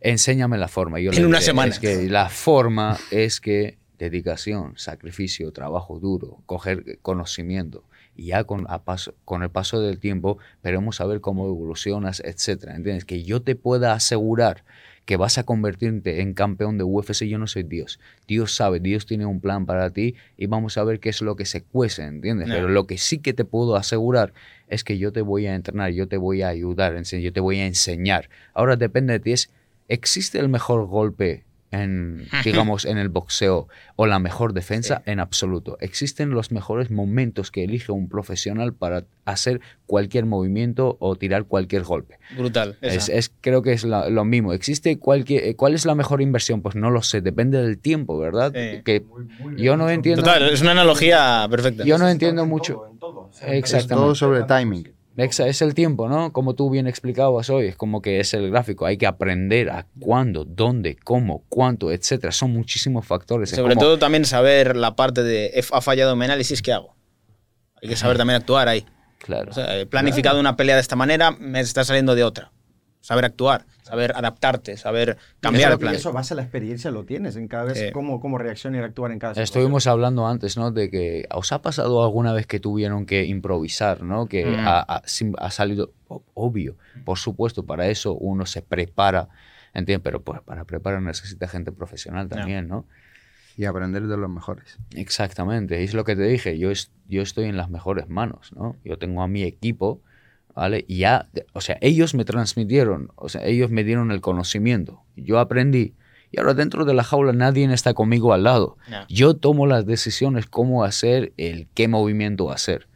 Enséñame 0.00 0.58
la 0.58 0.68
forma. 0.68 1.00
Yo 1.00 1.10
le 1.10 1.18
En 1.18 1.26
una 1.26 1.38
diré, 1.38 1.46
semana. 1.46 1.72
Es 1.72 1.78
que 1.78 2.08
la 2.08 2.28
forma 2.28 2.98
es 3.10 3.40
que 3.40 3.78
dedicación, 3.98 4.74
sacrificio, 4.76 5.52
trabajo 5.52 5.98
duro, 5.98 6.42
coger 6.46 6.98
conocimiento. 7.00 7.84
Y 8.16 8.26
ya 8.26 8.44
con, 8.44 8.66
a 8.68 8.84
paso, 8.84 9.14
con 9.24 9.42
el 9.42 9.50
paso 9.50 9.80
del 9.80 9.98
tiempo 9.98 10.38
veremos 10.62 11.00
a 11.00 11.06
ver 11.06 11.20
cómo 11.20 11.46
evolucionas, 11.46 12.20
etcétera. 12.24 12.76
¿Entiendes? 12.76 13.04
Que 13.04 13.24
yo 13.24 13.42
te 13.42 13.56
pueda 13.56 13.92
asegurar 13.92 14.64
que 15.04 15.16
vas 15.16 15.36
a 15.38 15.44
convertirte 15.44 16.22
en 16.22 16.32
campeón 16.32 16.78
de 16.78 16.84
UFC, 16.84 17.24
yo 17.24 17.38
no 17.38 17.46
soy 17.46 17.62
Dios. 17.62 18.00
Dios 18.26 18.54
sabe, 18.54 18.80
Dios 18.80 19.06
tiene 19.06 19.26
un 19.26 19.40
plan 19.40 19.66
para 19.66 19.90
ti 19.90 20.14
y 20.36 20.46
vamos 20.46 20.78
a 20.78 20.84
ver 20.84 20.98
qué 21.00 21.10
es 21.10 21.20
lo 21.20 21.36
que 21.36 21.44
se 21.44 21.62
cuece, 21.62 22.04
¿entiendes? 22.04 22.48
Pero 22.48 22.68
lo 22.68 22.86
que 22.86 22.96
sí 22.96 23.18
que 23.18 23.34
te 23.34 23.44
puedo 23.44 23.76
asegurar 23.76 24.32
es 24.68 24.82
que 24.82 24.96
yo 24.98 25.12
te 25.12 25.20
voy 25.20 25.46
a 25.46 25.54
entrenar, 25.54 25.90
yo 25.90 26.08
te 26.08 26.16
voy 26.16 26.42
a 26.42 26.48
ayudar, 26.48 27.00
yo 27.02 27.32
te 27.32 27.40
voy 27.40 27.60
a 27.60 27.66
enseñar. 27.66 28.30
Ahora 28.54 28.76
depende 28.76 29.12
de 29.12 29.20
ti, 29.20 29.32
es, 29.32 29.50
¿existe 29.88 30.38
el 30.38 30.48
mejor 30.48 30.86
golpe 30.86 31.44
en, 31.82 32.26
digamos, 32.44 32.84
en 32.84 32.98
el 32.98 33.08
boxeo 33.08 33.68
o 33.96 34.06
la 34.06 34.18
mejor 34.18 34.52
defensa? 34.52 35.02
En 35.06 35.20
absoluto. 35.20 35.76
Existen 35.80 36.30
los 36.30 36.52
mejores 36.52 36.90
momentos 36.90 37.50
que 37.50 37.64
elige 37.64 37.92
un 37.92 38.08
profesional 38.08 38.72
para 38.74 39.04
hacer 39.24 39.60
cualquier 39.86 40.26
movimiento 40.26 40.96
o 41.00 41.16
tirar 41.16 41.44
cualquier 41.44 41.82
golpe. 41.82 42.18
Brutal. 42.36 42.76
Es, 42.80 43.08
es- 43.08 43.32
creo 43.40 43.62
que 43.62 43.72
es 43.72 43.84
la- 43.84 44.08
lo 44.08 44.24
mismo. 44.24 44.52
¿Existe 44.52 44.98
cualquier, 44.98 45.44
eh, 45.44 45.56
cuál 45.56 45.74
es 45.74 45.84
la 45.86 45.94
mejor 45.94 46.20
inversión? 46.22 46.62
Pues 46.62 46.74
no 46.74 46.90
lo 46.90 47.02
sé, 47.02 47.20
depende 47.20 47.62
del 47.62 47.78
tiempo, 47.78 48.18
¿verdad? 48.18 48.52
Sí. 48.54 48.82
Que 48.84 49.04
yo 49.56 49.76
no 49.76 49.88
entiendo. 49.90 50.22
Total, 50.22 50.48
es 50.50 50.60
una 50.62 50.72
analogía 50.72 51.46
perfecta. 51.50 51.84
Yo 51.84 51.98
no 51.98 52.08
entiendo 52.08 52.46
mucho. 52.46 52.86
En 52.90 52.98
todo. 52.98 53.30
Es 53.34 53.42
Exactamente. 53.42 53.94
todo 53.94 54.14
sobre 54.14 54.42
timing. 54.44 54.92
Exa- 55.16 55.46
Es 55.46 55.62
el 55.62 55.74
tiempo, 55.74 56.08
¿no? 56.08 56.32
Como 56.32 56.54
tú 56.54 56.70
bien 56.70 56.86
explicabas 56.88 57.48
hoy, 57.48 57.66
es 57.68 57.76
como 57.76 58.02
que 58.02 58.18
es 58.20 58.34
el 58.34 58.50
gráfico. 58.50 58.84
Hay 58.86 58.96
que 58.96 59.06
aprender 59.06 59.70
a 59.70 59.86
cuándo, 60.00 60.44
dónde, 60.44 60.96
cómo, 61.04 61.44
cuánto, 61.48 61.92
etcétera. 61.92 62.32
Son 62.32 62.52
muchísimos 62.52 63.06
factores. 63.06 63.52
Es 63.52 63.56
Sobre 63.56 63.74
como- 63.74 63.86
todo 63.86 63.98
también 63.98 64.24
saber 64.24 64.74
la 64.76 64.96
parte 64.96 65.22
de 65.22 65.46
"He- 65.54 65.62
ha 65.72 65.80
fallado 65.80 66.16
mi 66.16 66.24
análisis, 66.24 66.62
¿qué 66.62 66.72
hago? 66.72 66.96
Hay 67.82 67.88
que 67.88 67.96
saber 67.96 68.16
también 68.16 68.40
actuar 68.40 68.66
ahí. 68.68 68.84
Claro. 69.18 69.50
O 69.50 69.54
sea, 69.54 69.78
he 69.78 69.86
planificado 69.86 70.40
una 70.40 70.56
pelea 70.56 70.74
de 70.74 70.80
esta 70.82 70.96
manera, 70.96 71.30
me 71.30 71.60
está 71.60 71.84
saliendo 71.84 72.14
de 72.14 72.24
otra. 72.24 72.50
Saber 73.04 73.26
actuar, 73.26 73.66
saber 73.82 74.12
adaptarte, 74.16 74.78
saber 74.78 75.18
cambiar 75.40 75.72
el 75.72 75.78
plan. 75.78 75.94
eso, 75.94 76.10
base 76.10 76.32
a 76.32 76.36
la 76.38 76.42
experiencia, 76.42 76.90
lo 76.90 77.04
tienes 77.04 77.36
en 77.36 77.48
cada 77.48 77.64
vez 77.64 77.78
Sí. 77.78 77.92
cómo, 77.92 78.18
cómo 78.18 78.38
reaccionar 78.38 78.80
y 78.80 78.84
actuar 78.84 79.12
en 79.12 79.18
cada 79.18 79.34
situación. 79.34 79.44
Estuvimos 79.60 79.86
hablando 79.86 80.26
antes, 80.26 80.56
¿no? 80.56 80.70
De 80.70 80.90
que 80.90 81.26
os 81.30 81.52
ha 81.52 81.60
pasado 81.60 82.02
alguna 82.02 82.32
vez 82.32 82.46
que 82.46 82.60
tuvieron 82.60 83.04
que 83.04 83.26
improvisar, 83.26 84.02
¿no? 84.02 84.24
Que 84.26 84.46
Mm. 84.46 84.66
ha, 84.66 84.80
ha- 84.80 85.50
salido 85.50 85.92
obvio, 86.32 86.76
por 87.04 87.18
supuesto, 87.18 87.66
para 87.66 87.88
eso 87.88 88.14
uno 88.14 88.46
se 88.46 88.62
prepara, 88.62 89.28
¿entiendes? 89.74 90.02
Pero 90.02 90.22
pues, 90.22 90.40
para 90.40 90.64
preparar 90.64 91.02
necesita 91.02 91.46
gente 91.46 91.72
profesional 91.72 92.26
también, 92.30 92.68
¿no? 92.68 92.86
Y 93.58 93.66
aprender 93.66 94.06
de 94.06 94.16
los 94.16 94.30
mejores. 94.30 94.78
Exactamente, 94.94 95.84
es 95.84 95.92
lo 95.92 96.04
que 96.04 96.16
te 96.16 96.22
dije, 96.22 96.58
yo, 96.58 96.70
es- 96.70 96.90
yo 97.06 97.20
estoy 97.20 97.44
en 97.50 97.58
las 97.58 97.68
mejores 97.68 98.08
manos, 98.08 98.50
¿no? 98.56 98.76
Yo 98.82 98.96
tengo 98.96 99.20
a 99.20 99.28
mi 99.28 99.42
equipo, 99.42 100.00
¿vale? 100.54 100.84
Y 100.88 100.98
ya, 100.98 101.28
o 101.52 101.60
sea, 101.60 101.78
ellos 101.80 102.14
me 102.14 102.24
transmitieron, 102.24 103.10
o 103.16 103.28
sea, 103.28 103.44
ellos 103.44 103.70
me 103.70 103.84
dieron 103.84 104.10
el 104.10 104.20
conocimiento, 104.20 105.02
yo 105.16 105.38
aprendí, 105.38 105.94
y 106.30 106.38
ahora 106.40 106.54
dentro 106.54 106.84
de 106.84 106.94
la 106.94 107.04
jaula 107.04 107.32
nadie 107.32 107.72
está 107.72 107.94
conmigo 107.94 108.32
al 108.32 108.42
lado. 108.44 108.76
Yo 109.08 109.34
tomo 109.34 109.66
las 109.66 109.86
decisiones 109.86 110.46
cómo 110.46 110.82
hacer, 110.84 111.32
el 111.36 111.68
qué 111.74 111.86
movimiento 111.88 112.50
hacer. 112.50 112.88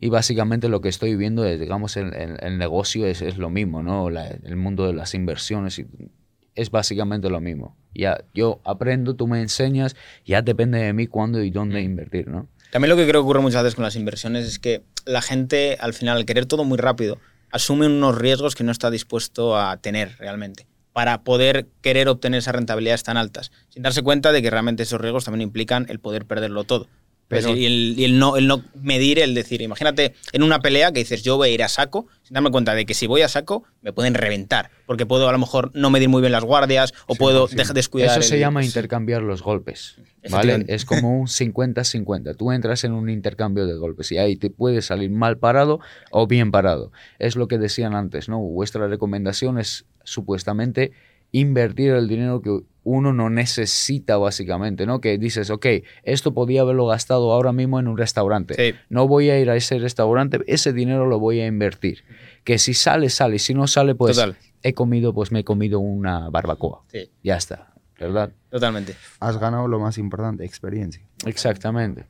Y 0.00 0.08
básicamente 0.08 0.68
lo 0.68 0.80
que 0.80 0.88
estoy 0.88 1.14
viendo 1.16 1.44
es, 1.46 1.60
digamos, 1.60 1.96
el, 1.96 2.12
el- 2.14 2.36
el 2.40 2.58
negocio 2.58 3.06
es, 3.06 3.22
es 3.22 3.38
lo 3.38 3.48
mismo, 3.48 3.82
¿no? 3.82 4.10
La- 4.10 4.26
el 4.28 4.56
mundo 4.56 4.86
de 4.86 4.92
las 4.92 5.14
inversiones 5.14 5.78
y- 5.78 5.86
es 6.56 6.70
básicamente 6.70 7.30
lo 7.30 7.40
mismo. 7.40 7.76
Ya 7.94 8.24
yo 8.34 8.60
aprendo, 8.64 9.14
tú 9.14 9.26
me 9.26 9.40
enseñas, 9.40 9.96
ya 10.26 10.42
depende 10.42 10.78
de 10.78 10.92
mí 10.92 11.06
cuándo 11.06 11.42
y 11.42 11.50
dónde 11.50 11.80
invertir, 11.80 12.28
¿no? 12.28 12.48
También 12.74 12.90
lo 12.90 12.96
que 12.96 13.06
creo 13.06 13.20
que 13.20 13.26
ocurre 13.26 13.40
muchas 13.40 13.62
veces 13.62 13.76
con 13.76 13.84
las 13.84 13.94
inversiones 13.94 14.46
es 14.46 14.58
que 14.58 14.82
la 15.04 15.22
gente, 15.22 15.76
al 15.78 15.94
final, 15.94 16.16
al 16.16 16.26
querer 16.26 16.46
todo 16.46 16.64
muy 16.64 16.76
rápido, 16.76 17.20
asume 17.52 17.86
unos 17.86 18.18
riesgos 18.18 18.56
que 18.56 18.64
no 18.64 18.72
está 18.72 18.90
dispuesto 18.90 19.56
a 19.56 19.76
tener 19.76 20.16
realmente 20.18 20.66
para 20.92 21.22
poder 21.22 21.68
querer 21.82 22.08
obtener 22.08 22.38
esas 22.38 22.52
rentabilidades 22.52 23.04
tan 23.04 23.16
altas, 23.16 23.52
sin 23.68 23.84
darse 23.84 24.02
cuenta 24.02 24.32
de 24.32 24.42
que 24.42 24.50
realmente 24.50 24.82
esos 24.82 25.00
riesgos 25.00 25.24
también 25.24 25.42
implican 25.42 25.86
el 25.88 26.00
poder 26.00 26.26
perderlo 26.26 26.64
todo. 26.64 26.88
Pues, 27.28 27.46
y, 27.46 27.64
el, 27.64 27.94
y 27.98 28.04
el 28.04 28.18
no, 28.18 28.36
el 28.36 28.46
no 28.46 28.62
medir, 28.80 29.18
el 29.18 29.34
decir, 29.34 29.62
imagínate 29.62 30.14
en 30.32 30.42
una 30.42 30.60
pelea 30.60 30.92
que 30.92 31.00
dices, 31.00 31.22
yo 31.22 31.36
voy 31.36 31.48
a 31.48 31.52
ir 31.52 31.62
a 31.62 31.68
saco, 31.68 32.06
sin 32.22 32.34
darme 32.34 32.50
cuenta 32.50 32.74
de 32.74 32.84
que 32.84 32.92
si 32.94 33.06
voy 33.06 33.22
a 33.22 33.28
saco 33.28 33.64
me 33.80 33.92
pueden 33.94 34.14
reventar, 34.14 34.70
porque 34.86 35.06
puedo 35.06 35.28
a 35.28 35.32
lo 35.32 35.38
mejor 35.38 35.70
no 35.74 35.88
medir 35.90 36.08
muy 36.10 36.20
bien 36.20 36.32
las 36.32 36.44
guardias 36.44 36.92
o 37.06 37.14
puedo 37.14 37.46
descuidar. 37.46 38.18
Eso 38.18 38.28
se 38.28 38.34
el- 38.34 38.40
llama 38.40 38.62
intercambiar 38.64 39.22
los 39.22 39.42
golpes, 39.42 39.96
¿vale? 40.30 40.64
Es 40.68 40.84
como 40.84 41.18
un 41.18 41.26
50-50. 41.26 42.36
Tú 42.36 42.52
entras 42.52 42.84
en 42.84 42.92
un 42.92 43.08
intercambio 43.08 43.66
de 43.66 43.74
golpes 43.74 44.12
y 44.12 44.18
ahí 44.18 44.36
te 44.36 44.50
puedes 44.50 44.86
salir 44.86 45.10
mal 45.10 45.38
parado 45.38 45.80
o 46.10 46.26
bien 46.26 46.50
parado. 46.50 46.92
Es 47.18 47.36
lo 47.36 47.48
que 47.48 47.58
decían 47.58 47.94
antes, 47.94 48.28
¿no? 48.28 48.38
Vuestra 48.38 48.86
recomendación 48.86 49.58
es 49.58 49.86
supuestamente 50.04 50.92
invertir 51.32 51.92
el 51.92 52.06
dinero 52.06 52.40
que 52.42 52.60
uno 52.84 53.12
no 53.12 53.30
necesita 53.30 54.16
básicamente, 54.18 54.86
¿no? 54.86 55.00
Que 55.00 55.18
dices, 55.18 55.50
ok, 55.50 55.66
esto 56.02 56.34
podía 56.34 56.60
haberlo 56.60 56.86
gastado 56.86 57.32
ahora 57.32 57.52
mismo 57.52 57.80
en 57.80 57.88
un 57.88 57.96
restaurante. 57.98 58.54
Sí. 58.54 58.78
No 58.90 59.08
voy 59.08 59.30
a 59.30 59.38
ir 59.40 59.50
a 59.50 59.56
ese 59.56 59.78
restaurante, 59.78 60.40
ese 60.46 60.72
dinero 60.72 61.06
lo 61.06 61.18
voy 61.18 61.40
a 61.40 61.46
invertir. 61.46 62.04
Que 62.44 62.58
si 62.58 62.74
sale, 62.74 63.08
sale. 63.10 63.38
Si 63.38 63.54
no 63.54 63.66
sale, 63.66 63.94
pues 63.94 64.16
Total. 64.16 64.36
he 64.62 64.74
comido, 64.74 65.12
pues 65.14 65.32
me 65.32 65.40
he 65.40 65.44
comido 65.44 65.80
una 65.80 66.28
barbacoa. 66.30 66.82
Sí, 66.92 67.10
Ya 67.22 67.36
está, 67.36 67.72
¿verdad? 67.98 68.30
totalmente. 68.50 68.94
Has 69.18 69.38
ganado 69.38 69.66
lo 69.66 69.80
más 69.80 69.96
importante, 69.98 70.44
experiencia. 70.44 71.02
Exactamente. 71.26 72.06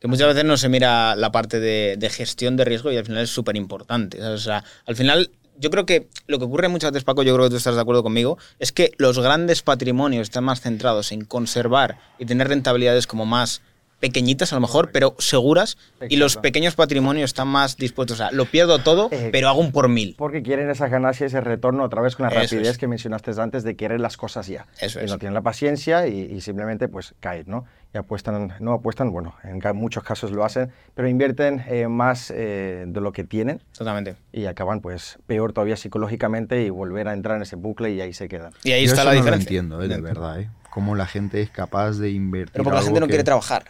Que 0.00 0.06
muchas 0.06 0.28
veces 0.28 0.44
no 0.44 0.56
se 0.56 0.68
mira 0.68 1.16
la 1.16 1.32
parte 1.32 1.58
de, 1.58 1.96
de 1.98 2.08
gestión 2.10 2.56
de 2.56 2.64
riesgo 2.64 2.92
y 2.92 2.96
al 2.96 3.04
final 3.04 3.24
es 3.24 3.30
súper 3.30 3.56
importante. 3.56 4.22
O 4.22 4.38
sea, 4.38 4.62
al 4.86 4.94
final, 4.94 5.30
yo 5.58 5.70
creo 5.70 5.86
que 5.86 6.08
lo 6.26 6.38
que 6.38 6.44
ocurre 6.44 6.68
muchas 6.68 6.92
veces, 6.92 7.04
Paco, 7.04 7.22
yo 7.22 7.34
creo 7.34 7.46
que 7.46 7.50
tú 7.50 7.56
estás 7.56 7.74
de 7.74 7.80
acuerdo 7.80 8.02
conmigo, 8.02 8.38
es 8.58 8.72
que 8.72 8.92
los 8.98 9.18
grandes 9.18 9.62
patrimonios 9.62 10.22
están 10.22 10.44
más 10.44 10.60
centrados 10.60 11.12
en 11.12 11.24
conservar 11.24 11.98
y 12.18 12.26
tener 12.26 12.48
rentabilidades 12.48 13.06
como 13.06 13.26
más 13.26 13.62
pequeñitas 14.00 14.52
a 14.52 14.56
lo 14.56 14.60
mejor, 14.60 14.90
pero 14.92 15.14
seguras, 15.18 15.76
y 16.08 16.16
los 16.16 16.32
Exacto. 16.32 16.42
pequeños 16.42 16.74
patrimonios 16.76 17.30
están 17.30 17.48
más 17.48 17.76
dispuestos 17.76 18.20
a, 18.20 18.30
lo 18.32 18.44
pierdo 18.46 18.78
todo, 18.78 19.08
Eh, 19.10 19.30
pero 19.32 19.48
hago 19.48 19.60
un 19.60 19.72
por 19.72 19.88
mil. 19.88 20.14
Porque 20.16 20.42
quieren 20.42 20.70
esas 20.70 20.90
ganancias, 20.90 21.32
ese 21.32 21.40
retorno 21.40 21.82
otra 21.84 22.00
vez 22.02 22.14
con 22.16 22.24
la 22.24 22.30
Eso 22.30 22.40
rapidez 22.56 22.72
es. 22.72 22.78
que 22.78 22.86
mencionaste 22.86 23.32
antes 23.40 23.62
de 23.64 23.76
querer 23.76 24.00
las 24.00 24.16
cosas 24.16 24.46
ya. 24.46 24.66
Eso 24.80 25.00
y 25.00 25.04
es. 25.04 25.10
no 25.10 25.18
tienen 25.18 25.34
la 25.34 25.42
paciencia 25.42 26.06
y, 26.06 26.20
y 26.20 26.40
simplemente 26.40 26.88
pues 26.88 27.14
caen, 27.20 27.44
¿no? 27.48 27.64
Y 27.94 27.96
apuestan, 27.98 28.52
no 28.60 28.74
apuestan, 28.74 29.10
bueno, 29.10 29.34
en 29.44 29.60
muchos 29.74 30.04
casos 30.04 30.30
lo 30.30 30.44
hacen, 30.44 30.70
pero 30.94 31.08
invierten 31.08 31.64
eh, 31.68 31.88
más 31.88 32.30
eh, 32.30 32.84
de 32.86 33.00
lo 33.00 33.12
que 33.12 33.24
tienen 33.24 33.62
Totalmente. 33.76 34.16
y 34.30 34.44
acaban 34.44 34.80
pues 34.80 35.18
peor 35.26 35.52
todavía 35.54 35.76
psicológicamente 35.76 36.62
y 36.62 36.68
volver 36.70 37.08
a 37.08 37.14
entrar 37.14 37.36
en 37.36 37.42
ese 37.42 37.56
bucle 37.56 37.90
y 37.92 38.00
ahí 38.02 38.12
se 38.12 38.28
quedan. 38.28 38.52
Y 38.62 38.72
ahí 38.72 38.82
Yo 38.84 38.90
está 38.92 39.02
eso 39.02 39.04
la 39.10 39.14
no 39.14 39.16
diferencia. 39.16 39.50
lo 39.50 39.56
entiendo, 39.58 39.82
eh, 39.82 39.88
de 39.88 40.00
verdad, 40.02 40.40
¿eh? 40.40 40.50
Cómo 40.70 40.94
la 40.94 41.06
gente 41.06 41.40
es 41.40 41.48
capaz 41.50 41.92
de 41.98 42.10
invertir. 42.10 42.52
Pero 42.52 42.64
porque 42.64 42.74
la 42.74 42.78
algo 42.80 42.88
gente 42.88 43.00
no 43.00 43.06
que- 43.06 43.10
quiere 43.12 43.24
trabajar. 43.24 43.64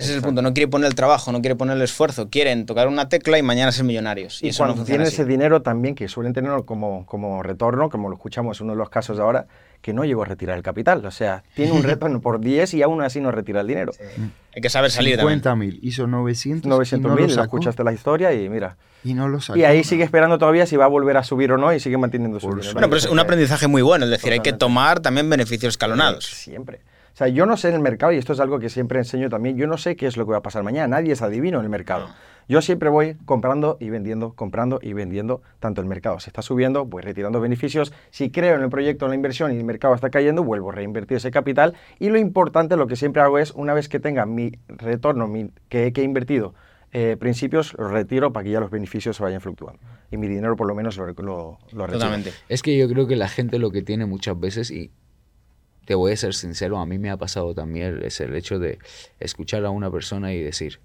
Ese 0.00 0.10
es 0.12 0.16
el 0.16 0.22
punto. 0.22 0.40
No 0.42 0.54
quiere 0.54 0.68
poner 0.68 0.88
el 0.88 0.94
trabajo, 0.94 1.30
no 1.30 1.40
quiere 1.40 1.56
poner 1.56 1.76
el 1.76 1.82
esfuerzo. 1.82 2.28
Quieren 2.30 2.66
tocar 2.66 2.88
una 2.88 3.08
tecla 3.08 3.38
y 3.38 3.42
mañana 3.42 3.70
ser 3.70 3.84
millonarios. 3.84 4.42
Y, 4.42 4.46
Y, 4.46 4.48
eso 4.48 4.62
no 4.62 4.68
cuando 4.68 4.76
funciona 4.78 5.04
tienen 5.04 5.06
así. 5.06 5.14
ese 5.16 5.24
dinero 5.26 5.62
también, 5.62 5.94
que 5.94 6.08
suelen 6.08 6.32
tenerlo 6.32 6.64
como, 6.64 7.04
como 7.06 7.42
retorno, 7.42 7.90
como 7.90 8.08
lo 8.08 8.14
escuchamos 8.14 8.60
en 8.60 8.64
uno 8.64 8.72
de 8.72 8.78
los 8.78 8.88
casos 8.88 9.18
de 9.18 9.22
ahora, 9.22 9.46
que 9.82 9.92
no 9.92 10.04
llegó 10.04 10.22
a 10.22 10.26
retirar 10.26 10.56
el 10.56 10.62
capital. 10.62 11.04
O 11.04 11.10
sea, 11.10 11.44
tiene 11.54 11.72
un 11.72 11.82
retorno 11.82 12.20
por 12.20 12.40
10 12.42 12.74
y 12.74 12.82
aún 12.82 13.02
así 13.02 13.20
no 13.20 13.30
retira 13.30 13.60
el 13.60 13.66
dinero. 13.66 13.92
Hay 14.54 14.62
que 14.62 14.70
saber 14.70 14.90
salir 14.90 15.16
también. 15.16 15.40
50 15.40 15.56
mil, 15.56 15.78
hizo 15.82 16.06
900. 16.06 16.68
900 16.68 17.06
y 17.06 17.08
no 17.08 17.20
mil, 17.20 17.30
sacó, 17.30 17.44
escuchaste 17.44 17.84
la 17.84 17.92
historia 17.92 18.32
y 18.32 18.48
mira. 18.48 18.76
Y 19.04 19.14
no 19.14 19.28
lo 19.28 19.40
sacó. 19.40 19.58
Y 19.58 19.64
ahí 19.64 19.84
sigue 19.84 20.04
esperando 20.04 20.38
todavía 20.38 20.66
si 20.66 20.76
va 20.76 20.86
a 20.86 20.88
volver 20.88 21.16
a 21.16 21.24
subir 21.24 21.52
o 21.52 21.58
no 21.58 21.72
y 21.72 21.80
sigue 21.80 21.96
manteniendo 21.98 22.40
su 22.40 22.48
dinero. 22.48 22.72
Bueno, 22.72 22.88
pero 22.88 22.98
es 22.98 23.06
un 23.06 23.18
aprendizaje 23.18 23.66
muy 23.66 23.82
bueno. 23.82 24.06
Es 24.06 24.10
decir, 24.10 24.32
hay 24.32 24.40
que 24.40 24.52
tomar 24.52 25.00
también 25.00 25.28
beneficios 25.30 25.74
escalonados. 25.74 26.24
Siempre. 26.24 26.80
O 27.20 27.22
sea, 27.22 27.28
yo 27.28 27.44
no 27.44 27.58
sé 27.58 27.68
en 27.68 27.74
el 27.74 27.82
mercado, 27.82 28.12
y 28.12 28.16
esto 28.16 28.32
es 28.32 28.40
algo 28.40 28.58
que 28.58 28.70
siempre 28.70 28.98
enseño 28.98 29.28
también, 29.28 29.54
yo 29.58 29.66
no 29.66 29.76
sé 29.76 29.94
qué 29.94 30.06
es 30.06 30.16
lo 30.16 30.24
que 30.24 30.30
va 30.32 30.38
a 30.38 30.42
pasar 30.42 30.62
mañana. 30.62 30.96
Nadie 30.96 31.12
es 31.12 31.20
adivino 31.20 31.58
en 31.58 31.64
el 31.64 31.68
mercado. 31.68 32.08
Yo 32.48 32.62
siempre 32.62 32.88
voy 32.88 33.14
comprando 33.26 33.76
y 33.78 33.90
vendiendo, 33.90 34.32
comprando 34.32 34.78
y 34.80 34.94
vendiendo, 34.94 35.42
tanto 35.58 35.82
el 35.82 35.86
mercado 35.86 36.18
se 36.18 36.30
está 36.30 36.40
subiendo, 36.40 36.86
voy 36.86 37.02
retirando 37.02 37.38
beneficios. 37.38 37.92
Si 38.08 38.30
creo 38.30 38.56
en 38.56 38.62
el 38.62 38.70
proyecto, 38.70 39.04
en 39.04 39.10
la 39.10 39.16
inversión 39.16 39.52
y 39.52 39.58
el 39.58 39.64
mercado 39.64 39.94
está 39.94 40.08
cayendo, 40.08 40.42
vuelvo 40.44 40.70
a 40.70 40.74
reinvertir 40.76 41.18
ese 41.18 41.30
capital. 41.30 41.74
Y 41.98 42.08
lo 42.08 42.16
importante, 42.18 42.74
lo 42.78 42.86
que 42.86 42.96
siempre 42.96 43.20
hago 43.20 43.38
es, 43.38 43.50
una 43.50 43.74
vez 43.74 43.90
que 43.90 44.00
tenga 44.00 44.24
mi 44.24 44.52
retorno 44.68 45.28
mi- 45.28 45.50
que, 45.68 45.92
que 45.92 46.00
he 46.00 46.04
invertido, 46.04 46.54
eh, 46.92 47.18
principios, 47.20 47.74
lo 47.78 47.88
retiro 47.88 48.32
para 48.32 48.44
que 48.44 48.50
ya 48.50 48.60
los 48.60 48.70
beneficios 48.70 49.18
se 49.18 49.22
vayan 49.22 49.42
fluctuando. 49.42 49.78
Y 50.10 50.16
mi 50.16 50.26
dinero 50.26 50.56
por 50.56 50.66
lo 50.66 50.74
menos 50.74 50.96
lo, 50.96 51.04
lo, 51.04 51.12
lo 51.12 51.58
retiro. 51.86 51.88
Totalmente. 51.98 52.32
Es 52.48 52.62
que 52.62 52.78
yo 52.78 52.88
creo 52.88 53.06
que 53.06 53.14
la 53.16 53.28
gente 53.28 53.58
lo 53.58 53.70
que 53.70 53.82
tiene 53.82 54.06
muchas 54.06 54.40
veces, 54.40 54.70
y 54.70 54.90
te 55.90 55.96
voy 55.96 56.12
a 56.12 56.16
ser 56.16 56.34
sincero, 56.34 56.78
a 56.78 56.86
mí 56.86 56.98
me 56.98 57.10
ha 57.10 57.16
pasado 57.16 57.52
también, 57.52 58.00
es 58.04 58.20
el 58.20 58.36
hecho 58.36 58.60
de 58.60 58.78
escuchar 59.18 59.64
a 59.64 59.70
una 59.70 59.90
persona 59.90 60.32
y 60.32 60.40
decir, 60.40 60.78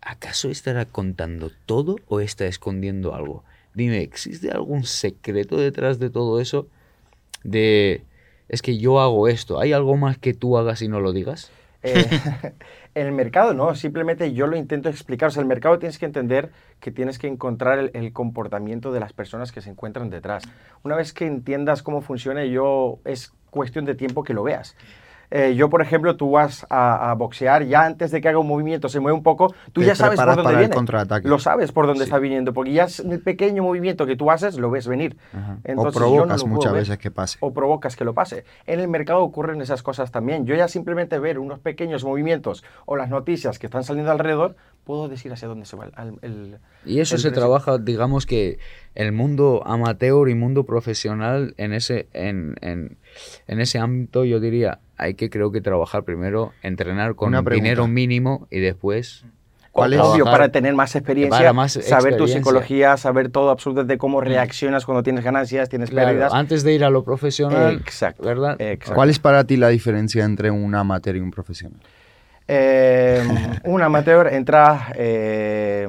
¿acaso 0.00 0.50
estará 0.50 0.84
contando 0.84 1.52
todo 1.64 1.94
o 2.08 2.18
está 2.18 2.44
escondiendo 2.46 3.14
algo? 3.14 3.44
Dime, 3.74 4.02
¿existe 4.02 4.50
algún 4.50 4.82
secreto 4.82 5.58
detrás 5.58 6.00
de 6.00 6.10
todo 6.10 6.40
eso? 6.40 6.66
De, 7.44 8.02
es 8.48 8.60
que 8.60 8.78
yo 8.78 8.98
hago 8.98 9.28
esto, 9.28 9.60
¿hay 9.60 9.72
algo 9.72 9.96
más 9.96 10.18
que 10.18 10.34
tú 10.34 10.58
hagas 10.58 10.82
y 10.82 10.88
no 10.88 10.98
lo 10.98 11.12
digas? 11.12 11.52
Eh, 11.84 12.04
el 12.98 13.12
mercado 13.12 13.54
no, 13.54 13.74
simplemente 13.74 14.32
yo 14.32 14.46
lo 14.46 14.56
intento 14.56 14.88
explicar. 14.88 15.30
O 15.34 15.40
el 15.40 15.46
mercado 15.46 15.78
tienes 15.78 15.98
que 15.98 16.06
entender 16.06 16.50
que 16.80 16.90
tienes 16.90 17.18
que 17.18 17.26
encontrar 17.26 17.78
el, 17.78 17.90
el 17.94 18.12
comportamiento 18.12 18.92
de 18.92 19.00
las 19.00 19.12
personas 19.12 19.52
que 19.52 19.60
se 19.60 19.70
encuentran 19.70 20.10
detrás. 20.10 20.44
Una 20.82 20.96
vez 20.96 21.12
que 21.12 21.26
entiendas 21.26 21.82
cómo 21.82 22.00
funciona, 22.00 22.44
yo 22.44 22.98
es 23.04 23.32
cuestión 23.50 23.84
de 23.84 23.94
tiempo 23.94 24.24
que 24.24 24.34
lo 24.34 24.42
veas. 24.42 24.76
Eh, 25.30 25.54
yo, 25.56 25.68
por 25.68 25.82
ejemplo, 25.82 26.16
tú 26.16 26.30
vas 26.30 26.66
a, 26.70 27.10
a 27.10 27.14
boxear, 27.14 27.64
ya 27.66 27.84
antes 27.84 28.10
de 28.10 28.20
que 28.20 28.28
haga 28.28 28.38
un 28.38 28.46
movimiento, 28.48 28.88
se 28.88 28.98
mueve 29.00 29.14
un 29.16 29.22
poco, 29.22 29.54
tú 29.72 29.82
Te 29.82 29.88
ya 29.88 29.94
sabes 29.94 30.18
por 30.18 30.26
dónde 30.28 30.42
para 30.42 30.54
el 30.56 30.58
viene. 30.60 30.74
contraataque. 30.74 31.28
Lo 31.28 31.38
sabes 31.38 31.70
por 31.72 31.86
dónde 31.86 32.04
Sí. 32.04 32.04
está 32.04 32.18
viniendo, 32.18 32.54
porque 32.54 32.72
ya 32.72 32.84
es 32.84 33.00
el 33.00 33.20
pequeño 33.20 33.62
movimiento 33.62 34.06
que 34.06 34.16
tú 34.16 34.30
haces, 34.30 34.56
lo 34.58 34.70
ves 34.70 34.86
venir. 34.88 35.16
Entonces, 35.64 36.00
o 36.00 36.04
yo 36.06 36.26
no 36.26 36.26
provocas 36.26 36.40
lo 36.40 36.44
puedo 36.44 36.54
muchas 36.56 36.72
ver 36.72 36.80
veces 36.82 36.98
que 36.98 37.10
pase. 37.10 37.36
o 37.40 37.52
provocas 37.52 37.94
que 37.96 38.04
lo 38.04 38.14
pase. 38.14 38.44
En 38.66 38.80
el 38.80 38.88
mercado 38.88 39.20
ocurren 39.22 39.60
esas 39.60 39.82
cosas 39.82 40.10
también. 40.10 40.46
Yo 40.46 40.54
ya 40.54 40.66
simplemente 40.68 41.18
ver 41.18 41.38
unos 41.38 41.58
pequeños 41.58 42.04
movimientos 42.04 42.64
o 42.86 42.96
las 42.96 43.10
noticias 43.10 43.58
que 43.58 43.66
están 43.66 43.84
saliendo 43.84 44.10
alrededor, 44.12 44.56
puedo 44.84 45.08
decir 45.08 45.30
hacia 45.32 45.46
dónde 45.48 45.66
se 45.66 45.76
va 45.76 45.84
el... 45.86 46.14
el- 46.22 46.58
Y 46.86 47.00
eso 47.00 47.16
el 47.16 47.20
se 47.20 47.28
precio. 47.28 47.32
trabaja, 47.42 47.76
digamos 47.76 48.24
que 48.24 48.58
el 48.94 49.12
mundo 49.12 49.62
amateur 49.66 50.28
y 50.30 50.34
mundo 50.34 50.64
profesional 50.64 51.52
en 51.58 51.74
ese, 51.74 52.08
en, 52.14 52.54
en, 52.62 52.96
en 53.46 53.60
ese 53.60 53.78
ámbito, 53.78 54.24
yo 54.24 54.40
diría, 54.40 54.78
hay 54.98 55.14
que 55.14 55.30
creo 55.30 55.50
que 55.52 55.60
trabajar 55.60 56.02
primero, 56.02 56.52
entrenar 56.62 57.14
con 57.14 57.28
Una 57.28 57.42
dinero 57.42 57.86
mínimo 57.86 58.46
y 58.50 58.58
después... 58.60 59.24
¿Cuál 59.70 59.92
es- 59.92 60.00
Obvio, 60.00 60.24
para 60.24 60.48
tener 60.48 60.74
más 60.74 60.96
experiencia, 60.96 61.38
para 61.38 61.52
más 61.52 61.72
saber 61.72 62.16
tu 62.16 62.26
psicología, 62.26 62.96
saber 62.96 63.28
todo 63.28 63.50
absolutamente 63.50 63.94
de 63.94 63.98
cómo 63.98 64.20
reaccionas 64.20 64.84
cuando 64.84 65.04
tienes 65.04 65.22
ganancias, 65.22 65.68
tienes 65.68 65.90
Claro, 65.90 66.08
pérdidas. 66.08 66.32
antes 66.34 66.64
de 66.64 66.74
ir 66.74 66.82
a 66.84 66.90
lo 66.90 67.04
profesional, 67.04 67.74
Exacto, 67.74 68.24
¿verdad? 68.24 68.60
exacto. 68.60 68.94
¿Cuál 68.94 69.10
es 69.10 69.20
para 69.20 69.44
ti 69.44 69.56
la 69.56 69.68
diferencia 69.68 70.24
entre 70.24 70.50
un 70.50 70.74
amateur 70.74 71.14
y 71.14 71.20
un 71.20 71.30
profesional? 71.30 71.78
Eh, 72.48 73.22
un 73.64 73.80
amateur 73.82 74.26
entra, 74.32 74.90
eh, 74.96 75.86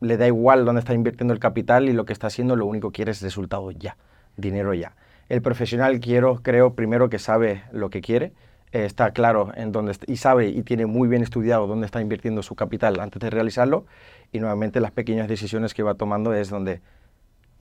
le 0.00 0.16
da 0.16 0.26
igual 0.26 0.64
dónde 0.64 0.80
está 0.80 0.92
invirtiendo 0.94 1.32
el 1.34 1.38
capital 1.38 1.88
y 1.88 1.92
lo 1.92 2.04
que 2.04 2.12
está 2.12 2.26
haciendo, 2.28 2.56
lo 2.56 2.66
único 2.66 2.90
que 2.90 2.96
quiere 2.96 3.12
es 3.12 3.22
resultado 3.22 3.70
ya, 3.70 3.96
dinero 4.36 4.74
ya. 4.74 4.92
El 5.32 5.40
profesional 5.40 5.98
quiero, 5.98 6.42
creo 6.42 6.74
primero 6.74 7.08
que 7.08 7.18
sabe 7.18 7.62
lo 7.72 7.88
que 7.88 8.02
quiere, 8.02 8.34
eh, 8.70 8.84
está 8.84 9.12
claro 9.12 9.50
en 9.54 9.72
dónde 9.72 9.96
y 10.06 10.18
sabe 10.18 10.48
y 10.48 10.62
tiene 10.62 10.84
muy 10.84 11.08
bien 11.08 11.22
estudiado 11.22 11.66
dónde 11.66 11.86
está 11.86 12.02
invirtiendo 12.02 12.42
su 12.42 12.54
capital 12.54 13.00
antes 13.00 13.18
de 13.18 13.30
realizarlo 13.30 13.86
y 14.30 14.40
nuevamente 14.40 14.78
las 14.78 14.90
pequeñas 14.90 15.28
decisiones 15.28 15.72
que 15.72 15.82
va 15.82 15.94
tomando 15.94 16.34
es 16.34 16.50
donde 16.50 16.82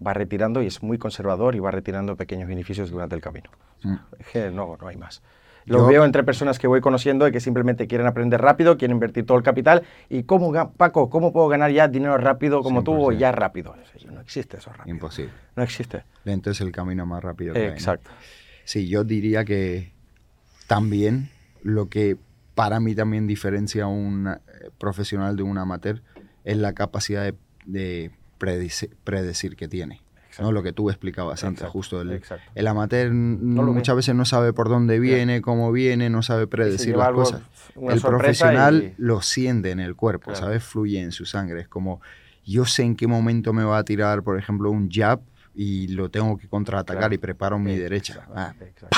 va 0.05 0.13
retirando 0.13 0.61
y 0.61 0.67
es 0.67 0.83
muy 0.83 0.97
conservador 0.97 1.55
y 1.55 1.59
va 1.59 1.71
retirando 1.71 2.17
pequeños 2.17 2.49
beneficios 2.49 2.91
durante 2.91 3.15
el 3.15 3.21
camino. 3.21 3.49
Que 4.33 4.51
no, 4.51 4.75
no 4.75 4.87
hay 4.89 4.97
más. 4.97 5.21
Lo 5.65 5.79
Yo- 5.79 5.87
veo 5.87 6.05
entre 6.05 6.23
personas 6.23 6.59
que 6.59 6.67
voy 6.67 6.81
conociendo 6.81 7.27
y 7.27 7.31
que 7.31 7.39
simplemente 7.39 7.87
quieren 7.87 8.07
aprender 8.07 8.41
rápido, 8.41 8.77
quieren 8.77 8.95
invertir 8.95 9.25
todo 9.25 9.37
el 9.37 9.43
capital. 9.43 9.83
¿Y 10.09 10.23
cómo, 10.23 10.73
Paco, 10.73 11.09
cómo 11.09 11.31
puedo 11.31 11.47
ganar 11.47 11.71
ya 11.71 11.87
dinero 11.87 12.17
rápido 12.17 12.61
como 12.61 12.83
tú 12.83 12.93
o 12.93 13.11
100%. 13.11 13.17
ya 13.17 13.31
rápido? 13.31 13.75
No 14.11 14.19
existe 14.21 14.57
eso 14.57 14.71
rápido. 14.71 14.95
Imposible. 14.95 15.31
No 15.55 15.63
existe. 15.63 16.03
Lento 16.23 16.51
es 16.51 16.61
el 16.61 16.71
camino 16.71 17.05
más 17.05 17.23
rápido 17.23 17.53
que 17.53 17.59
hay, 17.59 17.67
¿no? 17.67 17.73
Exacto. 17.73 18.09
Sí, 18.63 18.87
yo 18.87 19.03
diría 19.03 19.45
que 19.45 19.91
también 20.67 21.29
lo 21.63 21.89
que 21.89 22.17
para 22.55 22.79
mí 22.79 22.95
también 22.95 23.27
diferencia 23.27 23.85
a 23.85 23.87
un 23.87 24.27
eh, 24.27 24.69
profesional 24.77 25.35
de 25.35 25.43
un 25.43 25.57
amateur 25.57 26.01
es 26.43 26.57
la 26.57 26.73
capacidad 26.73 27.33
de, 27.65 28.11
predecir 28.37 29.55
que 29.55 29.67
tiene. 29.67 30.01
¿No? 30.39 30.51
Lo 30.51 30.63
que 30.63 30.71
tú 30.73 30.89
explicabas 30.89 31.43
antes, 31.43 31.67
justo. 31.67 32.01
El, 32.01 32.21
el 32.55 32.67
amateur 32.67 33.07
n- 33.07 33.55
lo 33.55 33.65
ve. 33.67 33.71
muchas 33.73 33.95
veces 33.95 34.15
no 34.15 34.25
sabe 34.25 34.53
por 34.53 34.69
dónde 34.69 34.99
viene, 34.99 35.41
cómo 35.41 35.71
viene, 35.71 36.09
no 36.09 36.21
sabe 36.23 36.47
predecir 36.47 36.95
las 36.95 37.07
algo, 37.07 37.23
cosas. 37.23 37.41
El 37.89 38.01
profesional 38.01 38.93
y- 38.97 39.01
lo 39.01 39.21
siente 39.21 39.71
en 39.71 39.79
el 39.79 39.95
cuerpo, 39.95 40.31
Claro. 40.31 40.39
¿sabes? 40.39 40.63
Fluye 40.63 41.01
en 41.01 41.11
su 41.11 41.25
sangre. 41.25 41.61
Es 41.61 41.67
como, 41.67 42.01
yo 42.45 42.65
sé 42.65 42.83
en 42.83 42.95
qué 42.95 43.07
momento 43.07 43.53
me 43.53 43.63
va 43.63 43.77
a 43.77 43.83
tirar, 43.83 44.23
por 44.23 44.37
ejemplo, 44.37 44.69
un 44.71 44.89
jab 44.89 45.19
y 45.53 45.87
lo 45.89 46.09
tengo 46.09 46.37
que 46.37 46.47
contraatacar 46.47 46.99
Claro. 47.01 47.13
y 47.15 47.17
preparo 47.17 47.59
mi 47.59 47.75
derecha. 47.77 48.25
Ah, 48.33 48.53
exacto. 48.61 48.97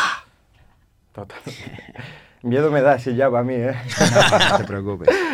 Total. 1.14 1.40
Miedo 2.44 2.70
me 2.72 2.82
da 2.82 2.96
ese 2.96 3.16
ya 3.16 3.28
a 3.28 3.44
mí, 3.44 3.54
¿eh? 3.54 3.74
no 4.52 4.58
te 4.58 4.64
preocupes. 4.66 5.10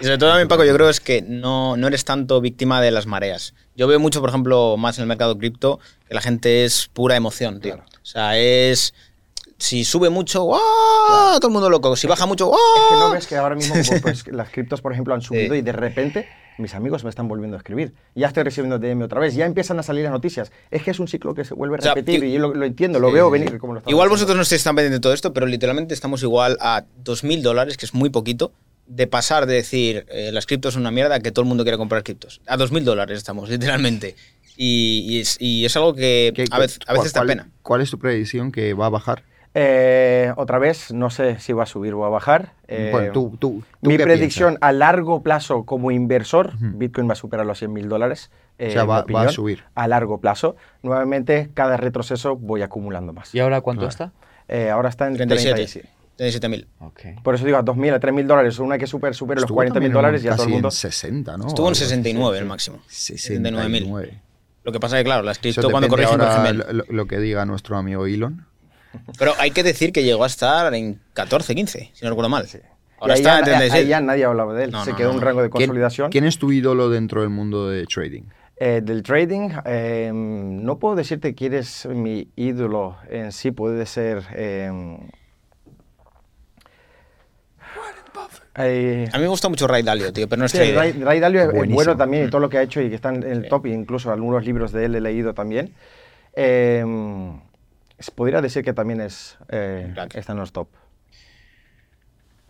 Y 0.00 0.04
sobre 0.04 0.16
todo 0.16 0.30
también, 0.30 0.48
Paco, 0.48 0.64
yo 0.64 0.72
creo 0.74 0.88
es 0.88 0.98
que 0.98 1.20
no, 1.20 1.76
no 1.76 1.88
eres 1.88 2.06
tanto 2.06 2.40
víctima 2.40 2.80
de 2.80 2.90
las 2.90 3.04
mareas. 3.04 3.52
Yo 3.76 3.86
veo 3.86 4.00
mucho, 4.00 4.20
por 4.20 4.30
ejemplo, 4.30 4.78
más 4.78 4.96
en 4.96 5.02
el 5.02 5.08
mercado 5.08 5.36
cripto, 5.36 5.78
que 6.08 6.14
la 6.14 6.22
gente 6.22 6.64
es 6.64 6.88
pura 6.90 7.16
emoción, 7.16 7.60
tío. 7.60 7.74
O 7.76 8.04
sea, 8.06 8.38
es... 8.38 8.94
Si 9.58 9.84
sube 9.84 10.08
mucho, 10.08 10.44
¡guau! 10.44 10.60
Todo 11.38 11.48
el 11.48 11.52
mundo 11.52 11.68
loco. 11.68 11.94
Si 11.96 12.06
baja 12.06 12.24
mucho, 12.24 12.46
¡guau! 12.46 12.58
Es 12.58 12.88
que 12.88 12.94
no 12.98 13.10
ves 13.10 13.26
que 13.26 13.36
ahora 13.36 13.54
mismo 13.56 13.74
pues, 14.00 14.26
las 14.32 14.48
criptos, 14.48 14.80
por 14.80 14.92
ejemplo, 14.92 15.12
han 15.12 15.20
subido 15.20 15.52
Sí. 15.52 15.58
y 15.58 15.62
de 15.62 15.72
repente 15.72 16.28
mis 16.58 16.74
amigos 16.74 17.04
me 17.04 17.10
están 17.10 17.28
volviendo 17.28 17.56
a 17.56 17.58
escribir. 17.58 17.94
Ya 18.14 18.26
estoy 18.28 18.42
recibiendo 18.42 18.78
DM 18.78 19.02
otra 19.02 19.20
vez, 19.20 19.34
ya 19.34 19.46
empiezan 19.46 19.78
a 19.78 19.82
salir 19.82 20.04
las 20.04 20.12
noticias. 20.12 20.50
Es 20.70 20.82
que 20.82 20.90
es 20.90 20.98
un 21.00 21.08
ciclo 21.08 21.34
que 21.34 21.44
se 21.44 21.54
vuelve 21.54 21.76
a 21.76 21.78
O 21.78 21.82
sea, 21.82 21.94
repetir 21.94 22.24
y 22.24 22.32
yo 22.32 22.40
lo, 22.40 22.54
lo 22.54 22.64
entiendo, 22.66 22.98
lo 23.00 23.10
veo 23.12 23.30
venir 23.30 23.58
como 23.58 23.74
lo 23.74 23.80
Igual 23.80 23.84
haciendo. 24.06 24.08
vosotros 24.10 24.36
no 24.36 24.42
estáis 24.42 24.62
tan 24.64 24.74
pendientes 24.76 24.98
de 24.98 25.02
todo 25.02 25.12
esto, 25.12 25.32
pero 25.32 25.46
literalmente 25.46 25.94
estamos 25.94 26.22
igual 26.22 26.56
a 26.60 26.84
2.000 27.04 27.42
dólares, 27.42 27.76
que 27.76 27.86
es 27.86 27.94
muy 27.94 28.10
poquito, 28.10 28.52
de 28.86 29.06
pasar 29.06 29.46
de 29.46 29.54
decir 29.54 30.06
eh, 30.08 30.30
las 30.32 30.46
criptos 30.46 30.74
son 30.74 30.82
una 30.82 30.90
mierda 30.90 31.20
que 31.20 31.30
todo 31.30 31.42
el 31.42 31.48
mundo 31.48 31.62
quiere 31.64 31.78
comprar 31.78 32.02
criptos. 32.02 32.40
A 32.46 32.56
2.000 32.56 32.82
dólares 32.84 33.18
estamos, 33.18 33.48
literalmente. 33.50 34.14
Y, 34.56 35.04
y 35.08 35.20
es, 35.20 35.36
y 35.40 35.64
es 35.64 35.76
algo 35.76 35.94
que 35.94 36.32
¿Qué- 36.34 36.46
a 36.50 36.58
veces, 36.58 36.80
a 36.86 36.94
veces 36.94 37.12
da 37.12 37.24
pena. 37.24 37.48
¿Cuál 37.62 37.80
es 37.82 37.90
tu 37.90 37.98
predicción 37.98 38.50
que 38.50 38.74
va 38.74 38.86
a 38.86 38.90
bajar? 38.90 39.22
Eh, 39.60 40.32
otra 40.36 40.58
vez, 40.60 40.92
no 40.92 41.10
sé 41.10 41.40
si 41.40 41.52
va 41.52 41.64
a 41.64 41.66
subir 41.66 41.92
o 41.94 42.04
a 42.04 42.08
bajar. 42.08 42.52
Eh, 42.68 42.90
Bueno, 42.92 43.12
tú- 43.12 43.36
tú- 43.40 43.64
¿tú 43.82 43.90
mi 43.90 43.96
qué 43.96 44.04
predicción 44.04 44.50
piensas? 44.50 44.68
a 44.68 44.72
largo 44.72 45.20
plazo 45.24 45.64
como 45.64 45.90
inversor, 45.90 46.52
Bitcoin 46.60 47.08
va 47.08 47.14
a 47.14 47.16
superar 47.16 47.44
los 47.44 47.58
100 47.58 47.72
mil 47.72 47.88
dólares. 47.88 48.30
eh, 48.60 48.68
O 48.68 48.70
sea, 48.72 48.80
en 48.82 48.86
mi 48.86 48.90
va- 48.90 48.94
va 48.94 49.00
a 49.00 49.02
opinión, 49.04 49.32
subir. 49.32 49.64
A 49.76 49.86
largo 49.88 50.20
plazo. 50.20 50.54
Nuevamente, 50.82 51.50
cada 51.54 51.76
retroceso 51.76 52.34
voy 52.36 52.62
acumulando 52.62 53.12
más. 53.12 53.32
¿Y 53.34 53.38
ahora 53.40 53.60
cuánto 53.60 53.80
Claro. 53.88 53.90
está? 53.90 54.12
Eh, 54.48 54.68
ahora 54.70 54.88
está 54.88 55.06
en 55.06 55.14
37. 55.16 55.54
37. 55.54 55.88
Tenéis 56.16 56.34
7000. 56.34 56.66
Ok. 56.80 57.00
Por 57.22 57.34
eso 57.36 57.44
digo 57.44 57.56
a 57.58 57.62
2.000, 57.62 57.94
a 57.94 58.00
3.000 58.00 58.26
dólares. 58.26 58.58
Una 58.58 58.76
que 58.78 58.86
super, 58.88 59.14
supere 59.14 59.36
los 59.40 59.44
Estuvo 59.44 59.56
40.000 59.58 59.74
también 59.74 59.92
dólares 59.92 60.24
y 60.24 60.28
a 60.28 60.32
todo 60.34 60.46
el 60.46 60.50
mundo. 60.54 60.68
en 60.68 60.72
60, 60.72 61.36
¿no? 61.36 61.46
Estuvo 61.46 61.66
en 61.66 61.70
Algo 61.70 61.72
así. 61.72 61.84
69 61.84 62.38
el 62.38 62.44
máximo. 62.46 62.78
69. 62.88 63.68
79.000. 63.78 64.20
Lo 64.64 64.72
que 64.72 64.80
pasa 64.80 64.96
es 64.98 65.00
que, 65.00 65.04
claro, 65.04 65.22
la 65.22 65.30
has 65.30 65.38
Eso 65.38 65.48
escrito 65.48 65.70
cuando 65.70 65.86
depende 65.88 66.06
corrige 66.08 66.24
ahora 66.24 66.52
lo, 66.72 66.84
lo 66.88 67.06
que 67.06 67.18
diga 67.20 67.44
nuestro 67.46 67.76
amigo 67.76 68.06
Elon. 68.06 68.44
Pero 69.18 69.32
hay 69.38 69.50
que 69.50 69.62
decir 69.62 69.92
que 69.92 70.02
llegó 70.02 70.24
a 70.24 70.26
estar 70.28 70.72
en 70.74 71.00
14, 71.14 71.54
15, 71.54 71.90
si 71.92 72.04
no 72.04 72.10
recuerdo 72.10 72.28
mal. 72.30 72.46
Ahora 73.00 73.14
ahí 73.14 73.20
está 73.20 73.30
ya, 73.34 73.38
en 73.38 73.44
36. 73.44 73.84
ahí 73.84 73.88
ya 73.88 74.00
nadie 74.00 74.24
hablaba 74.24 74.54
de 74.54 74.64
él. 74.64 74.70
No, 74.72 74.84
Se 74.84 74.90
no, 74.92 74.96
quedó 74.96 75.08
no, 75.08 75.14
un 75.14 75.20
no. 75.20 75.26
rango 75.26 75.42
de 75.42 75.50
¿Quién, 75.50 75.68
consolidación. 75.68 76.10
quién 76.10 76.24
es 76.24 76.38
tu 76.38 76.50
ídolo 76.52 76.88
dentro 76.90 77.20
del 77.20 77.30
mundo 77.30 77.68
de 77.68 77.86
trading? 77.86 78.22
Eh, 78.60 78.80
del 78.82 79.04
trading, 79.04 79.50
eh, 79.66 80.10
no 80.12 80.78
puedo 80.80 80.96
decirte 80.96 81.32
quién 81.34 81.54
es 81.54 81.86
mi 81.86 82.28
ídolo 82.34 82.96
en 83.08 83.30
sí, 83.30 83.52
puede 83.52 83.86
ser... 83.86 84.24
eh, 84.34 84.70
eh, 88.56 89.08
A 89.12 89.16
mí 89.18 89.22
me 89.22 89.28
gusta 89.28 89.48
mucho 89.48 89.66
Ray 89.68 89.82
Dalio, 89.82 90.12
tío, 90.12 90.28
pero 90.28 90.40
no 90.40 90.46
es 90.46 90.52
sí, 90.52 90.58
trader. 90.58 90.74
Ray, 90.76 90.92
Ray 90.92 91.20
Dalio 91.20 91.42
es- 91.52 91.70
bueno 91.70 91.96
también 91.96 92.26
y 92.26 92.30
todo 92.30 92.40
lo 92.40 92.48
que 92.48 92.58
ha 92.58 92.62
hecho 92.62 92.80
y 92.80 92.88
que 92.88 92.96
está 92.96 93.10
en 93.10 93.22
el 93.22 93.48
top, 93.48 93.66
e 93.66 93.70
incluso 93.70 94.10
algunos 94.12 94.44
libros 94.44 94.72
de 94.72 94.86
él 94.86 94.94
he 94.96 95.00
leído 95.00 95.34
también. 95.34 95.72
Eh, 97.98 98.04
podría 98.14 98.40
decir 98.40 98.62
que 98.64 98.72
también 98.72 99.00
es, 99.00 99.36
eh, 99.48 99.92
está 100.14 100.32
en 100.32 100.38
los 100.38 100.52
top. 100.52 100.68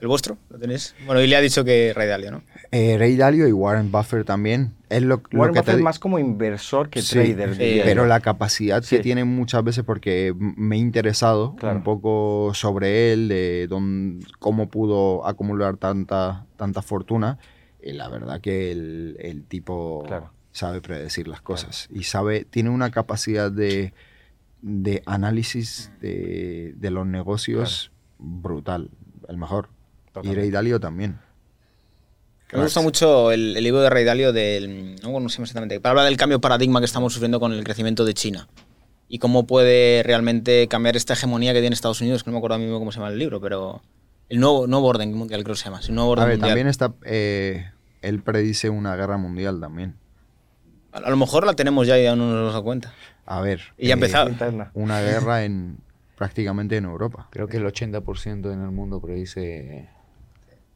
¿El 0.01 0.07
vuestro? 0.07 0.39
¿Lo 0.49 0.61
tenéis? 0.61 0.95
Bueno, 1.07 1.20
y 1.20 1.27
le 1.27 1.35
ha 1.35 1.41
dicho 1.41 1.65
que 1.65 1.93
Ray 1.93 2.07
Dalio, 2.07 2.31
¿no? 2.31 2.43
Eh, 2.70 2.97
Ray 2.97 3.16
Dalio 3.16 3.49
y 3.49 3.53
Warren 3.53 3.91
Buffett 3.91 4.25
también. 4.25 4.75
Es 4.89 5.03
lo, 5.03 5.20
lo 5.31 5.41
Warren 5.41 5.55
que 5.55 5.61
te 5.61 5.65
Buffett 5.65 5.77
di- 5.79 5.83
más 5.83 5.99
como 5.99 6.20
inversor 6.20 6.89
que 6.89 7.03
Sí, 7.03 7.15
trader. 7.15 7.57
sí, 7.57 7.81
pero 7.83 8.07
la 8.07 8.20
capacidad 8.20 8.85
que 8.85 9.01
tiene 9.01 9.25
muchas 9.25 9.65
veces, 9.65 9.83
porque 9.83 10.33
me 10.39 10.77
he 10.77 10.79
interesado 10.79 11.57
Claro. 11.57 11.79
un 11.79 11.83
poco 11.83 12.53
sobre 12.55 13.12
él, 13.12 13.27
de 13.29 13.66
dónde- 13.69 14.25
cómo 14.39 14.69
pudo 14.69 15.27
acumular 15.27 15.77
tanta, 15.79 16.47
tanta 16.57 16.81
fortuna, 16.81 17.39
y 17.83 17.91
la 17.93 18.09
verdad 18.09 18.41
que 18.41 18.70
el, 18.70 19.16
el 19.19 19.43
tipo 19.47 20.05
Claro. 20.07 20.31
sabe 20.53 20.81
predecir 20.81 21.27
las 21.27 21.41
cosas 21.41 21.89
y 21.93 22.05
sabe, 22.05 22.45
tiene 22.45 22.70
una 22.70 22.93
capacidad 22.93 23.51
de, 23.51 23.93
de 24.63 25.03
análisis 25.07 25.91
de, 26.01 26.75
de 26.77 26.91
los 26.91 27.07
negocios 27.07 27.93
brutal, 28.19 28.91
el 29.29 29.37
mejor. 29.37 29.69
Y. 30.23 30.35
Ray 30.35 30.51
Dalio 30.51 30.81
también. 30.81 31.19
Me 32.53 32.63
gusta 32.63 32.81
mucho 32.81 33.31
el, 33.31 33.57
el 33.57 33.63
libro 33.63 33.81
de 33.83 33.91
Ray 33.91 34.05
Dalio 34.05 34.33
del. 34.33 34.97
No, 35.03 35.21
no 35.21 35.29
sé 35.29 35.41
exactamente. 35.43 35.81
Para 35.81 35.91
hablar 35.93 36.07
del 36.07 36.17
cambio 36.17 36.39
de 36.39 36.41
paradigma 36.41 36.81
que 36.81 36.87
estamos 36.87 37.13
sufriendo 37.13 37.39
con 37.41 37.53
el 37.53 37.63
crecimiento 37.63 38.05
de 38.05 38.15
China. 38.15 38.49
Y 39.07 39.19
cómo 39.19 39.47
puede 39.47 40.03
realmente 40.03 40.67
cambiar 40.69 40.97
esta 40.97 41.15
hegemonía 41.15 41.53
que 41.53 41.61
tiene 41.61 41.75
Estados 41.75 42.01
Unidos, 42.01 42.25
que 42.25 42.31
no 42.31 42.33
me 42.33 42.39
acuerdo 42.39 42.55
ahora 42.55 42.65
mismo 42.65 42.79
cómo 42.79 42.91
se 42.93 42.99
llama 42.99 43.13
el 43.13 43.19
libro, 43.19 43.41
pero. 43.41 43.83
El 44.29 44.41
nuevo, 44.41 44.67
nuevo 44.67 44.87
orden 44.87 45.15
mundial, 45.15 45.43
creo 45.45 45.55
que 45.55 45.59
se 45.61 45.65
llama. 45.67 45.81
sí, 45.81 45.93
nuevo 45.93 46.11
orden 46.11 46.25
A 46.25 46.27
ver, 46.27 46.37
mundial. 46.37 46.51
también 46.51 46.69
está, 46.69 46.93
eh, 47.05 47.71
él 48.03 48.21
predice 48.23 48.69
una 48.69 48.95
guerra 48.97 49.17
mundial 49.17 49.61
también. 49.61 49.95
A 50.93 51.10
lo 51.10 51.16
mejor 51.16 51.47
la 51.47 51.55
tenemos 51.55 51.86
ya 51.86 51.98
y 51.98 52.05
ya 52.05 52.16
no 52.16 52.27
nos 52.27 52.40
hemos 52.40 52.52
dado 52.52 52.65
cuenta. 52.65 52.94
A 53.27 53.40
ver. 53.40 53.60
Y 53.77 53.89
ya 53.89 53.94
ha 53.94 53.97
eh, 53.97 54.01
empezado. 54.01 54.31
Una 54.74 55.01
guerra 55.01 55.44
en 55.44 55.78
prácticamente 56.16 56.77
en 56.77 56.85
Europa. 56.85 57.28
Creo 57.31 57.47
que 57.47 57.59
el 57.59 57.65
80% 57.65 58.52
en 58.52 58.62
el 58.62 58.70
mundo 58.70 59.01
predice 59.01 59.89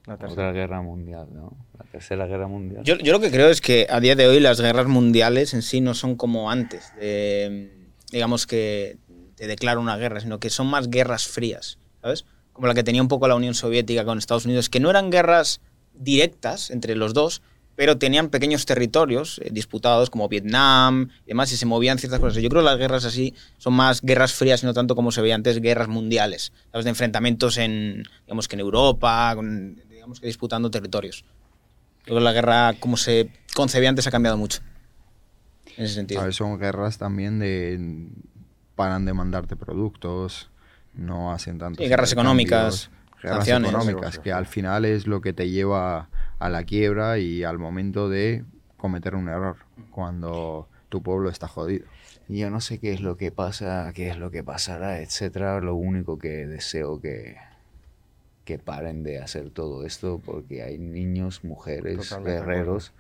La 0.07 0.17
tercera. 0.17 0.33
otra 0.33 0.53
guerra 0.53 0.83
mundial, 0.83 1.29
¿no? 1.33 1.53
La 1.77 1.85
tercera 1.87 2.27
guerra 2.27 2.47
mundial. 2.47 2.85
Yo, 2.85 2.97
yo 2.99 3.13
lo 3.13 3.21
que 3.21 3.31
creo 3.31 3.49
es 3.49 3.61
que 3.61 3.87
a 3.91 3.99
día 3.99 4.15
de 4.15 4.29
hoy 4.29 4.39
las 4.39 4.61
guerras 4.61 4.87
mundiales 4.87 5.53
en 5.53 5.63
sí 5.63 5.81
no 5.81 5.95
son 5.95 6.15
como 6.15 6.51
antes, 6.51 6.95
de, 6.97 7.73
digamos 8.13 8.47
que 8.47 8.99
te 9.35 9.49
declara 9.49 9.81
una 9.81 9.97
guerra, 9.97 10.21
sino 10.21 10.39
que 10.39 10.49
son 10.49 10.69
más 10.69 10.89
guerras 10.89 11.27
frías, 11.27 11.79
¿sabes? 12.01 12.25
Como 12.53 12.69
la 12.69 12.75
que 12.75 12.85
tenía 12.85 13.03
un 13.03 13.09
poco 13.09 13.27
la 13.27 13.35
Unión 13.35 13.55
Soviética 13.55 14.05
con 14.05 14.19
Estados 14.19 14.45
Unidos, 14.45 14.69
que 14.69 14.79
no 14.79 14.91
eran 14.91 15.11
guerras 15.11 15.61
directas 15.95 16.71
entre 16.71 16.95
los 16.95 17.15
dos, 17.15 17.43
pero 17.77 17.97
tenían 17.99 18.29
pequeños 18.29 18.67
territorios 18.67 19.41
eh, 19.45 19.49
disputados 19.51 20.11
como 20.11 20.29
Vietnam 20.29 21.09
y 21.25 21.29
demás, 21.29 21.51
y 21.53 21.57
se 21.57 21.67
movían 21.67 21.99
ciertas 21.99 22.21
cosas. 22.21 22.43
Yo 22.43 22.49
creo 22.49 22.63
que 22.63 22.67
las 22.67 22.79
guerras 22.79 23.05
así 23.05 23.35
son 23.59 23.75
más 23.75 24.03
guerras 24.03 24.35
frías 24.35 24.63
y 24.63 24.67
no 24.67 24.75
tanto 24.75 24.95
como 24.95 25.11
se 25.13 25.21
veía 25.23 25.35
antes, 25.35 25.61
guerras 25.61 25.89
mundiales, 25.89 26.53
¿sabes? 26.71 26.85
De 26.85 26.91
enfrentamientos 26.91 27.57
en, 27.59 28.05
digamos 28.27 28.49
que 28.49 28.57
en 28.57 28.61
Europa, 28.61 29.33
con- 29.35 29.77
digamos 29.91 30.21
que 30.21 30.27
disputando 30.27 30.71
territorios. 30.71 31.25
Creo 32.05 32.19
que 32.19 32.25
la 32.25 32.33
guerra, 32.33 32.75
como 32.81 32.97
se 32.97 33.31
concebía 33.55 33.89
antes, 33.89 34.07
ha 34.07 34.11
cambiado 34.11 34.37
mucho. 34.37 34.61
En 35.77 35.85
ese 35.85 35.95
sentido. 35.95 36.21
A 36.21 36.25
ver, 36.25 36.35
son 36.35 36.59
guerras 36.59 36.99
también 36.99 37.39
de 37.39 38.09
paran 38.75 39.05
de 39.05 39.13
mandarte 39.15 39.55
productos, 39.57 40.51
no 40.95 41.33
hacen 41.33 41.59
tanto. 41.59 41.83
Sí, 41.83 41.89
guerras 41.89 42.13
económicas, 42.13 42.91
guerras 43.23 43.37
sanciones. 43.39 43.71
económicas, 43.71 44.19
que 44.19 44.33
al 44.33 44.47
final 44.47 44.85
es 44.85 45.07
lo 45.07 45.21
que 45.21 45.33
te 45.33 45.49
lleva 45.51 46.09
a 46.45 46.49
la 46.51 46.65
quiebra 46.65 47.19
y 47.19 47.45
al 47.45 47.59
momento 47.59 48.09
de 48.09 48.45
cometer 48.77 49.15
un 49.15 49.29
error, 49.29 49.57
cuando 49.93 50.69
tu 50.89 51.03
pueblo 51.03 51.31
está 51.31 51.47
jodido. 51.47 51.87
Yo 52.29 52.51
no 52.51 52.61
sé 52.61 52.79
qué 52.79 52.93
es 52.93 53.01
lo 53.01 53.17
que 53.17 53.31
pasa, 53.31 53.93
qué 53.95 54.09
es 54.11 54.17
lo 54.19 54.31
que 54.31 54.43
pasará, 54.43 55.01
etcétera. 55.01 55.61
Lo 55.61 55.75
único 55.75 56.19
que 56.19 56.47
deseo 56.47 57.01
que 57.01 57.37
que 58.45 58.59
paren 58.59 59.05
de 59.05 59.21
hacer 59.21 59.51
todo 59.51 59.87
esto 59.87 60.21
porque 60.25 60.65
hay 60.65 60.77
niños, 60.77 61.45
mujeres, 61.45 62.09
Totalmente 62.09 62.41
guerreros. 62.41 62.93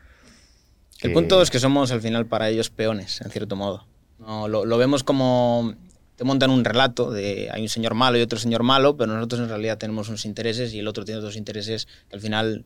El 1.00 1.08
que- 1.10 1.14
punto 1.14 1.42
es 1.42 1.50
que 1.50 1.58
somos 1.58 1.90
al 1.90 2.00
final 2.00 2.26
para 2.26 2.48
ellos 2.48 2.70
peones, 2.70 3.20
en 3.22 3.30
cierto 3.32 3.56
modo. 3.56 3.84
No, 4.20 4.46
lo, 4.46 4.64
lo 4.64 4.78
vemos 4.78 5.02
como 5.02 5.74
te 6.14 6.22
montan 6.22 6.50
un 6.50 6.64
relato 6.64 7.10
de 7.10 7.48
hay 7.50 7.60
un 7.62 7.68
señor 7.68 7.94
malo 7.94 8.18
y 8.18 8.20
otro 8.22 8.38
señor 8.38 8.62
malo, 8.62 8.96
pero 8.96 9.12
nosotros 9.14 9.40
en 9.40 9.48
realidad 9.48 9.78
tenemos 9.78 10.08
unos 10.08 10.24
intereses 10.26 10.72
y 10.74 10.78
el 10.78 10.86
otro 10.86 11.04
tiene 11.04 11.18
otros 11.18 11.34
intereses 11.36 11.88
que 12.08 12.14
al 12.14 12.20
final 12.22 12.64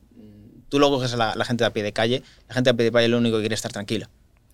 tú 0.69 0.79
lo 0.79 0.89
coges 0.91 1.15
a 1.15 1.17
la, 1.17 1.35
la 1.35 1.45
gente 1.45 1.65
de 1.65 1.69
a 1.69 1.73
pie 1.73 1.83
de 1.83 1.93
calle, 1.93 2.23
la 2.49 2.55
gente 2.55 2.69
de 2.69 2.75
a 2.75 2.77
pie 2.77 2.85
de 2.87 2.93
calle 2.93 3.09
lo 3.09 3.19
único 3.19 3.37
que 3.37 3.43
quiere 3.43 3.55
es 3.55 3.59
estar 3.59 3.73
tranquilo. 3.73 4.07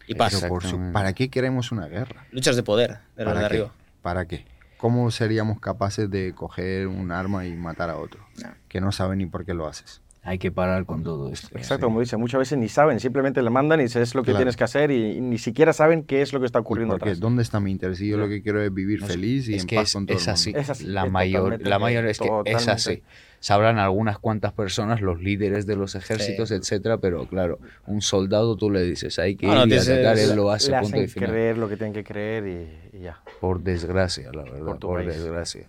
Y 0.07 0.15
pasa. 0.15 0.39
Pero 0.41 0.49
por 0.49 0.65
su-. 0.65 0.93
¿Para 0.93 1.13
qué 1.13 1.29
queremos 1.31 1.73
una 1.73 1.87
guerra? 1.87 2.27
Luchas 2.33 2.57
de 2.57 2.63
poder 2.63 2.99
de 3.17 3.25
los 3.25 3.33
¿Para 3.33 3.35
de 3.35 3.41
qué? 3.41 3.45
arriba. 3.47 3.73
¿Para 4.03 4.27
qué? 4.27 4.45
¿Cómo 4.79 5.11
seríamos 5.13 5.61
capaces 5.61 6.11
de 6.11 6.33
coger 6.35 6.89
un 6.89 7.13
arma 7.13 7.47
y 7.47 7.55
matar 7.55 7.89
a 7.89 7.97
otro? 7.99 8.25
Que 8.69 8.81
no 8.81 8.91
sabe 8.91 9.15
ni 9.15 9.27
por 9.27 9.45
qué 9.45 9.55
lo 9.55 9.69
haces. 9.69 10.01
Hay 10.25 10.39
que 10.39 10.53
parar 10.53 10.87
con 10.87 11.03
todo 11.03 11.33
esto. 11.33 11.49
Exacto, 11.57 11.87
como 11.87 11.99
dice, 12.01 12.17
muchas 12.17 12.39
veces 12.39 12.57
ni 12.57 12.69
saben, 12.69 13.01
simplemente 13.01 13.43
le 13.43 13.51
mandan 13.51 13.81
y 13.81 13.85
dices 13.85 14.03
es 14.11 14.15
lo 14.15 14.23
que 14.23 14.27
Claro. 14.27 14.39
tienes 14.39 14.57
que 14.57 14.63
hacer 14.65 14.93
y, 14.93 15.17
y 15.17 15.21
ni 15.21 15.37
siquiera 15.39 15.73
saben 15.73 16.05
qué 16.05 16.23
es 16.23 16.33
lo 16.33 16.39
que 16.39 16.47
está 16.47 16.61
ocurriendo 16.61 16.95
Porque 16.95 17.11
atrás. 17.11 17.19
¿dónde 17.21 17.43
está 17.43 17.59
mi 17.59 17.73
interés? 17.73 17.99
Si 17.99 18.07
yo 18.09 18.19
lo 18.19 18.29
que 18.29 18.41
quiero 18.41 18.63
es 18.63 18.73
vivir 18.73 19.01
No 19.01 19.09
feliz 19.09 19.49
y 19.49 19.55
en 19.59 19.67
paz 19.67 19.89
es, 19.89 19.93
con 19.95 20.07
todo 20.07 20.17
es 20.17 20.23
el 20.23 20.27
mundo. 20.29 20.33
así. 20.35 20.53
Es 20.57 20.71
así, 20.71 20.85
La 20.87 21.07
es 21.07 21.11
mayor, 21.13 21.61
la 21.67 21.79
mayor 21.81 22.07
es 22.07 22.19
que 22.19 22.25
es 22.25 22.31
totalmente. 22.31 22.71
así. 22.71 23.03
Sabrán 23.43 23.79
algunas 23.79 24.19
cuantas 24.21 24.53
personas, 24.53 25.01
los 25.01 25.21
líderes 25.21 25.67
de 25.67 25.75
los 25.77 25.97
ejércitos, 25.97 26.49
Sí. 26.51 26.55
etcétera, 26.55 26.99
pero 26.99 27.27
claro, 27.27 27.59
un 27.87 28.01
soldado 28.01 28.57
tú 28.57 28.71
le 28.71 28.83
dices 28.85 29.19
hay 29.19 29.35
que 29.35 29.47
No, 29.49 29.55
no, 29.55 29.61
ir 29.63 29.67
y 29.67 29.71
tienes- 29.71 29.89
atacar, 29.91 30.19
él 30.19 30.37
lo 30.37 30.51
hace, 30.53 30.71
le 30.71 30.79
punto 30.81 30.97
y 30.97 31.01
hacen 31.01 31.09
final. 31.11 31.31
creer 31.31 31.59
lo 31.59 31.69
que 31.69 31.77
tienen 31.77 31.93
que 31.93 32.05
creer 32.05 32.47
y, 32.47 32.97
y 32.99 33.01
ya. 33.03 33.21
Por 33.41 33.61
desgracia, 33.63 34.31
la 34.33 34.45
verdad, 34.45 34.65
Por 34.65 34.79
tu 34.79 34.87
por 34.87 35.05
país. 35.05 35.13
desgracia. 35.17 35.67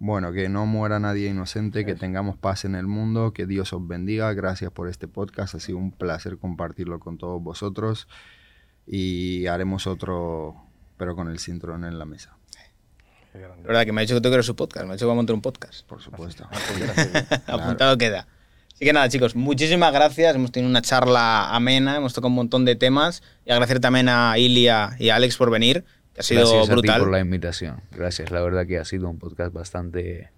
Bueno, 0.00 0.32
que 0.32 0.48
no 0.48 0.66
muera 0.66 0.98
nadie 1.00 1.28
inocente, 1.28 1.84
que 1.84 1.94
tengamos 1.94 2.36
paz 2.36 2.64
en 2.64 2.74
el 2.74 2.86
mundo, 2.86 3.32
que 3.32 3.46
Dios 3.46 3.72
os 3.72 3.86
bendiga. 3.86 4.32
Gracias 4.32 4.70
por 4.72 4.88
este 4.88 5.06
podcast, 5.08 5.54
ha 5.54 5.60
sido 5.60 5.78
un 5.78 5.92
placer 5.92 6.38
compartirlo 6.38 6.98
con 7.00 7.16
todos 7.18 7.42
vosotros 7.42 8.08
y 8.86 9.46
haremos 9.46 9.86
otro, 9.86 10.56
pero 10.96 11.14
con 11.14 11.28
el 11.28 11.38
cinturón 11.38 11.84
en 11.84 11.98
la 11.98 12.04
mesa, 12.06 12.36
La 13.40 13.54
verdad 13.66 13.84
que 13.84 13.92
me 13.92 14.00
ha 14.00 14.02
dicho 14.02 14.20
que 14.20 14.28
ir 14.28 14.34
a 14.38 14.42
su 14.42 14.56
podcast, 14.56 14.84
me 14.86 14.92
ha 14.92 14.94
dicho 14.94 15.04
que 15.04 15.08
va 15.08 15.12
a 15.12 15.16
montar 15.16 15.34
un 15.34 15.42
podcast. 15.42 15.86
por 15.86 16.00
supuesto. 16.00 16.48
Apuntado 17.46 17.96
queda. 17.98 18.26
Así 18.74 18.84
que 18.84 18.92
nada, 18.92 19.08
chicos, 19.08 19.34
muchísimas 19.34 19.92
gracias. 19.92 20.34
Hemos 20.36 20.52
tenido 20.52 20.70
una 20.70 20.82
charla 20.82 21.54
amena, 21.54 21.96
hemos 21.96 22.14
tocado 22.14 22.28
un 22.28 22.34
montón 22.36 22.64
de 22.64 22.76
temas. 22.76 23.22
Y 23.44 23.50
agradecer 23.50 23.80
también 23.80 24.08
a 24.08 24.38
Ilia 24.38 24.96
y 24.98 25.08
a 25.10 25.16
Alex 25.16 25.36
por 25.36 25.50
venir, 25.50 25.84
que 26.14 26.20
ha 26.20 26.22
sido 26.22 26.42
Gracias 26.48 26.68
brutal. 26.68 27.00
por 27.00 27.10
la 27.10 27.18
invitación. 27.20 27.80
Gracias, 27.90 28.30
la 28.30 28.40
verdad 28.40 28.66
que 28.66 28.78
ha 28.78 28.84
sido 28.84 29.08
un 29.08 29.18
podcast 29.18 29.52
bastante 29.52 30.30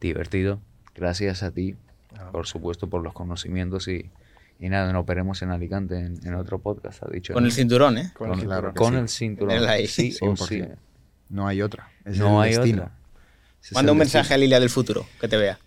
divertido. 0.00 0.60
Gracias 0.94 1.42
a 1.42 1.50
ti, 1.50 1.74
Ah. 2.18 2.30
por 2.32 2.46
supuesto, 2.46 2.88
por 2.88 3.02
los 3.02 3.12
conocimientos 3.12 3.86
y, 3.88 4.10
y 4.58 4.68
nada, 4.68 4.92
nos 4.92 5.06
veremos 5.06 5.42
en 5.42 5.50
Alicante 5.50 5.96
en, 5.98 6.18
en 6.26 6.34
otro 6.34 6.58
podcast, 6.58 7.02
ha 7.04 7.08
dicho. 7.08 7.32
Con 7.34 7.44
el 7.44 7.52
cinturón, 7.52 7.98
¿eh? 7.98 8.10
Con 8.16 8.32
el 8.32 8.44
Claro 8.44 8.74
con 8.74 8.92
sí. 8.94 8.98
el 9.00 9.08
cinturón. 9.08 9.60
Sí 9.86 10.16
o 10.20 10.26
100%. 10.34 10.48
sí. 10.48 10.64
No 11.30 11.46
hay 11.48 11.62
otra. 11.62 11.88
Es 12.04 12.18
No 12.18 12.42
el 12.42 12.50
hay 12.50 12.56
destino. 12.56 12.82
otra. 12.82 12.94
Ese 13.62 13.66
es 13.68 13.72
Manda 13.72 13.92
un 13.92 13.98
mensaje 13.98 14.18
destino. 14.24 14.34
a 14.34 14.38
Lilia 14.38 14.60
del 14.60 14.70
futuro, 14.70 15.06
que 15.20 15.28
te 15.28 15.36
vea. 15.38 15.58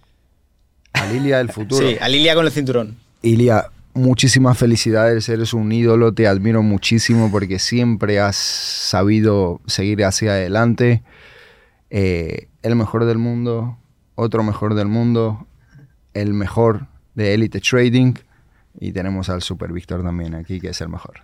a 0.93 1.05
Lilia 1.07 1.37
del 1.39 1.49
futuro. 1.49 1.87
Sí, 1.87 1.97
a 1.99 2.07
Lilia 2.07 2.35
con 2.35 2.45
el 2.45 2.51
cinturón. 2.51 2.97
Ilia, 3.23 3.71
muchísimas 3.95 4.57
felicidades, 4.57 5.27
eres 5.29 5.53
un 5.53 5.71
ídolo, 5.71 6.13
te 6.13 6.27
admiro 6.27 6.61
muchísimo 6.61 7.31
porque 7.31 7.57
siempre 7.59 8.19
has 8.19 8.35
sabido 8.35 9.59
seguir 9.65 10.03
hacia 10.05 10.31
adelante. 10.33 11.01
Eh, 11.89 12.47
el 12.61 12.75
mejor 12.75 13.05
del 13.05 13.17
mundo, 13.17 13.77
otro 14.15 14.43
mejor 14.43 14.75
del 14.75 14.87
mundo, 14.87 15.47
el 16.13 16.33
mejor 16.33 16.87
de 17.15 17.33
Elite 17.33 17.59
Trading 17.61 18.13
y 18.79 18.91
tenemos 18.91 19.29
al 19.29 19.41
Super 19.41 19.71
Víctor 19.71 20.03
también 20.03 20.33
aquí 20.35 20.59
que 20.59 20.69
es 20.69 20.81
el 20.81 20.89
mejor. 20.89 21.21